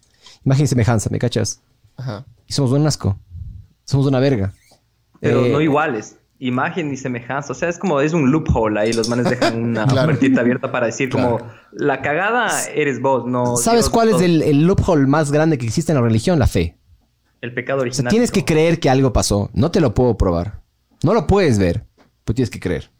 Imagen 0.45 0.65
y 0.65 0.67
semejanza, 0.67 1.09
¿me 1.09 1.17
cachas? 1.17 1.63
Ajá. 1.97 2.27
Y 2.45 2.53
somos 2.53 2.71
un 2.73 2.85
asco. 2.85 3.17
Somos 3.85 4.05
una 4.05 4.19
verga. 4.19 4.53
Pero 5.19 5.41
no 5.47 5.61
eh, 5.61 5.63
iguales. 5.63 6.15
Imagen 6.37 6.93
y 6.93 6.97
semejanza. 6.97 7.53
O 7.53 7.55
sea, 7.55 7.69
es 7.69 7.79
como, 7.79 8.01
es 8.01 8.13
un 8.13 8.29
loophole 8.29 8.79
ahí. 8.79 8.93
Los 8.93 9.09
manes 9.09 9.27
dejan 9.27 9.63
una 9.63 9.87
puertita 9.87 10.41
abierta 10.41 10.71
para 10.71 10.85
decir 10.85 11.09
como, 11.09 11.39
la 11.71 12.03
cagada 12.03 12.51
eres 12.75 13.01
vos, 13.01 13.25
no... 13.25 13.57
¿Sabes 13.57 13.89
cuál 13.89 14.09
es 14.09 14.21
el, 14.21 14.43
el 14.43 14.61
loophole 14.67 15.07
más 15.07 15.31
grande 15.31 15.57
que 15.57 15.65
existe 15.65 15.91
en 15.91 15.95
la 15.95 16.03
religión? 16.03 16.37
La 16.37 16.45
fe. 16.45 16.78
El 17.41 17.53
pecado 17.53 17.79
O 17.79 17.81
original. 17.81 18.03
sea, 18.03 18.09
tienes 18.09 18.31
que 18.31 18.45
creer 18.45 18.79
que 18.79 18.89
algo 18.89 19.13
pasó. 19.13 19.49
No 19.53 19.71
te 19.71 19.79
lo 19.81 19.93
puedo 19.93 20.17
probar. 20.17 20.61
No 21.03 21.13
lo 21.13 21.27
puedes 21.27 21.57
ver. 21.57 21.85
Pero 22.23 22.35
tienes 22.35 22.49
que 22.49 22.59
creer. 22.59 22.91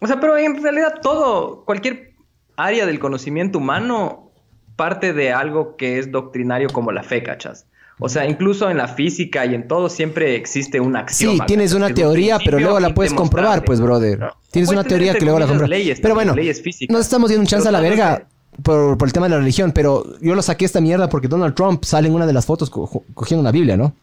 O 0.00 0.06
sea, 0.06 0.20
pero 0.20 0.36
en 0.36 0.62
realidad 0.62 0.94
todo, 1.00 1.64
cualquier 1.64 2.14
área 2.56 2.86
del 2.86 2.98
conocimiento 2.98 3.58
humano 3.58 4.30
parte 4.76 5.12
de 5.12 5.32
algo 5.32 5.76
que 5.76 5.98
es 5.98 6.10
doctrinario 6.10 6.68
como 6.70 6.92
la 6.92 7.02
fe, 7.02 7.22
¿cachas? 7.22 7.66
O 7.98 8.08
sea, 8.08 8.28
incluso 8.28 8.68
en 8.68 8.78
la 8.78 8.88
física 8.88 9.46
y 9.46 9.54
en 9.54 9.68
todo 9.68 9.88
siempre 9.88 10.34
existe 10.34 10.80
una 10.80 11.00
acción. 11.00 11.36
Sí, 11.36 11.40
tienes 11.46 11.72
una 11.72 11.94
teoría, 11.94 12.38
pero 12.44 12.58
luego 12.58 12.80
la 12.80 12.94
puedes 12.94 13.14
comprobar, 13.14 13.64
pues, 13.64 13.80
brother. 13.80 14.30
Tienes 14.50 14.70
una 14.70 14.82
teoría 14.82 15.14
que 15.14 15.24
luego 15.24 15.38
la 15.38 15.46
compruebas. 15.46 16.00
Pero 16.00 16.14
bueno, 16.14 16.34
nos 16.34 17.00
estamos 17.00 17.30
dando 17.30 17.40
un 17.42 17.46
chance 17.46 17.68
a 17.68 17.72
la 17.72 17.80
verga 17.80 18.26
por, 18.62 18.98
por 18.98 19.08
el 19.08 19.12
tema 19.12 19.26
de 19.26 19.30
la 19.30 19.38
religión, 19.38 19.72
pero 19.72 20.04
yo 20.20 20.34
lo 20.34 20.42
saqué 20.42 20.64
esta 20.64 20.80
mierda 20.80 21.08
porque 21.08 21.28
Donald 21.28 21.54
Trump 21.54 21.84
sale 21.84 22.08
en 22.08 22.14
una 22.14 22.26
de 22.26 22.32
las 22.32 22.44
fotos 22.46 22.70
co- 22.70 23.02
cogiendo 23.14 23.40
una 23.40 23.50
Biblia, 23.52 23.76
¿no? 23.76 23.94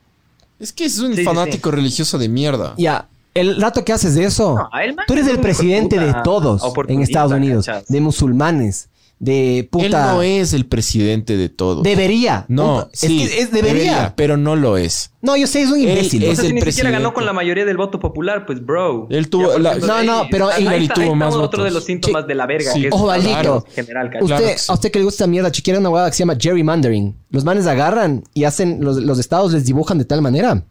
Es 0.59 0.73
que 0.73 0.85
es 0.85 0.99
un 0.99 1.11
Sí, 1.11 1.17
sí, 1.19 1.23
fanático 1.23 1.71
religioso 1.71 2.17
de 2.17 2.27
mierda. 2.27 2.73
Ya, 2.77 3.07
el 3.33 3.61
rato 3.61 3.85
que 3.85 3.93
haces 3.93 4.15
de 4.15 4.25
eso, 4.25 4.55
No, 4.57 4.69
tú 5.07 5.13
eres 5.13 5.27
es 5.27 5.33
el 5.33 5.39
presidente 5.39 5.97
de 5.99 6.13
todos 6.23 6.61
en 6.87 7.01
Estados 7.01 7.31
Unidos, 7.31 7.65
¿cachas? 7.65 7.87
de 7.87 8.01
musulmanes, 8.01 8.88
de 9.19 9.59
Él 9.59 9.67
puta. 9.67 10.13
no 10.13 10.21
es 10.21 10.53
el 10.53 10.65
presidente 10.65 11.35
de 11.37 11.49
todos. 11.49 11.83
Debería. 11.83 12.45
No, 12.47 12.87
es 12.91 12.99
sí, 13.01 13.17
que 13.27 13.41
es- 13.41 13.51
debería. 13.51 14.13
pero 14.15 14.37
no 14.37 14.55
lo 14.55 14.77
es. 14.77 15.11
No, 15.21 15.35
yo 15.35 15.45
sé, 15.45 15.61
es 15.63 15.69
un 15.69 15.79
imbécil. 15.79 16.23
Él 16.23 16.29
O 16.29 16.31
es 16.31 16.37
sea, 16.37 16.43
si 16.43 16.47
el 16.47 16.55
ni 16.55 16.61
siquiera 16.61 16.63
presidente. 16.63 16.91
ganó 16.93 17.13
con 17.13 17.25
la 17.25 17.33
mayoría 17.33 17.65
del 17.65 17.75
voto 17.75 17.99
popular, 17.99 18.45
pues, 18.45 18.65
bro. 18.65 19.07
Él 19.09 19.29
tuvo 19.29 19.57
la- 19.59 19.75
No, 19.75 20.01
no, 20.03 20.27
pero 20.31 20.47
ahí 20.47 20.63
tuvo 20.63 20.69
ahí 20.71 20.83
está 20.85 21.15
más 21.15 21.33
otro 21.33 21.41
votos. 21.41 21.63
de 21.65 21.71
los 21.71 21.83
síntomas 21.83 22.25
de 22.25 22.35
la 22.35 22.45
verga. 22.45 22.71
Sí. 22.71 22.81
que 22.81 22.87
es 22.87 22.93
Ojo, 22.93 23.07
claro, 23.07 23.65
general. 23.75 24.07
Usted, 24.07 24.25
Claro 24.25 24.45
que 24.45 24.57
sí. 24.57 24.65
A 24.69 24.73
usted 24.73 24.91
que 24.91 24.99
le 24.99 25.05
gusta 25.05 25.27
mierda, 25.27 25.51
chequeara 25.51 25.79
una 25.81 25.89
hueá 25.89 26.05
que 26.09 26.13
se 26.13 26.19
llama 26.19 26.37
gerrymandering. 26.39 27.15
Los 27.29 27.43
manes 27.43 27.67
agarran 27.67 28.23
y 28.33 28.45
hacen, 28.45 28.77
los, 28.81 28.97
los 28.97 29.19
estados 29.19 29.51
les 29.51 29.65
dibujan 29.65 29.97
de 29.97 30.05
tal 30.05 30.21
manera 30.21 30.63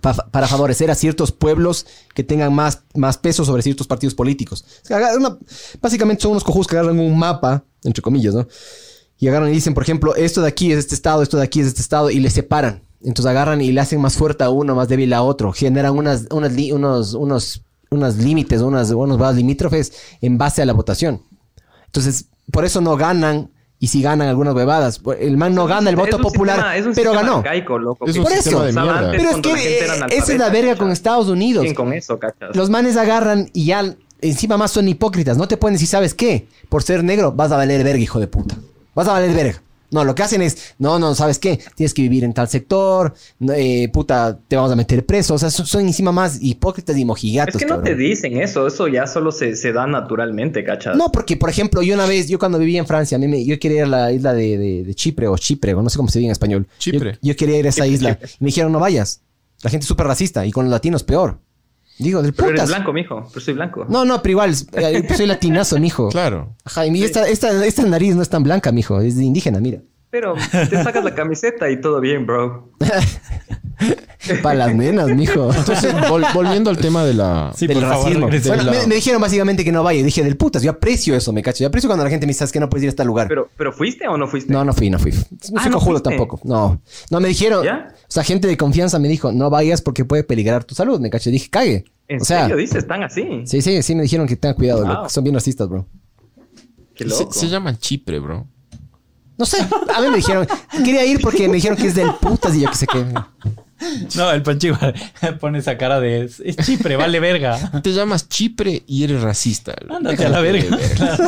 pa- 0.00 0.14
para 0.30 0.46
favorecer 0.48 0.90
a 0.90 0.94
ciertos 0.94 1.32
pueblos 1.32 1.86
que 2.14 2.24
tengan 2.24 2.54
más, 2.54 2.82
más 2.94 3.18
peso 3.18 3.44
sobre 3.44 3.62
ciertos 3.62 3.86
partidos 3.86 4.14
políticos. 4.14 4.64
Básicamente 5.80 6.22
son 6.22 6.32
unos 6.32 6.44
cojos 6.44 6.66
que 6.66 6.76
agarran 6.76 6.98
un 6.98 7.18
mapa, 7.18 7.64
entre 7.84 8.02
comillas, 8.02 8.34
¿no? 8.34 8.46
Y 9.18 9.28
agarran 9.28 9.50
y 9.50 9.52
dicen, 9.52 9.74
por 9.74 9.82
ejemplo, 9.84 10.14
esto 10.16 10.42
de 10.42 10.48
aquí 10.48 10.72
es 10.72 10.78
este 10.78 10.94
estado, 10.94 11.22
esto 11.22 11.36
de 11.36 11.44
aquí 11.44 11.60
es 11.60 11.68
este 11.68 11.80
estado, 11.80 12.10
y 12.10 12.18
le 12.20 12.30
separan. 12.30 12.82
Entonces 13.04 13.26
agarran 13.30 13.60
y 13.60 13.72
le 13.72 13.80
hacen 13.80 14.00
más 14.00 14.14
fuerte 14.14 14.44
a 14.44 14.50
uno, 14.50 14.74
más 14.74 14.88
débil 14.88 15.12
a 15.12 15.22
otro. 15.22 15.52
Generan 15.52 15.96
unas, 15.96 16.26
unos, 16.30 17.14
unos, 17.14 17.62
unos 17.90 18.16
límites, 18.16 18.60
unas, 18.62 18.90
unos 18.90 19.18
vados 19.18 19.36
limítrofes 19.36 19.92
en 20.20 20.38
base 20.38 20.62
a 20.62 20.66
la 20.66 20.72
votación. 20.72 21.22
Entonces, 21.86 22.26
por 22.50 22.64
eso 22.64 22.80
no 22.80 22.96
ganan. 22.96 23.50
Y 23.82 23.88
si 23.88 24.00
ganan 24.00 24.28
algunas 24.28 24.54
huevadas. 24.54 25.00
El 25.18 25.36
man 25.36 25.56
no 25.56 25.66
gana 25.66 25.90
el 25.90 25.96
voto 25.96 26.16
un 26.18 26.22
popular, 26.22 26.54
sistema- 26.54 26.76
es 26.76 26.86
un 26.86 26.94
pero 26.94 27.12
ganó. 27.14 27.36
arcaico, 27.38 27.78
loco, 27.80 28.06
Es 28.06 28.16
un 28.16 28.22
Por 28.22 28.32
sistema 28.32 28.56
eso. 28.58 28.64
de 28.66 28.72
mierda. 28.80 29.10
Pero 29.10 29.30
es 29.30 29.36
que 29.38 29.78
esa 30.16 30.32
es 30.32 30.38
la 30.38 30.50
verga 30.50 30.76
con 30.76 30.92
Estados 30.92 31.26
Unidos. 31.28 31.66
Con 31.74 31.92
eso, 31.92 32.16
¿cachas? 32.20 32.54
Los 32.54 32.70
manes 32.70 32.96
agarran 32.96 33.50
y 33.52 33.64
ya 33.64 33.84
encima 34.20 34.56
más 34.56 34.70
son 34.70 34.86
hipócritas. 34.86 35.36
No 35.36 35.48
te 35.48 35.56
pueden 35.56 35.74
decir, 35.74 35.88
¿sabes 35.88 36.14
qué? 36.14 36.46
Por 36.68 36.84
ser 36.84 37.02
negro 37.02 37.32
vas 37.32 37.50
a 37.50 37.56
valer 37.56 37.82
verga, 37.82 37.98
hijo 38.00 38.20
de 38.20 38.28
puta. 38.28 38.54
Vas 38.94 39.08
a 39.08 39.12
valer 39.14 39.34
verga. 39.34 39.60
No, 39.92 40.04
lo 40.04 40.14
que 40.14 40.22
hacen 40.24 40.42
es, 40.42 40.74
no, 40.78 40.98
no, 40.98 41.14
¿sabes 41.14 41.38
qué? 41.38 41.60
Tienes 41.76 41.94
que 41.94 42.02
vivir 42.02 42.24
en 42.24 42.32
tal 42.32 42.48
sector, 42.48 43.14
no, 43.38 43.52
eh, 43.52 43.88
puta, 43.92 44.36
te 44.48 44.56
vamos 44.56 44.72
a 44.72 44.76
meter 44.76 45.06
preso. 45.06 45.34
O 45.34 45.38
sea, 45.38 45.50
son, 45.50 45.66
son 45.66 45.82
encima 45.82 46.10
más 46.10 46.38
hipócritas 46.42 46.96
y 46.96 47.04
mojigatos. 47.04 47.54
Es 47.54 47.58
que 47.60 47.66
no 47.66 47.76
cabrón. 47.76 47.84
te 47.84 47.94
dicen 47.94 48.40
eso, 48.40 48.66
eso 48.66 48.88
ya 48.88 49.06
solo 49.06 49.30
se, 49.30 49.54
se 49.54 49.72
da 49.72 49.86
naturalmente, 49.86 50.64
¿cachas? 50.64 50.96
No, 50.96 51.12
porque, 51.12 51.36
por 51.36 51.50
ejemplo, 51.50 51.82
yo 51.82 51.94
una 51.94 52.06
vez, 52.06 52.28
yo 52.28 52.38
cuando 52.38 52.58
vivía 52.58 52.80
en 52.80 52.86
Francia, 52.86 53.16
a 53.16 53.18
mí 53.20 53.28
me- 53.28 53.44
yo 53.44 53.58
quería 53.58 53.78
ir 53.78 53.84
a 53.84 53.88
la 53.88 54.12
isla 54.12 54.32
de, 54.34 54.58
de- 54.58 54.82
de 54.84 54.94
Chipre 54.94 55.28
o 55.28 55.36
Chipre, 55.38 55.74
o 55.74 55.82
no 55.82 55.90
sé 55.90 55.96
cómo 55.98 56.08
se 56.08 56.18
dice 56.18 56.26
en 56.26 56.32
español. 56.32 56.66
Chipre. 56.78 57.12
Yo, 57.20 57.32
yo 57.32 57.36
quería 57.36 57.58
ir 57.58 57.66
a 57.66 57.68
esa 57.68 57.84
Chipre, 57.84 57.94
isla. 57.94 58.10
Chipre. 58.14 58.28
Y 58.40 58.44
me 58.44 58.46
dijeron, 58.46 58.72
no 58.72 58.80
vayas. 58.80 59.20
La 59.62 59.70
gente 59.70 59.84
es 59.84 59.88
súper 59.88 60.06
racista 60.06 60.44
y 60.46 60.50
con 60.50 60.64
los 60.64 60.72
latinos 60.72 61.02
peor. 61.04 61.38
Digo, 62.02 62.22
del 62.22 62.32
Pero 62.34 62.48
eres 62.48 62.60
putas. 62.62 62.68
blanco, 62.76 62.92
mijo, 62.92 63.28
pero 63.32 63.40
soy 63.44 63.54
blanco. 63.54 63.86
No, 63.88 64.04
no, 64.04 64.20
pero 64.22 64.32
igual, 64.32 64.54
eh, 64.72 65.08
soy 65.16 65.26
latinazo, 65.26 65.78
mijo. 65.78 66.08
Claro. 66.12 66.56
Ajá, 66.64 66.86
y 66.86 67.02
esta, 67.02 67.28
esta, 67.28 67.64
esta 67.64 67.82
nariz 67.84 68.14
no 68.14 68.22
es 68.22 68.28
tan 68.28 68.42
blanca, 68.42 68.72
mijo, 68.72 69.00
es 69.00 69.16
de 69.16 69.24
indígena, 69.24 69.60
mira. 69.60 69.80
Pero 70.12 70.34
te 70.52 70.82
sacas 70.84 71.02
la 71.02 71.14
camiseta 71.16 71.68
y 71.70 71.80
todo 71.80 71.98
bien, 71.98 72.26
bro. 72.26 72.70
Para 74.42 74.54
las 74.54 74.74
nenas, 74.74 75.08
mijo. 75.08 75.52
Entonces, 75.52 75.92
vol- 75.94 76.32
volviendo 76.34 76.70
al 76.70 76.76
tema 76.76 77.04
de 77.04 77.14
la... 77.14 77.50
Sí, 77.56 77.66
del 77.66 77.78
por 77.78 77.88
favor, 77.88 78.04
racismo. 78.04 78.26
regresa. 78.26 78.54
Bueno, 78.54 78.70
me, 78.70 78.86
me 78.86 78.94
dijeron 78.94 79.20
básicamente 79.20 79.64
que 79.64 79.72
no 79.72 79.82
vaya. 79.82 79.98
Y 80.00 80.02
dije, 80.04 80.22
del 80.22 80.36
putas, 80.36 80.62
yo 80.62 80.70
aprecio 80.70 81.16
eso, 81.16 81.32
me 81.32 81.42
cacho. 81.42 81.60
Yo 81.64 81.68
aprecio 81.68 81.88
cuando 81.88 82.04
la 82.04 82.10
gente 82.10 82.26
me 82.26 82.30
dice, 82.30 82.40
"¿Sabes 82.40 82.52
que 82.52 82.60
no 82.60 82.68
puedes 82.68 82.84
ir 82.84 82.88
a 82.88 82.90
este 82.90 83.04
lugar. 83.04 83.26
Pero, 83.26 83.48
pero 83.56 83.72
¿fuiste 83.72 84.06
o 84.06 84.16
no 84.16 84.28
fuiste? 84.28 84.52
No, 84.52 84.64
no 84.64 84.72
fui, 84.74 84.90
no 84.90 84.98
fui. 85.00 85.10
No 85.12 85.18
Ah, 85.56 85.62
fui 85.62 85.70
¿no 85.70 85.78
cojudo 85.78 85.92
fuiste? 85.94 86.10
tampoco. 86.10 86.40
No. 86.44 86.80
No, 87.10 87.18
me 87.20 87.28
dijeron. 87.28 87.64
¿Ya? 87.64 87.88
O 87.90 88.10
sea, 88.12 88.22
gente 88.22 88.46
de 88.46 88.56
confianza 88.56 88.98
me 88.98 89.08
dijo, 89.08 89.32
no 89.32 89.50
vayas 89.50 89.80
porque 89.82 90.04
puede 90.04 90.22
peligrar 90.24 90.62
tu 90.64 90.74
salud, 90.74 91.00
me 91.00 91.08
cacho. 91.10 91.30
Dije, 91.30 91.48
cague. 91.50 91.84
¿En 92.06 92.20
o 92.20 92.24
sea, 92.24 92.42
serio 92.42 92.56
dices? 92.58 92.76
¿Están 92.76 93.02
así? 93.02 93.42
sí, 93.46 93.62
sí, 93.62 93.82
sí 93.82 93.94
me 93.94 94.02
dijeron 94.02 94.26
que 94.28 94.36
tenga 94.36 94.54
cuidado, 94.54 94.80
Wow. 94.84 94.88
loco. 94.94 95.08
Son 95.08 95.24
bien 95.24 95.34
racistas, 95.34 95.66
bro. 95.68 95.86
Qué 96.94 97.08
Se, 97.08 97.22
loco. 97.24 97.32
se 97.32 97.48
llaman 97.48 97.78
Chipre, 97.78 98.18
bro. 98.18 98.46
No 99.42 99.46
sé, 99.46 99.58
a 99.60 100.00
mí 100.00 100.06
me 100.08 100.18
dijeron, 100.18 100.46
quería 100.84 101.04
ir 101.04 101.20
porque 101.20 101.48
me 101.48 101.54
dijeron 101.56 101.76
que 101.76 101.88
es 101.88 101.96
del 101.96 102.12
putas 102.20 102.54
y 102.54 102.60
yo 102.60 102.70
que 102.70 102.76
sé 102.76 102.86
qué. 102.86 103.04
No, 104.16 104.30
el 104.30 104.40
Pancho 104.44 104.68
igual 104.68 104.94
pone 105.40 105.58
esa 105.58 105.76
cara 105.76 105.98
de... 105.98 106.26
Es 106.26 106.38
es 106.38 106.56
Chipre, 106.58 106.94
vale 106.94 107.18
verga. 107.18 107.58
Te 107.82 107.92
llamas 107.92 108.28
Chipre 108.28 108.84
y 108.86 109.02
eres 109.02 109.20
racista. 109.20 109.74
Ándate 109.90 110.26
a 110.26 110.28
la 110.28 110.40
verga. 110.42 110.78
Claro. 110.94 111.24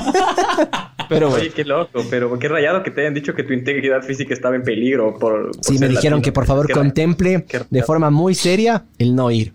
Pero 1.09 1.29
bueno. 1.31 1.43
Oye, 1.43 1.51
qué 1.53 1.65
loco, 1.65 2.05
pero 2.09 2.39
qué 2.39 2.47
rayado 2.47 2.85
que 2.85 2.93
te 2.93 3.01
hayan 3.01 3.15
dicho 3.15 3.35
que 3.35 3.43
tu 3.43 3.53
integridad 3.53 4.03
física 4.03 4.33
estaba 4.33 4.55
en 4.55 4.63
peligro 4.63 5.19
por... 5.19 5.51
por 5.51 5.65
Sí, 5.65 5.73
me 5.81 5.89
dijeron 5.89 6.19
latino. 6.19 6.23
que 6.23 6.31
por 6.31 6.47
favor 6.47 6.69
Qué 6.69 6.75
contemple 6.75 7.45
de 7.69 7.83
forma 7.83 8.11
muy 8.11 8.37
seria 8.37 8.85
el 8.97 9.17
no 9.17 9.33
ir. 9.33 9.53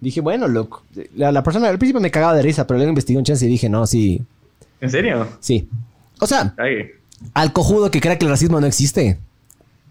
Dije, 0.00 0.22
bueno, 0.22 0.48
loco. 0.48 0.84
La, 1.16 1.30
la 1.30 1.42
persona 1.42 1.68
al 1.68 1.76
principio 1.78 2.00
me 2.00 2.10
cagaba 2.10 2.34
de 2.34 2.40
risa, 2.40 2.66
pero 2.66 2.78
luego 2.78 2.88
investigué 2.88 3.18
un 3.18 3.24
chance 3.26 3.44
y 3.44 3.48
dije, 3.50 3.68
no, 3.68 3.86
sí, 3.86 4.22
¿En 4.80 4.88
serio? 4.88 5.28
sí. 5.40 5.68
O 6.18 6.26
sea, 6.26 6.54
Ay. 6.56 6.86
Al 7.34 7.52
cojudo 7.52 7.90
que 7.90 8.00
crea 8.00 8.18
que 8.18 8.24
el 8.24 8.30
racismo 8.30 8.60
no 8.60 8.66
existe. 8.66 9.18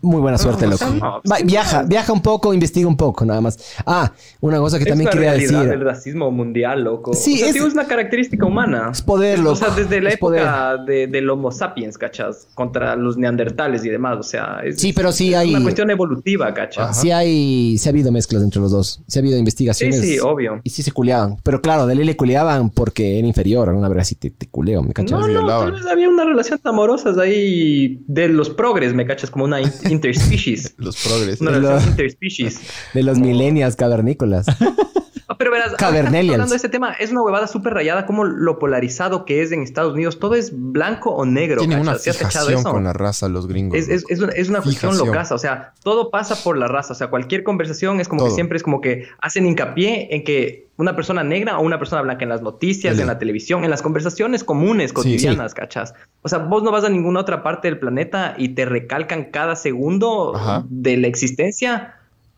Muy 0.01 0.21
buena 0.21 0.37
suerte, 0.37 0.65
loco. 0.65 0.77
sea, 0.77 0.89
no, 0.91 1.21
Va, 1.29 1.37
sí, 1.37 1.43
viaja, 1.45 1.81
no. 1.81 1.87
viaja 1.89 2.13
un 2.13 2.21
poco, 2.21 2.53
investiga 2.53 2.87
un 2.87 2.95
poco, 2.97 3.25
nada 3.25 3.41
más. 3.41 3.57
Ah, 3.85 4.11
una 4.41 4.59
cosa 4.59 4.77
que 4.77 4.83
Es 4.83 4.89
también 4.89 5.05
la 5.05 5.11
quería 5.11 5.29
realidad 5.31 5.51
decir. 5.59 5.69
del 5.71 5.81
racismo 5.81 6.29
mundial, 6.31 6.83
loco. 6.83 7.13
Sí, 7.13 7.33
o 7.33 7.37
sea, 7.37 7.47
es- 7.47 7.53
tío, 7.53 7.65
es 7.67 7.73
una 7.73 7.87
característica 7.87 8.45
humana. 8.45 8.89
Es 8.91 9.01
poder, 9.01 9.39
loco. 9.39 9.53
O 9.53 9.55
sea, 9.55 9.69
desde 9.69 9.99
la 9.99 10.09
Es 10.09 10.15
época 10.15 10.77
de, 10.85 11.07
del 11.07 11.29
Homo 11.29 11.51
sapiens, 11.51 11.97
¿cachas? 11.97 12.47
Contra 12.53 12.95
los 12.95 13.17
neandertales 13.17 13.83
y 13.85 13.89
demás. 13.89 14.17
O 14.19 14.23
sea, 14.23 14.59
es, 14.63 14.79
Sí, 14.79 14.93
pero 14.93 15.11
sí 15.11 15.33
es 15.33 15.39
hay- 15.39 15.49
una 15.55 15.63
cuestión 15.63 15.89
evolutiva, 15.89 16.53
¿cachas? 16.53 17.01
Sí 17.01 17.09
hay, 17.11 17.77
sí 17.79 17.89
ha 17.89 17.91
habido 17.91 18.11
mezclas 18.11 18.43
entre 18.43 18.61
los 18.61 18.71
dos. 18.71 19.01
Sí 19.07 19.17
ha 19.17 19.21
habido 19.21 19.33
Sí, 19.35 19.39
investigaciones. 19.39 19.99
sí, 20.01 20.19
obvio. 20.19 20.61
Y 20.63 20.69
sí 20.69 20.83
se 20.83 20.91
culeaban. 20.91 21.37
Pero 21.43 21.61
claro, 21.61 21.87
de 21.87 21.95
ley 21.95 22.05
le 22.05 22.15
culeaban 22.15 22.69
porque 22.69 23.17
era 23.17 23.27
inferior. 23.27 23.67
Alguna 23.69 23.89
vez 23.89 24.01
así 24.03 24.15
te, 24.15 24.29
te 24.29 24.47
culeo, 24.47 24.83
¿me 24.83 24.93
cachas? 24.93 25.19
No, 25.19 25.27
no, 25.27 25.47
tal 25.47 25.71
vez 25.71 25.85
había 25.87 26.07
una 26.07 26.23
relación 26.23 26.59
amorosas 26.63 27.17
ahí 27.17 28.03
de 28.07 28.27
los 28.27 28.49
progres, 28.49 28.93
¿me 28.93 29.05
cachas? 29.05 29.29
Como 29.31 29.45
una 29.45 29.61
interspecies. 29.91 30.73
Los 30.77 30.97
progres. 30.97 31.41
Una 31.41 31.51
De 31.51 31.57
relación 31.59 31.83
los- 31.85 31.91
interspecies. 31.91 32.59
De 32.93 33.03
los 33.03 33.17
millennials 33.19 33.75
cavernícolas. 33.75 34.45
Ah, 35.29 35.35
pero 35.37 35.51
verás, 35.51 35.73
hablando 35.81 36.45
de 36.47 36.55
este 36.55 36.69
tema, 36.69 36.93
es 36.93 37.11
una 37.11 37.21
huevada 37.21 37.47
súper 37.47 37.73
rayada 37.73 38.05
como 38.05 38.23
lo 38.23 38.59
polarizado 38.59 39.25
que 39.25 39.41
es 39.41 39.51
en 39.51 39.61
Estados 39.61 39.93
Unidos. 39.93 40.19
Todo 40.19 40.35
es 40.35 40.51
blanco 40.53 41.09
o 41.11 41.25
negro. 41.25 41.59
Tienen 41.59 41.81
una 41.81 41.95
¿Sí 41.97 42.11
fijación 42.13 42.63
con 42.63 42.85
la 42.85 42.93
raza, 42.93 43.27
los 43.27 43.45
gringos. 43.47 43.77
Es, 43.77 43.89
es, 43.89 44.05
es 44.07 44.21
una, 44.21 44.31
es 44.31 44.47
una 44.47 44.61
cuestión 44.61 44.97
locaza, 44.97 45.35
o 45.35 45.37
sea, 45.37 45.73
todo 45.83 46.11
pasa 46.11 46.41
por 46.43 46.57
la 46.57 46.67
raza, 46.69 46.93
o 46.93 46.95
sea, 46.95 47.07
cualquier 47.09 47.43
conversación 47.43 47.99
es 47.99 48.07
como 48.07 48.23
que 48.25 48.31
siempre 48.31 48.55
es 48.55 48.63
como 48.63 48.79
que 48.79 49.07
hacen 49.21 49.45
hincapié 49.45 50.15
en 50.15 50.23
que 50.23 50.67
una 50.77 50.95
persona 50.95 51.23
negra 51.23 51.57
o 51.57 51.61
una 51.61 51.77
persona 51.79 52.01
blanca 52.03 52.23
en 52.23 52.29
las 52.29 52.41
noticias, 52.41 52.97
en 52.97 53.07
la 53.07 53.19
televisión, 53.19 53.63
en 53.65 53.69
las 53.69 53.81
conversaciones 53.81 54.43
comunes, 54.45 54.93
cotidianas, 54.93 55.53
¿cachas? 55.53 55.93
O 56.21 56.29
sea, 56.29 56.39
vos 56.39 56.63
no 56.63 56.71
vas 56.71 56.83
a 56.85 56.89
ninguna 56.89 57.19
otra 57.19 57.43
parte 57.43 57.67
del 57.67 57.79
planeta 57.79 58.35
y 58.37 58.49
te 58.49 58.63
recalcan 58.65 59.25
cada 59.25 59.55
segundo 59.57 60.35
Ajá. 60.35 60.63
de 60.69 60.95
la 60.97 61.07
existencia 61.07 61.95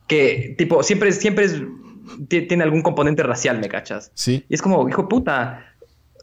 que, 0.08 0.56
tipo, 0.58 0.82
siempre, 0.84 1.10
es- 1.10 1.18
siempre 1.20 1.46
es, 1.46 1.62
tiene 2.28 2.64
algún 2.64 2.82
componente 2.82 3.24
racial, 3.24 3.60
¿me 3.60 3.68
cachas? 3.70 4.12
Sí. 4.14 4.46
Y 4.50 4.54
es 4.56 4.62
como, 4.62 4.88
hijo 4.90 5.04
de 5.04 5.08
puta. 5.08 5.66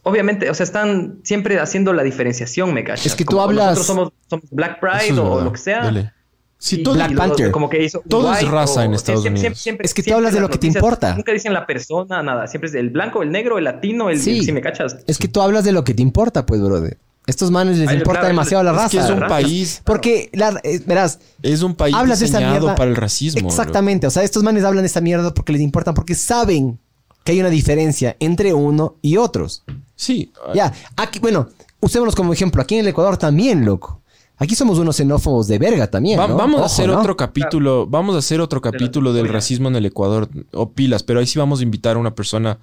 Obviamente, 0.03 0.49
o 0.51 0.55
sea, 0.55 0.64
están 0.64 1.18
siempre 1.24 1.59
haciendo 1.59 1.93
la 1.93 2.03
diferenciación, 2.05 2.72
me 2.72 2.84
cachas. 2.84 3.07
Es 3.07 3.14
que 3.16 3.24
tú 3.24 3.30
Como 3.32 3.43
hablas- 3.43 3.76
Nosotros 3.78 3.87
somos, 3.87 4.12
somos 4.30 4.45
Black 4.51 4.78
Pride 4.80 5.09
es 5.09 5.18
o 5.18 5.41
lo 5.43 5.53
que 5.53 5.59
sea. 5.59 5.84
Dele. 5.84 6.12
Sí, 6.59 6.82
todo, 6.82 6.95
Black 6.95 7.14
Panther. 7.14 7.51
Como 7.51 7.68
que 7.68 7.82
hizo 7.84 8.03
Todo 8.09 8.32
es 8.32 8.49
raza 8.49 8.80
o- 8.80 8.82
en 8.84 8.95
Estados 8.95 9.22
siempre- 9.22 9.41
Unidos. 9.41 9.59
siempre- 9.59 9.62
siempre- 9.62 9.84
Es 9.87 9.95
que 9.95 10.03
tú 10.03 10.14
hablas 10.14 10.32
de 10.32 10.41
lo 10.41 10.49
que 10.49 10.59
te 10.59 10.68
importa. 10.68 11.14
Nunca 11.14 11.32
dicen 11.32 11.53
la 11.53 11.66
persona, 11.66 12.22
nada. 12.22 12.47
Siempre 12.47 12.68
es 12.70 12.74
el 12.76 12.91
blanco, 12.91 13.22
el 13.22 13.30
negro, 13.30 13.59
el 13.59 13.64
latino, 13.64 14.09
el... 14.09 14.18
Sí. 14.20 14.43
Sí, 14.43 14.53
me 14.53 14.61
cachas. 14.61 14.97
es 15.07 15.18
que 15.18 15.28
tú 15.28 15.43
hablas 15.43 15.64
de 15.64 15.72
lo 15.72 15.84
que 15.84 15.93
te 15.93 16.03
importa, 16.03 16.47
pues, 16.47 16.62
brother. 16.62 16.99
Estos 17.27 17.51
manes 17.51 17.79
les 17.79 17.89
Ay, 17.89 17.97
importa 17.99 18.20
claro, 18.20 18.29
demasiado 18.35 18.62
la 18.62 18.70
es 18.70 18.77
raza. 18.77 18.87
es 18.87 18.93
que 19.07 19.12
es 19.12 19.18
un 19.22 19.29
país, 19.29 19.83
Porque, 19.85 20.31
la, 20.33 20.61
eh, 20.62 20.81
verás, 20.87 21.18
es 21.43 21.62
un 21.62 21.74
país 21.74 21.95
hablas 21.95 22.20
de 22.20 22.27
diseñado 22.27 22.53
mierda. 22.61 22.74
para 22.77 22.89
el 22.91 22.97
racismo. 22.97 23.49
Exactamente. 23.49 24.07
O 24.07 24.11
sea, 24.11 24.22
estos 24.22 24.43
manes 24.45 24.62
hablan 24.64 24.83
de 24.83 24.87
esa 24.89 25.01
mierda 25.01 25.35
porque 25.35 25.53
les 25.53 25.61
importa, 25.62 25.93
porque 25.93 26.14
saben 26.14 26.79
que 27.24 27.33
hay 27.33 27.41
una 27.41 27.51
diferencia 27.51 28.16
entre 28.20 28.55
uno 28.55 28.95
y 29.03 29.16
otros. 29.16 29.64
Sí. 29.97 30.31
Ya, 30.55 30.72
aquí, 30.97 31.18
bueno, 31.18 31.49
usémonos 31.81 32.14
como 32.14 32.33
ejemplo. 32.33 32.62
Aquí 32.62 32.74
en 32.77 32.83
el 32.83 32.89
Ecuador 32.89 33.16
también, 33.16 33.64
loco. 33.64 34.01
Aquí 34.39 34.55
somos 34.55 34.79
unos 34.79 34.95
xenófobos 34.97 35.49
de 35.49 35.59
verga 35.59 35.87
también. 35.91 36.20
Va- 36.20 36.29
¿no? 36.29 36.37
Vamos 36.37 36.61
a 36.61 36.66
hacer 36.66 36.87
¿no? 36.89 37.01
otro 37.01 37.16
capítulo, 37.16 37.87
vamos 37.89 38.14
a 38.14 38.18
hacer 38.18 38.41
otro 38.41 38.61
capítulo 38.61 39.12
del 39.14 39.29
racismo 39.29 39.66
en 39.68 39.77
el 39.77 39.87
Ecuador, 39.87 40.29
o 40.53 40.70
pilas, 40.70 41.03
pero 41.03 41.18
ahí 41.20 41.27
sí 41.27 41.39
vamos 41.39 41.59
a 41.61 41.62
invitar 41.64 41.97
a 41.97 41.99
una 41.99 42.14
persona, 42.14 42.59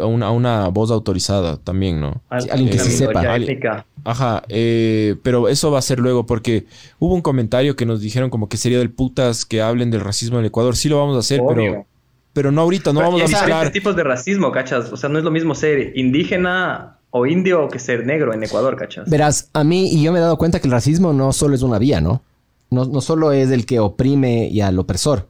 a, 0.00 0.06
una, 0.06 0.26
a 0.26 0.30
una 0.30 0.68
voz 0.68 0.90
autorizada 0.90 1.56
también, 1.56 2.00
¿no? 2.00 2.22
Sí, 2.38 2.48
alguien 2.50 2.70
que 2.70 2.78
sí 2.78 2.98
Terminología 2.98 3.56
sepa. 3.56 3.86
Ajá, 4.04 4.42
eh, 4.48 5.16
pero 5.22 5.48
eso 5.48 5.70
va 5.70 5.78
a 5.78 5.82
ser 5.82 5.98
luego 5.98 6.26
porque 6.26 6.66
hubo 6.98 7.14
un 7.14 7.22
comentario 7.22 7.74
que 7.74 7.86
nos 7.86 8.00
dijeron 8.00 8.28
como 8.28 8.48
que 8.50 8.58
sería 8.58 8.78
del 8.78 8.90
putas 8.90 9.46
que 9.46 9.62
hablen 9.62 9.90
del 9.90 10.02
racismo 10.02 10.36
en 10.36 10.40
el 10.40 10.48
Ecuador. 10.48 10.76
Sí 10.76 10.90
lo 10.90 10.98
vamos 10.98 11.16
a 11.16 11.20
hacer, 11.20 11.40
pero, 11.48 11.62
Obvio. 11.62 11.86
pero 12.34 12.52
no 12.52 12.60
ahorita, 12.60 12.92
no 12.92 13.00
Pero 13.00 13.12
vamos 13.12 13.22
a 13.22 13.28
mezclar. 13.38 13.70
tipos 13.70 13.96
de 13.96 14.04
racismo, 14.04 14.52
¿cachas? 14.52 14.92
O 14.92 14.98
sea, 14.98 15.08
no 15.08 15.18
es 15.18 15.24
lo 15.24 15.30
mismo 15.30 15.54
ser 15.54 15.96
indígena 15.96 16.98
o 17.08 17.26
indio 17.26 17.68
que 17.68 17.78
ser 17.78 18.04
negro 18.04 18.34
en 18.34 18.42
Ecuador, 18.42 18.76
¿cachas? 18.76 19.08
Verás, 19.08 19.48
a 19.54 19.64
mí, 19.64 19.88
y 19.90 20.02
yo 20.02 20.12
me 20.12 20.18
he 20.18 20.22
dado 20.22 20.36
cuenta 20.36 20.60
que 20.60 20.66
el 20.66 20.72
racismo 20.72 21.14
no 21.14 21.32
solo 21.32 21.54
es 21.54 21.62
una 21.62 21.78
vía, 21.78 22.02
¿no? 22.02 22.22
No, 22.70 22.84
no 22.84 23.00
solo 23.00 23.32
es 23.32 23.50
el 23.50 23.64
que 23.64 23.78
oprime 23.78 24.48
y 24.48 24.60
al 24.60 24.78
opresor. 24.78 25.28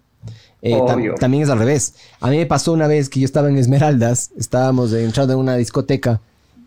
Eh, 0.66 0.72
tam- 0.86 1.14
también 1.18 1.42
es 1.42 1.50
al 1.50 1.58
revés. 1.58 1.94
A 2.20 2.30
mí 2.30 2.38
me 2.38 2.46
pasó 2.46 2.72
una 2.72 2.86
vez 2.86 3.08
que 3.10 3.20
yo 3.20 3.26
estaba 3.26 3.48
en 3.50 3.58
Esmeraldas, 3.58 4.30
estábamos 4.38 4.92
entrando 4.94 5.34
en 5.34 5.38
una 5.40 5.56
discoteca 5.56 6.20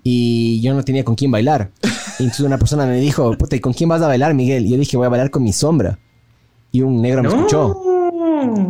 y 0.03 0.61
yo 0.61 0.73
no 0.75 0.83
tenía 0.83 1.03
con 1.03 1.15
quién 1.15 1.31
bailar. 1.31 1.71
Y 2.19 2.23
entonces 2.23 2.45
una 2.45 2.57
persona 2.57 2.85
me 2.85 2.99
dijo, 2.99 3.35
puta, 3.37 3.55
¿y 3.55 3.59
con 3.59 3.73
quién 3.73 3.89
vas 3.89 4.01
a 4.01 4.07
bailar, 4.07 4.33
Miguel? 4.33 4.65
Y 4.65 4.69
yo 4.69 4.77
dije, 4.77 4.97
voy 4.97 5.07
a 5.07 5.09
bailar 5.09 5.31
con 5.31 5.43
mi 5.43 5.51
sombra. 5.51 5.97
Y 6.71 6.81
un 6.81 7.01
negro 7.01 7.23
me 7.23 7.29
escuchó. 7.29 7.81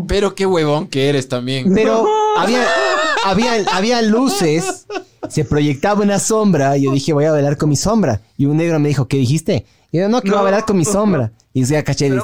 Pero 0.07 0.33
qué 0.35 0.45
huevón 0.45 0.87
que 0.87 1.09
eres 1.09 1.27
también. 1.27 1.73
Pero 1.73 2.07
había, 2.37 2.63
había, 3.25 3.51
había 3.73 4.01
luces, 4.01 4.85
se 5.29 5.43
proyectaba 5.45 6.03
una 6.03 6.19
sombra 6.19 6.77
y 6.77 6.83
yo 6.83 6.91
dije, 6.91 7.11
voy 7.13 7.25
a 7.25 7.31
bailar 7.31 7.57
con 7.57 7.69
mi 7.69 7.75
sombra. 7.75 8.21
Y 8.37 8.45
un 8.45 8.57
negro 8.57 8.79
me 8.79 8.87
dijo, 8.87 9.07
¿qué 9.07 9.17
dijiste? 9.17 9.65
Y 9.91 9.97
yo, 9.99 10.07
no, 10.09 10.21
que 10.21 10.29
voy 10.29 10.39
a 10.39 10.43
bailar 10.43 10.65
con 10.65 10.77
mi 10.77 10.85
sombra. 10.85 11.31
Y 11.53 11.61
decía, 11.61 11.83
caché, 11.83 12.09
de. 12.09 12.21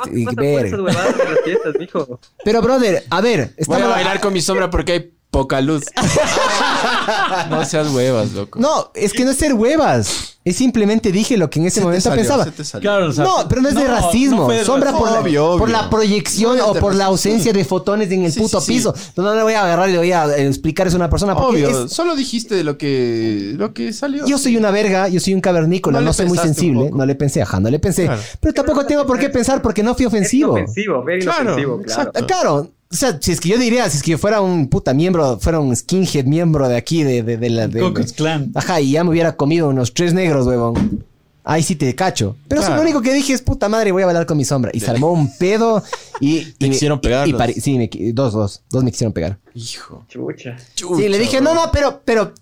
Pero, 2.43 2.61
brother, 2.61 3.03
a 3.09 3.21
ver, 3.21 3.55
Voy 3.65 3.81
a 3.81 3.87
bailar 3.87 4.19
con 4.19 4.33
mi 4.33 4.41
sombra 4.41 4.69
porque 4.69 4.91
hay 4.91 5.13
poca 5.33 5.59
luz. 5.59 5.83
no 7.49 7.65
seas 7.65 7.91
huevas, 7.93 8.31
loco. 8.31 8.59
No, 8.59 8.91
es 8.93 9.11
que 9.11 9.25
no 9.25 9.31
es 9.31 9.37
ser 9.37 9.53
huevas. 9.53 10.29
Es 10.45 10.57
simplemente 10.57 11.13
dije 11.13 11.37
lo 11.37 11.49
que 11.49 11.59
en 11.59 11.67
ese 11.67 11.75
Se 11.75 11.79
te 11.79 11.85
momento 11.85 12.03
salió, 12.03 12.17
pensaba. 12.21 12.43
se 12.43 12.51
te 12.51 12.65
salió. 12.65 12.81
Claro, 12.89 13.07
o 13.07 13.13
sea, 13.13 13.23
No, 13.23 13.47
pero 13.47 13.61
no 13.61 13.69
es 13.69 13.75
de 13.75 13.87
racismo. 13.87 14.51
no 14.51 14.63
Sombra 14.65 14.91
por 14.91 15.09
la, 15.09 15.21
Obvio, 15.21 15.45
obvio. 15.45 15.57
por 15.59 15.69
la 15.69 15.89
proyección 15.89 16.57
No 16.57 16.67
o 16.67 16.73
por 16.75 16.95
la 16.95 17.05
ausencia 17.05 17.53
de 17.53 17.63
fotones 17.63 18.11
en 18.11 18.23
el 18.25 18.31
Sí, 18.33 18.41
puto 18.41 18.59
sí, 18.59 18.65
sí. 18.65 18.73
piso. 18.73 18.93
No, 19.15 19.33
le 19.33 19.41
voy 19.41 19.53
a 19.53 19.63
agarrar 19.63 19.87
y 19.87 19.93
le 19.93 19.97
voy 19.99 20.11
a 20.11 20.25
eh, 20.35 20.45
explicar 20.47 20.87
eso 20.87 20.97
a 20.97 20.99
una 20.99 21.09
persona. 21.09 21.33
Porque 21.33 21.65
Obvio, 21.65 21.85
es- 21.85 21.93
solo 21.93 22.13
dijiste 22.17 22.61
lo 22.65 22.77
que, 22.77 23.53
lo 23.55 23.73
que 23.73 23.93
salió. 23.93 24.25
yo 24.27 24.37
soy 24.37 24.57
una 24.57 24.69
verga, 24.71 25.07
yo 25.07 25.21
soy 25.21 25.33
un 25.33 25.39
cavernícola, 25.41 26.01
No 26.01 26.11
soy 26.11 26.25
muy 26.27 26.37
sensible. 26.37 26.91
No 26.93 27.05
le 27.05 27.15
pensé, 27.15 27.41
ajá, 27.41 27.61
no 27.61 27.69
le 27.69 27.79
pensé. 27.79 28.05
Claro. 28.05 28.21
Pero 28.41 28.53
tampoco 28.53 28.85
tengo 28.85 29.05
por 29.05 29.17
qué 29.19 29.29
pensar 29.29 29.61
porque 29.61 29.81
no 29.81 29.95
fui 29.95 30.05
ofensivo. 30.05 30.57
Es 30.57 30.63
inofensivo, 30.77 31.03
very 31.05 31.21
Claro, 31.21 31.41
inofensivo, 31.43 31.81
claro. 31.83 32.01
exacto. 32.09 32.27
Claro, 32.27 32.71
o 32.93 32.95
sea, 32.95 33.17
si 33.19 33.31
es 33.31 33.39
que 33.39 33.49
yo 33.49 33.57
diría, 33.57 33.89
si 33.89 33.97
es 33.97 34.03
que 34.03 34.11
yo 34.11 34.17
fuera 34.17 34.39
un 34.41 34.67
puta 34.67 34.93
miembro, 34.93 35.39
fuera 35.39 35.59
un 35.59 35.75
skinhead 35.75 36.25
miembro 36.25 36.69
de 36.69 36.77
aquí, 36.77 37.03
de, 37.03 37.23
de, 37.23 37.37
de 37.37 37.49
la. 37.49 37.67
De, 37.67 37.79
Klux 37.79 38.13
Klan. 38.13 38.51
Ajá, 38.55 38.79
y 38.79 38.91
ya 38.91 39.03
me 39.03 39.09
hubiera 39.09 39.35
comido 39.35 39.69
unos 39.69 39.93
tres 39.93 40.13
negros, 40.13 40.45
huevón. 40.47 41.03
Ahí 41.45 41.61
sí 41.61 41.75
te 41.75 41.93
cacho. 41.93 42.37
Pero 42.47 42.61
eso 42.61 42.69
Claro. 42.69 42.81
lo 42.83 42.87
único 42.89 43.01
que 43.01 43.13
dije 43.13 43.33
es 43.33 43.41
puta 43.41 43.67
madre, 43.67 43.91
voy 43.91 44.03
a 44.03 44.05
bailar 44.05 44.25
con 44.25 44.37
mi 44.37 44.45
sombra. 44.45 44.71
Y 44.73 44.79
se 44.79 44.89
armó 44.91 45.11
un 45.11 45.35
pedo 45.37 45.83
y. 46.21 46.37
y 46.37 46.45
Te 46.57 46.67
me- 46.67 46.71
quisieron 46.71 47.01
pegar 47.01 47.27
sí, 47.59 47.77
me 47.77 47.89
dos, 48.13 48.31
dos. 48.31 48.61
Dos 48.69 48.83
me 48.83 48.91
quisieron 48.91 49.11
pegar. 49.11 49.39
Hijo. 49.55 50.05
Chucha. 50.09 50.57
sí, 50.75 51.09
le 51.09 51.19
dije, 51.19 51.39
no, 51.39 51.53
no, 51.53 51.69
pero, 51.71 52.01
pero, 52.03 52.33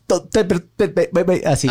así. 1.46 1.68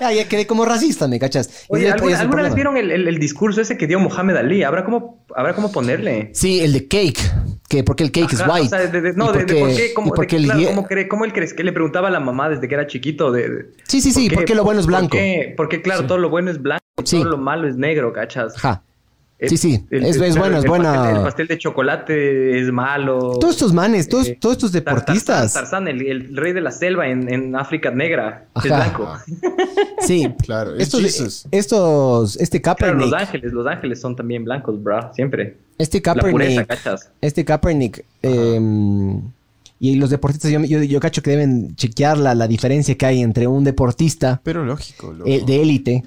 ya, 0.00 0.12
ya 0.12 0.28
quedé 0.28 0.46
como 0.46 0.64
racista, 0.64 1.06
¿me 1.08 1.18
cachas? 1.18 1.64
Oye, 1.68 1.90
¿alguna, 1.90 2.16
vez 2.18 2.26
problema. 2.28 2.54
vieron 2.54 2.76
el, 2.76 2.90
el- 2.90 3.08
el 3.08 3.18
discurso 3.18 3.60
ese 3.60 3.76
que 3.76 3.86
dio 3.86 3.98
Mohamed 3.98 4.36
Ali? 4.36 4.62
¿Habrá 4.62 4.84
cómo, 4.84 5.24
habrá 5.36 5.54
cómo 5.54 5.70
ponerle? 5.72 6.30
Sí, 6.34 6.60
el 6.60 6.72
de 6.72 6.88
cake. 6.88 7.20
Que 7.68 7.84
porque 7.84 8.02
el 8.02 8.10
cake 8.10 8.32
Ajá, 8.34 8.44
es 8.44 8.50
white. 8.52 8.66
O 8.66 8.68
sea, 8.70 8.78
de, 8.90 9.00
de- 9.00 9.10
Y 9.10 9.12
no, 9.14 9.30
de, 9.32 9.38
de 9.40 9.44
porque- 9.44 9.60
por 9.60 9.68
qué, 9.76 9.94
cómo, 9.94 10.12
porque 10.14 10.36
claro, 10.38 10.60
cómo 10.68 10.86
cree, 10.86 11.06
cómo 11.08 11.24
él 11.24 11.32
crees 11.32 11.54
que 11.54 11.62
le 11.62 11.72
preguntaba 11.72 12.08
a 12.08 12.10
la 12.10 12.20
mamá 12.20 12.48
desde 12.48 12.66
que 12.66 12.74
era 12.74 12.86
chiquito 12.86 13.30
de... 13.30 13.48
de- 13.48 13.66
Sí, 13.86 14.00
sí, 14.00 14.10
sí, 14.12 14.28
qué- 14.28 14.34
porque 14.36 14.54
lo 14.54 14.64
bueno 14.64 14.80
es 14.80 14.86
por 14.86 14.92
blanco. 14.92 15.10
qué? 15.12 15.54
Porque 15.56 15.82
claro, 15.82 16.06
todo 16.06 16.18
lo 16.18 16.30
bueno 16.30 16.50
es 16.50 16.60
blanco, 16.60 16.82
Sí. 17.04 17.18
todo 17.20 17.30
lo 17.30 17.38
malo 17.38 17.68
es 17.68 17.76
negro, 17.76 18.12
¿cachas? 18.12 18.54
Ajá. 18.56 18.82
Sí, 19.48 19.56
sí, 19.56 19.84
el- 19.90 20.04
es- 20.04 20.16
el- 20.16 20.22
es 20.24 20.36
bueno, 20.36 20.58
es 20.58 20.64
el 20.64 20.68
buena- 20.70 20.94
pastel- 20.94 21.16
el 21.16 21.22
pastel 21.22 21.46
de 21.48 21.58
chocolate 21.58 22.60
es 22.60 22.70
malo. 22.72 23.38
Todos 23.40 23.54
estos 23.54 23.72
manes, 23.72 24.08
todos, 24.08 24.28
Eh, 24.28 24.38
todos 24.40 24.56
estos 24.56 24.72
deportistas. 24.72 25.52
Tarzán, 25.54 25.84
Tarzán, 25.84 25.88
el, 25.88 26.06
el 26.06 26.36
rey 26.36 26.52
de 26.52 26.60
la 26.60 26.70
selva 26.70 27.08
en, 27.08 27.32
en 27.32 27.56
África 27.56 27.90
negra, 27.90 28.46
es 28.56 28.70
Ajá. 28.70 28.76
blanco. 28.76 29.12
Sí. 30.00 30.28
Claro, 30.42 30.74
es 30.76 30.82
Estos, 30.84 31.02
Jesus. 31.02 31.46
estos, 31.50 32.36
este 32.38 32.60
Claro, 32.60 32.78
Kaepernick, 32.78 33.10
Los 33.10 33.20
Ángeles, 33.20 33.52
Los 33.52 33.66
Ángeles 33.66 34.00
son 34.00 34.16
también 34.16 34.44
blancos, 34.44 34.82
bro, 34.82 35.12
siempre. 35.14 35.56
este 35.78 36.02
La 36.04 36.14
pureza, 36.14 36.30
Kaepernick, 36.30 36.66
¿cachas? 36.66 37.10
este 37.20 37.44
Kaepernick, 37.44 38.04
eh, 38.22 38.60
y 39.82 39.94
los 39.96 40.10
deportistas, 40.10 40.50
yo, 40.50 40.60
yo, 40.64 40.82
yo 40.82 41.00
cacho 41.00 41.22
que 41.22 41.30
deben 41.30 41.74
chequear 41.76 42.18
la, 42.18 42.34
la 42.34 42.46
diferencia 42.46 42.94
que 42.96 43.06
hay 43.06 43.22
entre 43.22 43.46
un 43.46 43.64
deportista 43.64 44.40
Pero 44.44 44.64
lógico, 44.64 45.14
eh, 45.24 45.42
de 45.46 45.62
élite 45.62 46.02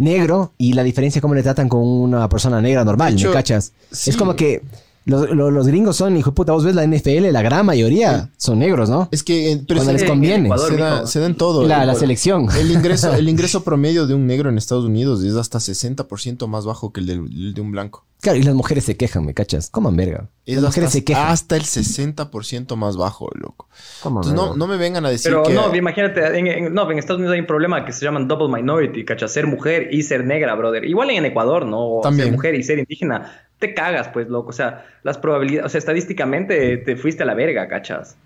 negro 0.00 0.52
y 0.58 0.72
la 0.72 0.82
diferencia 0.82 1.20
cómo 1.20 1.34
le 1.34 1.42
tratan 1.42 1.68
con 1.68 1.82
una 1.82 2.28
persona 2.28 2.60
negra 2.60 2.84
normal, 2.84 3.14
hecho, 3.14 3.28
¿me 3.28 3.34
cachas? 3.34 3.72
sí. 3.92 4.10
Es 4.10 4.16
como 4.16 4.34
que 4.34 4.62
los, 5.04 5.30
los- 5.30 5.52
los 5.52 5.66
gringos 5.66 5.96
son, 5.96 6.16
hijo 6.16 6.30
de 6.30 6.34
puta, 6.34 6.52
vos 6.52 6.64
ves 6.64 6.74
la 6.74 6.84
NFL, 6.86 7.30
la 7.32 7.42
gran 7.42 7.64
mayoría 7.66 8.30
son 8.36 8.58
negros, 8.58 8.88
¿no? 8.90 9.08
Es 9.10 9.22
que 9.22 9.52
eh, 9.52 9.62
pero 9.66 9.78
Cuando 9.78 9.92
les 9.94 10.02
en 10.02 10.08
conviene. 10.08 10.44
Ecuador, 10.46 10.70
se, 10.70 10.76
da, 10.76 11.06
se 11.06 11.20
da 11.20 11.26
en 11.26 11.34
todo. 11.36 11.66
La, 11.66 11.80
El- 11.82 11.86
la 11.88 11.94
selección. 11.94 12.46
El 12.56 12.70
ingreso, 12.70 13.12
el 13.14 13.28
ingreso 13.28 13.64
promedio 13.64 14.06
de 14.06 14.14
un 14.14 14.26
negro 14.26 14.48
en 14.50 14.58
Estados 14.58 14.84
Unidos 14.84 15.22
es 15.24 15.34
hasta 15.36 15.58
60% 15.58 16.46
más 16.46 16.64
bajo 16.66 16.92
que 16.92 17.00
el, 17.00 17.54
de 17.54 17.60
un 17.60 17.72
blanco. 17.72 18.06
Claro, 18.20 18.38
y 18.38 18.42
las 18.42 18.54
mujeres 18.54 18.84
se 18.84 18.98
quejan, 18.98 19.24
¿me 19.24 19.32
cachas? 19.32 19.70
Coman 19.70 19.96
verga. 19.96 20.28
Es 20.44 20.56
Las 20.56 20.64
hasta, 20.64 20.68
mujeres 20.68 20.92
se 20.92 21.04
quejan. 21.04 21.28
hasta 21.28 21.56
el 21.56 21.62
60% 21.62 22.76
más 22.76 22.96
bajo, 22.98 23.30
loco. 23.34 23.68
Coman 24.02 24.22
Entonces 24.24 24.34
no, 24.34 24.42
verga. 24.42 24.56
no 24.58 24.66
me 24.66 24.76
vengan 24.76 25.06
a 25.06 25.10
decir 25.10 25.30
Pero 25.32 25.42
que... 25.44 25.54
no, 25.54 25.74
imagínate, 25.74 26.38
en, 26.38 26.46
en- 26.46 26.74
no, 26.74 26.90
en 26.90 26.98
Estados 26.98 27.18
Unidos 27.18 27.34
hay 27.34 27.40
un 27.40 27.46
problema 27.46 27.84
que 27.86 27.92
se 27.92 28.04
llaman 28.04 28.28
double 28.28 28.48
minority, 28.54 29.04
¿cachas? 29.06 29.32
Ser 29.32 29.46
mujer 29.46 29.88
y 29.92 30.02
ser 30.02 30.24
negra, 30.26 30.54
brother. 30.54 30.84
Igual 30.84 31.08
en 31.10 31.24
Ecuador, 31.24 31.64
¿no? 31.64 31.78
O 31.96 32.00
También. 32.02 32.26
Ser 32.26 32.32
mujer 32.34 32.54
y 32.56 32.62
ser 32.62 32.78
indígena. 32.78 33.32
Te 33.60 33.72
cagas, 33.74 34.08
pues, 34.08 34.28
loco. 34.28 34.48
O 34.50 34.52
sea, 34.52 34.84
las 35.04 35.18
probabilidades, 35.18 35.66
o 35.66 35.68
sea, 35.68 35.78
estadísticamente 35.78 36.76
te 36.78 36.96
fuiste 36.96 37.22
a 37.22 37.26
la 37.26 37.34
verga, 37.34 37.68
¿cachas? 37.68 38.16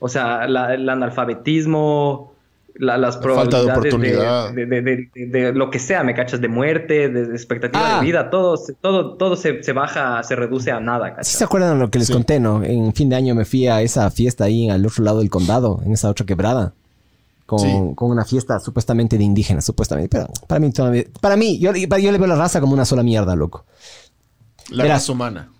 O 0.00 0.08
sea, 0.08 0.48
la- 0.48 0.74
el 0.74 0.88
analfabetismo, 0.88 2.32
la- 2.74 2.96
las 2.96 3.16
La 3.16 3.22
falta 3.22 3.58
de 3.58 3.64
probabilidades 3.64 3.78
oportunidad. 3.78 4.52
de, 4.52 4.66
de- 4.66 4.82
de- 4.82 5.08
de- 5.14 5.26
de 5.26 5.52
lo 5.52 5.70
que 5.70 5.78
sea, 5.78 6.04
¿me 6.04 6.14
cachas? 6.14 6.40
De 6.40 6.48
muerte, 6.48 7.08
de, 7.08 7.34
expectativa 7.34 7.96
Ah. 7.96 8.00
de 8.00 8.06
vida, 8.06 8.30
todo, 8.30 8.56
se- 8.56 8.74
todo, 8.74 9.14
todo 9.16 9.36
se, 9.36 9.62
se 9.62 9.72
baja, 9.72 10.22
se 10.22 10.36
reduce 10.36 10.70
a 10.70 10.78
nada, 10.80 11.08
¿Sí 11.08 11.14
¿cachas? 11.16 11.28
se 11.28 11.44
acuerdan 11.44 11.74
de 11.74 11.84
lo 11.84 11.90
que 11.90 11.98
les 11.98 12.06
Sí. 12.08 12.12
conté, 12.12 12.38
no? 12.40 12.62
En 12.62 12.92
fin 12.94 13.08
de 13.08 13.16
año 13.16 13.34
me 13.34 13.44
fui 13.44 13.66
a 13.66 13.82
esa 13.82 14.10
fiesta 14.10 14.44
ahí 14.44 14.70
al 14.70 14.86
otro 14.86 15.02
lado 15.04 15.18
del 15.18 15.30
condado, 15.30 15.80
en 15.84 15.92
esa 15.92 16.08
otra 16.08 16.24
quebrada. 16.24 16.72
Con, 17.46 17.58
Sí. 17.60 17.72
con 17.94 18.10
una 18.10 18.26
fiesta 18.26 18.60
supuestamente 18.60 19.16
de 19.16 19.24
indígenas, 19.24 19.64
supuestamente. 19.64 20.10
Pero 20.18 20.28
para 20.46 20.60
mí, 20.60 20.70
todavía- 20.70 21.04
para 21.22 21.34
mí 21.34 21.58
yo, 21.58 21.72
yo 21.74 22.12
le 22.12 22.18
veo 22.18 22.26
la 22.26 22.36
raza 22.36 22.60
como 22.60 22.74
una 22.74 22.84
sola 22.84 23.02
mierda, 23.02 23.34
loco. 23.36 23.64
La 24.70 24.84
Verás. 24.84 25.02
raza 25.02 25.12
humana. 25.12 25.52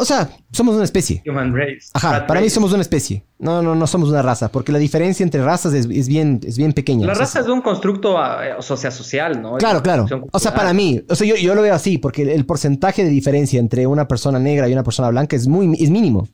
O 0.00 0.04
sea, 0.04 0.30
somos 0.52 0.76
una 0.76 0.84
especie. 0.84 1.24
Human 1.28 1.52
race. 1.52 1.88
Ajá, 1.92 2.24
para 2.24 2.40
mí 2.40 2.48
somos 2.48 2.72
una 2.72 2.82
especie. 2.82 3.24
No, 3.40 3.62
no, 3.62 3.74
no 3.74 3.84
somos 3.88 4.08
una 4.10 4.22
raza, 4.22 4.48
porque 4.48 4.70
la 4.70 4.78
diferencia 4.78 5.24
entre 5.24 5.42
razas 5.42 5.74
es, 5.74 5.86
es 5.90 6.06
bien, 6.06 6.38
es 6.44 6.56
bien 6.56 6.72
pequeña. 6.72 7.04
La 7.04 7.12
O 7.14 7.16
sea, 7.16 7.24
raza 7.24 7.40
es 7.40 7.48
un 7.48 7.60
constructo 7.62 8.14
o 8.14 8.62
sea, 8.76 8.90
social, 8.92 9.42
¿no? 9.42 9.56
Claro, 9.56 9.82
claro. 9.82 10.06
O 10.30 10.38
sea, 10.38 10.54
para 10.54 10.72
mí, 10.72 11.02
o 11.08 11.14
sea, 11.16 11.26
yo, 11.26 11.34
yo 11.34 11.52
lo 11.56 11.62
veo 11.62 11.74
así, 11.74 11.98
porque 11.98 12.22
el, 12.22 12.28
el 12.28 12.46
porcentaje 12.46 13.02
de 13.02 13.10
diferencia 13.10 13.58
entre 13.58 13.88
una 13.88 14.06
persona 14.06 14.38
negra 14.38 14.68
y 14.68 14.72
una 14.72 14.84
persona 14.84 15.08
blanca 15.10 15.34
es 15.34 15.48
muy, 15.48 15.76
es 15.82 15.90
mínimo. 15.90 16.28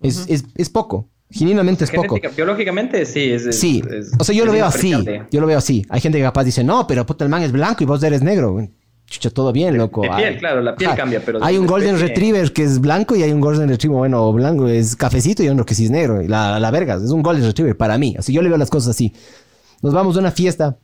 Es, 0.00 0.24
es, 0.28 0.44
es 0.56 0.68
poco. 0.68 1.08
Genuinamente 1.30 1.84
es 1.84 1.90
poco. 1.92 2.18
Biológicamente 2.36 3.04
sí, 3.06 3.30
es, 3.30 3.46
es- 3.46 3.58
Sí. 3.60 3.82
es- 3.88 4.12
o 4.18 4.24
sea, 4.24 4.34
yo 4.34 4.44
lo 4.44 4.50
veo 4.52 4.66
así. 4.66 4.92
Yo 5.30 5.40
lo 5.40 5.46
veo 5.46 5.58
así. 5.58 5.86
Hay 5.90 6.00
gente 6.00 6.18
que 6.18 6.24
capaz 6.24 6.42
dice, 6.42 6.64
no, 6.64 6.86
pero 6.88 7.06
puta, 7.06 7.22
el 7.24 7.30
man 7.30 7.42
es 7.42 7.52
blanco 7.52 7.84
y 7.84 7.86
vos 7.86 8.02
eres 8.02 8.22
negro. 8.22 8.66
Chucha, 9.08 9.30
todo 9.30 9.52
bien, 9.52 9.76
loco. 9.78 10.02
de 10.02 10.08
piel, 10.08 10.34
Hay- 10.34 10.38
claro, 10.38 10.60
la 10.62 10.74
piel 10.74 10.90
cambia, 10.96 11.22
pero 11.24 11.42
Hay 11.44 11.56
un 11.58 11.66
Golden 11.66 11.94
especie- 11.94 12.08
Retriever 12.14 12.52
que 12.52 12.64
es 12.64 12.80
blanco 12.80 13.14
y 13.14 13.22
hay 13.22 13.30
un 13.32 13.40
Golden 13.40 13.68
Retriever, 13.68 13.98
bueno, 13.98 14.32
blanco, 14.32 14.66
es 14.68 14.96
cafecito 14.96 15.42
y 15.44 15.48
otro 15.48 15.64
que 15.64 15.74
sí 15.76 15.84
es 15.84 15.90
negro. 15.90 16.22
Y 16.22 16.28
la, 16.28 16.58
la 16.58 16.70
verga, 16.72 16.94
es 16.96 17.10
un 17.10 17.22
Golden 17.22 17.44
Retriever 17.44 17.76
para 17.76 17.98
mí. 17.98 18.16
Así 18.18 18.32
yo 18.32 18.42
le 18.42 18.48
veo 18.48 18.58
las 18.58 18.68
cosas 18.70 18.90
así. 18.90 19.12
Nos 19.82 19.94
vamos 19.94 20.16
a 20.16 20.20
una 20.20 20.32
fiesta 20.32 20.76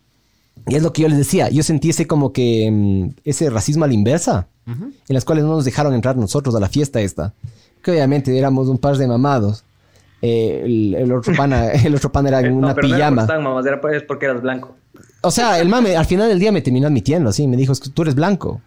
y 0.69 0.77
es 0.77 0.83
lo 0.85 0.93
que 0.93 1.03
yo 1.03 1.09
les 1.09 1.19
decía. 1.19 1.49
Yo 1.51 1.65
sentí 1.65 1.91
ese 1.91 2.07
como 2.07 2.33
que, 2.33 2.71
mm, 2.71 3.09
ese 3.25 3.51
racismo 3.51 3.85
a 3.85 3.89
la 3.89 3.95
inversa, 3.95 4.47
en 4.67 4.95
las 5.09 5.25
cuales 5.25 5.43
no 5.45 5.51
nos 5.51 5.65
dejaron 5.65 5.93
entrar 5.93 6.17
nosotros 6.17 6.55
a 6.55 6.61
la 6.61 6.69
fiesta 6.69 7.01
esta. 7.01 7.35
Que 7.83 7.91
obviamente 7.91 8.39
éramos 8.39 8.69
un 8.69 8.79
par 8.79 8.97
de 8.97 9.09
mamados. 9.09 9.65
Eh, 10.25 10.63
el, 10.65 10.95
el 10.95 11.13
otro 11.13 11.35
pana, 11.37 11.73
el 11.73 11.93
otro 11.97 12.13
pana 12.13 12.29
era 12.29 12.39
en 12.39 12.47
Eh, 12.47 12.53
una 12.53 12.69
no, 12.69 12.75
pero 12.77 12.87
no 12.87 12.95
era 12.95 13.11
pijama. 13.11 13.91
es 13.97 14.03
porque 14.05 14.27
eras 14.27 14.41
blanco. 14.41 14.77
O 15.23 15.31
sea, 15.31 15.61
el 15.61 15.69
mame 15.69 15.97
al 15.97 16.07
final 16.07 16.29
del 16.29 16.39
día 16.39 16.53
me 16.53 16.63
terminó 16.63 16.87
admitiendo, 16.89 17.31
así, 17.31 17.47
me 17.47 17.57
dijo, 17.57 17.73
"Es 17.73 17.81
que 17.81 17.91
tú 17.91 18.03
eres 18.03 18.15
blanco. 18.15 18.61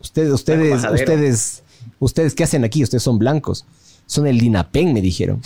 Ustedes, 0.00 0.30
ustedes, 0.30 0.84
ustedes, 0.84 1.62
ustedes, 1.98 2.34
¿qué 2.34 2.44
hacen 2.44 2.64
aquí? 2.64 2.82
Ustedes 2.82 3.02
son 3.02 3.18
blancos. 3.18 3.64
Son 4.06 4.26
el 4.26 4.38
Dinapen, 4.38 4.92
me 4.92 5.00
dijeron. 5.00 5.40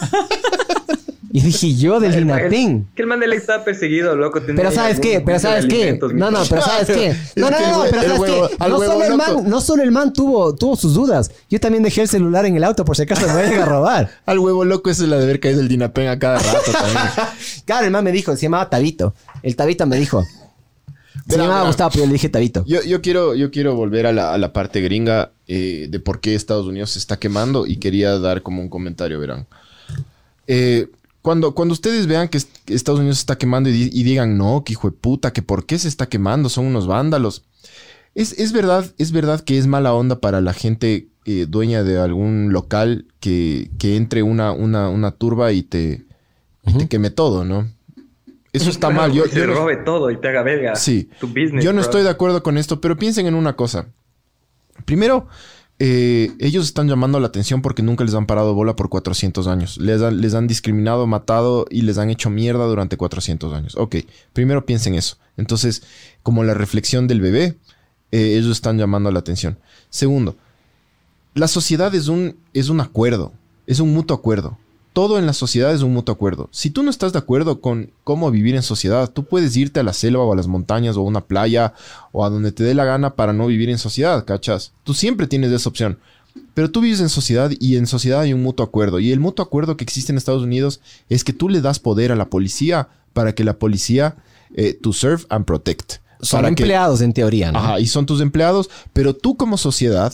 Y 1.30 1.42
dije, 1.42 1.74
yo 1.74 2.00
del 2.00 2.14
Dinapén. 2.14 2.88
Que 2.94 3.02
el 3.02 3.08
man 3.08 3.20
de 3.20 3.28
ley 3.28 3.38
está 3.38 3.62
perseguido, 3.62 4.16
loco. 4.16 4.40
Pero 4.44 4.70
¿sabes 4.70 4.98
qué? 4.98 5.20
Pero 5.20 5.38
¿sabes 5.38 5.66
qué? 5.66 5.98
No, 6.14 6.30
no, 6.30 6.40
pero 6.48 6.62
¿sabes 6.62 6.86
qué? 6.86 7.14
No, 7.36 7.50
no, 7.50 7.56
que 7.58 7.66
no, 7.66 7.84
pero 7.90 8.02
¿sabes 8.02 8.20
qué? 8.30 8.56
No 8.58 8.78
solo, 8.78 9.04
el 9.04 9.16
man, 9.16 9.50
no 9.50 9.60
solo 9.60 9.82
el 9.82 9.92
man 9.92 10.12
tuvo, 10.12 10.54
tuvo 10.54 10.76
sus 10.76 10.94
dudas. 10.94 11.30
Yo 11.50 11.60
también 11.60 11.82
dejé 11.82 12.02
el 12.02 12.08
celular 12.08 12.46
en 12.46 12.56
el 12.56 12.64
auto 12.64 12.84
por 12.84 12.96
si 12.96 13.02
acaso 13.02 13.26
me 13.26 13.34
vayan 13.34 13.60
a 13.60 13.66
robar. 13.66 14.10
Al 14.26 14.38
huevo 14.38 14.64
loco 14.64 14.88
ese 14.90 15.04
es 15.04 15.08
la 15.08 15.18
de 15.18 15.24
haber 15.24 15.40
caído 15.40 15.60
el 15.60 15.68
Dinapen 15.68 16.08
a 16.08 16.18
cada 16.18 16.38
rato 16.38 16.72
también. 16.72 16.98
Claro, 17.66 17.84
el 17.84 17.90
man 17.92 18.04
me 18.04 18.12
dijo, 18.12 18.34
se 18.34 18.42
llamaba 18.42 18.70
Tabito. 18.70 19.14
El 19.42 19.54
Tabito 19.54 19.86
me 19.86 19.96
dijo. 19.98 20.24
Se 21.28 21.36
llamaba. 21.36 21.66
Gustavo, 21.66 21.90
pero 21.90 22.04
yo 22.04 22.06
le 22.06 22.14
dije 22.14 22.30
Tabito. 22.30 22.64
Yo, 22.66 22.82
yo 22.82 23.02
quiero, 23.02 23.34
yo 23.34 23.50
quiero 23.50 23.74
volver 23.74 24.06
a 24.06 24.12
la, 24.12 24.32
a 24.32 24.38
la 24.38 24.54
parte 24.54 24.80
gringa 24.80 25.32
eh, 25.46 25.88
de 25.90 26.00
por 26.00 26.20
qué 26.20 26.34
Estados 26.34 26.66
Unidos 26.66 26.90
se 26.90 26.98
está 26.98 27.18
quemando 27.18 27.66
y 27.66 27.76
quería 27.76 28.18
dar 28.18 28.42
como 28.42 28.62
un 28.62 28.70
comentario, 28.70 29.20
verán. 29.20 29.46
Eh, 30.46 30.88
cuando, 31.22 31.54
cuando 31.54 31.72
ustedes 31.72 32.06
vean 32.06 32.28
que 32.28 32.38
est- 32.38 32.56
que 32.64 32.74
Estados 32.74 33.00
Unidos 33.00 33.18
se 33.18 33.22
está 33.22 33.36
quemando 33.38 33.68
y, 33.68 33.72
di- 33.72 33.90
y 33.92 34.02
digan, 34.04 34.38
no, 34.38 34.62
que 34.64 34.72
hijo 34.72 34.90
de 34.90 34.96
puta, 34.96 35.32
que 35.32 35.42
por 35.42 35.66
qué 35.66 35.78
se 35.78 35.88
está 35.88 36.08
quemando, 36.08 36.48
son 36.48 36.66
unos 36.66 36.86
vándalos. 36.86 37.44
Es, 38.14 38.32
es 38.38 38.52
verdad, 38.52 38.84
es 38.98 39.12
verdad 39.12 39.40
que 39.40 39.58
es 39.58 39.66
mala 39.66 39.94
onda 39.94 40.20
para 40.20 40.40
la 40.40 40.52
gente 40.52 41.08
eh, 41.24 41.46
dueña 41.48 41.82
de 41.84 41.98
algún 41.98 42.52
local 42.52 43.06
que, 43.20 43.70
que 43.78 43.96
entre 43.96 44.22
una, 44.22 44.52
una, 44.52 44.88
una 44.88 45.10
turba 45.12 45.52
y 45.52 45.62
te, 45.62 46.04
y 46.66 46.72
te 46.74 46.88
queme 46.88 47.10
todo, 47.10 47.44
¿no? 47.44 47.70
Eso 48.52 48.70
está 48.70 48.88
mal. 48.90 49.12
Yo, 49.12 49.24
que 49.24 49.30
te 49.30 49.40
yo 49.40 49.46
no- 49.46 49.54
robe 49.54 49.76
todo 49.84 50.10
y 50.10 50.16
te 50.20 50.28
haga 50.28 50.42
verga. 50.42 50.74
Sí. 50.76 51.10
Tu 51.20 51.26
business. 51.28 51.62
Yo 51.62 51.72
no 51.72 51.76
bro. 51.80 51.82
estoy 51.82 52.02
de 52.02 52.08
acuerdo 52.10 52.42
con 52.42 52.56
esto, 52.58 52.80
pero 52.80 52.96
piensen 52.96 53.26
en 53.26 53.34
una 53.34 53.54
cosa. 53.56 53.86
Primero, 54.84 55.28
eh, 55.80 56.32
ellos 56.40 56.64
están 56.64 56.88
llamando 56.88 57.20
la 57.20 57.28
atención 57.28 57.62
porque 57.62 57.82
nunca 57.82 58.04
les 58.04 58.14
han 58.14 58.26
parado 58.26 58.52
bola 58.54 58.74
por 58.74 58.88
400 58.88 59.46
años. 59.46 59.78
Les 59.78 60.00
les 60.00 60.34
han 60.34 60.46
discriminado, 60.46 61.06
matado 61.06 61.66
y 61.70 61.82
les 61.82 61.98
han 61.98 62.10
hecho 62.10 62.30
mierda 62.30 62.66
durante 62.66 62.96
400 62.96 63.52
años. 63.52 63.76
Ok, 63.76 63.96
primero 64.32 64.66
piensen 64.66 64.94
eso. 64.94 65.18
Entonces, 65.36 65.82
como 66.22 66.42
la 66.42 66.54
reflexión 66.54 67.06
del 67.06 67.20
bebé, 67.20 67.58
eh, 68.10 68.36
ellos 68.36 68.50
están 68.50 68.76
llamando 68.76 69.10
la 69.12 69.20
atención. 69.20 69.58
Segundo, 69.88 70.36
la 71.34 71.46
sociedad 71.46 71.94
es 71.94 72.08
un, 72.08 72.36
es 72.52 72.68
un 72.68 72.80
acuerdo, 72.80 73.32
es 73.66 73.78
un 73.78 73.92
mutuo 73.94 74.16
acuerdo. 74.16 74.58
Todo 74.98 75.16
en 75.16 75.26
la 75.26 75.32
sociedad 75.32 75.72
es 75.72 75.82
un 75.82 75.92
mutuo 75.94 76.12
acuerdo. 76.12 76.48
Si 76.50 76.70
tú 76.70 76.82
no 76.82 76.90
estás 76.90 77.12
de 77.12 77.20
acuerdo 77.20 77.60
con 77.60 77.92
cómo 78.02 78.32
vivir 78.32 78.56
en 78.56 78.64
sociedad, 78.64 79.08
tú 79.08 79.22
puedes 79.26 79.56
irte 79.56 79.78
a 79.78 79.84
la 79.84 79.92
selva 79.92 80.24
o 80.24 80.32
a 80.32 80.34
las 80.34 80.48
montañas 80.48 80.96
o 80.96 81.00
a 81.02 81.04
una 81.04 81.20
playa 81.20 81.72
o 82.10 82.24
a 82.24 82.30
donde 82.30 82.50
te 82.50 82.64
dé 82.64 82.74
la 82.74 82.84
gana 82.84 83.14
para 83.14 83.32
no 83.32 83.46
vivir 83.46 83.70
en 83.70 83.78
sociedad, 83.78 84.24
¿cachas? 84.24 84.72
Tú 84.82 84.94
siempre 84.94 85.28
tienes 85.28 85.52
esa 85.52 85.68
opción. 85.68 86.00
Pero 86.52 86.72
tú 86.72 86.80
vives 86.80 86.98
en 86.98 87.10
sociedad 87.10 87.52
y 87.60 87.76
en 87.76 87.86
sociedad 87.86 88.22
hay 88.22 88.32
un 88.32 88.42
mutuo 88.42 88.66
acuerdo. 88.66 88.98
Y 88.98 89.12
el 89.12 89.20
mutuo 89.20 89.44
acuerdo 89.44 89.76
que 89.76 89.84
existe 89.84 90.10
en 90.10 90.18
Estados 90.18 90.42
Unidos 90.42 90.80
es 91.08 91.22
que 91.22 91.32
tú 91.32 91.48
le 91.48 91.60
das 91.60 91.78
poder 91.78 92.10
a 92.10 92.16
la 92.16 92.28
policía 92.28 92.88
para 93.12 93.36
que 93.36 93.44
la 93.44 93.56
policía 93.56 94.16
eh, 94.56 94.74
to 94.82 94.92
serve 94.92 95.22
and 95.28 95.44
protect. 95.44 95.98
Son 96.22 96.38
Para 96.38 96.52
que- 96.52 96.64
empleados 96.64 97.02
en 97.02 97.12
teoría, 97.12 97.52
¿no? 97.52 97.60
Ajá, 97.60 97.78
y 97.78 97.86
son 97.86 98.04
tus 98.04 98.20
empleados, 98.20 98.68
pero 98.92 99.14
tú 99.14 99.36
como 99.36 99.58
sociedad 99.58 100.12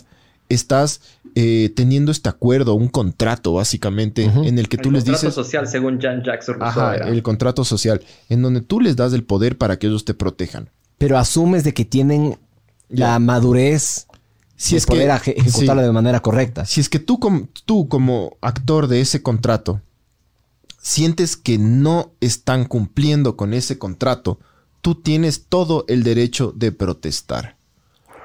estás 0.50 1.00
eh, 1.34 1.72
teniendo 1.74 2.12
este 2.12 2.28
acuerdo, 2.28 2.74
un 2.74 2.88
contrato 2.88 3.52
básicamente, 3.54 4.24
en 4.24 4.58
el 4.58 4.68
que 4.68 4.76
El 4.76 4.82
tú 4.82 4.90
les 4.90 5.04
contrato 5.04 5.26
dices... 5.26 5.34
social, 5.34 5.66
según 5.66 5.98
Jean-Jacques 6.00 6.46
Rousseau. 6.48 6.68
Ajá, 6.68 6.94
era. 6.96 7.08
el 7.08 7.22
contrato 7.22 7.64
social, 7.64 8.00
en 8.28 8.42
donde 8.42 8.60
tú 8.60 8.80
les 8.80 8.94
das 8.96 9.12
el 9.12 9.24
poder 9.24 9.58
para 9.58 9.78
que 9.78 9.86
ellos 9.88 10.04
te 10.04 10.14
protejan. 10.14 10.70
Pero 10.98 11.18
asumes 11.18 11.64
de 11.64 11.74
que 11.74 11.84
tienen 11.84 12.38
la 12.88 13.18
madurez 13.18 14.06
Si 14.56 14.72
de 14.74 14.78
es 14.78 14.86
que, 14.86 14.92
poder 14.92 15.10
aje- 15.10 15.34
ejecutarlo 15.36 15.82
sí. 15.82 15.86
de 15.86 15.92
manera 15.92 16.20
correcta. 16.20 16.64
si 16.64 16.80
es 16.80 16.88
que 16.88 17.00
tú, 17.00 17.18
com- 17.18 17.48
tú 17.66 17.88
como 17.88 18.36
actor 18.40 18.86
de 18.86 19.00
ese 19.00 19.22
contrato 19.22 19.80
sientes 20.80 21.36
que 21.36 21.58
no 21.58 22.12
están 22.20 22.64
cumpliendo 22.66 23.36
con 23.36 23.54
ese 23.54 23.78
contrato, 23.78 24.38
tú 24.80 24.94
tienes 24.96 25.46
todo 25.48 25.84
el 25.88 26.02
derecho 26.02 26.52
de 26.54 26.72
protestar. 26.72 27.56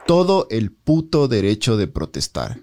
Todo 0.05 0.47
el 0.49 0.71
puto 0.71 1.27
derecho 1.27 1.77
de 1.77 1.87
protestar. 1.87 2.59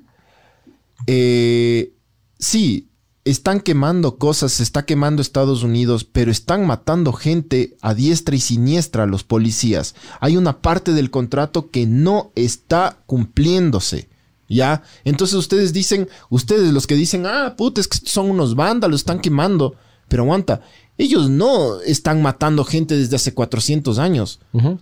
Eh, 1.06 1.92
sí, 2.38 2.88
están 3.26 3.60
quemando 3.60 4.18
cosas, 4.18 4.52
se 4.52 4.62
está 4.62 4.84
quemando 4.84 5.20
Estados 5.20 5.64
Unidos, 5.64 6.04
pero 6.04 6.30
están 6.30 6.66
matando 6.66 7.12
gente 7.12 7.76
a 7.80 7.92
diestra 7.92 8.36
y 8.36 8.40
siniestra 8.40 9.04
los 9.04 9.24
policías. 9.24 9.96
Hay 10.20 10.36
una 10.36 10.62
parte 10.62 10.92
del 10.92 11.10
contrato 11.10 11.70
que 11.70 11.86
no 11.86 12.30
está 12.36 12.98
cumpliéndose. 13.06 14.08
¿Ya? 14.48 14.84
Entonces 15.02 15.34
ustedes 15.34 15.72
dicen, 15.72 16.08
ustedes 16.30 16.72
los 16.72 16.86
que 16.86 16.94
dicen, 16.94 17.26
ah, 17.26 17.54
puta, 17.56 17.80
es 17.80 17.88
que 17.88 17.98
son 18.04 18.30
unos 18.30 18.54
vándalos, 18.54 19.00
están 19.00 19.20
quemando. 19.20 19.74
Pero 20.06 20.22
aguanta, 20.22 20.60
ellos 20.98 21.28
no 21.28 21.80
están 21.80 22.22
matando 22.22 22.64
gente 22.64 22.96
desde 22.96 23.16
hace 23.16 23.34
400 23.34 23.98
años. 23.98 24.38
Ujú. 24.52 24.78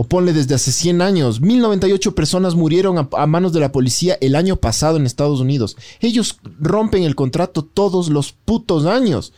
O 0.00 0.04
ponle 0.04 0.32
desde 0.32 0.54
hace 0.54 0.70
100 0.70 1.02
años. 1.02 1.40
1098 1.40 2.14
personas 2.14 2.54
murieron 2.54 2.98
a, 2.98 3.08
a 3.16 3.26
manos 3.26 3.52
de 3.52 3.58
la 3.58 3.72
policía 3.72 4.16
el 4.20 4.36
año 4.36 4.54
pasado 4.54 4.96
en 4.96 5.06
Estados 5.06 5.40
Unidos. 5.40 5.76
Ellos 5.98 6.38
rompen 6.60 7.02
el 7.02 7.16
contrato 7.16 7.64
todos 7.64 8.08
los 8.08 8.30
putos 8.30 8.86
años. 8.86 9.32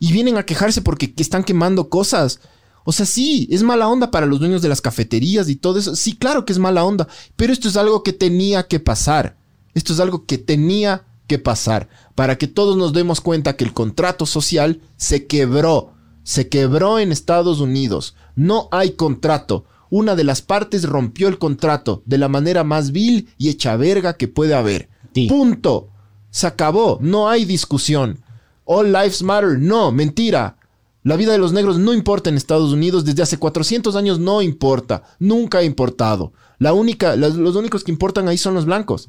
Y 0.00 0.10
vienen 0.10 0.38
a 0.38 0.42
quejarse 0.42 0.82
porque 0.82 1.14
que 1.14 1.22
están 1.22 1.44
quemando 1.44 1.88
cosas. 1.88 2.40
O 2.82 2.90
sea, 2.90 3.06
sí, 3.06 3.46
es 3.48 3.62
mala 3.62 3.86
onda 3.86 4.10
para 4.10 4.26
los 4.26 4.40
dueños 4.40 4.60
de 4.60 4.68
las 4.68 4.80
cafeterías 4.80 5.48
y 5.48 5.54
todo 5.54 5.78
eso. 5.78 5.94
Sí, 5.94 6.16
claro 6.16 6.44
que 6.44 6.52
es 6.52 6.58
mala 6.58 6.82
onda. 6.82 7.06
Pero 7.36 7.52
esto 7.52 7.68
es 7.68 7.76
algo 7.76 8.02
que 8.02 8.12
tenía 8.12 8.66
que 8.66 8.80
pasar. 8.80 9.36
Esto 9.72 9.92
es 9.92 10.00
algo 10.00 10.26
que 10.26 10.36
tenía 10.36 11.04
que 11.28 11.38
pasar. 11.38 11.88
Para 12.16 12.38
que 12.38 12.48
todos 12.48 12.76
nos 12.76 12.92
demos 12.92 13.20
cuenta 13.20 13.54
que 13.54 13.62
el 13.62 13.72
contrato 13.72 14.26
social 14.26 14.80
se 14.96 15.26
quebró. 15.28 15.92
Se 16.24 16.48
quebró 16.48 16.98
en 16.98 17.12
Estados 17.12 17.60
Unidos. 17.60 18.16
No 18.34 18.68
hay 18.72 18.90
contrato. 18.90 19.64
Una 19.90 20.16
de 20.16 20.24
las 20.24 20.42
partes 20.42 20.84
rompió 20.84 21.28
el 21.28 21.38
contrato 21.38 22.02
de 22.06 22.18
la 22.18 22.28
manera 22.28 22.64
más 22.64 22.92
vil 22.92 23.28
y 23.38 23.48
hecha 23.48 23.76
verga 23.76 24.16
que 24.16 24.28
puede 24.28 24.54
haber. 24.54 24.88
Sí. 25.14 25.26
Punto. 25.28 25.88
Se 26.30 26.46
acabó. 26.46 26.98
No 27.00 27.28
hay 27.28 27.44
discusión. 27.44 28.18
All 28.64 28.92
lives 28.92 29.22
matter. 29.22 29.58
No, 29.58 29.92
mentira. 29.92 30.56
La 31.02 31.16
vida 31.16 31.32
de 31.32 31.38
los 31.38 31.52
negros 31.52 31.78
no 31.78 31.94
importa 31.94 32.30
en 32.30 32.36
Estados 32.36 32.72
Unidos. 32.72 33.04
Desde 33.04 33.22
hace 33.22 33.38
400 33.38 33.94
años 33.94 34.18
no 34.18 34.42
importa. 34.42 35.04
Nunca 35.18 35.58
ha 35.58 35.62
importado. 35.62 36.32
La 36.58 36.72
única, 36.72 37.16
los 37.16 37.54
únicos 37.54 37.84
que 37.84 37.92
importan 37.92 38.28
ahí 38.28 38.38
son 38.38 38.54
los 38.54 38.64
blancos. 38.64 39.08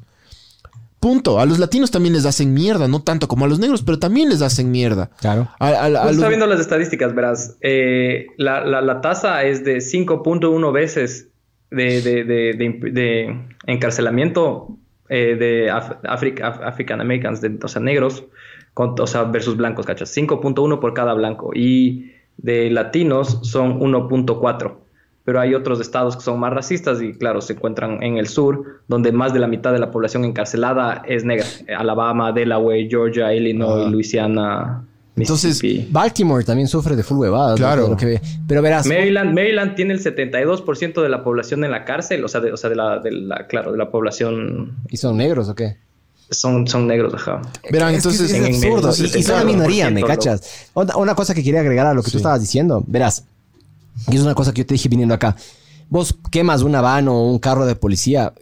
Punto. 1.00 1.38
A 1.38 1.46
los 1.46 1.58
latinos 1.58 1.90
también 1.90 2.14
les 2.14 2.26
hacen 2.26 2.52
mierda. 2.54 2.88
No 2.88 3.02
tanto 3.02 3.28
como 3.28 3.44
a 3.44 3.48
los 3.48 3.58
negros, 3.60 3.82
pero 3.82 3.98
también 3.98 4.28
les 4.28 4.42
hacen 4.42 4.70
mierda. 4.70 5.10
Claro. 5.20 5.48
A- 5.60 5.68
a- 5.68 5.84
a 5.86 5.88
Justo 5.88 6.04
los- 6.06 6.14
está 6.16 6.28
viendo 6.28 6.46
las 6.46 6.60
estadísticas, 6.60 7.14
verás. 7.14 7.56
Eh, 7.60 8.26
la, 8.36 8.64
la- 8.64 8.80
la 8.82 9.00
tasa 9.00 9.44
es 9.44 9.64
de 9.64 9.80
5.1 9.80 10.72
veces 10.72 11.28
de, 11.70 12.00
de- 12.02 12.24
de- 12.24 12.54
de- 12.54 12.90
de 12.90 13.40
encarcelamiento 13.66 14.76
eh, 15.10 15.36
de 15.38 15.70
Af- 15.72 16.00
Afri- 16.02 16.38
Af- 16.40 16.62
African 16.62 17.00
Americans, 17.00 17.40
de- 17.40 17.58
o 17.62 17.68
sea, 17.68 17.80
negros, 17.80 18.24
con- 18.74 18.94
o 19.00 19.06
sea, 19.06 19.22
versus 19.24 19.56
blancos, 19.56 19.86
¿cachas? 19.86 20.10
5.1 20.14 20.80
por 20.80 20.92
cada 20.94 21.14
blanco. 21.14 21.52
Y 21.54 22.12
de 22.36 22.70
latinos 22.70 23.40
son 23.42 23.80
1.4. 23.80 24.80
Pero 25.28 25.40
hay 25.42 25.54
otros 25.54 25.78
estados 25.78 26.16
que 26.16 26.22
son 26.22 26.40
más 26.40 26.54
racistas 26.54 27.02
y, 27.02 27.12
claro, 27.12 27.42
se 27.42 27.52
encuentran 27.52 28.02
en 28.02 28.16
el 28.16 28.28
sur, 28.28 28.80
donde 28.88 29.12
más 29.12 29.34
de 29.34 29.40
la 29.40 29.46
mitad 29.46 29.74
de 29.74 29.78
la 29.78 29.90
población 29.90 30.24
encarcelada 30.24 31.02
es 31.06 31.22
negra. 31.22 31.44
Alabama, 31.78 32.32
Delaware, 32.32 32.86
Georgia, 32.88 33.34
Illinois, 33.34 33.84
Ah. 33.86 33.90
Louisiana, 33.90 34.84
Entonces, 35.16 35.62
Mississippi. 35.62 35.88
Baltimore 35.92 36.42
también 36.44 36.66
sufre 36.66 36.96
de 36.96 37.02
full 37.02 37.18
huevadas. 37.18 37.58
Claro. 37.58 37.82
Todo 37.82 37.90
lo 37.90 37.96
que 37.98 38.06
ve. 38.06 38.20
Pero 38.46 38.62
verás, 38.62 38.86
Maryland, 38.86 39.34
Maryland 39.34 39.74
tiene 39.74 39.92
el 39.92 40.00
72% 40.02 41.02
de 41.02 41.08
la 41.10 41.22
población 41.22 41.62
en 41.62 41.72
la 41.72 41.84
cárcel, 41.84 42.24
o 42.24 42.28
sea, 42.28 42.40
de, 42.40 42.50
o 42.52 42.56
sea, 42.56 42.70
de 42.70 42.76
la, 42.76 42.98
de 43.00 43.10
la- 43.12 43.46
claro, 43.48 43.72
de 43.72 43.76
la 43.76 43.90
población 43.90 44.76
¿y 44.88 44.96
son 44.96 45.18
negros 45.18 45.50
o 45.50 45.54
qué? 45.54 45.76
son, 46.30 46.66
son 46.66 46.86
negros, 46.86 47.12
ajá. 47.12 47.42
Verán, 47.70 47.94
Es 47.94 48.02
que 48.04 48.08
entonces. 48.08 48.30
es, 48.30 48.34
en- 48.34 48.54
Y, 48.54 48.56
y 49.18 49.22
son 49.22 49.36
la 49.36 49.42
70%, 49.42 49.44
minoría, 49.44 49.90
¿me 49.90 50.02
cachas? 50.04 50.70
Una, 50.72 50.96
una 50.96 51.14
cosa 51.14 51.34
que 51.34 51.42
quería 51.44 51.60
agregar 51.60 51.86
a 51.86 51.92
lo 51.92 52.02
que 52.02 52.10
tú 52.10 52.16
estabas 52.16 52.40
diciendo, 52.40 52.82
verás. 52.86 53.24
Y 54.10 54.16
es 54.16 54.22
una 54.22 54.34
cosa 54.34 54.52
que 54.52 54.62
yo 54.62 54.66
te 54.66 54.74
dije 54.74 54.88
viniendo 54.88 55.14
acá. 55.14 55.36
Vos 55.88 56.14
quemas 56.30 56.62
una 56.62 56.80
van 56.80 57.08
o 57.08 57.22
un 57.28 57.38
carro 57.38 57.66
de 57.66 57.74
policía. 57.74 58.32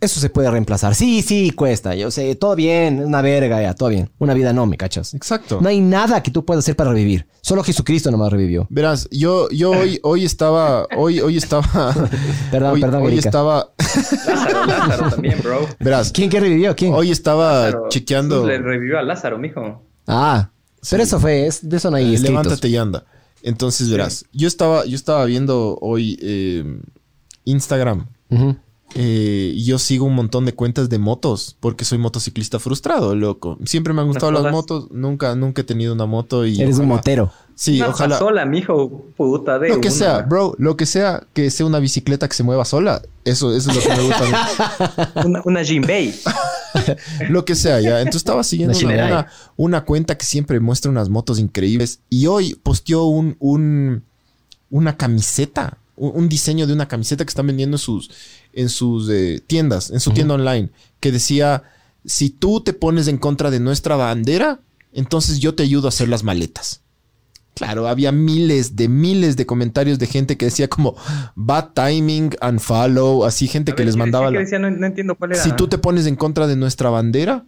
Eso 0.00 0.20
se 0.20 0.30
puede 0.30 0.48
reemplazar. 0.48 0.94
Sí, 0.94 1.22
sí, 1.22 1.50
cuesta. 1.50 1.96
Yo 1.96 2.12
sé, 2.12 2.36
todo 2.36 2.54
bien, 2.54 3.04
una 3.04 3.20
verga, 3.20 3.60
ya, 3.60 3.74
todo 3.74 3.88
bien. 3.88 4.10
Una 4.20 4.32
vida 4.32 4.52
no, 4.52 4.64
¿me 4.64 4.76
cachas? 4.76 5.12
Exacto. 5.12 5.58
No 5.60 5.68
hay 5.68 5.80
nada 5.80 6.22
que 6.22 6.30
tú 6.30 6.44
puedas 6.44 6.62
hacer 6.64 6.76
para 6.76 6.92
revivir. 6.92 7.26
Solo 7.40 7.64
Jesucristo 7.64 8.08
nomás 8.12 8.30
revivió. 8.30 8.68
Verás, 8.70 9.08
yo, 9.10 9.48
yo 9.50 9.70
hoy, 9.72 9.98
hoy 10.04 10.24
estaba, 10.24 10.86
hoy, 10.96 11.18
hoy 11.18 11.36
estaba, 11.36 11.64
Perdón, 12.52 12.74
hoy, 12.74 12.80
perdón, 12.80 13.02
hoy 13.02 13.12
Erika. 13.14 13.28
estaba, 13.28 13.70
Lázaro, 14.26 14.66
Lázaro 14.66 15.10
también, 15.10 15.40
bro. 15.42 15.66
verás, 15.80 16.12
¿Quién 16.12 16.30
que 16.30 16.38
revivió? 16.38 16.76
¿Quién? 16.76 16.94
hoy 16.94 17.10
estaba 17.10 17.64
Lázaro, 17.66 17.88
chequeando, 17.88 18.46
Le 18.46 18.58
revivió 18.58 19.00
a 19.00 19.02
Lázaro, 19.02 19.36
mijo. 19.38 19.82
Ah, 20.06 20.50
pero 20.88 21.02
eso 21.02 21.18
fue, 21.18 21.46
es, 21.48 21.68
de 21.68 21.76
eso 21.76 21.90
no 21.90 21.96
hay 21.96 22.04
eh, 22.12 22.14
escritos. 22.14 22.30
levántate 22.44 22.68
y 22.68 22.76
anda. 22.76 23.04
Entonces, 23.42 23.90
verás, 23.90 24.24
yo 24.32 24.48
estaba, 24.48 24.84
yo 24.84 24.96
estaba 24.96 25.24
viendo 25.24 25.78
hoy 25.80 26.18
eh, 26.20 26.80
Instagram. 27.44 28.06
Eh, 28.94 29.54
yo 29.64 29.78
sigo 29.78 30.06
un 30.06 30.14
montón 30.14 30.46
de 30.46 30.54
cuentas 30.54 30.88
de 30.88 30.98
motos 30.98 31.56
porque 31.60 31.84
soy 31.84 31.98
motociclista 31.98 32.58
frustrado, 32.58 33.14
loco. 33.14 33.58
Siempre 33.64 33.92
me 33.92 34.00
han 34.00 34.06
gustado 34.06 34.32
las, 34.32 34.50
motos, 34.50 34.90
nunca, 34.90 35.34
nunca 35.34 35.62
he 35.62 35.64
tenido 35.64 35.92
una 35.92 36.06
moto 36.06 36.46
y 36.46 36.60
Eres 36.60 36.78
un 36.78 36.88
motero. 36.88 37.30
Sí, 37.60 37.80
Una 37.80 37.88
ojalá. 37.88 38.18
sola, 38.20 38.44
mijo, 38.46 39.06
puta 39.16 39.58
de 39.58 39.70
Lo 39.70 39.80
que 39.80 39.88
una. 39.88 39.96
sea, 39.96 40.18
bro, 40.20 40.54
lo 40.58 40.76
que 40.76 40.86
sea, 40.86 41.26
que 41.32 41.50
sea 41.50 41.66
una 41.66 41.80
bicicleta 41.80 42.28
que 42.28 42.36
se 42.36 42.44
mueva 42.44 42.64
sola, 42.64 43.02
eso, 43.24 43.52
eso 43.52 43.70
es 43.72 43.76
lo 43.76 43.82
que 43.82 43.96
me 43.96 44.02
gusta 44.04 44.24
a 44.24 45.06
mí. 45.16 45.26
Una, 45.28 45.42
una 45.44 45.64
Jinbei. 45.64 46.14
Lo 47.30 47.44
que 47.44 47.56
sea, 47.56 47.80
ya. 47.80 47.98
Entonces 47.98 48.20
estaba 48.20 48.44
siguiendo 48.44 48.76
Una 48.78 48.86
una, 48.86 48.94
Shinerai. 48.94 49.12
una- 49.12 49.26
una 49.56 49.84
cuenta 49.84 50.16
que 50.16 50.24
siempre 50.24 50.60
muestra 50.60 50.88
unas 50.90 51.08
motos 51.08 51.40
increíbles. 51.40 51.98
Y 52.08 52.26
hoy 52.26 52.54
posteó 52.62 53.04
un, 53.06 53.36
un- 53.40 54.04
una 54.70 54.96
camiseta, 54.96 55.78
un, 55.96 56.12
un 56.14 56.28
diseño 56.28 56.64
de 56.66 56.72
una 56.74 56.86
camiseta 56.86 57.24
que 57.24 57.30
están 57.30 57.48
vendiendo 57.48 57.74
en 57.74 57.80
sus, 57.80 58.08
en 58.52 58.68
sus 58.68 59.08
eh, 59.10 59.42
tiendas, 59.44 59.90
en 59.90 59.98
su 59.98 60.12
tienda 60.12 60.34
online, 60.34 60.70
que 61.00 61.10
decía, 61.10 61.64
si 62.04 62.30
tú 62.30 62.60
te 62.60 62.72
pones 62.72 63.08
en 63.08 63.18
contra 63.18 63.50
de 63.50 63.58
nuestra 63.58 63.96
bandera, 63.96 64.60
entonces 64.92 65.40
yo 65.40 65.56
te 65.56 65.64
ayudo 65.64 65.88
a 65.88 65.90
hacer 65.90 66.08
las 66.08 66.22
maletas. 66.22 66.82
Claro, 67.58 67.88
había 67.88 68.12
miles 68.12 68.76
de 68.76 68.88
miles 68.88 69.36
de 69.36 69.44
comentarios 69.46 69.98
de 69.98 70.06
gente 70.06 70.36
que 70.36 70.46
decía 70.46 70.68
como 70.68 70.94
bad 71.34 71.70
timing, 71.74 72.30
unfollow, 72.40 73.24
así 73.24 73.48
gente 73.48 73.74
que 73.74 73.84
les 73.84 73.94
¿qué 73.94 73.98
mandaba... 73.98 74.30
No, 74.30 74.70
no 74.70 74.86
entiendo 74.86 75.14
cuál 75.16 75.32
era. 75.32 75.42
si 75.42 75.52
tú 75.52 75.68
te 75.68 75.76
pones 75.78 76.06
en 76.06 76.16
contra 76.16 76.46
de 76.46 76.56
nuestra 76.56 76.88
bandera, 76.90 77.44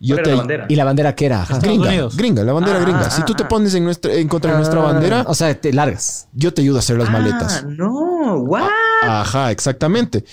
yo 0.00 0.16
¿Cuál 0.16 0.18
era 0.18 0.24
te 0.24 0.30
la 0.30 0.36
bandera? 0.36 0.66
¿Y 0.68 0.74
la 0.76 0.84
bandera 0.84 1.14
qué 1.14 1.26
era? 1.26 1.42
Ajá. 1.42 1.58
Gringa, 1.60 1.88
Unidos. 1.88 2.16
gringa, 2.16 2.42
la 2.42 2.52
bandera 2.52 2.78
Ah, 2.78 2.82
gringa. 2.82 3.06
ah, 3.06 3.10
Si 3.10 3.22
tú 3.24 3.34
te 3.34 3.44
ah. 3.44 3.48
pones 3.48 3.74
en 3.74 3.84
nuestra 3.84 4.12
en 4.14 4.28
contra 4.28 4.50
de 4.50 4.56
nuestra 4.56 4.80
Ah, 4.80 4.92
bandera, 4.92 5.24
O 5.28 5.34
sea, 5.34 5.54
te 5.60 5.72
largas. 5.72 6.28
yo 6.32 6.52
te 6.52 6.62
ayudo 6.62 6.76
a 6.76 6.80
hacer 6.80 6.98
las 6.98 7.08
Ah, 7.08 7.12
maletas. 7.12 7.64
no, 7.66 8.38
what? 8.38 8.68
Ajá, 9.02 9.50
exactamente. 9.50 10.24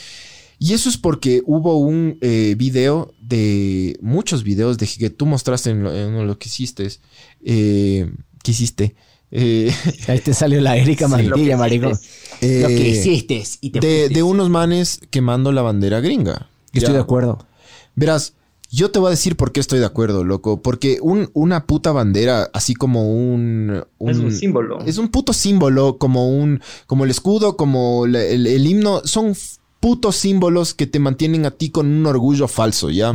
Y 0.57 0.73
eso 0.73 0.89
es 0.89 0.97
porque 0.97 1.41
hubo 1.45 1.77
un 1.79 2.17
eh, 2.21 2.55
video 2.57 3.13
de 3.19 3.97
muchos 4.01 4.43
videos 4.43 4.77
de 4.77 4.87
que 4.87 5.09
tú 5.09 5.25
mostraste 5.25 5.69
en 5.71 5.83
lo, 5.83 5.93
en 5.93 6.27
lo 6.27 6.37
que 6.37 6.49
hiciste. 6.49 6.87
eh, 7.43 8.11
que 8.43 8.51
hiciste. 8.51 8.95
eh, 9.31 9.73
Ahí 10.07 10.19
te 10.19 10.33
salió 10.33 10.59
la 10.61 10.75
Erika 10.77 11.05
Sí, 11.07 11.11
lo 11.11 11.17
que 11.19 11.29
Mantilla, 11.29 11.57
marico. 11.57 11.87
Lo 11.89 11.97
que 12.39 12.87
eh, 12.87 12.89
hiciste 12.89 13.43
y 13.61 13.69
te 13.71 14.09
de, 14.09 14.23
unos 14.23 14.49
manes 14.49 14.99
quemando 15.09 15.51
la 15.51 15.61
bandera 15.61 15.99
gringa. 16.01 16.49
Yo 16.73 16.79
estoy 16.79 16.93
de 16.95 16.99
acuerdo. 17.01 17.45
Verás, 17.95 18.33
yo 18.69 18.89
te 18.91 18.99
voy 18.99 19.07
a 19.07 19.11
decir 19.11 19.35
por 19.35 19.51
qué 19.51 19.59
estoy 19.59 19.79
de 19.79 19.85
acuerdo, 19.85 20.23
loco. 20.23 20.61
Porque 20.61 20.97
un- 21.01 21.29
una 21.33 21.65
puta 21.65 21.91
bandera, 21.91 22.49
así 22.53 22.73
como 22.73 23.11
un, 23.13 23.83
Es 23.99 24.17
un 24.17 24.31
símbolo. 24.31 24.79
Es 24.85 24.97
un 24.97 25.09
puto 25.09 25.33
símbolo, 25.33 25.97
como 25.97 26.29
un, 26.29 26.61
como 26.87 27.03
el 27.03 27.11
escudo, 27.11 27.57
como 27.57 28.07
la- 28.07 28.23
el, 28.23 28.47
el 28.47 28.65
himno. 28.65 29.01
Son 29.03 29.35
putos 29.81 30.15
símbolos 30.15 30.73
que 30.73 30.87
te 30.87 30.99
mantienen 30.99 31.45
a 31.45 31.51
ti 31.51 31.69
con 31.69 31.87
un 31.87 32.05
orgullo 32.05 32.47
falso, 32.47 32.89
¿ya? 32.89 33.13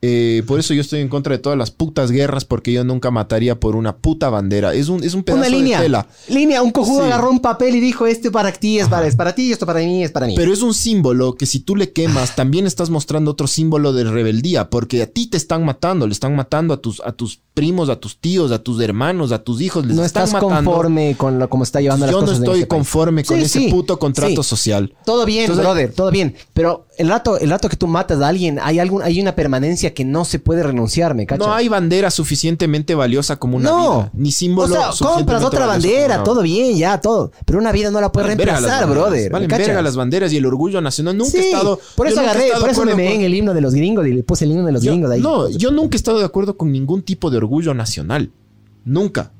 Eh, 0.00 0.44
por 0.46 0.60
eso 0.60 0.74
yo 0.74 0.80
estoy 0.80 1.00
en 1.00 1.08
contra 1.08 1.32
de 1.32 1.38
todas 1.38 1.58
las 1.58 1.72
putas 1.72 2.12
guerras, 2.12 2.44
porque 2.44 2.72
yo 2.72 2.84
nunca 2.84 3.10
mataría 3.10 3.58
por 3.58 3.74
una 3.74 3.96
puta 3.96 4.30
bandera. 4.30 4.72
Es 4.72 4.88
un, 4.88 5.02
es 5.02 5.14
un 5.14 5.24
pedazo 5.24 5.40
Una 5.40 5.48
línea. 5.48 5.78
de 5.78 5.84
tela. 5.86 6.06
Línea, 6.28 6.62
un 6.62 6.70
cojudo 6.70 7.00
Sí. 7.00 7.06
agarró 7.06 7.30
un 7.30 7.40
papel 7.40 7.74
y 7.74 7.80
dijo, 7.80 8.06
este 8.06 8.30
para 8.30 8.52
ti 8.52 8.78
es 8.78 8.88
para, 8.88 9.08
es 9.08 9.16
para 9.16 9.34
ti, 9.34 9.50
esto 9.50 9.66
para 9.66 9.80
mí 9.80 10.04
es 10.04 10.12
para 10.12 10.26
mí. 10.26 10.34
Pero 10.36 10.52
es 10.52 10.62
un 10.62 10.72
símbolo 10.72 11.34
que 11.34 11.46
si 11.46 11.58
tú 11.60 11.74
le 11.74 11.92
quemas, 11.92 12.36
también 12.36 12.66
estás 12.66 12.90
mostrando 12.90 13.32
otro 13.32 13.48
símbolo 13.48 13.92
de 13.92 14.04
rebeldía, 14.04 14.70
porque 14.70 15.02
a 15.02 15.06
ti 15.08 15.26
te 15.26 15.36
están 15.36 15.64
matando, 15.64 16.06
le 16.06 16.12
están 16.12 16.36
matando 16.36 16.74
a 16.74 16.76
tus, 16.80 17.00
a 17.00 17.10
tus 17.12 17.40
primos, 17.54 17.88
a 17.88 17.96
tus 17.96 18.18
tíos, 18.20 18.52
a 18.52 18.62
tus 18.62 18.80
hermanos, 18.80 19.32
a 19.32 19.42
tus 19.42 19.60
hijos, 19.60 19.84
les 19.84 19.96
no 19.96 20.04
están 20.04 20.24
estás 20.26 20.40
matando. 20.42 20.70
conforme 20.70 21.16
con 21.16 21.40
lo, 21.40 21.48
cómo 21.48 21.64
está 21.64 21.80
llevando 21.80 22.06
las 22.06 22.12
Yo 22.12 22.20
no 22.20 22.26
cosas 22.26 22.38
en 22.38 22.44
estoy 22.44 22.60
este 22.60 22.66
país. 22.68 22.78
conforme 22.78 23.24
con 23.24 23.36
Sí, 23.38 23.42
ese 23.42 23.58
sí, 23.58 23.68
puto 23.68 23.98
contrato 23.98 24.44
social. 24.44 24.94
Todo 25.04 25.24
bien, 25.26 25.42
Entonces, 25.42 25.64
brother, 25.64 25.92
todo 25.92 26.12
bien. 26.12 26.36
Pero 26.54 26.86
el 26.98 27.08
rato, 27.08 27.38
el 27.38 27.48
rato 27.50 27.68
que 27.68 27.76
tú 27.76 27.86
matas 27.86 28.20
a 28.20 28.28
alguien, 28.28 28.58
hay 28.62 28.78
algún, 28.78 29.02
hay 29.02 29.20
una 29.20 29.34
permanencia 29.34 29.94
que 29.94 30.04
no 30.04 30.24
se 30.24 30.38
puede 30.38 30.62
renunciar, 30.62 31.14
¿me 31.14 31.24
cachas? 31.26 31.46
No 31.46 31.54
hay 31.54 31.68
bandera 31.68 32.10
suficientemente 32.10 32.94
valiosa 32.94 33.36
como 33.36 33.56
una 33.56 33.70
No. 33.70 33.78
vida, 34.00 34.10
ni 34.14 34.32
símbolo. 34.32 34.74
O 34.90 34.92
sea, 34.92 35.06
compras 35.08 35.42
otra 35.44 35.66
bandera, 35.66 36.22
todo 36.24 36.42
bien, 36.42 36.76
ya, 36.76 37.00
todo. 37.00 37.32
Pero 37.46 37.58
una 37.58 37.72
vida 37.72 37.90
no 37.90 38.00
la 38.00 38.12
puedes 38.12 38.26
Valen 38.26 38.38
verga 38.38 38.52
las 38.54 38.62
reemplazar, 38.62 38.90
brother. 38.90 39.22
¿me 39.24 39.28
Valen 39.30 39.48
verga 39.48 39.82
las 39.82 39.96
banderas 39.96 40.32
y 40.32 40.36
el 40.36 40.46
orgullo 40.46 40.80
nacional. 40.80 41.16
Nunca 41.16 41.30
Sí, 41.30 41.38
he 41.38 41.50
estado. 41.52 41.80
por 41.96 42.06
eso 42.08 42.20
agarré, 42.20 42.50
por 42.60 42.68
eso 42.70 42.84
me 42.84 42.92
con- 42.92 43.00
en 43.00 43.20
el 43.22 43.34
himno 43.34 43.54
de 43.54 43.60
los 43.60 43.74
gringos 43.74 44.06
y 44.06 44.12
le 44.12 44.22
puse 44.22 44.44
el 44.44 44.50
himno 44.52 44.66
de 44.66 44.72
los 44.72 44.82
Yo- 44.82 44.90
gringos 44.92 45.10
de 45.10 45.16
ahí. 45.16 45.22
No, 45.22 45.48
yo 45.50 45.70
nunca 45.70 45.96
he 45.96 45.98
estado 45.98 46.18
de 46.18 46.24
acuerdo 46.24 46.56
con 46.56 46.72
ningún 46.72 47.02
tipo 47.02 47.30
de 47.30 47.36
orgullo 47.38 47.74
nacional. 47.74 48.30
Nunca. 48.84 49.32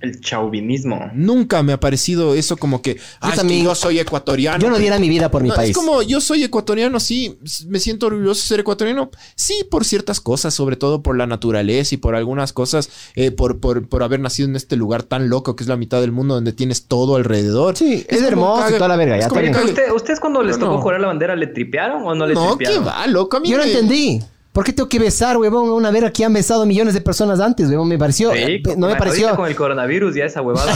El 0.00 0.20
chauvinismo. 0.20 1.10
Nunca 1.12 1.62
me 1.64 1.72
ha 1.72 1.80
parecido 1.80 2.34
eso 2.34 2.56
como 2.56 2.82
que, 2.82 2.98
ah, 3.20 3.28
es 3.28 3.32
que 3.32 3.36
también- 3.38 3.64
yo 3.64 3.74
soy 3.74 3.98
ecuatoriano. 3.98 4.58
Yo 4.62 4.70
no 4.70 4.78
diera 4.78 4.98
mi 4.98 5.08
vida 5.08 5.30
por 5.30 5.42
mi 5.42 5.48
No, 5.48 5.54
país. 5.56 5.70
Es 5.70 5.76
como 5.76 6.02
yo 6.02 6.20
soy 6.20 6.44
ecuatoriano, 6.44 7.00
sí, 7.00 7.38
me 7.66 7.80
siento 7.80 8.06
orgulloso 8.06 8.40
de 8.42 8.46
ser 8.46 8.60
ecuatoriano, 8.60 9.10
sí, 9.34 9.66
por 9.70 9.84
ciertas 9.84 10.20
cosas, 10.20 10.54
sobre 10.54 10.76
todo 10.76 11.02
por 11.02 11.16
la 11.16 11.26
naturaleza 11.26 11.94
y 11.94 11.98
por 11.98 12.14
algunas 12.14 12.52
cosas, 12.52 12.90
eh, 13.16 13.30
por, 13.32 13.58
por, 13.58 13.88
por 13.88 14.02
haber 14.04 14.20
nacido 14.20 14.48
en 14.48 14.54
este 14.56 14.76
lugar 14.76 15.02
tan 15.02 15.28
loco 15.28 15.56
que 15.56 15.64
es 15.64 15.68
la 15.68 15.76
mitad 15.76 16.00
del 16.00 16.12
mundo 16.12 16.34
donde 16.34 16.52
tienes 16.52 16.84
todo 16.86 17.16
alrededor. 17.16 17.76
Sí, 17.76 18.04
es, 18.08 18.22
hermoso 18.22 18.70
y 18.70 18.74
toda 18.74 18.88
la 18.88 18.96
verga. 18.96 19.16
es 19.16 19.24
Ya, 19.24 19.30
Pero 19.30 19.64
usted- 19.64 19.90
¿Ustedes 19.92 20.20
cuando 20.20 20.42
les 20.44 20.58
tocó 20.58 20.74
no. 20.74 20.80
jurar 20.82 21.00
la 21.00 21.08
bandera 21.08 21.34
le 21.34 21.48
tripearon 21.48 22.02
o 22.06 22.14
no 22.14 22.24
le 22.26 22.34
No, 22.34 22.56
¿qué 22.56 22.66
tripearon? 22.66 22.86
va, 22.86 23.06
loco? 23.08 23.36
A 23.36 23.40
mí 23.40 23.48
Yo 23.50 23.58
no 23.58 23.64
me- 23.64 23.70
entendí. 23.72 24.20
¿Por 24.52 24.64
qué 24.64 24.72
tengo 24.72 24.88
que 24.88 24.98
besar, 24.98 25.36
huevón, 25.36 25.68
a 25.68 25.72
una 25.74 25.90
verga 25.90 26.10
que 26.10 26.24
han 26.24 26.32
besado 26.32 26.66
millones 26.66 26.92
de 26.94 27.00
personas 27.00 27.38
antes, 27.38 27.68
huevón? 27.68 27.86
Me 27.86 27.96
pareció... 27.98 28.32
Sí, 28.32 28.38
eh, 28.38 28.62
no 28.76 28.88
me 28.88 28.96
pareció... 28.96 29.36
con 29.36 29.46
el 29.46 29.54
coronavirus 29.54 30.14
ya 30.16 30.24
esa 30.24 30.42
huevada. 30.42 30.72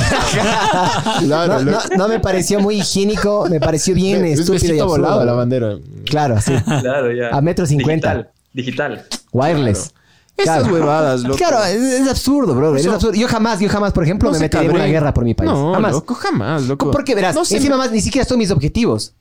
Claro, 1.20 1.58
No, 1.64 1.70
loco. 1.72 1.84
no- 1.90 1.96
no 1.96 2.08
me 2.08 2.20
pareció 2.20 2.60
muy 2.60 2.76
higiénico, 2.80 3.46
me 3.50 3.58
pareció 3.60 3.94
bien 3.94 4.24
Es 4.24 4.40
estúpido 4.40 4.74
y 4.74 4.78
absurdo. 4.78 4.86
volado 4.86 5.24
la 5.24 5.32
bandera. 5.32 5.76
Claro, 6.04 6.40
sí. 6.40 6.52
claro, 6.80 7.12
ya. 7.12 7.30
A 7.30 7.40
metro 7.40 7.66
cincuenta. 7.66 8.30
Digital. 8.52 8.98
Digital. 9.00 9.06
Wireless. 9.32 9.92
Esas 10.36 10.58
Claro. 10.60 10.74
huevadas, 10.74 11.22
loco. 11.22 11.36
Claro, 11.36 11.64
es, 11.64 11.76
es 11.76 12.08
absurdo, 12.08 12.54
bro. 12.54 12.74
Es 12.76 12.86
absurdo. 12.86 13.14
Yo 13.14 13.28
jamás, 13.28 13.60
yo 13.60 13.68
jamás, 13.68 13.92
por 13.92 14.02
ejemplo, 14.04 14.28
No 14.30 14.34
me 14.34 14.40
metería 14.40 14.68
en 14.70 14.74
una 14.76 14.86
guerra 14.86 15.12
por 15.12 15.24
mi 15.24 15.34
país. 15.34 15.50
No, 15.50 15.74
jamás. 15.74 15.92
loco, 15.92 16.14
jamás, 16.14 16.62
loco. 16.64 16.90
Porque 16.90 17.14
verás, 17.14 17.34
No 17.34 17.42
encima 17.42 17.76
más, 17.76 17.90
ni 17.92 18.00
siquiera 18.00 18.26
son 18.26 18.38
mis 18.38 18.50
objetivos. 18.50 19.14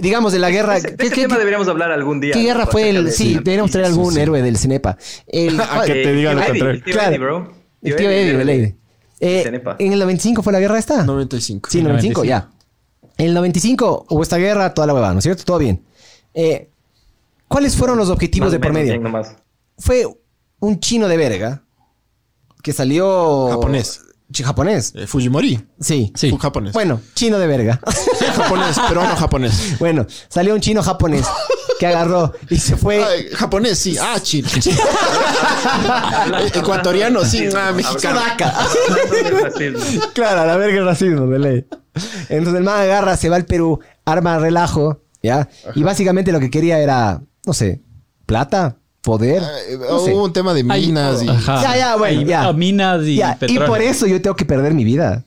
Digamos, 0.00 0.32
de 0.32 0.38
la 0.38 0.50
guerra. 0.50 0.76
Ese, 0.76 0.90
de 0.92 0.96
¿qué- 0.96 1.06
ese 1.06 1.14
qué- 1.14 1.20
tema 1.22 1.34
qué- 1.34 1.38
deberíamos 1.40 1.68
hablar 1.68 1.90
algún 1.92 2.20
día. 2.20 2.32
¿Qué 2.32 2.42
guerra 2.42 2.66
fue 2.66 2.90
el.? 2.90 3.04
de- 3.06 3.12
Sí, 3.12 3.34
deberíamos 3.34 3.70
traer 3.70 3.86
algún 3.86 4.16
héroe 4.18 4.42
del 4.42 4.56
Cenepa. 4.56 4.96
El, 5.26 5.60
A 5.60 5.82
que 5.84 5.92
te 5.92 6.04
lo 6.04 6.10
tío 6.10 6.10
Eddie, 6.10 6.26
contrario. 6.34 6.70
El 6.70 6.82
tío 6.84 6.92
Claro. 6.94 7.08
Eddie, 7.10 7.18
bro. 7.18 7.52
el 7.82 7.96
tío 7.96 8.10
Eddie. 8.10 8.76
Eh, 9.22 9.42
Cenepa. 9.44 9.76
en 9.78 9.92
el 9.92 9.98
95 9.98 10.42
fue 10.42 10.52
la 10.52 10.60
guerra 10.60 10.78
esta. 10.78 11.04
95. 11.04 11.68
Sí, 11.70 11.82
95, 11.82 12.24
ya. 12.24 12.48
En 13.18 13.26
el 13.26 13.34
95 13.34 14.06
hubo 14.08 14.22
esta 14.22 14.38
guerra, 14.38 14.72
toda 14.72 14.86
la 14.86 14.94
huevada, 14.94 15.12
¿no 15.12 15.18
es 15.18 15.24
cierto? 15.24 15.44
Todo 15.44 15.58
bien. 15.58 15.84
Eh, 16.32 16.70
¿Cuáles 17.48 17.76
fueron 17.76 17.98
los 17.98 18.08
objetivos 18.08 18.46
Más 18.46 18.52
de 18.52 18.60
por 18.60 18.72
medio? 18.72 19.00
Fue 19.76 20.06
un 20.60 20.80
chino 20.80 21.06
de 21.08 21.16
verga 21.16 21.62
que 22.62 22.72
salió. 22.72 23.48
Japonés. 23.50 24.00
Chi- 24.32 24.42
japonés. 24.44 24.92
Eh, 24.94 25.06
Fujimori. 25.06 25.60
Sí. 25.80 26.12
Sí. 26.14 26.36
Japonés. 26.40 26.72
Bueno, 26.72 27.00
chino 27.14 27.38
de 27.38 27.46
verga. 27.46 27.80
japonés, 28.36 28.78
peruano 28.88 29.16
japonés. 29.16 29.76
bueno, 29.78 30.06
salió 30.28 30.54
un 30.54 30.60
chino 30.60 30.82
japonés 30.82 31.26
que 31.78 31.86
agarró 31.86 32.32
y 32.48 32.58
se 32.58 32.76
fue. 32.76 33.02
Ay, 33.02 33.26
japonés, 33.32 33.78
sí. 33.78 33.96
Ah, 34.00 34.16
chino. 34.22 34.48
Ecuatoriano, 36.54 37.24
sí. 37.24 37.48
Ah, 37.56 37.72
mexicano. 37.72 38.20
Claro, 40.14 40.46
la 40.46 40.56
verga 40.56 40.78
el 40.78 40.84
racismo, 40.86 41.26
de 41.26 41.38
ley. 41.38 41.66
Entonces 42.28 42.58
el 42.58 42.64
man 42.64 42.80
agarra, 42.80 43.16
se 43.16 43.28
va 43.28 43.36
al 43.36 43.46
Perú, 43.46 43.80
arma 44.04 44.38
relajo, 44.38 45.02
¿ya? 45.22 45.48
Y 45.74 45.82
básicamente 45.82 46.32
lo 46.32 46.40
que 46.40 46.50
quería 46.50 46.78
era, 46.78 47.22
no 47.46 47.52
sé, 47.52 47.82
plata, 48.26 48.76
poder. 49.02 49.42
Eh, 49.68 49.76
no 49.78 49.98
sé. 50.00 50.12
Hubo 50.14 50.24
un 50.24 50.32
tema 50.32 50.52
de 50.54 50.64
minas 50.64 51.22
y... 51.22 51.28
Ajá. 51.28 51.62
Ya, 51.62 51.76
ya, 51.76 51.96
bueno, 51.96 52.20
Hay- 52.20 52.26
ya. 52.26 52.48
a 52.48 52.52
minas 52.52 53.04
y 53.06 53.16
Ya, 53.16 53.38
y 53.46 53.58
por 53.58 53.80
eso 53.80 54.06
yo 54.06 54.20
tengo 54.22 54.36
que 54.36 54.44
perder 54.44 54.74
mi 54.74 54.84
vida. 54.84 55.24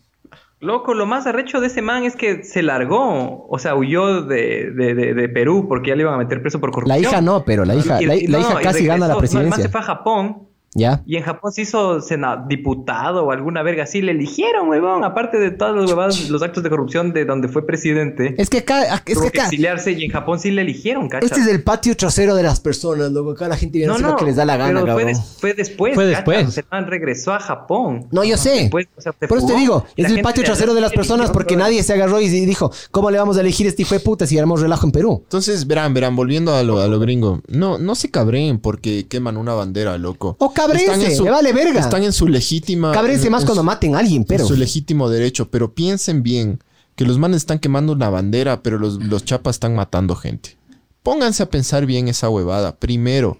Loco, 0.59 0.93
lo 0.93 1.05
más 1.05 1.27
arrecho 1.27 1.59
de 1.59 1.67
ese 1.67 1.81
man 1.81 2.03
es 2.05 2.15
que 2.15 2.43
se 2.43 2.63
largó. 2.63 3.45
O 3.49 3.59
sea, 3.59 3.75
huyó 3.75 4.21
de, 4.21 4.71
de, 4.71 4.93
de, 4.95 5.13
de 5.13 5.29
Perú 5.29 5.65
porque 5.67 5.89
ya 5.89 5.95
le 5.95 6.03
iban 6.03 6.13
a 6.13 6.17
meter 6.17 6.41
preso 6.41 6.59
por 6.61 6.69
La 6.69 6.73
corrupción. 6.73 7.01
hija 7.01 7.21
no, 7.21 7.43
pero 7.43 7.65
la 7.65 7.75
hija, 7.75 8.01
Y- 8.01 8.05
la, 8.05 8.15
y- 8.15 8.27
la 8.27 8.39
no, 8.39 8.49
hija 8.49 8.61
casi 8.61 8.85
gana 8.85 9.07
la 9.07 9.15
man 9.15 9.15
se 9.15 9.19
presidencia. 9.37 9.69
fue 9.69 9.81
a 9.81 9.83
Japón 9.83 10.47
¿Ya? 10.75 11.01
y 11.05 11.17
en 11.17 11.23
Japón 11.23 11.51
se 11.51 11.61
hizo 11.63 12.01
sena- 12.01 12.45
diputado 12.47 13.25
o 13.25 13.31
alguna 13.31 13.61
verga 13.63 13.83
así. 13.83 14.01
Le 14.01 14.11
eligieron, 14.11 14.69
huevón. 14.69 15.03
Aparte 15.03 15.37
de 15.39 15.51
todas 15.51 15.75
las 15.75 15.89
huevadas, 15.89 16.29
los 16.29 16.41
actos 16.41 16.63
de 16.63 16.69
corrupción 16.69 17.13
de 17.13 17.25
donde 17.25 17.47
fue 17.47 17.65
presidente. 17.65 18.35
Es 18.37 18.49
que 18.49 18.59
acá, 18.59 18.83
es 19.05 19.13
tuvo 19.15 19.23
que 19.23 19.27
acá, 19.39 19.43
exiliarse 19.45 19.91
y 19.91 20.03
en 20.05 20.11
Japón 20.11 20.39
sí 20.39 20.51
le 20.51 20.61
eligieron, 20.61 21.09
este 21.21 21.39
es 21.41 21.47
el 21.47 21.63
patio 21.63 21.95
trasero 21.95 22.35
de 22.35 22.43
las 22.43 22.59
personas, 22.59 23.11
loco. 23.11 23.31
Acá 23.31 23.47
la 23.47 23.57
gente 23.57 23.77
viene 23.77 23.91
a 23.93 23.95
hacer 23.95 24.07
lo 24.07 24.15
que 24.15 24.25
les 24.25 24.35
da 24.35 24.45
la 24.45 24.57
gana, 24.57 24.81
pero 24.81 24.93
fue, 24.93 25.05
des- 25.05 25.37
fue 25.39 25.53
después. 25.53 25.95
Fue 25.95 26.05
después. 26.05 26.47
O 26.47 26.51
sea, 26.51 26.61
el 26.63 26.67
man 26.71 26.87
regresó 26.89 27.33
a 27.33 27.39
Japón. 27.39 28.07
No, 28.11 28.23
yo 28.23 28.37
sé. 28.37 28.51
Después, 28.61 28.87
o 28.97 29.01
sea, 29.01 29.11
Por 29.13 29.37
eso 29.37 29.47
te 29.47 29.55
digo, 29.55 29.85
es 29.95 30.09
el 30.09 30.21
patio 30.21 30.43
trasero 30.43 30.73
de 30.73 30.81
las 30.81 30.91
personas 30.91 31.31
porque 31.31 31.55
nadie 31.55 31.83
se 31.83 31.93
agarró 31.93 32.19
y 32.21 32.27
dijo, 32.29 32.71
¿cómo 32.91 33.11
le 33.11 33.17
vamos 33.17 33.37
a 33.37 33.41
elegir 33.41 33.67
este 33.67 33.83
hijo 33.83 33.93
de 33.95 33.99
puta 33.99 34.25
si 34.25 34.37
armamos 34.37 34.61
relajo 34.61 34.85
en 34.85 34.91
Perú? 34.91 35.19
Entonces, 35.23 35.67
verán, 35.67 35.93
verán, 35.93 36.15
volviendo 36.15 36.53
a 36.55 36.63
lo, 36.63 36.79
a 36.79 36.87
lo 36.87 36.99
gringo. 36.99 37.41
No, 37.47 37.77
no 37.77 37.95
se 37.95 38.09
cabreen 38.11 38.59
porque 38.59 39.07
queman 39.07 39.37
una 39.37 39.53
bandera, 39.53 39.97
loco. 39.97 40.35
O 40.39 40.53
en 40.71 41.15
su- 41.15 41.25
vale 41.25 41.53
verga. 41.53 41.79
Están 41.79 42.03
en 42.03 42.13
su 42.13 42.27
legítima... 42.27 42.91
Cabrense 42.91 43.25
en- 43.27 43.31
más 43.31 43.43
cuando 43.45 43.61
su- 43.61 43.65
maten 43.65 43.95
a 43.95 43.99
alguien, 43.99 44.23
pero... 44.25 44.43
En 44.43 44.47
su 44.47 44.55
legítimo 44.55 45.09
derecho, 45.09 45.49
pero 45.49 45.73
piensen 45.73 46.23
bien 46.23 46.59
que 46.95 47.05
los 47.05 47.17
manes 47.17 47.37
están 47.37 47.59
quemando 47.59 47.93
una 47.93 48.09
bandera, 48.09 48.61
pero 48.61 48.77
los, 48.77 49.03
los 49.03 49.25
chapas 49.25 49.55
están 49.55 49.75
matando 49.75 50.15
gente. 50.15 50.57
pónganse 51.01 51.43
a 51.43 51.49
pensar 51.49 51.85
bien 51.85 52.07
esa 52.07 52.29
huevada, 52.29 52.75
primero. 52.77 53.37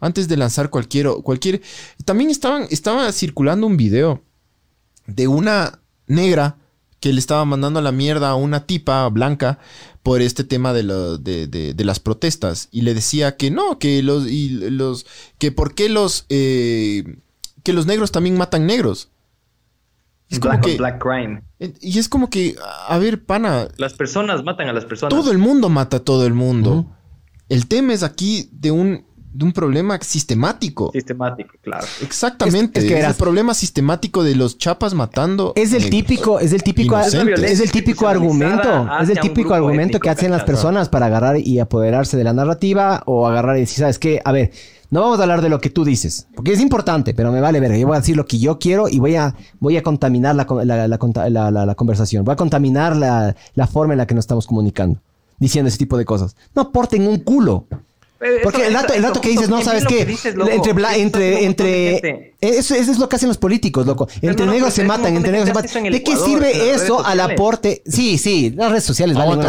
Antes 0.00 0.28
de 0.28 0.36
lanzar 0.36 0.70
cualquier... 0.70 1.08
cualquier 1.22 1.62
también 2.04 2.30
estaban, 2.30 2.66
estaba 2.70 3.10
circulando 3.12 3.66
un 3.66 3.76
video 3.76 4.22
de 5.06 5.28
una 5.28 5.80
negra 6.06 6.56
que 7.04 7.12
le 7.12 7.18
estaba 7.18 7.44
mandando 7.44 7.80
a 7.80 7.82
la 7.82 7.92
mierda 7.92 8.30
a 8.30 8.34
una 8.34 8.64
tipa 8.64 9.06
blanca 9.10 9.58
por 10.02 10.22
este 10.22 10.42
tema 10.42 10.72
de, 10.72 10.84
lo- 10.84 11.18
de, 11.18 11.46
de- 11.46 11.74
de 11.74 11.84
las 11.84 12.00
protestas. 12.00 12.68
Y 12.72 12.80
le 12.80 12.94
decía 12.94 13.36
que 13.36 13.50
no, 13.50 13.78
que 13.78 14.02
los... 14.02 14.26
Y 14.26 14.48
los 14.70 15.04
que 15.36 15.52
por 15.52 15.74
qué 15.74 15.90
los... 15.90 16.24
eh, 16.30 17.18
que 17.62 17.74
los 17.74 17.84
negros 17.84 18.10
también 18.10 18.38
matan 18.38 18.64
negros. 18.64 19.10
Es 20.30 20.38
como 20.40 20.58
que... 20.62 20.78
Black 20.78 20.98
crime. 20.98 21.42
Y 21.82 21.98
es 21.98 22.08
como 22.08 22.30
que, 22.30 22.56
a 22.88 22.96
ver, 22.96 23.22
pana, 23.22 23.68
Las 23.76 23.92
personas 23.92 24.42
matan 24.42 24.68
a 24.68 24.72
las 24.72 24.86
personas. 24.86 25.14
todo 25.14 25.30
el 25.30 25.36
mundo 25.36 25.68
mata 25.68 25.98
a 25.98 26.00
todo 26.00 26.26
el 26.26 26.32
mundo. 26.32 26.86
El 27.50 27.66
tema 27.68 27.92
es 27.92 28.02
aquí 28.02 28.48
de 28.50 28.70
un, 28.70 29.04
de 29.34 29.44
un 29.44 29.52
problema 29.52 29.98
sistemático. 30.00 30.90
Sistemático, 30.92 31.54
claro. 31.60 31.84
Exactamente. 32.02 32.78
Es- 32.78 32.84
es 32.84 32.90
que 32.90 32.94
es 33.00 33.04
el 33.06 33.14
problema 33.16 33.52
sistemático 33.54 34.22
de 34.22 34.34
los 34.36 34.56
chapas 34.58 34.94
matando. 34.94 35.52
Es 35.56 35.72
el 35.72 35.90
típico, 35.90 36.38
es 36.40 36.52
el 36.52 36.62
típico, 36.62 36.96
es 37.44 37.60
el 37.60 37.70
típico 37.72 38.06
argumento, 38.08 38.68
es 39.02 39.08
el 39.08 39.14
típico 39.22 39.48
argumento 39.54 39.98
que 40.00 40.08
hacen 40.10 40.30
las 40.30 40.40
personas 40.52 40.88
para 40.88 41.06
agarrar 41.06 41.38
y 41.38 41.58
apoderarse 41.58 42.16
de 42.16 42.24
la 42.24 42.32
narrativa 42.32 43.02
o 43.06 43.26
agarrar 43.26 43.56
y 43.56 43.60
decir, 43.60 43.78
sabes 43.80 43.98
qué, 43.98 44.20
a 44.24 44.30
ver, 44.32 44.52
no 44.90 45.00
vamos 45.00 45.18
a 45.18 45.22
hablar 45.22 45.42
de 45.42 45.48
lo 45.48 45.60
que 45.60 45.70
tú 45.70 45.84
dices, 45.84 46.28
porque 46.36 46.52
es 46.52 46.60
importante, 46.60 47.12
pero 47.14 47.32
me 47.32 47.40
vale 47.40 47.58
verga. 47.58 47.76
Yo 47.76 47.88
voy 47.88 47.96
a 47.96 48.00
decir 48.00 48.16
lo 48.16 48.26
que 48.26 48.38
yo 48.38 48.58
quiero 48.60 48.88
y 48.88 49.00
voy 49.00 49.16
a, 49.16 49.34
voy 49.58 49.76
a 49.76 49.82
contaminar 49.82 50.36
la, 50.36 50.46
la, 50.64 50.86
la 50.86 50.98
conta- 50.98 51.28
la- 51.28 51.50
la- 51.50 51.66
la 51.66 51.74
conversación, 51.74 52.24
voy 52.24 52.34
a 52.34 52.36
contaminar 52.36 52.94
la, 52.96 53.34
la 53.56 53.66
forma 53.66 53.94
en 53.94 53.98
la 53.98 54.06
que 54.06 54.14
nos 54.14 54.22
estamos 54.22 54.46
comunicando, 54.46 55.00
diciendo 55.40 55.68
ese 55.68 55.78
tipo 55.78 55.98
de 55.98 56.04
cosas. 56.04 56.36
No 56.54 56.62
aporten 56.62 57.08
un 57.08 57.18
culo. 57.18 57.66
Porque 58.42 58.58
eso- 58.62 58.68
el 58.68 58.72
dato, 58.74 58.86
eso- 58.86 58.94
el 58.96 59.02
dato 59.02 59.20
que 59.20 59.28
dices, 59.28 59.48
no, 59.50 59.60
¿sabes 59.62 59.84
qué? 59.86 59.98
que 59.98 60.04
dices, 60.06 60.34
loco. 60.34 60.50
entre, 60.50 60.74
bla- 60.74 60.96
entre, 60.96 61.44
entre, 61.44 62.34
eso, 62.40 62.74
eso 62.74 62.92
es 62.92 62.98
lo 62.98 63.08
que 63.08 63.16
hacen 63.16 63.28
los 63.28 63.36
políticos, 63.38 63.86
loco. 63.86 64.08
Entre 64.22 64.46
no, 64.46 64.52
negros 64.52 64.72
se 64.72 64.84
matan, 64.84 65.16
entre 65.16 65.32
negros 65.32 65.48
se 65.48 65.54
matan. 65.54 65.86
en 65.86 65.92
¿De 65.92 66.02
qué 66.02 66.16
sirve 66.16 66.70
eso 66.70 67.04
al 67.04 67.20
aporte? 67.20 67.82
Sí, 67.86 68.16
sí, 68.16 68.50
las 68.56 68.70
redes 68.70 68.84
sociales 68.84 69.16
valen. 69.16 69.40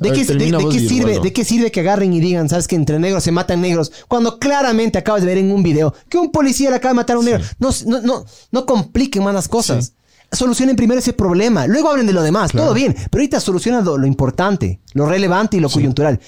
¿De 0.00 0.08
qué, 0.12 0.24
de- 0.24 0.34
de 0.34 0.78
sirve, 0.88 1.10
Aldo. 1.12 1.22
¿De 1.22 1.32
qué 1.32 1.44
sirve 1.44 1.70
que 1.70 1.80
agarren 1.80 2.12
y 2.12 2.20
digan, 2.20 2.48
sabes 2.48 2.66
que 2.66 2.74
entre 2.76 2.98
negros 2.98 3.22
se 3.22 3.30
matan 3.30 3.60
negros? 3.60 3.92
Cuando 4.08 4.38
claramente 4.40 4.98
acabas 4.98 5.20
de 5.20 5.26
ver 5.28 5.38
en 5.38 5.52
un 5.52 5.62
video 5.62 5.94
que 6.08 6.18
un 6.18 6.32
policía 6.32 6.70
le 6.70 6.76
acaba 6.76 6.90
de 6.92 6.96
matar 6.96 7.16
a 7.16 7.18
un 7.20 7.26
negro. 7.26 7.44
No, 7.60 7.68
no, 7.86 8.00
no, 8.00 8.24
no 8.50 8.66
compliquen 8.66 9.22
más 9.22 9.34
las 9.34 9.46
cosas. 9.48 9.92
Solucionen 10.32 10.74
primero 10.74 10.98
ese 10.98 11.12
problema, 11.12 11.68
luego 11.68 11.90
hablen 11.90 12.06
de 12.06 12.12
lo 12.12 12.22
demás, 12.22 12.50
todo 12.50 12.74
bien, 12.74 12.92
pero 13.10 13.20
ahorita 13.20 13.38
solucionan 13.38 13.84
lo, 13.84 13.96
lo 13.96 14.06
importante, 14.06 14.80
lo 14.94 15.06
relevante 15.06 15.58
y 15.58 15.60
lo 15.60 15.68
coyuntural. 15.70 16.18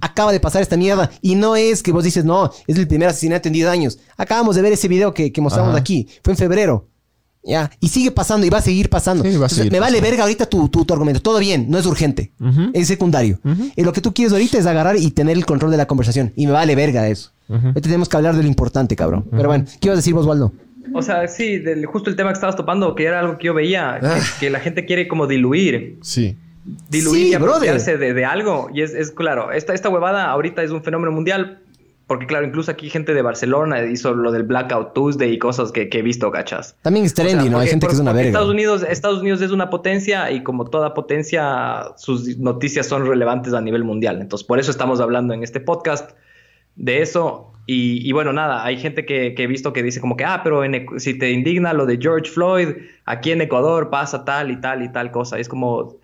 Acaba 0.00 0.32
de 0.32 0.40
pasar 0.40 0.62
esta 0.62 0.76
mierda 0.76 1.10
y 1.20 1.34
no 1.34 1.56
es 1.56 1.82
que 1.82 1.92
vos 1.92 2.04
dices, 2.04 2.24
no, 2.24 2.50
es 2.66 2.76
el 2.78 2.88
primer 2.88 3.08
asesinato 3.08 3.48
en 3.48 3.54
10 3.54 3.68
años. 3.68 3.98
Acabamos 4.16 4.56
de 4.56 4.62
ver 4.62 4.72
ese 4.72 4.88
video 4.88 5.12
que, 5.14 5.32
que 5.32 5.40
mostramos 5.40 5.70
Ajá. 5.72 5.80
aquí, 5.80 6.08
fue 6.24 6.32
en 6.32 6.36
febrero. 6.38 6.86
Ya, 7.42 7.70
y 7.80 7.88
sigue 7.88 8.10
pasando 8.10 8.46
y 8.46 8.50
va 8.50 8.58
a 8.58 8.62
seguir 8.62 8.90
pasando. 8.90 9.22
Sí, 9.24 9.30
va 9.30 9.32
a 9.32 9.36
Entonces, 9.36 9.56
seguir 9.58 9.72
me 9.72 9.80
vale 9.80 9.98
verga 10.02 10.24
ahorita 10.24 10.44
tu, 10.44 10.68
tu, 10.68 10.84
tu 10.84 10.92
argumento. 10.92 11.22
Todo 11.22 11.38
bien, 11.38 11.70
no 11.70 11.78
es 11.78 11.86
urgente. 11.86 12.32
Es 12.74 12.86
secundario. 12.88 13.40
Y 13.76 13.82
lo 13.82 13.92
que 13.94 14.02
tú 14.02 14.12
quieres 14.12 14.32
ahorita 14.34 14.58
es 14.58 14.66
agarrar 14.66 14.96
y 14.96 15.10
tener 15.12 15.36
el 15.38 15.46
control 15.46 15.70
de 15.70 15.78
la 15.78 15.86
conversación. 15.86 16.32
Y 16.36 16.46
me 16.46 16.52
vale 16.52 16.74
verga 16.74 17.08
eso. 17.08 17.30
Ahorita 17.48 17.80
tenemos 17.80 18.08
que 18.10 18.16
hablar 18.18 18.36
de 18.36 18.42
lo 18.42 18.48
importante, 18.48 18.94
cabrón. 18.94 19.24
Pero 19.30 19.48
bueno, 19.48 19.64
¿qué 19.80 19.88
ibas 19.88 19.94
a 19.96 20.00
decir, 20.00 20.14
Osvaldo? 20.14 20.52
O 20.92 21.00
sea, 21.02 21.26
sí, 21.28 21.58
del, 21.58 21.86
justo 21.86 22.10
el 22.10 22.16
tema 22.16 22.28
que 22.30 22.34
estabas 22.34 22.56
topando, 22.56 22.94
que 22.94 23.04
era 23.04 23.20
algo 23.20 23.38
que 23.38 23.46
yo 23.46 23.54
veía, 23.54 23.98
que, 24.00 24.06
Ah. 24.06 24.18
que 24.38 24.50
la 24.50 24.60
gente 24.60 24.84
quiere 24.84 25.08
como 25.08 25.26
diluir. 25.26 25.98
Sí. 26.02 26.36
Diluir 26.88 27.26
Sí, 27.26 27.28
y 27.30 27.34
apropiarse 27.34 27.96
de, 27.96 28.14
de 28.14 28.24
algo. 28.24 28.68
Y 28.72 28.82
es, 28.82 28.94
es 28.94 29.10
claro, 29.10 29.52
esta, 29.52 29.74
esta 29.74 29.88
huevada 29.88 30.30
ahorita 30.30 30.62
es 30.62 30.70
un 30.70 30.82
fenómeno 30.82 31.12
mundial. 31.12 31.60
Porque 32.10 32.26
claro, 32.26 32.44
incluso 32.44 32.72
aquí 32.72 32.90
gente 32.90 33.14
de 33.14 33.22
Barcelona 33.22 33.84
hizo 33.84 34.14
lo 34.14 34.32
del 34.32 34.42
Blackout 34.42 34.94
Tuesday 34.94 35.32
y 35.32 35.38
cosas 35.38 35.70
que, 35.70 35.88
que 35.88 36.00
he 36.00 36.02
visto, 36.02 36.28
¿cachas? 36.32 36.74
También 36.82 37.06
es 37.06 37.14
trendy, 37.14 37.38
O 37.38 37.42
sea, 37.42 37.50
¿no? 37.52 37.58
Hay 37.60 37.68
gente 37.68 37.86
que 37.86 37.92
es 37.92 38.00
una 38.00 38.12
verga. 38.12 38.30
Estados 38.30 38.50
Unidos, 38.50 38.82
Estados 38.82 39.20
Unidos 39.20 39.40
es 39.42 39.52
una 39.52 39.70
potencia 39.70 40.28
y 40.32 40.42
como 40.42 40.64
toda 40.64 40.92
potencia, 40.92 41.92
sus 41.96 42.36
noticias 42.38 42.88
son 42.88 43.06
relevantes 43.06 43.54
a 43.54 43.60
nivel 43.60 43.84
mundial. 43.84 44.20
Entonces, 44.20 44.44
por 44.44 44.58
eso 44.58 44.72
estamos 44.72 45.00
hablando 45.00 45.34
en 45.34 45.44
este 45.44 45.60
podcast 45.60 46.10
de 46.74 47.00
eso. 47.00 47.52
Y, 47.66 48.04
y 48.04 48.10
bueno, 48.10 48.32
nada, 48.32 48.64
hay 48.64 48.76
gente 48.78 49.06
que, 49.06 49.34
que 49.36 49.44
he 49.44 49.46
visto 49.46 49.72
que 49.72 49.84
dice 49.84 50.00
como 50.00 50.16
que, 50.16 50.24
ah, 50.24 50.40
pero 50.42 50.64
en 50.64 50.88
si 50.98 51.16
te 51.16 51.30
indigna 51.30 51.72
lo 51.74 51.86
de 51.86 51.96
George 52.02 52.28
Floyd, 52.28 52.70
aquí 53.04 53.30
en 53.30 53.40
Ecuador 53.40 53.88
pasa 53.88 54.24
tal 54.24 54.50
y 54.50 54.60
tal 54.60 54.82
y 54.82 54.90
tal 54.90 55.12
cosa. 55.12 55.38
Y 55.38 55.42
es 55.42 55.48
como, 55.48 56.00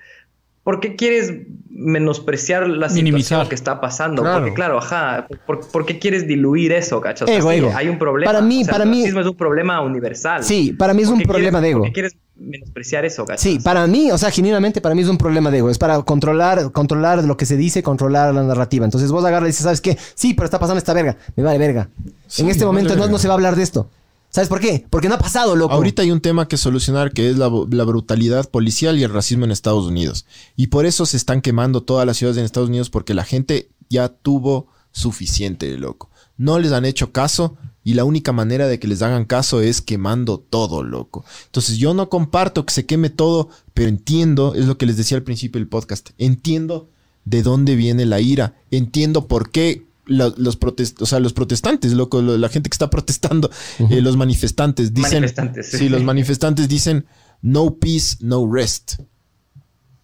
¿por 0.67 0.81
qué 0.81 0.97
quieres 0.97 1.33
menospreciar 1.71 2.67
la 2.69 2.89
Minimizar. 2.89 3.21
situación 3.23 3.49
que 3.49 3.55
está 3.55 3.81
pasando? 3.81 4.23
Claro. 4.23 4.39
Porque 4.41 4.55
claro, 4.55 4.79
ajá, 4.79 5.29
¿por, 5.47 5.61
por 5.69 5.87
qué 5.87 5.99
quieres 6.01 6.27
diluir 6.27 6.73
eso, 6.73 7.01
cachas? 7.01 7.29
Ego, 7.29 7.53
ego. 7.53 7.71
Hay 7.75 7.89
un 7.89 7.99
problema. 7.99 8.33
Para 8.33 8.45
mí- 8.45 8.63
O 8.63 8.65
sea, 8.65 8.73
para 8.73 8.85
el 8.85 8.91
mí- 8.91 9.05
es 9.05 9.15
un 9.15 9.37
problema 9.37 9.81
universal. 9.81 10.43
Sí, 10.43 10.73
para 10.73 10.93
mí 10.93 11.03
es 11.03 11.09
¿Por 11.09 11.19
un 11.19 11.23
problema 11.23 11.61
quieres- 11.61 11.63
de 11.63 11.69
ego. 11.71 11.79
¿Por 11.81 11.87
qué 11.89 11.93
quieres 11.93 12.17
menospreciar 12.35 13.05
eso, 13.05 13.25
cachas? 13.25 13.41
Sí, 13.43 13.59
para 13.63 13.87
mí, 13.87 14.11
o 14.11 14.19
sea, 14.19 14.31
genuinamente 14.33 14.81
para 14.81 14.95
mí 14.97 15.03
es 15.03 15.09
un 15.09 15.19
problema 15.19 15.51
de 15.53 15.59
ego. 15.59 15.71
Es 15.71 15.79
para 15.79 16.03
controlar, 16.03 16.73
controlar 16.73 17.23
lo 17.23 17.37
que 17.37 17.47
se 17.47 17.57
dice, 17.57 17.83
controlar 17.85 18.35
la 18.35 18.43
narrativa. 18.43 18.85
Entonces 18.85 19.13
vos 19.13 19.25
agarras 19.25 19.47
y 19.49 19.51
dices, 19.51 19.63
¿sabes 19.65 19.81
qué? 19.81 19.97
Sí, 20.15 20.35
pero 20.35 20.47
está 20.47 20.59
pasando 20.59 20.79
esta 20.79 20.93
verga. 20.95 21.17
Me 21.37 21.45
vale 21.45 21.59
verga. 21.59 21.89
Sí, 22.27 22.43
en 22.43 22.49
este 22.51 22.65
me 22.65 22.67
momento 22.67 22.91
vale 22.91 23.03
no, 23.07 23.09
no 23.13 23.19
se 23.19 23.29
va 23.29 23.35
a 23.35 23.37
hablar 23.37 23.55
de 23.55 23.63
esto. 23.63 23.89
¿Sabes 24.31 24.48
por 24.48 24.61
qué? 24.61 24.85
Porque 24.90 25.09
no 25.09 25.15
ha 25.15 25.19
pasado, 25.19 25.57
loco. 25.57 25.74
Ahorita 25.74 26.03
hay 26.03 26.11
un 26.11 26.20
tema 26.20 26.47
que 26.47 26.57
solucionar 26.57 27.12
que 27.12 27.31
es 27.31 27.39
la, 27.39 27.48
brutalidad 27.48 28.51
policial 28.51 28.98
y 28.98 29.03
el 29.03 29.12
racismo 29.12 29.44
en 29.44 29.51
Estados 29.51 29.86
Unidos. 29.86 30.27
Y 30.57 30.66
por 30.66 30.85
eso 30.85 31.07
se 31.07 31.16
están 31.16 31.40
quemando 31.40 31.82
todas 31.82 32.07
las 32.07 32.19
ciudades 32.19 32.39
en 32.39 32.44
Estados 32.44 32.69
Unidos 32.69 32.90
porque 32.90 33.15
la 33.15 33.24
gente 33.24 33.70
ya 33.89 34.09
tuvo 34.09 34.69
suficiente, 34.93 35.77
loco. 35.78 36.11
No 36.36 36.59
les 36.59 36.73
han 36.73 36.85
hecho 36.85 37.12
caso 37.12 37.57
y 37.86 37.94
la 37.94 38.05
única 38.05 38.32
manera 38.32 38.66
de 38.66 38.81
que 38.81 38.89
les 38.89 39.01
hagan 39.01 39.27
caso 39.27 39.61
es 39.61 39.81
quemando 39.81 40.39
todo, 40.39 40.82
loco. 40.82 41.24
Entonces 41.47 41.78
yo 41.78 41.94
no 41.94 42.09
comparto 42.09 42.66
que 42.66 42.74
se 42.74 42.85
queme 42.85 43.11
todo, 43.11 43.48
pero 43.74 43.89
entiendo, 43.89 44.55
es 44.55 44.66
lo 44.66 44.77
que 44.77 44.86
les 44.86 44.97
decía 44.97 45.16
al 45.16 45.23
principio 45.23 45.61
del 45.61 45.69
podcast, 45.69 46.11
entiendo 46.19 46.90
de 47.24 47.43
dónde 47.43 47.77
viene 47.77 48.05
la 48.05 48.20
ira, 48.20 48.55
entiendo 48.70 49.28
por 49.28 49.51
qué 49.51 49.86
la- 50.07 50.33
los, 50.37 50.57
protest 50.57 51.01
o 51.03 51.07
sea, 51.07 51.20
los 51.20 51.33
protestantes, 51.33 51.93
loco, 51.93 52.23
lo- 52.23 52.39
la 52.39 52.49
gente 52.49 52.70
que 52.70 52.74
está 52.74 52.89
protestando, 52.91 53.51
eh, 53.91 54.01
los 54.01 54.16
manifestantes 54.16 54.95
dicen, 54.95 55.20
Manifestantes, 55.20 55.70
sí, 55.70 55.89
los 55.89 56.03
manifestantes 56.03 56.69
dicen 56.69 57.07
no 57.43 57.77
peace, 57.77 58.16
no 58.20 58.51
rest. 58.51 58.95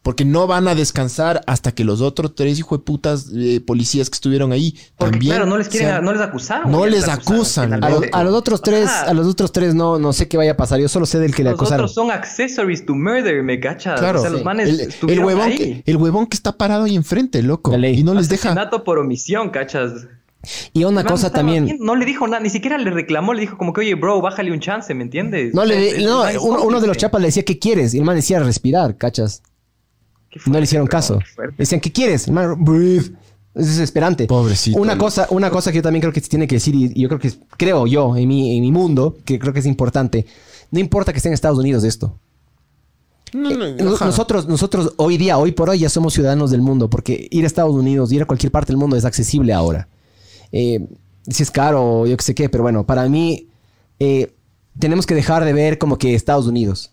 Porque 0.02 0.24
no 0.24 0.48
van 0.48 0.66
a 0.66 0.74
descansar 0.74 1.42
hasta 1.46 1.72
que 1.72 1.84
los 1.84 2.00
otros 2.00 2.34
tres 2.34 2.58
hijo 2.58 2.76
de 2.76 2.82
putas 2.82 3.30
eh, 3.34 3.60
policías 3.64 4.10
que 4.10 4.14
estuvieron 4.14 4.50
ahí 4.50 4.76
Porque 4.96 5.12
también 5.12 5.34
claro, 5.36 5.46
no 5.46 5.56
les 5.56 5.68
quieren, 5.68 6.04
no 6.04 6.12
les 6.12 6.20
acusaron. 6.20 6.72
No 6.72 6.86
les 6.86 7.08
acusan, 7.08 7.72
a, 7.84 7.88
los, 7.88 8.02
a 8.12 8.24
los 8.24 8.34
otros 8.34 8.62
tres, 8.62 8.88
Ajá. 8.88 9.10
a 9.10 9.14
los 9.14 9.28
otros 9.28 9.52
tres 9.52 9.76
no, 9.76 10.00
no 10.00 10.12
sé 10.12 10.26
qué 10.26 10.36
vaya 10.36 10.52
a 10.52 10.56
pasar. 10.56 10.80
Yo 10.80 10.88
solo 10.88 11.06
sé 11.06 11.20
del 11.20 11.34
que 11.34 11.44
le 11.44 11.50
Los 11.50 11.58
acusaron. 11.60 11.84
otros 11.84 11.94
son 11.94 12.10
accessories 12.10 12.84
to 12.84 12.94
murder, 12.94 13.42
me 13.44 13.60
cachas. 13.60 14.00
Claro, 14.00 14.18
o 14.18 14.22
sea, 14.22 14.30
los 14.30 14.42
manes 14.42 14.68
el, 14.68 15.10
el 15.10 15.20
huevón 15.20 15.42
ahí. 15.48 15.56
que, 15.56 15.82
el 15.86 15.96
huevón 15.96 16.26
que 16.26 16.36
está 16.36 16.50
parado 16.50 16.84
ahí 16.84 16.96
enfrente, 16.96 17.40
loco. 17.42 17.70
La 17.70 17.78
ley. 17.78 18.00
Y 18.00 18.02
no 18.02 18.14
les 18.14 18.28
deja. 18.28 18.48
Asesinato 18.48 18.82
por 18.82 18.98
omisión, 18.98 19.50
cachas. 19.50 20.08
Y 20.72 20.82
una 20.82 21.04
cosa 21.04 21.30
también. 21.30 21.66
bien, 21.66 21.78
no 21.80 21.94
le 21.94 22.04
dijo 22.04 22.26
nada, 22.26 22.42
ni 22.42 22.50
siquiera 22.50 22.76
le 22.76 22.90
reclamó, 22.90 23.32
le 23.32 23.42
dijo 23.42 23.56
como 23.56 23.72
que, 23.72 23.82
oye, 23.82 23.94
bro, 23.94 24.20
bájale 24.20 24.50
un 24.50 24.58
chance, 24.58 24.92
¿me 24.92 25.04
entiendes? 25.04 25.54
No, 25.54 25.64
le, 25.64 26.02
no 26.02 26.24
uno, 26.40 26.62
uno 26.64 26.80
de 26.80 26.88
los 26.88 26.96
chapas 26.96 27.20
le 27.20 27.28
decía, 27.28 27.44
¿qué 27.44 27.60
quieres? 27.60 27.94
Y 27.94 27.98
el 27.98 28.04
man 28.04 28.16
decía 28.16 28.40
respirar, 28.40 28.96
¿cachas? 28.96 29.42
No 30.46 30.54
le 30.54 30.62
hicieron 30.62 30.86
caso. 30.86 31.18
Decían, 31.58 31.80
¿qué 31.80 31.92
quieres? 31.92 32.28
Es 33.54 33.66
desesperante. 33.66 34.26
Pobrecito, 34.26 34.80
Una 34.80 34.96
cosa, 34.96 35.26
una 35.30 35.50
cosa 35.50 35.70
que 35.70 35.76
yo 35.76 35.82
también 35.82 36.00
creo 36.00 36.12
que 36.12 36.20
se 36.20 36.28
tiene 36.28 36.46
que 36.46 36.54
decir, 36.54 36.74
y 36.74 37.00
yo 37.00 37.08
creo 37.08 37.20
que, 37.20 37.32
creo 37.58 37.86
yo, 37.86 38.16
en 38.16 38.26
mi, 38.26 38.56
en 38.56 38.62
mi 38.62 38.72
mundo, 38.72 39.18
que 39.24 39.38
creo 39.38 39.52
que 39.52 39.60
es 39.60 39.66
importante. 39.66 40.24
No 40.70 40.80
importa 40.80 41.12
que 41.12 41.18
esté 41.18 41.28
en 41.28 41.34
Estados 41.34 41.58
Unidos 41.58 41.84
esto. 41.84 42.18
No, 43.34 43.50
no, 43.50 43.64
Eh, 43.66 43.76
nosotros, 43.78 44.46
nosotros 44.46 44.94
hoy 44.96 45.16
día, 45.16 45.38
hoy 45.38 45.52
por 45.52 45.68
hoy, 45.70 45.80
ya 45.80 45.88
somos 45.88 46.14
ciudadanos 46.14 46.50
del 46.50 46.62
mundo, 46.62 46.88
porque 46.88 47.28
ir 47.30 47.44
a 47.44 47.46
Estados 47.46 47.74
Unidos, 47.74 48.12
ir 48.12 48.22
a 48.22 48.26
cualquier 48.26 48.52
parte 48.52 48.68
del 48.72 48.78
mundo 48.78 48.96
es 48.96 49.04
accesible 49.04 49.52
ahora. 49.52 49.88
Eh, 50.50 50.86
si 51.28 51.42
es 51.42 51.50
caro, 51.50 52.06
yo 52.06 52.16
qué 52.16 52.24
sé 52.24 52.34
qué, 52.34 52.48
pero 52.48 52.62
bueno, 52.62 52.84
para 52.84 53.08
mí 53.08 53.48
eh, 53.98 54.34
tenemos 54.78 55.06
que 55.06 55.14
dejar 55.14 55.44
de 55.44 55.52
ver 55.52 55.78
como 55.78 55.98
que 55.98 56.14
Estados 56.14 56.46
Unidos. 56.46 56.91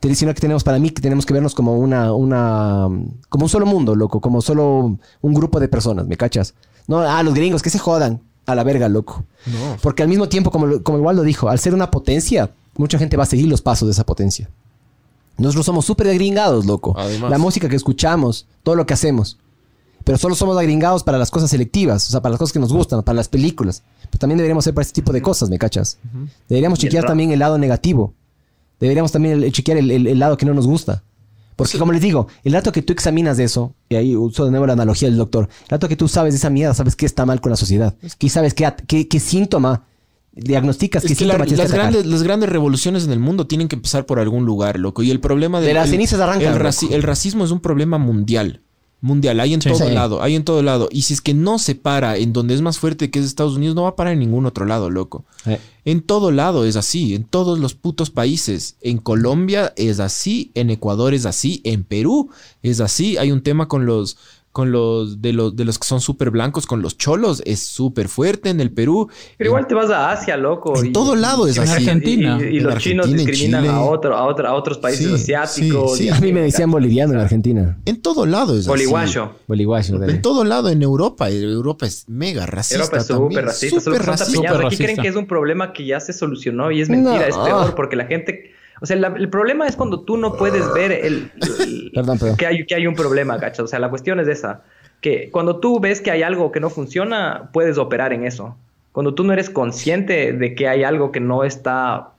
Te- 0.00 0.14
Sino 0.14 0.32
que 0.34 0.40
tenemos, 0.40 0.62
para 0.64 0.78
mí, 0.78 0.90
que 0.90 1.02
tenemos 1.02 1.26
que 1.26 1.34
vernos 1.34 1.54
como 1.54 1.76
una, 1.78 2.12
una, 2.12 2.88
como 3.28 3.44
un 3.44 3.48
solo 3.48 3.66
mundo, 3.66 3.94
loco, 3.96 4.20
como 4.20 4.40
solo 4.42 4.96
un 5.20 5.34
grupo 5.34 5.58
de 5.60 5.68
personas, 5.68 6.06
¿me 6.06 6.16
cachas? 6.16 6.54
No, 6.86 7.00
ah, 7.00 7.22
los 7.22 7.34
gringos, 7.34 7.62
que 7.62 7.70
se 7.70 7.78
jodan, 7.78 8.20
a 8.46 8.54
la 8.54 8.64
verga, 8.64 8.88
loco. 8.88 9.24
No. 9.46 9.76
Porque 9.82 10.02
al 10.02 10.08
mismo 10.08 10.28
tiempo, 10.28 10.50
como, 10.50 10.82
como 10.82 10.98
igual 10.98 11.16
lo 11.16 11.22
dijo, 11.22 11.48
al 11.48 11.58
ser 11.58 11.74
una 11.74 11.90
potencia, 11.90 12.50
mucha 12.76 12.98
gente 12.98 13.16
va 13.16 13.24
a 13.24 13.26
seguir 13.26 13.46
los 13.48 13.60
pasos 13.60 13.88
de 13.88 13.92
esa 13.92 14.06
potencia. 14.06 14.48
Nosotros 15.36 15.66
somos 15.66 15.84
súper 15.84 16.08
agringados, 16.08 16.64
loco. 16.66 16.94
Además. 16.98 17.30
La 17.30 17.38
música 17.38 17.68
que 17.68 17.76
escuchamos, 17.76 18.46
todo 18.62 18.74
lo 18.74 18.86
que 18.86 18.94
hacemos. 18.94 19.38
Pero 20.04 20.16
solo 20.16 20.34
somos 20.34 20.56
agringados 20.56 21.02
para 21.04 21.18
las 21.18 21.30
cosas 21.30 21.50
selectivas, 21.50 22.08
o 22.08 22.10
sea, 22.10 22.22
para 22.22 22.30
las 22.32 22.38
cosas 22.38 22.52
que 22.52 22.58
nos 22.58 22.72
gustan, 22.72 23.02
para 23.02 23.16
las 23.16 23.28
películas. 23.28 23.82
Pero 24.10 24.18
también 24.18 24.38
deberíamos 24.38 24.64
ser 24.64 24.72
para 24.74 24.82
este 24.82 24.94
tipo 24.94 25.12
de 25.12 25.20
cosas, 25.20 25.50
¿me 25.50 25.58
cachas? 25.58 25.98
Deberíamos 26.48 26.78
chequear 26.78 27.02
también 27.08 27.30
el 27.32 27.38
lado 27.40 27.58
negativo. 27.58 28.14
Deberíamos 28.80 29.12
también 29.12 29.50
chequear 29.52 29.78
el, 29.78 29.90
el- 29.90 30.06
el 30.06 30.18
lado 30.18 30.36
que 30.36 30.46
no 30.46 30.54
nos 30.54 30.66
gusta. 30.66 31.02
Porque 31.56 31.76
como 31.76 31.90
les 31.92 32.00
digo, 32.00 32.28
el 32.44 32.52
rato 32.52 32.70
que 32.70 32.82
tú 32.82 32.92
examinas 32.92 33.38
eso, 33.40 33.74
y 33.88 33.96
ahí 33.96 34.14
uso 34.14 34.44
de 34.44 34.50
nuevo 34.52 34.64
la 34.66 34.74
analogía 34.74 35.08
del 35.08 35.18
doctor, 35.18 35.48
el 35.64 35.68
rato 35.68 35.88
que 35.88 35.96
tú 35.96 36.06
sabes 36.06 36.32
de 36.32 36.38
esa 36.38 36.50
mierda, 36.50 36.72
sabes 36.72 36.94
qué 36.94 37.04
está 37.04 37.26
mal 37.26 37.40
con 37.40 37.50
la 37.50 37.56
sociedad. 37.56 37.96
Y 38.20 38.28
sabes 38.28 38.54
qué, 38.54 38.72
qué, 38.86 39.08
qué 39.08 39.18
síntoma 39.18 39.82
diagnosticas 40.32 41.04
es 41.04 41.18
que, 41.18 41.24
las, 41.26 41.72
grandes, 41.72 42.06
las 42.06 42.22
grandes 42.22 42.48
revoluciones 42.48 43.04
en 43.04 43.10
el 43.10 43.18
mundo 43.18 43.48
tienen 43.48 43.66
que 43.66 43.74
empezar 43.74 44.06
por 44.06 44.20
algún 44.20 44.44
lugar, 44.46 44.78
loco. 44.78 45.02
Y 45.02 45.10
el 45.10 45.18
problema 45.18 45.60
de, 45.60 45.74
las 45.74 45.90
cenizas 45.90 46.20
arrancan. 46.20 46.54
el, 46.92 47.02
racismo 47.02 47.44
es 47.44 47.50
un 47.50 47.60
problema 47.60 47.98
mundial 47.98 48.62
mundial, 49.00 49.38
hay 49.40 49.54
en 49.54 49.60
todo 49.60 49.88
lado, 49.90 50.22
hay 50.22 50.34
en 50.34 50.44
todo 50.44 50.62
lado. 50.62 50.88
Y 50.90 51.02
si 51.02 51.14
es 51.14 51.20
que 51.20 51.34
no 51.34 51.58
se 51.58 51.74
para 51.74 52.16
en 52.16 52.32
donde 52.32 52.54
es 52.54 52.62
más 52.62 52.78
fuerte 52.78 53.10
que 53.10 53.18
es 53.18 53.24
Estados 53.24 53.56
Unidos, 53.56 53.74
no 53.76 53.82
va 53.82 53.90
a 53.90 53.96
parar 53.96 54.12
en 54.12 54.18
ningún 54.18 54.46
otro 54.46 54.64
lado, 54.64 54.90
loco. 54.90 55.24
En 55.84 56.02
todo 56.02 56.30
lado 56.30 56.64
es 56.64 56.76
así, 56.76 57.14
en 57.14 57.24
todos 57.24 57.58
los 57.58 57.74
putos 57.74 58.10
países. 58.10 58.76
En 58.80 58.98
Colombia 58.98 59.72
es 59.76 60.00
así, 60.00 60.50
en 60.54 60.70
Ecuador 60.70 61.14
es 61.14 61.26
así, 61.26 61.60
en 61.64 61.84
Perú 61.84 62.30
es 62.62 62.80
así. 62.80 63.16
Hay 63.16 63.32
un 63.32 63.42
tema 63.42 63.68
con 63.68 63.86
los 63.86 64.18
con 64.58 64.72
los 64.72 65.22
de 65.22 65.32
los 65.32 65.54
de 65.54 65.64
los 65.64 65.78
que 65.78 65.86
son 65.86 66.00
súper 66.00 66.32
blancos, 66.32 66.66
con 66.66 66.82
los 66.82 66.98
cholos, 66.98 67.44
es 67.46 67.62
súper 67.62 68.08
fuerte 68.08 68.50
en 68.50 68.60
el 68.60 68.72
Perú. 68.72 69.08
Pero 69.36 69.50
igual 69.50 69.68
te 69.68 69.74
vas 69.76 69.88
a 69.88 70.10
Asia, 70.10 70.36
loco. 70.36 70.76
En 70.82 70.92
todo 70.92 71.14
lado 71.14 71.46
es 71.46 71.60
así. 71.60 71.70
En 71.70 71.88
Argentina. 71.88 72.40
Y, 72.42 72.58
los 72.58 72.76
chinos 72.78 73.08
discriminan 73.08 73.68
a, 73.68 73.82
otro, 73.82 74.16
a, 74.16 74.22
a 74.22 74.54
otros 74.54 74.78
países 74.78 75.12
asiáticos. 75.12 76.00
a 76.10 76.20
mí 76.20 76.32
me 76.32 76.40
decían 76.40 76.72
boliviano 76.72 77.12
en 77.12 77.20
Argentina. 77.20 77.78
En 77.84 78.02
todo 78.02 78.26
lado 78.26 78.58
es 78.58 78.66
Boliguayo. 78.66 79.24
así. 79.26 79.32
Boliguayo. 79.46 80.02
En 80.02 80.22
todo 80.22 80.42
lado, 80.42 80.70
en 80.70 80.82
Europa. 80.82 81.30
Europa 81.30 81.86
es 81.86 82.08
mega 82.08 82.44
racista. 82.44 82.82
Europa 82.82 82.96
es 82.96 83.06
súper 83.06 83.44
racista. 83.44 83.80
Super 83.80 84.02
racista. 84.04 84.66
Aquí 84.66 84.76
creen 84.76 84.96
que 84.96 85.06
es 85.06 85.14
un 85.14 85.28
problema 85.28 85.72
que 85.72 85.86
ya 85.86 86.00
se 86.00 86.12
solucionó 86.12 86.72
y 86.72 86.80
es 86.80 86.88
mentira, 86.88 87.28
es 87.28 87.36
peor 87.36 87.76
porque 87.76 87.94
la 87.94 88.06
gente 88.06 88.57
o 88.80 88.86
sea, 88.86 88.96
el 88.96 89.28
problema 89.28 89.66
es 89.66 89.76
cuando 89.76 90.00
tú 90.00 90.16
no 90.16 90.34
puedes 90.34 90.72
ver 90.72 90.92
el, 90.92 91.30
que, 92.38 92.46
hay, 92.46 92.66
que 92.66 92.74
hay 92.74 92.86
un 92.86 92.94
problema, 92.94 93.38
¿cachas? 93.38 93.60
O 93.60 93.66
sea, 93.66 93.78
la 93.78 93.90
cuestión 93.90 94.20
es 94.20 94.28
esa. 94.28 94.62
Que 95.00 95.30
cuando 95.30 95.58
tú 95.58 95.80
ves 95.80 96.00
que 96.00 96.10
hay 96.10 96.22
algo 96.22 96.52
que 96.52 96.60
no 96.60 96.70
funciona, 96.70 97.50
puedes 97.52 97.78
operar 97.78 98.12
en 98.12 98.24
eso. 98.24 98.56
Cuando 98.92 99.14
tú 99.14 99.24
no 99.24 99.32
eres 99.32 99.50
consciente 99.50 100.32
de 100.32 100.54
que 100.54 100.68
hay 100.68 100.84
algo 100.84 101.12
que 101.12 101.20
no 101.20 101.44
está 101.44 102.10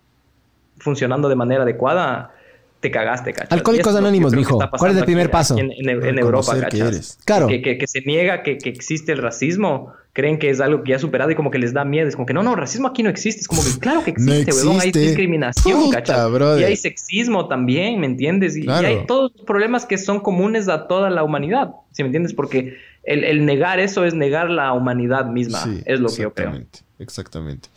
funcionando 0.77 1.29
de 1.29 1.35
manera 1.35 1.63
adecuada, 1.63 2.31
te 2.79 2.91
cagaste, 2.91 3.33
¿cachas? 3.33 3.51
Alcohólicos 3.51 3.95
Anónimos, 3.95 4.33
mijo. 4.33 4.59
¿Cuál 4.77 4.91
es 4.91 4.97
el 4.97 5.05
primer 5.05 5.29
paso? 5.29 5.57
En, 5.57 6.19
Europa, 6.19 6.59
¿cachas? 6.59 7.17
Claro. 7.25 7.47
Que, 7.47 7.85
se 7.87 8.01
niega 8.01 8.43
que, 8.43 8.57
existe 8.63 9.11
el 9.11 9.17
racismo, 9.17 9.93
creen 10.13 10.39
que 10.39 10.49
es 10.49 10.61
algo 10.61 10.83
que 10.83 10.91
ya 10.91 10.95
ha 10.95 10.99
superado 10.99 11.31
y 11.31 11.35
como 11.35 11.51
que 11.51 11.59
les 11.59 11.73
da 11.73 11.83
miedo. 11.83 12.07
Es 12.07 12.15
como 12.15 12.25
que 12.25 12.33
no, 12.33 12.41
no, 12.41 12.55
racismo 12.55 12.87
aquí 12.87 13.03
no 13.03 13.09
existe. 13.09 13.41
Es 13.41 13.47
como 13.47 13.63
que 13.63 13.77
claro 13.79 14.03
que 14.03 14.11
existe, 14.17 14.53
weón. 14.53 14.79
Hay 14.79 14.91
discriminación, 14.91 15.91
¿cachas? 15.91 16.29
Y 16.59 16.63
hay 16.63 16.75
sexismo 16.77 17.47
también, 17.47 17.99
¿me 17.99 18.05
entiendes? 18.05 18.55
Y, 18.55 18.69
hay 18.69 19.05
todos 19.05 19.33
los 19.35 19.45
problemas 19.45 19.85
que 19.85 19.97
son 19.97 20.21
comunes 20.21 20.69
a 20.69 20.87
toda 20.87 21.09
la 21.09 21.23
humanidad, 21.23 21.71
¿sí 21.91 22.03
me 22.03 22.07
entiendes? 22.07 22.33
Porque 22.33 22.77
el, 23.03 23.45
negar 23.45 23.79
eso 23.79 24.05
es 24.05 24.13
negar 24.13 24.49
la 24.49 24.71
humanidad 24.73 25.25
misma, 25.25 25.65
es 25.85 25.99
lo 25.99 26.09
que 26.09 26.21
yo 26.21 26.33
creo. 26.33 26.53
Exactamente. 26.97 27.69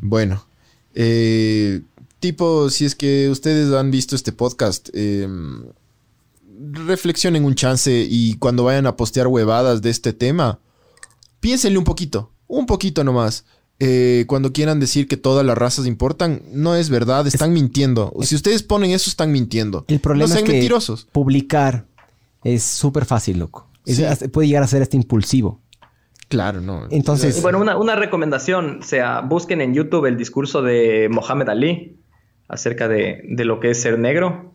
Bueno, 0.00 0.44
eh 0.94 1.80
tipo, 2.20 2.70
si 2.70 2.84
es 2.84 2.94
que 2.94 3.28
ustedes 3.28 3.72
han 3.72 3.90
visto 3.90 4.16
este 4.16 4.32
podcast, 4.32 4.88
em, 4.92 5.64
reflexionen 6.72 7.44
un 7.44 7.54
chance 7.54 8.06
y 8.08 8.34
cuando 8.34 8.64
vayan 8.64 8.86
a 8.86 8.96
postear 8.96 9.28
huevadas 9.28 9.82
de 9.82 9.90
este 9.90 10.12
tema, 10.12 10.58
piénsenle 11.40 11.78
un 11.78 11.84
poquito, 11.84 12.32
un 12.46 12.66
poquito 12.66 13.04
nomás. 13.04 13.44
Eh, 13.80 14.24
cuando 14.26 14.52
quieran 14.52 14.80
decir 14.80 15.06
que 15.06 15.16
todas 15.16 15.46
las 15.46 15.56
razas 15.56 15.86
importan, 15.86 16.42
no 16.50 16.74
es 16.74 16.90
verdad, 16.90 17.26
están 17.28 17.52
mintiendo. 17.52 18.12
Si 18.22 18.34
ustedes 18.34 18.64
ponen 18.64 18.90
eso, 18.90 19.08
están 19.08 19.30
mintiendo. 19.30 19.84
El 19.86 20.00
problema 20.00 20.34
es 20.34 20.42
que 20.42 20.52
mentirosos. 20.52 21.06
publicar 21.12 21.86
es 22.42 22.64
súper 22.64 23.04
fácil, 23.04 23.38
loco. 23.38 23.68
puede 24.32 24.48
llegar 24.48 24.64
a 24.64 24.66
ser 24.66 24.82
este 24.82 24.96
impulsivo. 24.96 25.60
Claro, 26.26 26.60
no. 26.60 26.88
Entonces. 26.90 27.40
Bueno, 27.40 27.60
una, 27.60 27.78
una 27.78 27.94
recomendación, 27.94 28.80
sea, 28.82 29.20
busquen 29.20 29.60
en 29.60 29.74
YouTube 29.74 30.06
el 30.06 30.18
discurso 30.18 30.60
de 30.60 31.08
Mohamed 31.10 31.48
Ali 31.48 31.98
acerca 32.48 32.88
de, 32.88 33.22
lo 33.28 33.60
que 33.60 33.70
es 33.70 33.80
ser 33.80 33.98
negro. 33.98 34.52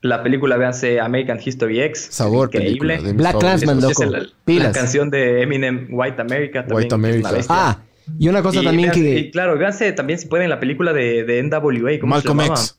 La 0.00 0.22
película, 0.22 0.56
véanse 0.56 1.00
American 1.00 1.38
History 1.42 1.80
X. 1.80 2.08
Sabor, 2.10 2.50
increíble. 2.52 2.98
Black 3.14 3.38
Clansman, 3.38 3.80
loco. 3.80 4.04
La 4.46 4.72
canción 4.72 5.10
de 5.10 5.42
Eminem, 5.42 5.88
White 5.90 6.20
America. 6.20 6.66
White 6.68 6.94
America. 6.94 7.30
Ah, 7.48 7.78
y 8.18 8.28
una 8.28 8.42
cosa 8.42 8.62
también 8.62 8.90
que... 8.90 9.18
Y 9.18 9.30
claro, 9.30 9.56
véanse 9.56 9.92
también 9.92 10.18
si 10.18 10.26
pueden 10.26 10.50
la 10.50 10.60
película 10.60 10.92
de, 10.92 11.24
de 11.24 11.42
NWA. 11.42 12.00
¿cómo 12.00 12.10
Malcolm 12.10 12.40
se 12.40 12.46
X. 12.46 12.78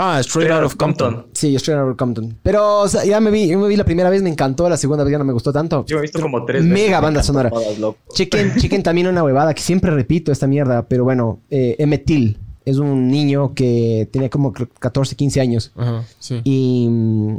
Ah, 0.00 0.20
Straight, 0.20 0.50
Out 0.50 0.64
of 0.64 0.76
Compton. 0.76 1.26
Sí, 1.32 1.56
Straight 1.56 1.80
Out 1.80 1.90
of 1.90 1.96
Compton. 1.96 2.38
Pero 2.42 2.82
o 2.82 2.88
sea, 2.88 3.04
ya 3.04 3.18
me 3.18 3.32
vi, 3.32 3.48
yo 3.48 3.58
me 3.58 3.66
vi 3.66 3.74
la 3.74 3.84
primera 3.84 4.08
vez, 4.08 4.22
me 4.22 4.30
encantó, 4.30 4.68
la 4.68 4.76
segunda 4.76 5.02
vez 5.02 5.10
ya 5.10 5.18
no 5.18 5.24
me 5.24 5.32
gustó 5.32 5.52
tanto. 5.52 5.84
Yo 5.86 5.98
he 5.98 6.02
visto 6.02 6.20
como 6.20 6.44
tres 6.44 6.62
Mega 6.62 7.00
banda 7.00 7.20
sonora. 7.22 7.50
chequen, 8.14 8.54
chequen 8.56 8.84
también 8.84 9.08
una 9.08 9.24
huevada 9.24 9.54
que 9.54 9.62
siempre 9.62 9.90
repito 9.90 10.30
esta 10.30 10.46
mierda, 10.46 10.86
pero 10.86 11.02
bueno, 11.02 11.40
eh, 11.50 11.74
Emetil 11.80 12.38
es 12.68 12.76
un 12.76 13.08
niño 13.08 13.54
que 13.54 14.08
tenía 14.12 14.28
como 14.28 14.52
14, 14.52 15.16
15 15.16 15.40
años. 15.40 15.72
Y 16.44 16.86
mm, 16.90 17.36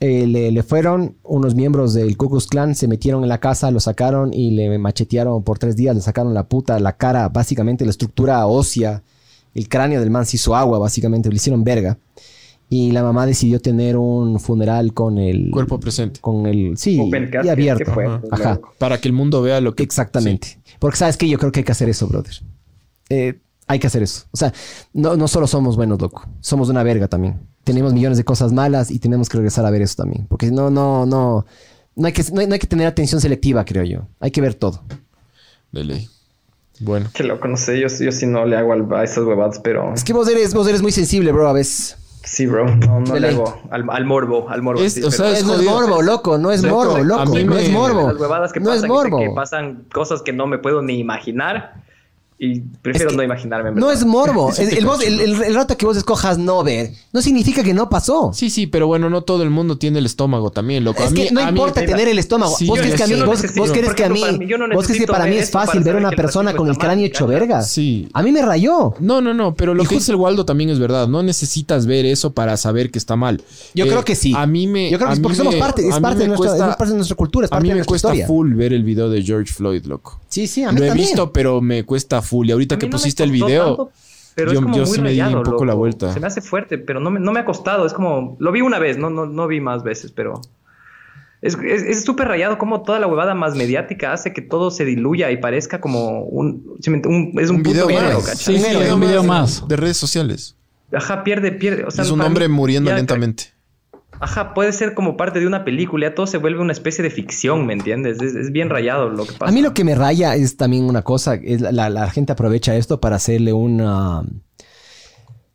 eh, 0.00 0.26
le, 0.26 0.62
fueron 0.64 1.14
unos 1.22 1.54
miembros 1.54 1.94
del 1.94 2.16
Ku 2.16 2.28
Klux 2.28 2.48
Klan, 2.48 2.74
se 2.74 2.88
metieron 2.88 3.22
en 3.22 3.28
la 3.28 3.38
casa, 3.38 3.70
lo 3.70 3.78
sacaron 3.78 4.34
y 4.34 4.50
le 4.50 4.76
machetearon 4.78 5.44
por 5.44 5.60
tres 5.60 5.76
días, 5.76 5.94
le 5.94 6.02
sacaron 6.02 6.34
la 6.34 6.48
puta, 6.48 6.80
la 6.80 6.96
cara, 6.96 7.28
básicamente 7.28 7.84
la 7.84 7.92
estructura 7.92 8.44
ósea, 8.46 9.02
el 9.54 9.68
cráneo 9.68 10.00
del 10.00 10.10
man 10.10 10.26
se 10.26 10.36
hizo 10.36 10.56
agua, 10.56 10.80
básicamente, 10.80 11.28
le 11.28 11.36
hicieron 11.36 11.62
verga. 11.62 11.98
Y 12.68 12.90
la 12.90 13.04
mamá 13.04 13.26
decidió 13.26 13.60
tener 13.60 13.96
un 13.96 14.40
funeral 14.40 14.94
con 14.94 15.18
el... 15.18 15.50
Cuerpo 15.52 15.78
presente. 15.78 16.20
Con 16.20 16.46
el... 16.46 16.76
Sí, 16.78 17.00
y 17.44 17.48
abierto. 17.48 17.92
Ajá. 18.30 18.60
Para 18.78 18.98
que 18.98 19.08
el 19.08 19.12
mundo 19.12 19.42
vea 19.42 19.60
lo 19.60 19.76
que... 19.76 19.82
Exactamente. 19.82 20.58
Porque 20.78 20.96
sabes 20.96 21.16
que 21.16 21.28
yo 21.28 21.38
creo 21.38 21.52
que 21.52 21.60
hay 21.60 21.64
que 21.64 21.72
hacer 21.72 21.90
eso, 21.90 22.08
brother. 22.08 22.34
Eh, 23.10 23.38
hay 23.72 23.78
que 23.78 23.86
hacer 23.86 24.02
eso. 24.02 24.26
O 24.32 24.36
sea, 24.36 24.52
no, 24.92 25.16
no 25.16 25.28
solo 25.28 25.46
somos 25.46 25.76
buenos, 25.76 26.00
loco. 26.00 26.26
Somos 26.40 26.68
una 26.68 26.82
verga 26.82 27.08
también. 27.08 27.40
Tenemos 27.64 27.94
millones 27.94 28.18
de 28.18 28.24
cosas 28.24 28.52
malas 28.52 28.90
y 28.90 28.98
tenemos 28.98 29.28
que 29.28 29.38
regresar 29.38 29.64
a 29.64 29.70
ver 29.70 29.80
eso 29.80 29.96
también. 29.96 30.26
Porque 30.28 30.50
no, 30.50 30.70
no, 30.70 31.06
no. 31.06 31.46
No 31.94 32.06
hay 32.06 32.12
que, 32.12 32.22
no 32.32 32.40
hay, 32.40 32.58
que 32.58 32.66
tener 32.66 32.86
atención 32.86 33.20
selectiva, 33.20 33.64
creo 33.64 33.84
yo. 33.84 34.06
Hay 34.20 34.30
que 34.30 34.40
ver 34.40 34.54
todo. 34.54 34.82
De 35.72 35.84
ley. 35.84 36.08
Bueno. 36.80 37.08
Que 37.14 37.22
loco, 37.22 37.48
no 37.48 37.56
sé. 37.56 37.80
Yo, 37.80 37.88
yo 37.88 38.12
sí 38.12 38.26
no 38.26 38.44
le 38.44 38.56
hago 38.56 38.72
a 38.94 39.04
esas 39.04 39.24
huevadas, 39.24 39.58
pero. 39.60 39.94
Es 39.94 40.04
que 40.04 40.12
vos 40.12 40.28
eres, 40.28 40.52
vos 40.52 40.68
eres 40.68 40.82
muy 40.82 40.92
sensible, 40.92 41.32
bro, 41.32 41.48
a 41.48 41.52
veces. 41.52 41.96
Sí, 42.24 42.46
bro. 42.46 42.66
No, 42.76 43.00
no 43.00 43.18
le 43.18 43.28
hago 43.28 43.60
al, 43.70 43.88
al, 43.88 44.04
morbo, 44.04 44.48
al 44.48 44.62
morbo. 44.62 44.82
Es, 44.82 45.02
o 45.02 45.10
sea, 45.10 45.30
es, 45.30 45.44
no 45.44 45.54
es 45.54 45.64
morbo, 45.64 46.02
loco. 46.02 46.38
No 46.38 46.50
es 46.50 46.62
morbo, 46.62 46.98
loco. 46.98 47.24
no 47.24 47.56
es 47.56 47.70
morbo. 47.70 48.08
Las 48.12 48.20
huevadas 48.20 48.52
que 48.52 48.60
no 48.60 48.66
pasan, 48.66 48.84
es 48.84 48.88
morbo. 48.88 49.18
que 49.18 49.30
pasan 49.30 49.84
cosas 49.92 50.22
que 50.22 50.32
no 50.32 50.46
me 50.46 50.58
puedo 50.58 50.82
ni 50.82 50.98
imaginar 50.98 51.82
y 52.44 52.58
prefiero 52.58 53.12
no 53.12 53.22
imaginarme. 53.22 53.70
no 53.70 53.92
es 53.92 54.04
morbo. 54.04 54.52
el, 54.58 55.54
rato 55.54 55.76
que 55.76 55.86
vos 55.86 55.96
escojas 55.96 56.38
no 56.38 56.64
ver, 56.64 56.90
no 57.12 57.22
significa 57.22 57.62
que 57.62 57.72
no 57.72 57.88
pasó. 57.88 58.32
Sí, 58.34 58.50
sí, 58.50 58.66
pero 58.66 58.88
bueno, 58.88 59.08
no 59.08 59.22
todo 59.22 59.44
el 59.44 59.50
mundo 59.50 59.78
tiene 59.78 60.00
el 60.00 60.06
estómago 60.06 60.50
también, 60.50 60.82
loco. 60.82 61.04
Es 61.04 61.12
que 61.12 61.30
no 61.30 61.48
importa 61.48 61.86
tener 61.86 62.08
el 62.08 62.18
estómago. 62.18 62.56
vos 62.66 62.80
crees 62.80 62.96
que 62.96 63.04
a 63.04 63.06
mí, 63.06 63.22
vos, 63.22 63.40
crees 63.70 63.94
que 63.94 64.04
a 64.04 64.08
mí, 64.08 64.20
vos 64.74 64.86
crees 64.86 65.00
que 65.00 65.06
para 65.06 65.26
mí 65.26 65.36
es 65.36 65.52
fácil 65.52 65.84
ver 65.84 65.94
a 65.94 65.98
una 65.98 66.10
persona 66.10 66.52
con 66.52 66.68
el 66.68 66.76
cráneo 66.76 67.06
hecho 67.06 67.28
verga. 67.28 67.62
Sí. 67.62 68.08
A 68.12 68.24
mí 68.24 68.32
me 68.32 68.42
rayó. 68.42 68.94
No, 68.98 69.20
no, 69.20 69.32
no, 69.32 69.54
pero 69.54 69.72
lo 69.72 69.84
que 69.84 69.94
dice 69.94 70.10
el 70.10 70.16
Waldo 70.16 70.44
también 70.44 70.70
es 70.70 70.80
verdad. 70.80 71.06
No 71.06 71.22
necesitas 71.22 71.86
ver 71.86 72.06
eso 72.06 72.32
para 72.32 72.56
saber 72.56 72.90
que 72.90 72.98
está 72.98 73.14
mal. 73.14 73.40
Yo 73.72 73.86
creo 73.86 74.04
que 74.04 74.16
sí. 74.16 74.32
A 74.36 74.48
mí 74.48 74.66
me. 74.66 74.90
Yo 74.90 74.98
creo 74.98 75.14
que 75.14 75.20
porque 75.20 75.36
somos 75.36 75.54
parte, 75.54 75.88
es 75.88 75.96
parte, 76.00 76.22
de 76.22 76.28
nuestra, 76.28 76.76
parte 76.76 76.90
de 76.90 76.96
nuestra 76.96 77.16
cultura, 77.16 77.46
es 77.46 77.52
A 77.52 77.60
mí 77.60 77.72
me 77.72 77.84
cuesta 77.84 78.12
full 78.26 78.54
ver 78.54 78.72
el 78.72 78.82
video 78.82 79.08
de 79.08 79.22
George 79.22 79.52
Floyd, 79.52 79.84
loco. 79.84 80.18
Sí, 80.28 80.46
sí, 80.46 80.64
a 80.64 80.72
mí 80.72 80.80
Lo 80.80 80.86
he 80.86 80.94
visto, 80.94 81.32
pero 81.32 81.60
me 81.60 81.84
cuesta 81.84 82.20
full. 82.20 82.31
Y 82.44 82.52
ahorita 82.52 82.78
que 82.78 82.86
pusiste 82.86 83.22
el 83.22 83.30
video, 83.30 83.90
pero 84.34 84.52
yo, 84.52 84.58
es 84.58 84.64
como 84.64 84.76
muy 84.76 84.98
me 85.00 85.10
di 85.10 85.20
un 85.20 85.42
poco 85.42 85.64
la 85.64 85.74
vuelta. 85.74 86.12
Se 86.12 86.20
me 86.20 86.26
hace 86.26 86.40
fuerte, 86.40 86.78
pero 86.78 87.00
no 87.00 87.10
me, 87.10 87.20
no 87.20 87.32
me 87.32 87.40
ha 87.40 87.44
costado. 87.44 87.86
Es 87.86 87.92
como, 87.92 88.36
lo 88.40 88.52
vi 88.52 88.60
una 88.60 88.78
vez, 88.78 88.98
no, 88.98 89.10
no, 89.10 89.26
no 89.26 89.46
vi 89.46 89.60
más 89.60 89.82
veces, 89.82 90.12
pero 90.12 90.40
es 91.42 92.04
súper 92.04 92.28
rayado 92.28 92.56
como 92.56 92.82
toda 92.82 93.00
la 93.00 93.08
huevada 93.08 93.34
más 93.34 93.56
mediática 93.56 94.12
hace 94.12 94.32
que 94.32 94.42
todo 94.42 94.70
se 94.70 94.84
diluya 94.84 95.30
y 95.32 95.38
parezca 95.38 95.80
como 95.80 96.20
un, 96.22 96.76
es 96.78 96.86
un, 96.86 97.62
video, 97.62 97.88
más. 97.90 98.38
Sí, 98.38 98.58
sí, 98.58 98.76
un 98.92 99.00
video 99.00 99.24
más. 99.24 99.66
De 99.66 99.76
redes 99.76 99.96
sociales. 99.96 100.56
Ajá, 100.92 101.24
pierde, 101.24 101.50
pierde. 101.50 101.84
es 101.88 102.10
un 102.10 102.20
hombre 102.20 102.48
muriendo 102.48 102.94
lentamente. 102.94 103.52
Ajá, 104.22 104.54
puede 104.54 104.72
ser 104.72 104.94
como 104.94 105.16
parte 105.16 105.40
de 105.40 105.48
una 105.48 105.64
película, 105.64 106.06
ya 106.08 106.14
todo 106.14 106.28
se 106.28 106.38
vuelve 106.38 106.60
una 106.60 106.70
especie 106.70 107.02
de 107.02 107.10
ficción, 107.10 107.66
¿me 107.66 107.72
entiendes? 107.72 108.22
Es, 108.22 108.52
bien 108.52 108.70
rayado 108.70 109.08
lo 109.08 109.26
que 109.26 109.32
pasa. 109.32 109.50
A 109.50 109.52
mí 109.52 109.62
lo 109.62 109.74
que 109.74 109.82
me 109.82 109.96
raya 109.96 110.36
es 110.36 110.56
también 110.56 110.84
una 110.84 111.02
cosa, 111.02 111.34
es 111.34 111.60
la, 111.60 112.08
gente 112.10 112.30
aprovecha 112.30 112.76
esto 112.76 113.00
para 113.00 113.16
hacerle 113.16 113.52
una, 113.52 114.22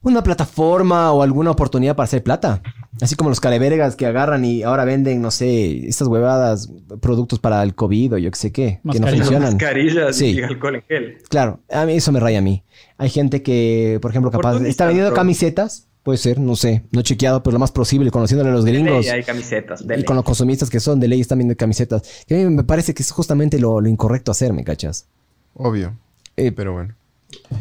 una 0.02 0.22
plataforma 0.22 1.14
o 1.14 1.24
alguna 1.24 1.52
oportunidad 1.52 1.96
para 1.96 2.04
hacer 2.04 2.24
plata. 2.24 2.62
Así 3.00 3.16
como 3.16 3.30
los 3.30 3.40
calevergas 3.40 3.96
que 3.96 4.06
agarran 4.06 4.44
y 4.44 4.64
ahora 4.64 4.84
venden, 4.84 5.22
no 5.22 5.32
sé, 5.32 5.88
estas 5.88 6.10
huevadas, 6.10 6.70
productos 7.00 7.40
para 7.40 7.64
el 7.64 7.74
COVID 7.74 8.16
o 8.16 8.18
yo 8.18 8.30
qué 8.32 8.38
sé 8.38 8.52
qué, 8.52 8.82
que 8.92 9.00
no 9.00 9.08
funcionan. 9.08 9.54
Mascarillas 9.54 10.22
y 10.22 10.44
alcohol 10.44 10.76
en 10.76 10.82
gel. 10.90 11.18
Claro, 11.30 11.62
a 11.72 11.86
mí 11.86 11.94
eso 11.94 12.12
me 12.12 12.20
raya 12.20 12.40
a 12.40 12.42
mí. 12.42 12.66
Hay 12.98 13.10
gente 13.10 13.42
que, 13.42 14.00
por 14.02 14.12
ejemplo, 14.12 14.30
capaz 14.30 14.60
está 14.60 14.88
vendiendo 14.88 15.14
camisetas 15.14 15.87
Puede 16.08 16.20
ser, 16.20 16.40
no 16.40 16.56
sé. 16.56 16.86
No 16.94 17.02
he 17.02 17.04
chequeado, 17.04 17.44
pero 17.44 17.56
lo 17.56 17.60
más 17.60 17.74
posible, 17.74 18.12
conociéndole 18.12 18.50
a 18.50 18.54
los 18.54 18.64
gringos. 18.64 19.06
Y 19.06 19.10
hay 19.10 19.24
camisetas. 19.24 19.84
y 19.84 20.04
con 20.06 20.16
los 20.16 20.24
consumistas 20.24 20.70
que 20.70 20.80
son, 20.80 21.02
de 21.02 21.10
ley 21.10 21.20
están 21.20 21.38
viendo 21.38 21.54
camisetas. 21.58 22.02
Que 22.26 22.36
a 22.36 22.38
mí 22.38 22.56
me 22.56 22.64
parece 22.64 22.94
que 22.94 23.04
es 23.04 23.12
justamente 23.12 23.60
lo, 23.60 23.86
incorrecto 23.86 24.32
hacer, 24.32 24.54
¿me 24.54 24.64
cachas? 24.64 25.08
Obvio. 25.54 25.98
Eh, 26.38 26.54
pero 26.54 26.72
bueno. 26.72 26.96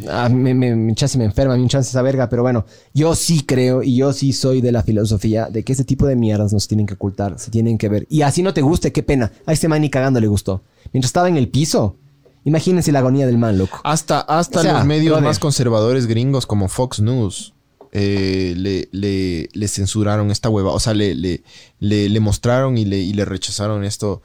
Ah, 0.09 0.29
me, 0.29 0.55
me, 0.55 0.77
me, 0.77 0.95
chance 0.95 1.19
me 1.19 1.25
enferma, 1.25 1.57
me 1.57 1.63
un 1.63 1.69
chance 1.69 1.91
esa 1.91 2.03
verga, 2.03 2.29
pero 2.29 2.43
bueno, 2.43 2.67
yo 2.95 3.17
sí 3.17 3.43
creo 3.45 3.83
y 3.83 3.97
yo 3.97 4.13
sí 4.13 4.33
soy 4.33 4.61
de 4.61 4.71
la 4.71 4.85
filosofía 4.85 5.47
de 5.47 5.65
que 5.65 5.73
ese 5.73 5.83
tipo 5.83 6.07
de 6.07 6.15
mierdas 6.15 6.53
nos 6.53 6.69
tienen 6.69 6.87
que 6.87 6.95
ocultar, 6.95 7.41
se 7.41 7.51
tienen 7.51 7.79
que 7.79 7.89
ver. 7.89 8.07
Y 8.09 8.23
así 8.23 8.45
no 8.45 8.55
te 8.55 8.63
guste, 8.63 8.93
qué 8.93 9.03
pena. 9.03 9.33
A 9.47 9.55
este 9.55 9.67
man 9.67 9.81
ni 9.81 9.91
cagando 9.91 10.21
le 10.21 10.29
gustó. 10.29 10.63
Mientras 10.93 11.09
estaba 11.09 11.29
en 11.29 11.37
el 11.37 11.49
piso, 11.49 11.97
imagínense 12.45 12.93
la 12.93 13.01
agonía 13.01 13.27
del 13.27 13.39
man, 13.39 13.59
loco. 13.59 13.81
Hasta, 13.83 14.21
hasta 14.21 14.63
los 14.63 14.85
medios 14.85 15.21
más 15.21 15.41
conservadores 15.41 16.07
gringos 16.07 16.47
como 16.47 16.69
Fox 16.69 17.01
News 17.01 17.56
eh, 17.99 18.53
le, 18.93 19.49
le, 19.55 19.69
censuraron 19.69 20.31
esta 20.31 20.51
hueva. 20.51 20.73
O 20.73 20.81
sea, 20.81 20.93
le, 20.93 21.15
le, 21.15 21.41
le, 21.81 22.21
mostraron 22.21 22.77
y 22.77 22.85
le, 22.85 22.99
y 22.99 23.15
le 23.15 23.25
rechazaron 23.25 23.85
esto 23.85 24.21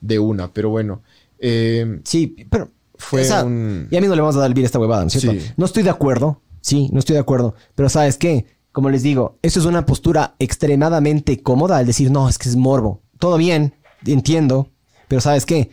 de 0.00 0.20
una. 0.20 0.52
Pero 0.52 0.70
bueno. 0.70 1.02
Eh, 1.40 2.00
sí, 2.04 2.46
pero 2.48 2.70
fue 2.94 3.28
un... 3.42 3.88
Ya 3.90 4.00
mismo 4.00 4.14
le 4.14 4.20
vamos 4.20 4.36
a 4.36 4.40
dar 4.40 4.52
el 4.52 4.56
a 4.56 4.64
esta 4.64 4.78
huevada, 4.78 5.02
¿no 5.02 5.08
es 5.08 5.20
cierto? 5.20 5.44
No 5.56 5.66
estoy 5.66 5.82
de 5.82 5.90
acuerdo. 5.90 6.40
Sí, 6.60 6.88
no 6.92 7.00
estoy 7.00 7.14
de 7.14 7.20
acuerdo. 7.20 7.56
Pero 7.74 7.88
¿sabes 7.88 8.16
qué? 8.16 8.46
Como 8.70 8.90
les 8.90 9.02
digo, 9.02 9.38
eso 9.42 9.58
es 9.58 9.66
una 9.66 9.86
postura 9.86 10.36
extremadamente 10.38 11.42
cómoda 11.42 11.78
al 11.78 11.86
decir, 11.86 12.12
no, 12.12 12.28
es 12.28 12.38
que 12.38 12.48
es 12.48 12.54
morbo. 12.54 13.02
Todo 13.18 13.38
bien, 13.38 13.74
entiendo. 14.04 14.70
Pero 15.08 15.20
¿sabes 15.20 15.46
qué? 15.46 15.70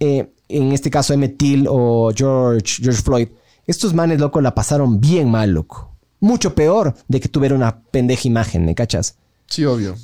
Eh, 0.00 0.32
en 0.48 0.72
este 0.72 0.90
caso 0.90 1.14
Emmett 1.14 1.38
Till 1.38 1.66
o 1.68 2.10
George, 2.12 2.82
George 2.82 3.02
Floyd, 3.02 3.28
estos 3.66 3.94
manes, 3.94 4.18
loco, 4.18 4.40
la 4.40 4.56
pasaron 4.56 5.00
bien 5.00 5.30
mal, 5.30 5.52
loco. 5.52 5.97
Mucho 6.20 6.54
peor 6.54 6.94
de 7.06 7.20
que 7.20 7.28
tuviera 7.28 7.54
una 7.54 7.80
pendeja 7.80 8.26
imagen, 8.26 8.64
¿me 8.64 8.74
cachas? 8.74 9.16
Sí, 9.46 9.64
obvio. 9.64 9.96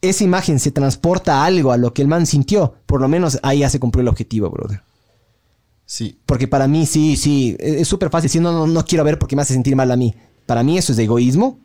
Esa 0.00 0.24
imagen 0.24 0.58
se 0.58 0.70
transporta 0.70 1.42
a 1.42 1.44
algo, 1.46 1.72
a 1.72 1.76
lo 1.76 1.92
que 1.92 2.02
el 2.02 2.08
man 2.08 2.26
sintió. 2.26 2.74
Por 2.86 3.00
lo 3.00 3.08
menos 3.08 3.38
ahí 3.42 3.60
ya 3.60 3.70
se 3.70 3.80
cumplió 3.80 4.02
el 4.02 4.08
objetivo, 4.08 4.50
brother. 4.50 4.82
Sí. 5.84 6.18
Porque 6.26 6.48
para 6.48 6.66
mí, 6.68 6.86
sí, 6.86 7.16
sí, 7.16 7.56
es 7.58 7.86
súper 7.86 8.10
fácil. 8.10 8.30
Si 8.30 8.40
no, 8.40 8.52
no, 8.52 8.66
no 8.66 8.84
quiero 8.84 9.04
ver 9.04 9.18
porque 9.18 9.36
me 9.36 9.42
hace 9.42 9.54
sentir 9.54 9.76
mal 9.76 9.90
a 9.90 9.96
mí. 9.96 10.14
Para 10.46 10.62
mí 10.62 10.78
eso 10.78 10.92
es 10.92 10.96
de 10.96 11.04
egoísmo. 11.04 11.58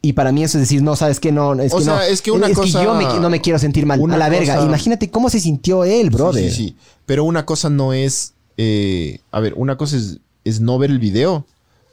Y 0.00 0.12
para 0.12 0.30
mí 0.30 0.44
eso 0.44 0.58
es 0.58 0.62
decir, 0.62 0.82
no, 0.82 0.94
¿sabes 0.94 1.18
qué? 1.18 1.32
No, 1.32 1.54
es 1.54 1.72
o 1.72 1.78
que 1.78 1.84
sea, 1.84 1.96
no. 1.96 2.00
Es 2.02 2.22
que 2.22 2.30
una 2.30 2.52
cosa... 2.52 2.84
yo 2.84 2.94
no 3.20 3.30
me 3.30 3.40
quiero 3.40 3.58
sentir 3.58 3.86
mal. 3.86 4.00
a 4.12 4.16
la 4.16 4.28
verga. 4.28 4.62
Imagínate 4.64 5.10
cómo 5.10 5.28
se 5.30 5.40
sintió 5.40 5.84
él, 5.84 6.10
brother. 6.10 6.50
Sí, 6.50 6.68
sí, 6.68 6.76
Pero 7.06 7.24
una 7.24 7.44
cosa 7.44 7.70
no 7.70 7.92
es... 7.92 8.34
Eh, 8.56 9.20
a 9.30 9.40
ver, 9.40 9.54
una 9.56 9.76
cosa 9.76 9.96
es, 9.96 10.18
es 10.44 10.60
no 10.60 10.78
ver 10.78 10.90
el 10.90 10.98
video 10.98 11.46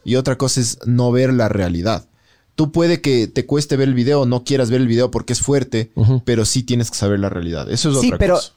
y 0.06 0.15
otra 0.15 0.38
cosa 0.38 0.61
es 0.61 0.80
no 0.86 1.11
ver 1.11 1.34
la 1.34 1.49
realidad. 1.49 2.07
Tú 2.53 2.72
puede 2.72 3.02
que 3.02 3.27
te 3.27 3.45
cueste 3.45 3.76
ver 3.76 3.90
el 3.90 3.94
video, 3.95 4.26
no 4.26 4.45
quieras 4.45 4.69
ver 4.69 4.80
el 4.80 4.88
video 4.88 5.11
porque 5.11 5.34
es 5.34 5.41
fuerte, 5.41 5.91
pero 6.23 6.45
sí 6.45 6.64
tienes 6.64 6.90
que 6.90 6.95
saber 6.95 7.19
la 7.19 7.27
realidad. 7.27 7.69
Eso 7.69 7.90
es 7.90 7.98
otra 7.98 8.18
pero, 8.18 8.36
cosa. 8.36 8.53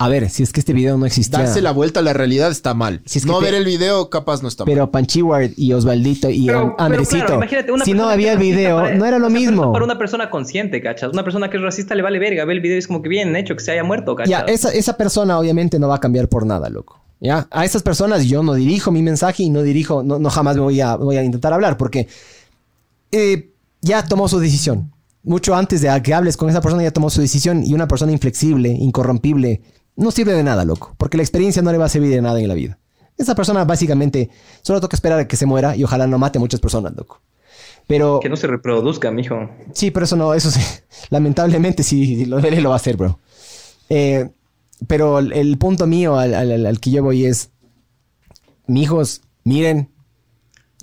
A 0.00 0.08
ver, 0.08 0.28
si 0.30 0.44
es 0.44 0.52
que 0.52 0.60
este 0.60 0.72
video 0.72 0.96
no 0.96 1.06
existía. 1.06 1.40
Darse 1.40 1.60
la 1.60 1.72
vuelta 1.72 2.00
a 2.00 2.02
la 2.04 2.12
realidad 2.12 2.50
está 2.50 2.72
mal. 2.72 3.00
Si 3.04 3.18
es 3.18 3.26
no 3.26 3.40
ver 3.40 3.54
el 3.54 3.64
video, 3.64 4.10
capaz 4.10 4.42
no 4.42 4.48
está 4.48 4.64
mal. 4.64 4.72
Pero 4.72 4.90
Panchiward 4.90 5.52
y 5.56 5.72
Osvaldito 5.72 6.30
y 6.30 6.48
Andresito, 6.78 7.40
si 7.84 7.94
no 7.94 8.08
había 8.08 8.34
el 8.34 8.38
video, 8.38 8.94
no 8.94 9.06
era 9.06 9.18
lo 9.18 9.30
mismo. 9.30 9.72
Para 9.72 9.84
una 9.84 9.98
persona 9.98 10.30
consciente, 10.30 10.82
¿cachas? 10.82 11.12
Una 11.12 11.24
persona 11.24 11.48
que 11.48 11.56
es 11.56 11.62
racista 11.62 11.94
le 11.94 12.02
vale 12.02 12.18
verga. 12.18 12.44
Ve 12.44 12.52
el 12.52 12.60
video 12.60 12.76
y 12.76 12.78
es 12.78 12.86
como 12.86 13.02
que 13.02 13.08
bien 13.08 13.34
hecho, 13.34 13.56
que 13.56 13.64
se 13.64 13.72
haya 13.72 13.82
muerto, 13.82 14.14
¿cachas? 14.14 14.30
Ya, 14.30 14.40
esa, 14.40 14.70
esa 14.72 14.96
persona 14.96 15.38
obviamente 15.38 15.78
no 15.78 15.88
va 15.88 15.96
a 15.96 16.00
cambiar 16.00 16.28
por 16.28 16.44
nada, 16.44 16.68
loco. 16.68 17.00
¿Ya? 17.20 17.48
A 17.50 17.64
esas 17.64 17.82
personas 17.82 18.26
yo 18.26 18.42
no 18.42 18.54
dirijo 18.54 18.92
mi 18.92 19.02
mensaje 19.02 19.42
y 19.42 19.50
no 19.50 19.62
dirijo, 19.62 20.02
no, 20.02 20.18
no 20.18 20.30
jamás 20.30 20.56
me 20.56 20.62
voy 20.62 20.80
a, 20.80 20.96
voy 20.96 21.16
a 21.16 21.24
intentar 21.24 21.52
hablar 21.52 21.76
porque 21.76 22.06
eh, 23.10 23.50
ya 23.80 24.04
tomó 24.04 24.28
su 24.28 24.38
decisión. 24.38 24.92
Mucho 25.24 25.54
antes 25.54 25.80
de 25.80 26.02
que 26.02 26.14
hables 26.14 26.36
con 26.36 26.48
esa 26.48 26.60
persona 26.60 26.82
ya 26.82 26.92
tomó 26.92 27.10
su 27.10 27.20
decisión 27.20 27.64
y 27.64 27.74
una 27.74 27.88
persona 27.88 28.12
inflexible, 28.12 28.68
incorrompible, 28.68 29.62
no 29.96 30.10
sirve 30.12 30.32
de 30.32 30.44
nada, 30.44 30.64
loco, 30.64 30.94
porque 30.96 31.16
la 31.16 31.24
experiencia 31.24 31.60
no 31.60 31.72
le 31.72 31.78
va 31.78 31.86
a 31.86 31.88
servir 31.88 32.10
de 32.10 32.22
nada 32.22 32.40
en 32.40 32.48
la 32.48 32.54
vida. 32.54 32.78
Esa 33.16 33.34
persona 33.34 33.64
básicamente 33.64 34.30
solo 34.62 34.80
toca 34.80 34.96
esperar 34.96 35.18
a 35.18 35.26
que 35.26 35.36
se 35.36 35.44
muera 35.44 35.74
y 35.74 35.82
ojalá 35.82 36.06
no 36.06 36.18
mate 36.18 36.38
a 36.38 36.40
muchas 36.40 36.60
personas, 36.60 36.94
loco. 36.96 37.20
Pero... 37.88 38.20
Que 38.20 38.28
no 38.28 38.36
se 38.36 38.46
reproduzca, 38.46 39.10
mijo. 39.10 39.50
Sí, 39.72 39.90
pero 39.90 40.04
eso 40.04 40.14
no, 40.14 40.34
eso 40.34 40.52
sí. 40.52 40.60
Lamentablemente 41.10 41.82
sí, 41.82 42.26
lo, 42.26 42.38
lo 42.38 42.68
va 42.68 42.76
a 42.76 42.76
hacer, 42.76 42.96
bro. 42.96 43.18
Eh, 43.88 44.30
pero 44.86 45.18
el 45.18 45.58
punto 45.58 45.86
mío 45.86 46.18
al, 46.18 46.34
al, 46.34 46.80
que 46.80 46.90
yo 46.90 47.02
voy 47.02 47.24
es, 47.24 47.50
mijos, 48.66 49.22
miren, 49.44 49.90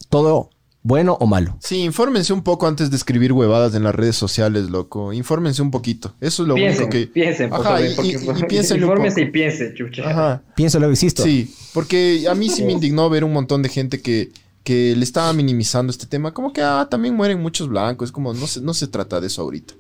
todo 0.10 0.50
bueno 0.86 1.18
o 1.20 1.26
malo. 1.26 1.58
Sí, 1.62 1.82
infórmense 1.82 2.32
un 2.32 2.44
poco 2.44 2.68
antes 2.68 2.92
de 2.92 2.96
escribir 2.96 3.34
huevadas 3.34 3.74
en 3.74 3.84
las 3.84 3.96
redes 3.96 4.16
sociales, 4.16 4.70
loco. 4.70 5.14
Infórmense 5.14 5.62
un 5.64 5.72
poquito. 5.72 6.14
Eso 6.22 6.44
es 6.44 6.48
lo 6.48 6.54
único 6.54 6.90
que. 6.90 7.08
Piensen, 7.08 7.52
Ajá, 7.52 7.82
y, 7.82 7.86
y, 7.86 8.16
y, 8.16 8.44
piensen 8.48 8.82
Infórmense 8.82 9.22
y 9.22 9.32
piensen, 9.32 9.74
chucha. 9.74 10.08
Ajá. 10.08 10.44
Pienso 10.56 10.80
lo 10.80 10.88
que 10.88 10.94
existo. 10.94 11.24
Sí, 11.24 11.52
porque 11.74 12.28
a 12.30 12.36
mí 12.36 12.50
sí 12.50 12.64
me 12.64 12.72
indignó 12.72 13.10
ver 13.10 13.24
un 13.24 13.34
montón 13.34 13.64
de 13.64 13.70
gente 13.70 14.02
que, 14.02 14.32
que 14.64 14.96
le 14.96 15.04
estaba 15.04 15.34
minimizando 15.34 15.90
este 15.90 16.06
tema. 16.06 16.36
Como 16.36 16.54
que, 16.54 16.62
ah, 16.62 16.88
también 16.90 17.16
mueren 17.16 17.42
muchos 17.42 17.68
blancos. 17.68 18.10
Es 18.10 18.12
como, 18.12 18.36
no 18.36 18.46
se, 18.46 18.62
no 18.62 18.76
se 18.76 18.88
trata 18.88 19.20
de 19.20 19.28
eso 19.28 19.42
ahorita. 19.42 19.74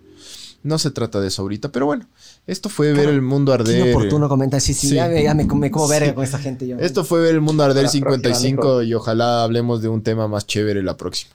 No 0.64 0.80
se 0.80 0.90
trata 0.90 1.22
de 1.22 1.28
eso 1.28 1.44
ahorita, 1.44 1.72
pero 1.72 1.86
bueno, 1.86 2.08
esto 2.48 2.70
fue 2.70 2.94
ver 2.94 3.10
el 3.10 3.22
mundo 3.22 3.54
arder. 3.54 3.84
Qué 3.84 3.94
oportuno 3.94 4.30
comentar, 4.30 4.62
sí, 4.62 4.74
sí, 4.74 4.94
Ya, 4.94 5.08
me, 5.34 5.46
me 5.46 5.72
como 5.72 5.88
verga 5.88 6.14
con 6.14 6.24
esta 6.24 6.38
gente. 6.38 6.68
Yo. 6.68 6.78
Esto 6.78 7.04
fue 7.04 7.22
ver 7.22 7.34
el 7.34 7.42
mundo 7.42 7.64
arder 7.64 7.90
55 7.90 8.84
y 8.84 8.94
ojalá 8.94 9.44
hablemos 9.44 9.82
de 9.82 9.90
un 9.90 10.04
tema 10.04 10.28
más 10.28 10.46
chévere 10.46 10.84
la 10.84 10.96
próxima. 10.96 11.34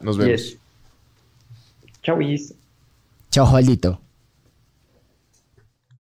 Nos 0.00 0.16
vemos. 0.16 0.56
Chau, 2.02 2.18
Chao, 3.30 3.46
Juanito. 3.46 4.00